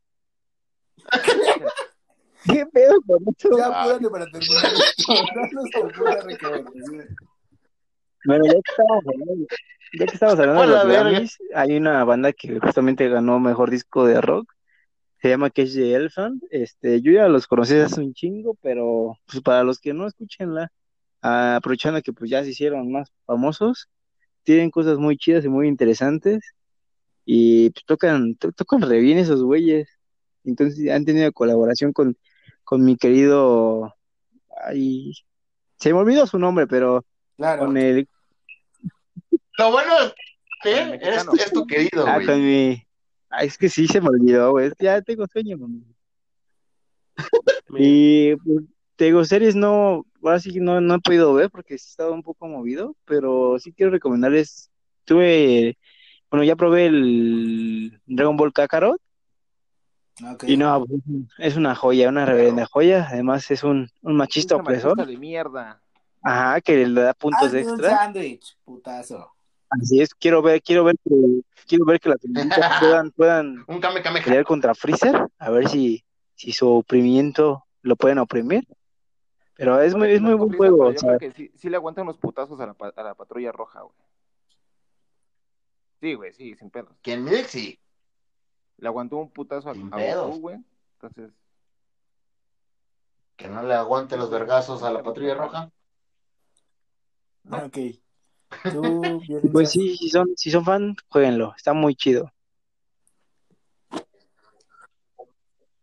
¿Qué 2.44 2.66
pedo 2.66 3.00
con 3.06 3.18
eso? 3.36 3.56
Ya 3.56 3.66
apúrate 3.66 4.10
para 4.10 4.26
terminar 4.26 4.64
esto. 4.72 5.14
Bueno, 8.26 8.44
ya 8.44 8.52
que 8.52 8.70
estamos 8.70 9.04
hablando, 9.06 9.46
ya 9.98 10.06
que 10.06 10.14
estamos 10.14 10.38
hablando 10.38 10.60
de 10.62 10.68
la 10.68 10.84
los. 10.84 10.92
Grammys, 10.92 11.38
hay 11.54 11.76
una 11.76 12.04
banda 12.04 12.32
que 12.32 12.58
justamente 12.60 13.08
ganó 13.08 13.40
mejor 13.40 13.70
disco 13.70 14.04
de 14.04 14.20
rock. 14.20 14.52
Se 15.22 15.28
llama 15.28 15.50
Cage 15.50 15.72
the 15.74 15.94
Elephant. 15.94 16.42
Este, 16.50 17.00
yo 17.02 17.12
ya 17.12 17.28
los 17.28 17.46
conocí 17.46 17.74
hace 17.74 18.00
un 18.00 18.14
chingo, 18.14 18.56
pero 18.62 19.16
pues, 19.26 19.42
para 19.42 19.62
los 19.64 19.78
que 19.78 19.92
no 19.92 20.06
escúchenla, 20.06 20.72
ah, 21.22 21.56
aprovechando 21.56 22.00
que 22.02 22.12
pues 22.12 22.30
ya 22.30 22.42
se 22.42 22.50
hicieron 22.50 22.90
más 22.90 23.12
famosos, 23.26 23.88
tienen 24.42 24.70
cosas 24.70 24.98
muy 24.98 25.16
chidas 25.18 25.44
y 25.44 25.48
muy 25.48 25.68
interesantes. 25.68 26.40
Y 27.26 27.70
pues, 27.70 27.84
tocan, 27.84 28.34
to- 28.36 28.52
tocan 28.52 28.80
re 28.82 28.98
bien 29.00 29.18
esos 29.18 29.42
güeyes. 29.42 29.88
Entonces 30.44 30.90
han 30.90 31.04
tenido 31.04 31.30
colaboración 31.32 31.92
con, 31.92 32.16
con 32.64 32.82
mi 32.84 32.96
querido. 32.96 33.94
Ay, 34.64 35.12
se 35.78 35.92
me 35.92 35.98
olvidó 36.00 36.26
su 36.26 36.38
nombre, 36.38 36.66
pero 36.66 37.04
Claro. 37.36 37.66
con 37.66 37.76
el 37.76 38.08
Lo 39.58 39.70
bueno 39.70 39.92
es 40.04 40.14
que 40.62 40.80
El 40.80 40.94
es, 41.02 41.52
tu 41.52 41.66
querido, 41.66 42.06
Ah, 42.06 42.14
güey. 42.16 42.26
con 42.26 42.42
mi. 42.44 42.82
Ah, 43.30 43.44
es 43.44 43.56
que 43.56 43.68
sí 43.68 43.86
se 43.86 44.00
me 44.00 44.08
olvidó, 44.08 44.50
güey. 44.50 44.72
Ya 44.80 45.00
tengo 45.02 45.26
sueño, 45.28 45.56
mami. 45.56 45.84
Y 47.76 48.34
pues, 48.36 48.64
te 48.96 49.04
digo, 49.06 49.24
series 49.24 49.54
no, 49.54 50.04
ahora 50.22 50.40
sí 50.40 50.52
que 50.52 50.60
no, 50.60 50.80
no 50.80 50.96
he 50.96 51.00
podido 51.00 51.32
ver 51.34 51.50
porque 51.50 51.78
sí 51.78 51.86
he 51.86 51.90
estado 51.90 52.12
un 52.12 52.22
poco 52.22 52.48
movido, 52.48 52.96
pero 53.04 53.58
sí 53.58 53.72
quiero 53.72 53.92
recomendarles. 53.92 54.70
Tuve, 55.04 55.78
bueno, 56.30 56.44
ya 56.44 56.56
probé 56.56 56.86
el 56.86 58.00
Dragon 58.06 58.36
Ball 58.36 58.52
Kakarot 58.52 59.00
Ok. 60.32 60.44
y 60.46 60.56
no, 60.56 60.84
pues, 60.84 61.00
es 61.38 61.56
una 61.56 61.74
joya, 61.74 62.08
una 62.08 62.26
reverenda 62.26 62.66
joya. 62.66 63.06
Además, 63.10 63.50
es 63.50 63.62
un, 63.64 63.88
un 64.02 64.16
machista 64.16 64.56
pinche 64.56 64.62
opresor. 64.62 64.96
machista 64.96 65.10
de 65.12 65.18
mierda. 65.18 65.82
Ajá, 66.22 66.60
que 66.60 66.86
le 66.86 67.00
da 67.00 67.14
puntos 67.14 67.42
Hazme 67.44 67.62
un 67.62 67.68
extra. 67.70 67.96
sándwich, 67.96 68.58
putazo. 68.64 69.32
Así 69.70 70.00
es, 70.00 70.14
quiero 70.14 70.42
ver, 70.42 70.60
quiero 70.62 70.82
ver 70.84 70.96
que, 71.04 71.42
quiero 71.66 71.84
ver 71.84 72.00
que 72.00 72.08
las 72.08 72.20
feministas 72.20 72.80
puedan, 72.80 73.10
puedan 73.12 73.64
Un 73.68 73.80
Kame 73.80 74.02
Kame 74.02 74.20
pelear 74.20 74.44
contra 74.44 74.74
Freezer, 74.74 75.28
a 75.38 75.50
ver 75.50 75.68
si, 75.68 76.04
si 76.34 76.52
su 76.52 76.68
oprimimiento 76.68 77.64
lo 77.82 77.96
pueden 77.96 78.18
oprimir. 78.18 78.66
Pero 79.54 79.80
es 79.80 79.94
muy, 79.94 80.10
es 80.10 80.20
muy 80.20 80.34
buen 80.34 80.56
juego, 80.56 80.88
o 80.88 80.92
sea, 80.92 81.12
Yo 81.12 81.18
creo 81.18 81.30
que 81.30 81.32
sí, 81.32 81.52
sí 81.54 81.68
le 81.68 81.76
aguantan 81.76 82.04
unos 82.04 82.18
putazos 82.18 82.58
a 82.60 82.66
la, 82.66 82.76
a 82.96 83.02
la 83.02 83.14
patrulla 83.14 83.52
roja, 83.52 83.82
güey. 83.82 83.94
Sí, 86.00 86.14
güey, 86.14 86.32
sí, 86.32 86.56
sin 86.56 86.70
pedos. 86.70 86.96
¿Quién 87.02 87.22
me 87.22 87.44
sí? 87.44 87.78
Le 88.78 88.88
aguantó 88.88 89.18
un 89.18 89.30
putazo 89.30 89.68
a, 89.68 89.74
Sin 89.74 89.92
a. 89.92 90.16
Goku, 90.16 90.40
güey. 90.40 90.56
Entonces, 90.94 91.30
Que 93.36 93.48
no 93.48 93.62
le 93.62 93.74
aguante 93.74 94.16
los 94.16 94.30
vergazos 94.30 94.82
a 94.82 94.90
la 94.90 95.02
patrulla 95.02 95.34
roja. 95.34 95.70
Ok. 97.50 97.76
Tú, 98.72 99.22
pues 99.52 99.70
sí, 99.70 99.96
si 99.96 100.08
son, 100.10 100.28
si 100.36 100.50
son 100.50 100.64
fan, 100.64 100.96
jueguenlo, 101.08 101.54
está 101.56 101.72
muy 101.72 101.94
chido. 101.94 102.30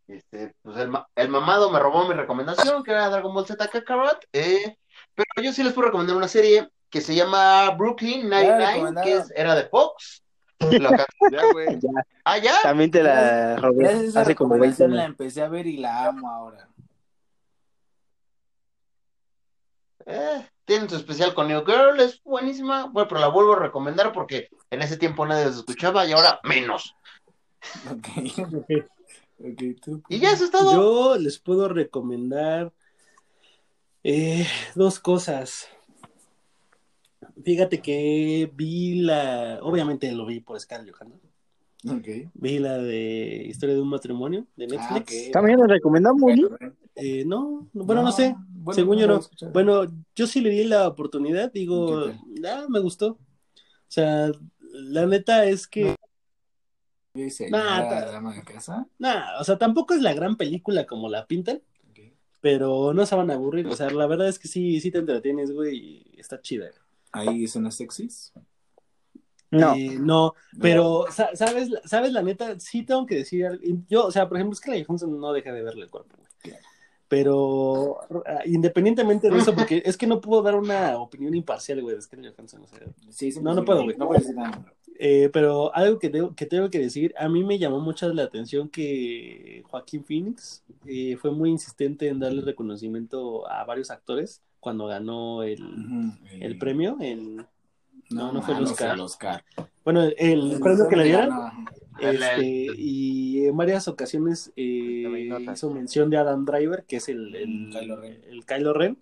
Este, 0.08 0.54
pues 0.62 0.78
el, 0.78 0.88
ma- 0.90 1.08
el 1.16 1.30
mamado 1.30 1.70
me 1.70 1.80
robó 1.80 2.08
mi 2.08 2.14
recomendación, 2.14 2.84
que 2.84 2.92
era 2.92 3.10
Dragon 3.10 3.34
Ball 3.34 3.46
Z 3.46 3.68
Kakarot. 3.68 4.26
Eh, 4.32 4.78
pero 5.14 5.28
yo 5.44 5.52
sí 5.52 5.64
les 5.64 5.74
puedo 5.74 5.88
recomendar 5.88 6.16
una 6.16 6.28
serie 6.30 6.70
que 6.90 7.02
se 7.02 7.14
llama 7.14 7.72
Brooklyn 7.72 8.30
Nine-Nine, 8.30 9.02
que 9.04 9.14
es, 9.18 9.32
era 9.36 9.56
de 9.56 9.66
Fox. 9.68 10.24
Ya, 11.32 11.44
güey. 11.52 11.68
ah, 12.24 12.38
ya. 12.38 12.54
También 12.64 12.90
te 12.90 13.04
la 13.04 13.58
robé 13.58 13.86
hace 14.16 14.34
como 14.34 14.56
20 14.58 14.84
recomendación 14.86 14.96
la 14.96 15.06
empecé 15.06 15.42
a 15.42 15.50
ver 15.50 15.68
y 15.68 15.78
la 15.78 16.06
amo 16.06 16.30
ahora. 16.32 16.68
Eh, 20.10 20.48
tienen 20.64 20.90
su 20.90 20.96
especial 20.96 21.34
con 21.34 21.50
New 21.50 21.66
Girl, 21.66 22.00
es 22.00 22.24
buenísima. 22.24 22.86
Bueno, 22.86 23.10
pero 23.10 23.20
la 23.20 23.28
vuelvo 23.28 23.54
a 23.54 23.60
recomendar 23.60 24.14
porque 24.14 24.48
en 24.72 24.82
ese 24.82 24.96
tiempo 24.96 25.26
nadie 25.26 25.46
los 25.46 25.58
escuchaba 25.58 26.06
y 26.06 26.14
ahora 26.14 26.40
menos. 26.44 26.96
Ok. 27.92 28.08
Ok, 29.40 29.62
tú. 29.82 30.02
Y 30.10 30.20
ya 30.20 30.32
eso 30.32 30.46
es 30.46 30.52
todo. 30.52 30.72
Yo 30.72 31.18
les 31.18 31.38
puedo 31.38 31.68
recomendar 31.68 32.72
eh, 34.04 34.48
dos 34.74 35.00
cosas. 35.00 35.68
Fíjate 37.44 37.82
que 37.82 38.50
vi 38.56 39.02
la, 39.02 39.60
obviamente 39.62 40.12
lo 40.12 40.26
vi 40.26 40.40
por 40.40 40.60
Scarlett 40.60 40.96
Johansson. 40.96 41.22
Ok. 41.90 42.32
Vi 42.34 42.60
la 42.60 42.78
de 42.78 43.44
Historia 43.48 43.76
de 43.76 43.82
un 43.82 43.90
matrimonio 43.90 44.48
de 44.56 44.68
Netflix. 44.68 44.92
Ah, 44.92 45.28
ok. 45.28 45.32
También 45.34 45.60
lo 45.60 45.68
recomendamos. 45.68 46.32
Eh, 47.00 47.24
no, 47.26 47.70
no, 47.74 47.84
bueno, 47.84 48.02
no, 48.02 48.12
sé. 48.12 48.36
bueno, 48.50 48.74
Según 48.76 48.98
yo 48.98 49.08
no. 49.08 49.22
Bueno, 49.54 49.86
yo 50.16 50.26
sí 50.26 50.42
le 50.42 50.50
di 50.50 50.64
la 50.64 50.88
oportunidad, 50.88 51.52
digo, 51.54 52.06
¿Qué 52.08 52.48
ah, 52.48 52.66
me 52.70 52.80
gustó. 52.80 53.12
O 53.12 53.90
sea, 53.90 54.32
la 54.60 55.06
neta 55.06 55.46
es 55.46 55.68
que, 55.68 55.96
señora 57.30 57.82
Nah, 57.82 58.12
dama 58.12 58.34
de 58.34 58.44
casa. 58.44 58.88
nada, 58.98 59.40
o 59.40 59.44
sea, 59.44 59.58
tampoco 59.58 59.94
es 59.94 60.02
la 60.02 60.14
gran 60.14 60.38
película 60.38 60.86
como 60.86 61.08
la 61.08 61.28
pintan, 61.28 61.62
pero 62.42 62.94
no 62.94 63.06
se 63.06 63.16
van 63.16 63.30
a 63.30 63.36
aburrir. 63.36 63.68
O 63.68 63.76
sea, 63.76 63.90
la 63.90 64.08
verdad 64.08 64.28
es 64.28 64.40
que 64.40 64.48
sí, 64.48 64.80
sí 64.82 64.92
te 64.92 64.98
entretienes, 64.98 65.52
güey, 65.52 65.78
y 66.16 66.20
está 66.20 66.42
chida. 66.42 66.72
Ahí 67.12 67.46
escenas 67.46 67.76
sexys. 67.76 68.34
No, 69.50 69.76
Eh, 69.76 69.98
no, 70.00 70.34
pero, 70.60 71.06
sa- 71.10 71.34
¿sabes, 71.36 71.70
¿sabes 71.86 72.12
la 72.12 72.22
neta? 72.22 72.60
Sí 72.60 72.84
tengo 72.84 73.06
que 73.06 73.16
decir, 73.16 73.48
yo, 73.88 74.06
o 74.08 74.12
sea, 74.12 74.28
por 74.28 74.38
ejemplo, 74.38 74.54
es 74.54 74.60
que 74.60 74.72
la 74.78 74.86
Johansson 74.86 75.20
no 75.20 75.32
deja 75.32 75.54
de 75.54 75.64
verle 75.64 75.84
el 75.84 75.90
cuerpo. 75.90 76.18
Pero 77.08 78.00
ah, 78.26 78.42
independientemente 78.46 79.30
de 79.30 79.38
eso, 79.38 79.56
porque 79.56 79.82
es 79.86 79.96
que 79.96 80.08
no 80.08 80.20
puedo 80.20 80.42
dar 80.42 80.56
una 80.56 80.98
opinión 80.98 81.34
imparcial, 81.36 81.82
güey, 81.82 81.96
de 81.96 82.02
Scarlett 82.02 82.36
Johansson. 82.36 82.64
O 82.64 82.68
sea, 82.68 82.80
Sí, 83.10 83.32
sí, 83.32 83.40
No, 83.42 83.54
no 83.54 83.64
puedo, 83.64 83.84
güey. 83.84 83.96
No 83.98 84.08
puedo 84.08 84.20
decir 84.20 84.36
nada. 84.36 84.66
Eh, 85.00 85.30
pero 85.32 85.74
algo 85.76 86.00
que 86.00 86.10
tengo, 86.10 86.34
que 86.36 86.48
tengo 86.48 86.70
que 86.70 86.80
decir, 86.80 87.14
a 87.20 87.30
mí 87.30 87.44
me 87.44 87.60
llamó 87.60 87.80
mucho 87.80 88.12
la 88.12 88.24
atención 88.24 88.68
que 88.68 89.64
Joaquín 89.70 90.04
Phoenix 90.04 90.64
eh, 90.88 91.16
fue 91.18 91.32
muy 91.32 91.52
insistente 91.52 92.08
en 92.08 92.20
darle 92.20 92.42
reconocimiento 92.42 93.48
a 93.48 93.64
varios 93.64 93.92
actores 93.92 94.42
cuando 94.60 94.88
ganó 94.88 95.44
el, 95.44 95.62
Ujú, 95.64 96.14
el 96.42 96.52
eh, 96.54 96.56
premio. 96.56 96.98
En, 97.00 97.38
no, 98.10 98.32
no 98.32 98.42
fue 98.42 98.56
el 98.56 98.62
mames, 98.62 98.72
Oscar. 98.72 98.96
el 98.96 99.02
Oscar. 99.02 99.44
Bueno, 99.88 100.02
el 100.18 100.60
premio 100.60 100.90
que 100.90 100.98
le 100.98 101.04
dieron. 101.06 101.32
Este, 102.02 102.44
y 102.44 103.46
en 103.46 103.56
varias 103.56 103.88
ocasiones 103.88 104.52
eh, 104.58 105.30
hizo 105.50 105.72
mención 105.72 106.10
de 106.10 106.18
Adam 106.18 106.44
Driver, 106.44 106.84
que 106.84 106.98
es 106.98 107.08
el, 107.08 107.34
el, 107.34 107.70
Kylo 107.72 107.96
Ren. 107.96 108.22
el 108.28 108.46
Kylo 108.46 108.74
Ren. 108.74 109.02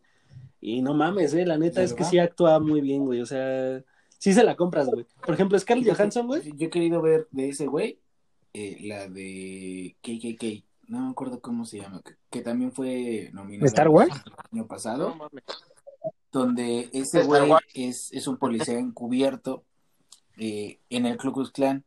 Y 0.62 0.84
no 0.84 0.94
mames, 0.94 1.34
eh, 1.34 1.44
la 1.44 1.58
neta 1.58 1.82
es 1.82 1.96
que 1.96 2.04
sí 2.04 2.20
actúa 2.20 2.60
muy 2.60 2.82
bien, 2.82 3.04
güey. 3.04 3.20
O 3.20 3.26
sea, 3.26 3.84
sí 4.20 4.32
se 4.32 4.44
la 4.44 4.56
compras, 4.56 4.86
güey. 4.86 5.08
Por 5.26 5.34
ejemplo, 5.34 5.58
Scarlett 5.58 5.92
Johansson, 5.92 6.28
güey. 6.28 6.44
Yo 6.56 6.68
he 6.68 6.70
querido 6.70 7.02
ver 7.02 7.28
de 7.32 7.50
ese 7.50 7.66
güey 7.66 7.98
eh, 8.54 8.78
la 8.82 9.08
de 9.08 9.96
KKK. 10.04 10.66
No 10.88 11.00
me 11.00 11.10
acuerdo 11.10 11.42
cómo 11.42 11.66
se 11.66 11.80
llama. 11.80 12.04
Que, 12.04 12.14
que 12.30 12.42
también 12.44 12.72
fue 12.72 13.32
nominada 13.34 13.66
¿Star 13.66 13.90
Wars? 13.90 14.14
el 14.24 14.34
año 14.52 14.68
pasado. 14.68 15.10
No 15.10 15.16
mames. 15.16 15.44
donde 16.32 16.92
ese 16.94 17.24
güey 17.24 17.54
es, 17.74 18.14
es 18.14 18.28
un 18.28 18.38
policía 18.38 18.78
encubierto 18.78 19.64
eh, 20.38 20.80
en 20.90 21.06
el 21.06 21.18
Ku 21.18 21.32
Klux 21.32 21.52
Klan 21.52 21.84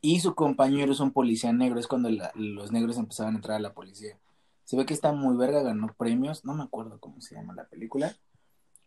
y 0.00 0.20
su 0.20 0.34
compañero 0.34 0.92
es 0.92 1.00
un 1.00 1.12
policía 1.12 1.52
negro, 1.52 1.78
es 1.78 1.86
cuando 1.86 2.10
la- 2.10 2.32
los 2.34 2.72
negros 2.72 2.98
empezaban 2.98 3.34
a 3.34 3.36
entrar 3.36 3.56
a 3.56 3.60
la 3.60 3.72
policía. 3.72 4.18
Se 4.64 4.76
ve 4.76 4.86
que 4.86 4.94
está 4.94 5.12
muy 5.12 5.36
verga, 5.36 5.62
ganó 5.62 5.94
premios, 5.96 6.44
no 6.44 6.54
me 6.54 6.64
acuerdo 6.64 6.98
cómo 6.98 7.20
se 7.20 7.34
llama 7.34 7.54
la 7.54 7.64
película. 7.64 8.14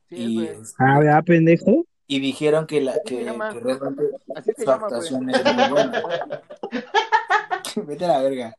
Sí, 0.10 0.16
y, 0.16 0.50
ah, 0.78 1.00
¿verdad, 1.00 1.24
pendejo? 1.24 1.86
y 2.08 2.20
dijeron 2.20 2.68
que, 2.68 2.82
la, 2.82 3.00
que, 3.04 3.24
realmente 3.24 4.04
su 4.56 4.64
llama, 4.64 4.86
actuación 4.88 5.30
es 5.30 5.44
muy 5.44 5.70
buena. 5.70 6.04
Vete 7.88 8.06
a 8.06 8.08
la 8.10 8.22
verga. 8.22 8.56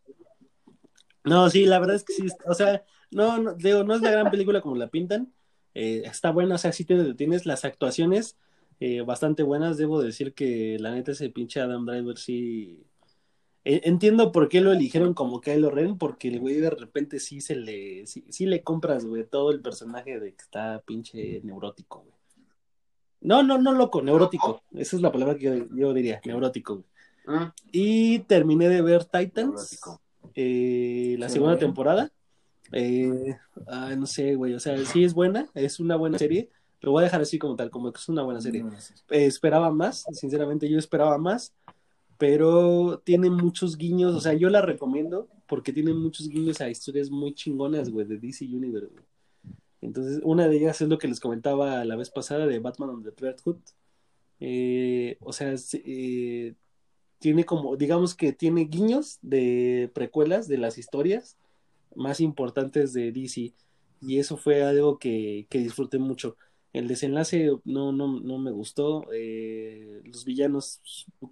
No, 1.24 1.48
sí, 1.51 1.65
la 1.66 1.78
verdad 1.78 1.97
es 1.97 2.05
que 2.05 2.12
sí. 2.12 2.27
O 2.47 2.55
sea, 2.55 2.82
no, 3.11 3.39
no, 3.39 3.55
digo, 3.55 3.85
no 3.85 3.94
es 3.94 4.01
la 4.01 4.11
gran 4.11 4.31
película 4.31 4.61
como 4.61 4.77
la 4.77 4.89
pintan. 4.89 5.32
Eh, 5.74 6.03
está 6.05 6.31
buena, 6.31 6.57
o 6.57 6.59
sea, 6.59 6.73
sí 6.73 6.85
te 6.85 6.94
detienes. 6.97 7.47
Las 7.47 7.65
actuaciones 7.65 8.36
eh, 8.81 9.01
bastante 9.03 9.43
buenas. 9.43 9.77
Debo 9.77 10.03
decir 10.03 10.32
que 10.35 10.77
la 10.81 10.93
neta 10.93 11.12
ese 11.12 11.28
pinche 11.31 11.61
Adam 11.61 11.85
Driver 11.86 12.16
sí. 12.19 12.82
Entiendo 13.69 14.31
por 14.31 14.48
qué 14.48 14.61
lo 14.61 14.70
eligieron 14.73 15.12
como 15.12 15.40
Kylo 15.40 15.70
Ren, 15.70 15.98
porque 15.98 16.28
el 16.28 16.39
güey 16.39 16.55
de 16.61 16.70
repente 16.70 17.19
sí 17.19 17.40
se 17.40 17.57
le. 17.57 18.07
Sí, 18.07 18.24
sí 18.28 18.47
le 18.47 18.62
compras, 18.62 19.05
güey, 19.05 19.24
todo 19.24 19.51
el 19.51 19.61
personaje 19.61 20.20
de 20.20 20.35
que 20.35 20.43
está 20.43 20.81
pinche 20.86 21.40
neurótico, 21.43 22.01
güey. 22.03 22.12
No, 23.23 23.43
no, 23.43 23.59
no 23.59 23.73
loco, 23.73 24.03
neurótico. 24.03 24.62
Esa 24.73 24.94
es 24.97 25.03
la 25.03 25.11
palabra 25.11 25.36
que 25.36 25.44
yo, 25.44 25.55
yo 25.74 25.93
diría, 25.93 26.20
neurótico, 26.24 26.74
güey. 27.27 27.39
Mm, 27.40 27.53
Y 27.73 28.19
terminé 28.20 28.69
de 28.69 28.82
ver 28.82 29.05
Titans, 29.05 29.81
eh, 30.36 31.16
la 31.19 31.28
Sí, 31.28 31.32
segunda 31.35 31.55
güey. 31.55 31.61
temporada. 31.66 32.12
Eh, 32.70 33.36
ah, 33.66 33.94
no 33.98 34.07
sé, 34.07 34.36
güey, 34.36 34.55
o 34.55 34.61
sea, 34.61 34.77
sí 34.85 35.03
es 35.03 35.12
buena, 35.12 35.48
es 35.55 35.81
una 35.81 35.97
buena 35.97 36.19
serie. 36.19 36.51
Lo 36.86 36.92
voy 36.92 37.00
a 37.00 37.06
dejar 37.06 37.20
así 37.20 37.36
como 37.36 37.56
tal, 37.56 37.68
como 37.68 37.90
que 37.92 37.98
es 37.98 38.08
una 38.08 38.22
buena 38.22 38.40
serie. 38.40 38.64
Eh, 39.10 39.26
esperaba 39.26 39.72
más, 39.72 40.06
sinceramente 40.12 40.68
yo 40.68 40.78
esperaba 40.78 41.18
más, 41.18 41.52
pero 42.16 43.02
tiene 43.04 43.28
muchos 43.28 43.76
guiños, 43.76 44.14
o 44.14 44.20
sea, 44.20 44.34
yo 44.34 44.48
la 44.50 44.62
recomiendo 44.62 45.26
porque 45.48 45.72
tiene 45.72 45.92
muchos 45.92 46.28
guiños 46.28 46.60
a 46.60 46.70
historias 46.70 47.10
muy 47.10 47.34
chingonas, 47.34 47.90
güey, 47.90 48.06
de 48.06 48.18
DC 48.18 48.44
Universe. 48.44 48.94
Entonces, 49.80 50.20
una 50.22 50.46
de 50.46 50.58
ellas 50.58 50.80
es 50.80 50.88
lo 50.88 50.96
que 50.96 51.08
les 51.08 51.18
comentaba 51.18 51.84
la 51.84 51.96
vez 51.96 52.08
pasada 52.08 52.46
de 52.46 52.60
Batman 52.60 52.90
on 52.90 53.02
the 53.02 53.10
Red 53.16 53.40
Hood. 53.44 53.58
Eh, 54.38 55.16
o 55.18 55.32
sea, 55.32 55.56
eh, 55.72 56.54
tiene 57.18 57.44
como, 57.44 57.76
digamos 57.76 58.14
que 58.14 58.32
tiene 58.32 58.66
guiños 58.66 59.18
de 59.22 59.90
precuelas 59.92 60.46
de 60.46 60.58
las 60.58 60.78
historias 60.78 61.36
más 61.96 62.20
importantes 62.20 62.92
de 62.92 63.10
DC. 63.10 63.54
Y 64.02 64.20
eso 64.20 64.36
fue 64.36 64.62
algo 64.62 65.00
que, 65.00 65.48
que 65.50 65.58
disfruté 65.58 65.98
mucho. 65.98 66.36
El 66.77 66.89
desenlace 66.89 67.51
no, 67.65 67.93
no, 67.93 68.20
no 68.20 68.39
me 68.39 68.51
gustó. 68.51 69.05
eh, 69.12 70.03
los 70.05 70.24
villanos 70.24 70.81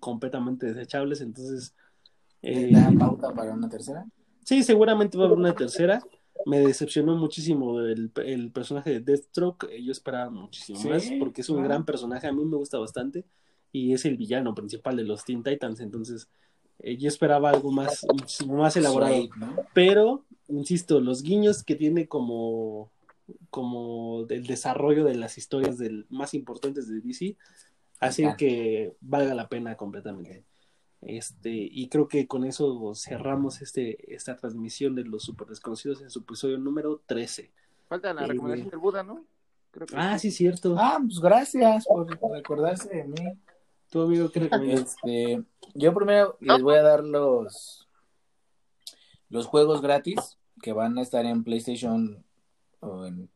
completamente 0.00 0.66
desechables. 0.72 1.20
Entonces, 1.20 1.74
eh, 2.42 2.70
¿Da 2.72 2.90
pauta 2.98 3.32
para 3.34 3.52
una 3.52 3.68
tercera? 3.68 4.06
sí, 4.44 4.62
seguramente 4.62 5.16
va 5.18 5.24
a 5.24 5.26
haber 5.26 5.38
una 5.38 5.54
tercera. 5.54 6.02
Me 6.46 6.60
decepcionó 6.60 7.16
muchísimo 7.16 7.80
el, 7.80 8.10
el 8.24 8.50
personaje 8.50 8.90
de 8.90 9.00
Deathstroke. 9.00 9.68
eh, 9.70 9.82
Yo 9.82 9.92
esperaba 9.92 10.30
muchísimo 10.30 10.78
Sí, 10.78 10.88
más 10.88 11.10
porque 11.18 11.40
es 11.42 11.48
un 11.48 11.62
gran 11.62 11.84
personaje. 11.84 12.26
A 12.26 12.32
mí 12.32 12.44
me 12.44 12.56
gusta 12.56 12.78
bastante. 12.78 13.24
Y 13.72 13.92
es 13.92 14.04
el 14.04 14.16
villano 14.16 14.54
principal 14.54 14.96
de 14.96 15.04
los 15.04 15.24
Teen 15.24 15.42
Titans. 15.42 15.80
Entonces, 15.80 16.28
eh, 16.80 16.96
yo 16.96 17.08
esperaba 17.08 17.50
algo 17.50 17.70
más, 17.70 18.04
muchísimo 18.12 18.56
más 18.56 18.76
elaborado. 18.76 19.28
Pero, 19.72 20.24
insisto, 20.48 21.00
los 21.00 21.22
guiños 21.22 21.62
que 21.62 21.74
tiene 21.76 22.06
como, 22.06 22.90
como 23.50 24.24
del 24.24 24.46
desarrollo 24.46 25.04
de 25.04 25.14
las 25.14 25.38
historias 25.38 25.78
del, 25.78 26.06
más 26.10 26.34
importantes 26.34 26.88
de 26.88 27.00
DC 27.00 27.36
hacen 28.00 28.36
que 28.36 28.94
valga 29.00 29.34
la 29.34 29.48
pena 29.48 29.76
completamente. 29.76 30.44
Este, 31.00 31.50
y 31.50 31.88
creo 31.88 32.08
que 32.08 32.26
con 32.26 32.44
eso 32.44 32.94
cerramos 32.94 33.60
este, 33.60 34.14
esta 34.14 34.36
transmisión 34.36 34.94
de 34.94 35.04
los 35.04 35.22
super 35.22 35.46
desconocidos 35.46 36.00
en 36.00 36.10
su 36.10 36.20
episodio 36.20 36.58
número 36.58 37.02
13. 37.06 37.50
Falta 37.88 38.14
la 38.14 38.24
Eh, 38.24 38.28
recomendación 38.28 38.70
del 38.70 38.78
Buda, 38.78 39.02
¿no? 39.02 39.24
Creo 39.70 39.86
que 39.86 39.94
Ah, 39.96 40.18
sí, 40.18 40.30
cierto. 40.30 40.76
Ah, 40.78 40.98
pues 41.02 41.20
gracias 41.20 41.84
por 41.86 42.08
recordarse 42.32 42.88
de 42.88 43.04
mí. 43.04 43.38
Tu 43.90 44.00
amigo, 44.00 44.30
¿qué 44.30 44.40
recomiendas? 44.40 44.96
Este, 44.96 45.42
yo 45.74 45.92
primero 45.94 46.36
les 46.40 46.62
voy 46.62 46.76
a 46.76 46.82
dar 46.82 47.04
los 47.04 47.86
los 49.28 49.46
juegos 49.46 49.82
gratis 49.82 50.38
que 50.62 50.72
van 50.72 50.96
a 50.96 51.02
estar 51.02 51.26
en 51.26 51.42
PlayStation 51.44 52.24
o 52.84 53.06
en 53.06 53.30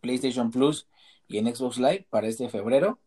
PlayStation 0.00 0.50
Plus 0.50 0.88
y 1.28 1.38
en 1.38 1.54
Xbox 1.54 1.78
Live 1.78 2.06
para 2.10 2.26
este 2.28 2.48
febrero. 2.48 2.98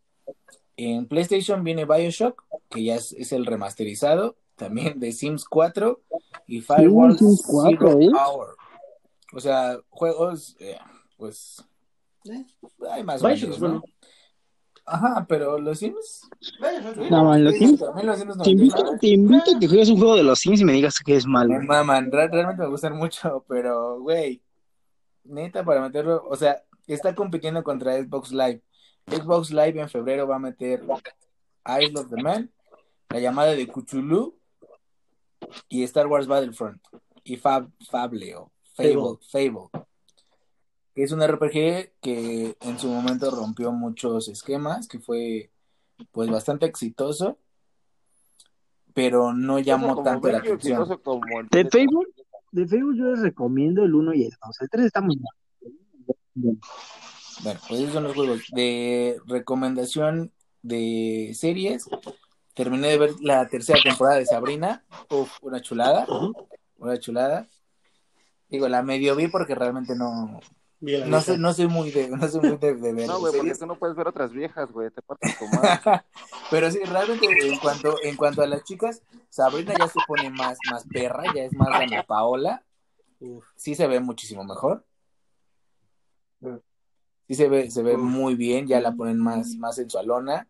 En 0.76 1.06
PlayStation 1.08 1.64
viene 1.64 1.84
BioShock, 1.84 2.44
que 2.70 2.84
ya 2.84 2.94
es, 2.96 3.12
es 3.12 3.32
el 3.32 3.46
remasterizado, 3.46 4.36
también 4.56 5.00
de 5.00 5.12
Sims 5.12 5.44
4 5.44 6.00
y 6.46 6.60
Firewall 6.60 7.18
Sims 7.18 7.44
4, 7.46 7.78
Zero 7.78 8.00
¿eh? 8.00 8.08
Hour. 8.12 8.56
O 9.34 9.40
sea, 9.40 9.78
juegos, 9.90 10.56
eh, 10.60 10.78
pues, 11.16 11.64
eh, 12.30 12.44
hay 12.90 13.02
más 13.04 13.22
Bioshock 13.22 13.50
¿no? 13.50 13.58
bueno. 13.58 13.82
Ajá, 14.90 15.26
pero 15.28 15.58
los 15.58 15.78
Sims. 15.80 16.28
No, 17.10 17.24
man, 17.24 17.44
los 17.44 17.54
Sims- 17.54 17.78
También 17.78 18.06
los 18.06 18.18
Sims 18.18 18.38
Te 18.42 18.50
invito, 18.50 18.76
99. 18.84 18.98
te 19.00 19.08
invito 19.08 19.56
a 19.56 19.58
que 19.60 19.66
juegues 19.68 19.88
un 19.90 19.98
juego 19.98 20.16
de 20.16 20.22
los 20.22 20.38
Sims 20.38 20.60
y 20.60 20.64
me 20.64 20.72
digas 20.72 20.98
que 21.04 21.14
es 21.16 21.26
malo. 21.26 21.60
Maman, 21.60 22.10
re- 22.10 22.28
realmente 22.28 22.62
me 22.62 22.68
gustan 22.70 22.96
mucho, 22.96 23.44
pero, 23.48 24.00
güey, 24.00 24.40
neta, 25.28 25.64
para 25.64 25.80
meterlo, 25.80 26.24
o 26.28 26.36
sea, 26.36 26.62
está 26.86 27.14
compitiendo 27.14 27.62
contra 27.62 28.00
Xbox 28.02 28.32
Live. 28.32 28.62
Xbox 29.06 29.50
Live 29.50 29.80
en 29.80 29.88
febrero 29.88 30.26
va 30.26 30.36
a 30.36 30.40
meter 30.40 30.82
Isle 31.80 32.00
of 32.00 32.10
the 32.10 32.22
Man, 32.22 32.50
La 33.10 33.20
llamada 33.20 33.52
de 33.52 33.66
Cthulhu 33.66 34.38
y 35.68 35.82
Star 35.84 36.06
Wars 36.06 36.26
Battlefront. 36.26 36.82
Y 37.24 37.36
Fab, 37.36 37.70
Fableo, 37.90 38.52
Fable, 38.74 39.18
Fable, 39.30 39.68
que 40.94 41.02
es 41.02 41.12
un 41.12 41.26
RPG 41.26 41.92
que 42.00 42.56
en 42.60 42.78
su 42.78 42.88
momento 42.88 43.30
rompió 43.30 43.70
muchos 43.70 44.28
esquemas, 44.28 44.88
que 44.88 44.98
fue 44.98 45.50
pues 46.10 46.30
bastante 46.30 46.66
exitoso, 46.66 47.38
pero 48.94 49.32
no 49.32 49.58
llamó 49.58 50.02
tanto 50.02 50.28
la 50.28 50.38
atención. 50.38 50.88
De 51.50 51.68
Facebook, 51.68 52.08
de 52.52 52.66
Facebook 52.66 52.96
yo 52.96 53.10
les 53.10 53.20
recomiendo 53.20 53.84
el 53.84 53.94
1 53.94 54.14
y 54.14 54.24
el 54.24 54.30
2. 54.30 54.60
El 54.60 54.70
3 54.70 54.86
está 54.86 55.00
muy 55.00 55.16
bien. 55.16 56.60
Bueno, 57.42 57.60
pues 57.68 57.80
esos 57.80 57.92
son 57.92 58.04
los 58.04 58.14
juegos. 58.14 58.42
De 58.52 59.20
recomendación 59.26 60.32
de 60.62 61.32
series, 61.34 61.88
terminé 62.54 62.88
de 62.88 62.98
ver 62.98 63.10
la 63.20 63.48
tercera 63.48 63.80
temporada 63.82 64.18
de 64.18 64.26
Sabrina. 64.26 64.84
Uf, 65.10 65.30
una 65.42 65.60
chulada. 65.60 66.06
Una 66.78 66.98
chulada. 66.98 67.48
Digo, 68.48 68.68
la 68.68 68.82
medio 68.82 69.14
vi 69.14 69.28
porque 69.28 69.54
realmente 69.54 69.94
no, 69.94 70.40
No 70.80 71.20
soy, 71.20 71.38
no 71.38 71.52
soy 71.52 71.66
muy 71.66 71.90
de, 71.90 72.08
no 72.08 72.28
soy 72.28 72.40
muy 72.40 72.56
de, 72.56 72.74
de 72.74 72.92
ver 72.92 73.08
No, 73.08 73.18
güey, 73.18 73.36
porque 73.36 73.54
tú 73.54 73.66
no 73.66 73.76
puedes 73.76 73.96
ver 73.96 74.06
otras 74.06 74.32
viejas, 74.32 74.70
güey. 74.70 74.90
Te 74.90 75.02
partes 75.02 75.36
tu 75.36 75.46
madre. 75.48 76.04
Pero 76.50 76.70
sí, 76.70 76.78
realmente 76.84 77.26
en 77.26 77.58
cuanto, 77.58 77.96
en 78.02 78.16
cuanto 78.16 78.42
a 78.42 78.46
las 78.46 78.62
chicas, 78.62 79.02
Sabrina 79.28 79.74
ya 79.76 79.88
se 79.88 79.98
pone 80.06 80.30
más, 80.30 80.56
más 80.70 80.84
perra, 80.86 81.24
ya 81.34 81.44
es 81.44 81.52
más 81.52 81.68
Ana 81.68 82.04
Paola. 82.04 82.64
Uf. 83.20 83.44
sí 83.56 83.74
se 83.74 83.88
ve 83.88 83.98
muchísimo 83.98 84.44
mejor. 84.44 84.84
Sí 87.26 87.34
se 87.34 87.48
ve, 87.48 87.70
se 87.70 87.82
ve 87.82 87.96
muy 87.96 88.36
bien, 88.36 88.68
ya 88.68 88.80
la 88.80 88.92
ponen 88.92 89.18
más, 89.18 89.56
más 89.56 89.74
sensualona. 89.74 90.48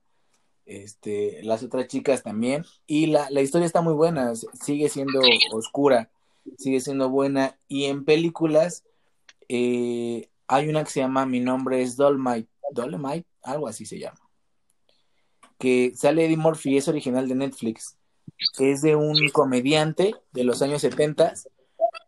Este, 0.67 1.43
las 1.43 1.63
otras 1.63 1.89
chicas 1.89 2.23
también. 2.23 2.67
Y 2.87 3.07
la, 3.07 3.31
la 3.31 3.41
historia 3.41 3.65
está 3.65 3.81
muy 3.81 3.95
buena, 3.95 4.35
sigue 4.35 4.91
siendo 4.91 5.21
oscura, 5.53 6.11
sigue 6.59 6.81
siendo 6.81 7.09
buena. 7.09 7.59
Y 7.67 7.85
en 7.87 8.05
películas, 8.05 8.85
eh, 9.49 10.29
hay 10.47 10.69
una 10.69 10.85
que 10.85 10.91
se 10.91 11.01
llama 11.01 11.27
Mi 11.27 11.41
nombre 11.41 11.83
es 11.83 11.97
Dolmite, 11.97 12.49
Dolomite, 12.73 13.27
algo 13.43 13.69
así 13.69 13.87
se 13.87 13.99
llama. 13.99 14.21
Que 15.59 15.93
sale 15.95 16.25
Eddie 16.25 16.37
Murphy, 16.37 16.77
es 16.77 16.89
original 16.89 17.29
de 17.29 17.35
Netflix. 17.35 17.97
Es 18.59 18.83
de 18.83 18.95
un 18.95 19.29
comediante 19.31 20.15
de 20.33 20.45
los 20.45 20.63
años 20.63 20.83
70 20.83 21.35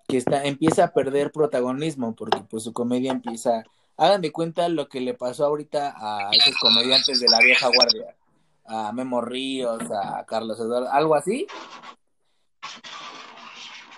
que 0.06 0.16
está, 0.16 0.44
empieza 0.44 0.84
a 0.84 0.92
perder 0.92 1.32
protagonismo 1.32 2.14
porque 2.14 2.40
pues 2.48 2.64
su 2.64 2.72
comedia 2.72 3.12
empieza, 3.12 3.64
hagan 3.96 4.20
de 4.20 4.32
cuenta 4.32 4.68
lo 4.68 4.88
que 4.88 5.00
le 5.00 5.14
pasó 5.14 5.46
ahorita 5.46 5.94
a 5.96 6.30
esos 6.32 6.56
comediantes 6.58 7.20
de 7.20 7.28
la 7.28 7.38
vieja 7.38 7.68
guardia, 7.68 8.16
a 8.66 8.92
Memo 8.92 9.20
Ríos, 9.20 9.82
a 9.90 10.24
Carlos 10.26 10.58
Eduardo, 10.58 10.90
algo 10.90 11.14
así. 11.14 11.46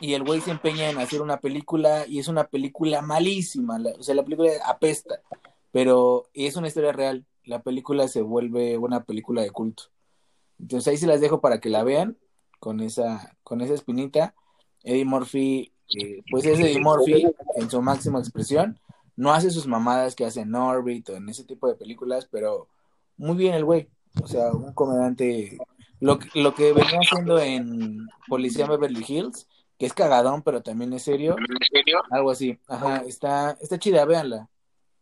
Y 0.03 0.15
el 0.15 0.25
güey 0.25 0.41
se 0.41 0.51
empeña 0.51 0.91
en 0.91 0.99
hacer 0.99 1.23
una 1.23 1.39
película 1.39 2.07
y 2.09 2.19
es 2.19 2.27
una 2.29 2.45
película 2.45 3.01
malísima, 3.03 3.79
la- 3.79 3.93
o 3.93 4.03
sea, 4.03 4.15
la 4.17 4.25
película 4.25 4.51
apesta, 4.67 5.21
pero 5.71 6.27
es 6.35 6.57
una 6.57 6.67
historia 6.69 6.93
real, 6.93 7.25
la 7.45 7.63
película 7.63 8.09
se 8.09 8.21
vuelve 8.21 8.77
una 8.77 9.05
película 9.05 9.43
de 9.43 9.51
culto. 9.51 9.85
Entonces 10.59 10.89
ahí 10.89 10.97
se 10.97 11.07
las 11.07 11.21
dejo 11.21 11.41
para 11.41 11.61
que 11.61 11.71
la 11.71 11.85
vean 11.85 12.17
con 12.59 12.81
esa, 12.81 13.37
con 13.45 13.61
esa 13.61 13.75
espinita. 13.75 14.35
Eddie 14.83 15.05
Murphy, 15.05 15.73
eh, 15.97 16.23
pues 16.31 16.45
es 16.47 16.59
Eddie 16.59 16.81
Murphy 16.81 17.25
en 17.57 17.71
su 17.71 17.81
máxima 17.81 18.19
expresión. 18.19 18.79
No 19.17 19.33
hace 19.33 19.51
sus 19.51 19.67
mamadas 19.67 20.15
que 20.17 20.25
hace 20.25 20.41
en 20.41 20.55
Orbit 20.55 21.11
o 21.11 21.17
en 21.17 21.29
ese 21.29 21.45
tipo 21.45 21.69
de 21.69 21.75
películas, 21.77 22.29
pero 22.31 22.67
muy 23.17 23.37
bien 23.37 23.55
el 23.55 23.65
güey. 23.65 23.89
O 24.23 24.27
sea, 24.27 24.51
un 24.53 24.73
comediante. 24.73 25.59
Lo, 26.01 26.19
lo 26.35 26.55
que 26.55 26.73
venía 26.73 26.99
haciendo 27.01 27.39
en 27.39 28.09
Policía 28.27 28.67
Beverly 28.67 29.05
Hills, 29.07 29.47
que 29.83 29.87
es 29.87 29.95
cagadón, 29.95 30.43
pero 30.43 30.63
también 30.63 30.93
es 30.93 31.03
serio. 31.03 31.35
Algo 32.13 32.31
así. 32.31 32.57
Ajá, 32.69 32.99
está, 32.99 33.59
está 33.61 33.81
chida, 33.81 34.05
véanla. 34.05 34.49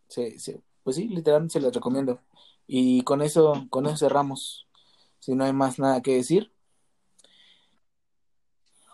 Se, 0.09 0.39
se- 0.39 0.63
pues 0.83 0.97
sí, 0.97 1.07
literalmente 1.07 1.53
se 1.53 1.61
la 1.61 1.69
recomiendo. 1.69 2.23
Y 2.67 3.03
con 3.03 3.21
eso, 3.21 3.67
con 3.69 3.85
eso 3.85 3.99
cerramos. 3.99 4.67
Si 5.19 5.35
no 5.35 5.45
hay 5.45 5.53
más 5.53 5.79
nada 5.79 6.01
que 6.01 6.15
decir. 6.15 6.51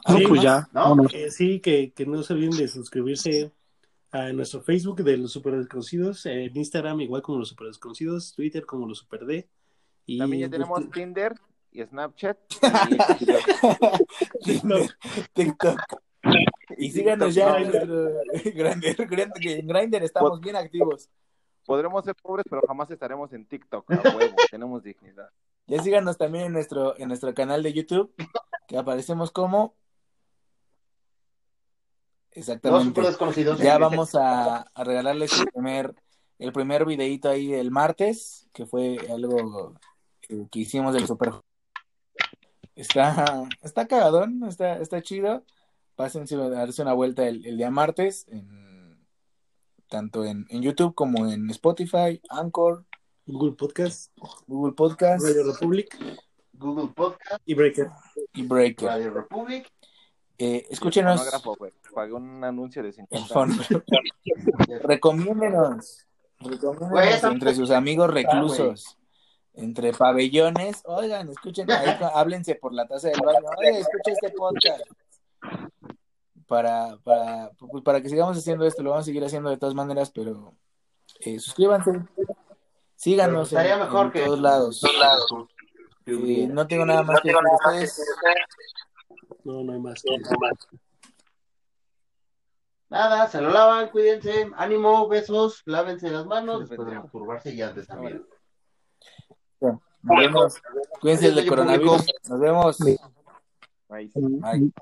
No, 0.08 0.16
Sí, 0.18 0.24
pues 0.26 0.42
ya. 0.42 0.68
¿No? 0.72 0.96
Eh, 1.12 1.30
sí, 1.30 1.60
que, 1.60 1.92
que 1.92 2.04
no 2.04 2.20
se 2.24 2.32
olviden 2.32 2.56
de 2.56 2.66
suscribirse 2.66 3.52
a 4.10 4.32
nuestro 4.32 4.62
Facebook 4.62 5.04
de 5.04 5.16
los 5.18 5.30
Super 5.30 5.56
Desconocidos, 5.56 6.26
en 6.26 6.56
Instagram 6.56 7.00
igual 7.02 7.22
como 7.22 7.38
los 7.38 7.50
Super 7.50 7.68
Desconocidos, 7.68 8.32
Twitter 8.34 8.66
como 8.66 8.88
los 8.88 8.98
Super 8.98 9.24
D. 9.24 9.48
Y 10.04 10.18
También 10.18 10.40
ya 10.40 10.50
tenemos 10.50 10.90
Tinder 10.90 11.36
y 11.76 11.84
Snapchat. 11.84 12.38
TikTok. 14.44 14.96
TikTok. 15.32 15.80
Y 16.78 16.90
síganos 16.90 17.32
ya 17.32 17.58
en 17.58 17.70
nuestro 17.70 18.10
Grindr, 18.44 19.06
Grindr, 19.06 19.40
que 19.40 19.58
en 19.60 19.68
Grindr 19.68 20.02
estamos 20.02 20.40
bien 20.40 20.56
activos. 20.56 21.08
Podremos 21.64 22.04
ser 22.04 22.16
pobres, 22.16 22.44
pero 22.50 22.62
jamás 22.66 22.90
estaremos 22.90 23.32
en 23.32 23.46
TikTok. 23.46 23.88
A 23.92 24.16
huevo, 24.16 24.34
tenemos 24.50 24.82
dignidad. 24.82 25.30
Ya 25.68 25.80
síganos 25.80 26.18
también 26.18 26.46
en 26.46 26.52
nuestro, 26.52 26.98
en 26.98 27.06
nuestro 27.06 27.32
canal 27.34 27.62
de 27.62 27.72
YouTube, 27.72 28.12
que 28.66 28.76
aparecemos 28.76 29.30
como. 29.30 29.76
Exactamente. 32.32 33.00
Ya 33.58 33.78
vamos 33.78 34.16
a, 34.16 34.62
a 34.62 34.84
regalarles 34.84 35.38
el 35.38 35.46
primer 35.46 35.94
el 36.38 36.52
primer 36.52 36.84
videito 36.84 37.30
ahí 37.30 37.54
el 37.54 37.70
martes, 37.70 38.48
que 38.52 38.66
fue 38.66 38.98
algo 39.08 39.74
que, 40.20 40.48
que 40.50 40.58
hicimos 40.58 40.92
del 40.92 41.06
Super. 41.06 41.34
Está, 42.76 43.48
está 43.62 43.86
cagadón, 43.86 44.44
está, 44.44 44.78
está 44.78 45.02
chido. 45.02 45.44
Pásense 45.96 46.34
a 46.36 46.48
darse 46.50 46.82
una 46.82 46.92
vuelta 46.92 47.26
el, 47.26 47.44
el 47.46 47.56
día 47.56 47.70
martes, 47.70 48.26
en, 48.28 48.98
tanto 49.88 50.24
en, 50.24 50.46
en 50.50 50.62
YouTube 50.62 50.94
como 50.94 51.26
en 51.26 51.48
Spotify, 51.50 52.20
Anchor, 52.28 52.84
Google 53.24 53.56
Podcast, 53.56 54.12
Google 54.46 54.74
Podcast 54.74 55.24
Radio 55.24 55.50
Republic 55.50 55.98
Google 56.52 56.88
Podcast, 56.94 57.42
y 57.44 57.54
Breaker. 57.54 57.88
y 58.34 58.42
Breaker. 58.42 58.88
Radio 58.88 59.10
Republic. 59.10 59.70
Eh, 60.38 60.66
escúchenos. 60.70 61.22
Pagué 61.94 62.12
un 62.12 62.44
anuncio 62.44 62.82
de 62.82 62.88
el 62.88 62.94
50 62.94 63.34
fondo. 63.34 63.62
Recomiéndenos. 64.82 66.06
Entre 67.22 67.54
sus 67.54 67.70
amigos 67.70 68.10
reclusos. 68.10 68.98
Entre 69.56 69.92
pabellones. 69.92 70.82
Oigan, 70.84 71.28
escuchen, 71.30 71.70
ahí, 71.70 71.86
háblense 72.14 72.54
por 72.56 72.72
la 72.74 72.86
taza 72.86 73.08
del 73.08 73.20
baño. 73.20 73.38
Oigan, 73.58 73.74
escucha 73.74 74.12
este 74.12 74.30
podcast. 74.30 74.82
Para, 76.46 76.96
para, 77.02 77.50
pues, 77.58 77.82
para 77.82 78.00
que 78.00 78.08
sigamos 78.08 78.36
haciendo 78.38 78.64
esto, 78.66 78.82
lo 78.82 78.90
vamos 78.90 79.04
a 79.04 79.06
seguir 79.06 79.24
haciendo 79.24 79.50
de 79.50 79.56
todas 79.56 79.74
maneras, 79.74 80.12
pero 80.14 80.54
eh, 81.20 81.38
suscríbanse. 81.40 81.90
Síganos 82.94 83.50
Pero 83.50 83.60
en, 83.60 83.66
estaría 83.66 83.84
mejor 83.84 84.06
en 84.06 84.12
que- 84.12 84.24
todos 84.24 84.40
lados. 84.40 84.82
Eh, 86.06 86.46
no 86.48 86.66
tengo 86.68 86.84
nada 86.86 87.02
más 87.02 87.20
que 87.20 87.28
decir 87.32 87.42
de 87.42 87.54
ustedes. 87.54 88.04
No, 89.42 89.64
no 89.64 89.72
hay 89.72 89.80
más 89.80 90.00
que 90.02 90.16
Nada, 92.88 93.26
se 93.26 93.40
lo 93.40 93.50
lavan, 93.50 93.88
cuídense, 93.90 94.48
ánimo, 94.56 95.08
besos, 95.08 95.62
lávense 95.64 96.08
las 96.08 96.24
manos 96.26 96.68
después 96.68 96.88
de 96.88 96.94
masturbarse 97.00 97.52
y 97.52 97.60
antes 97.60 97.88
también. 97.88 98.24
Nos 100.06 100.18
vemos. 100.18 100.62
Cuídense 101.00 101.32
del 101.32 101.48
coronavirus. 101.48 102.06
Nos 102.28 102.40
vemos. 102.40 102.78
Ahí 103.88 104.10
Bye. 104.14 104.72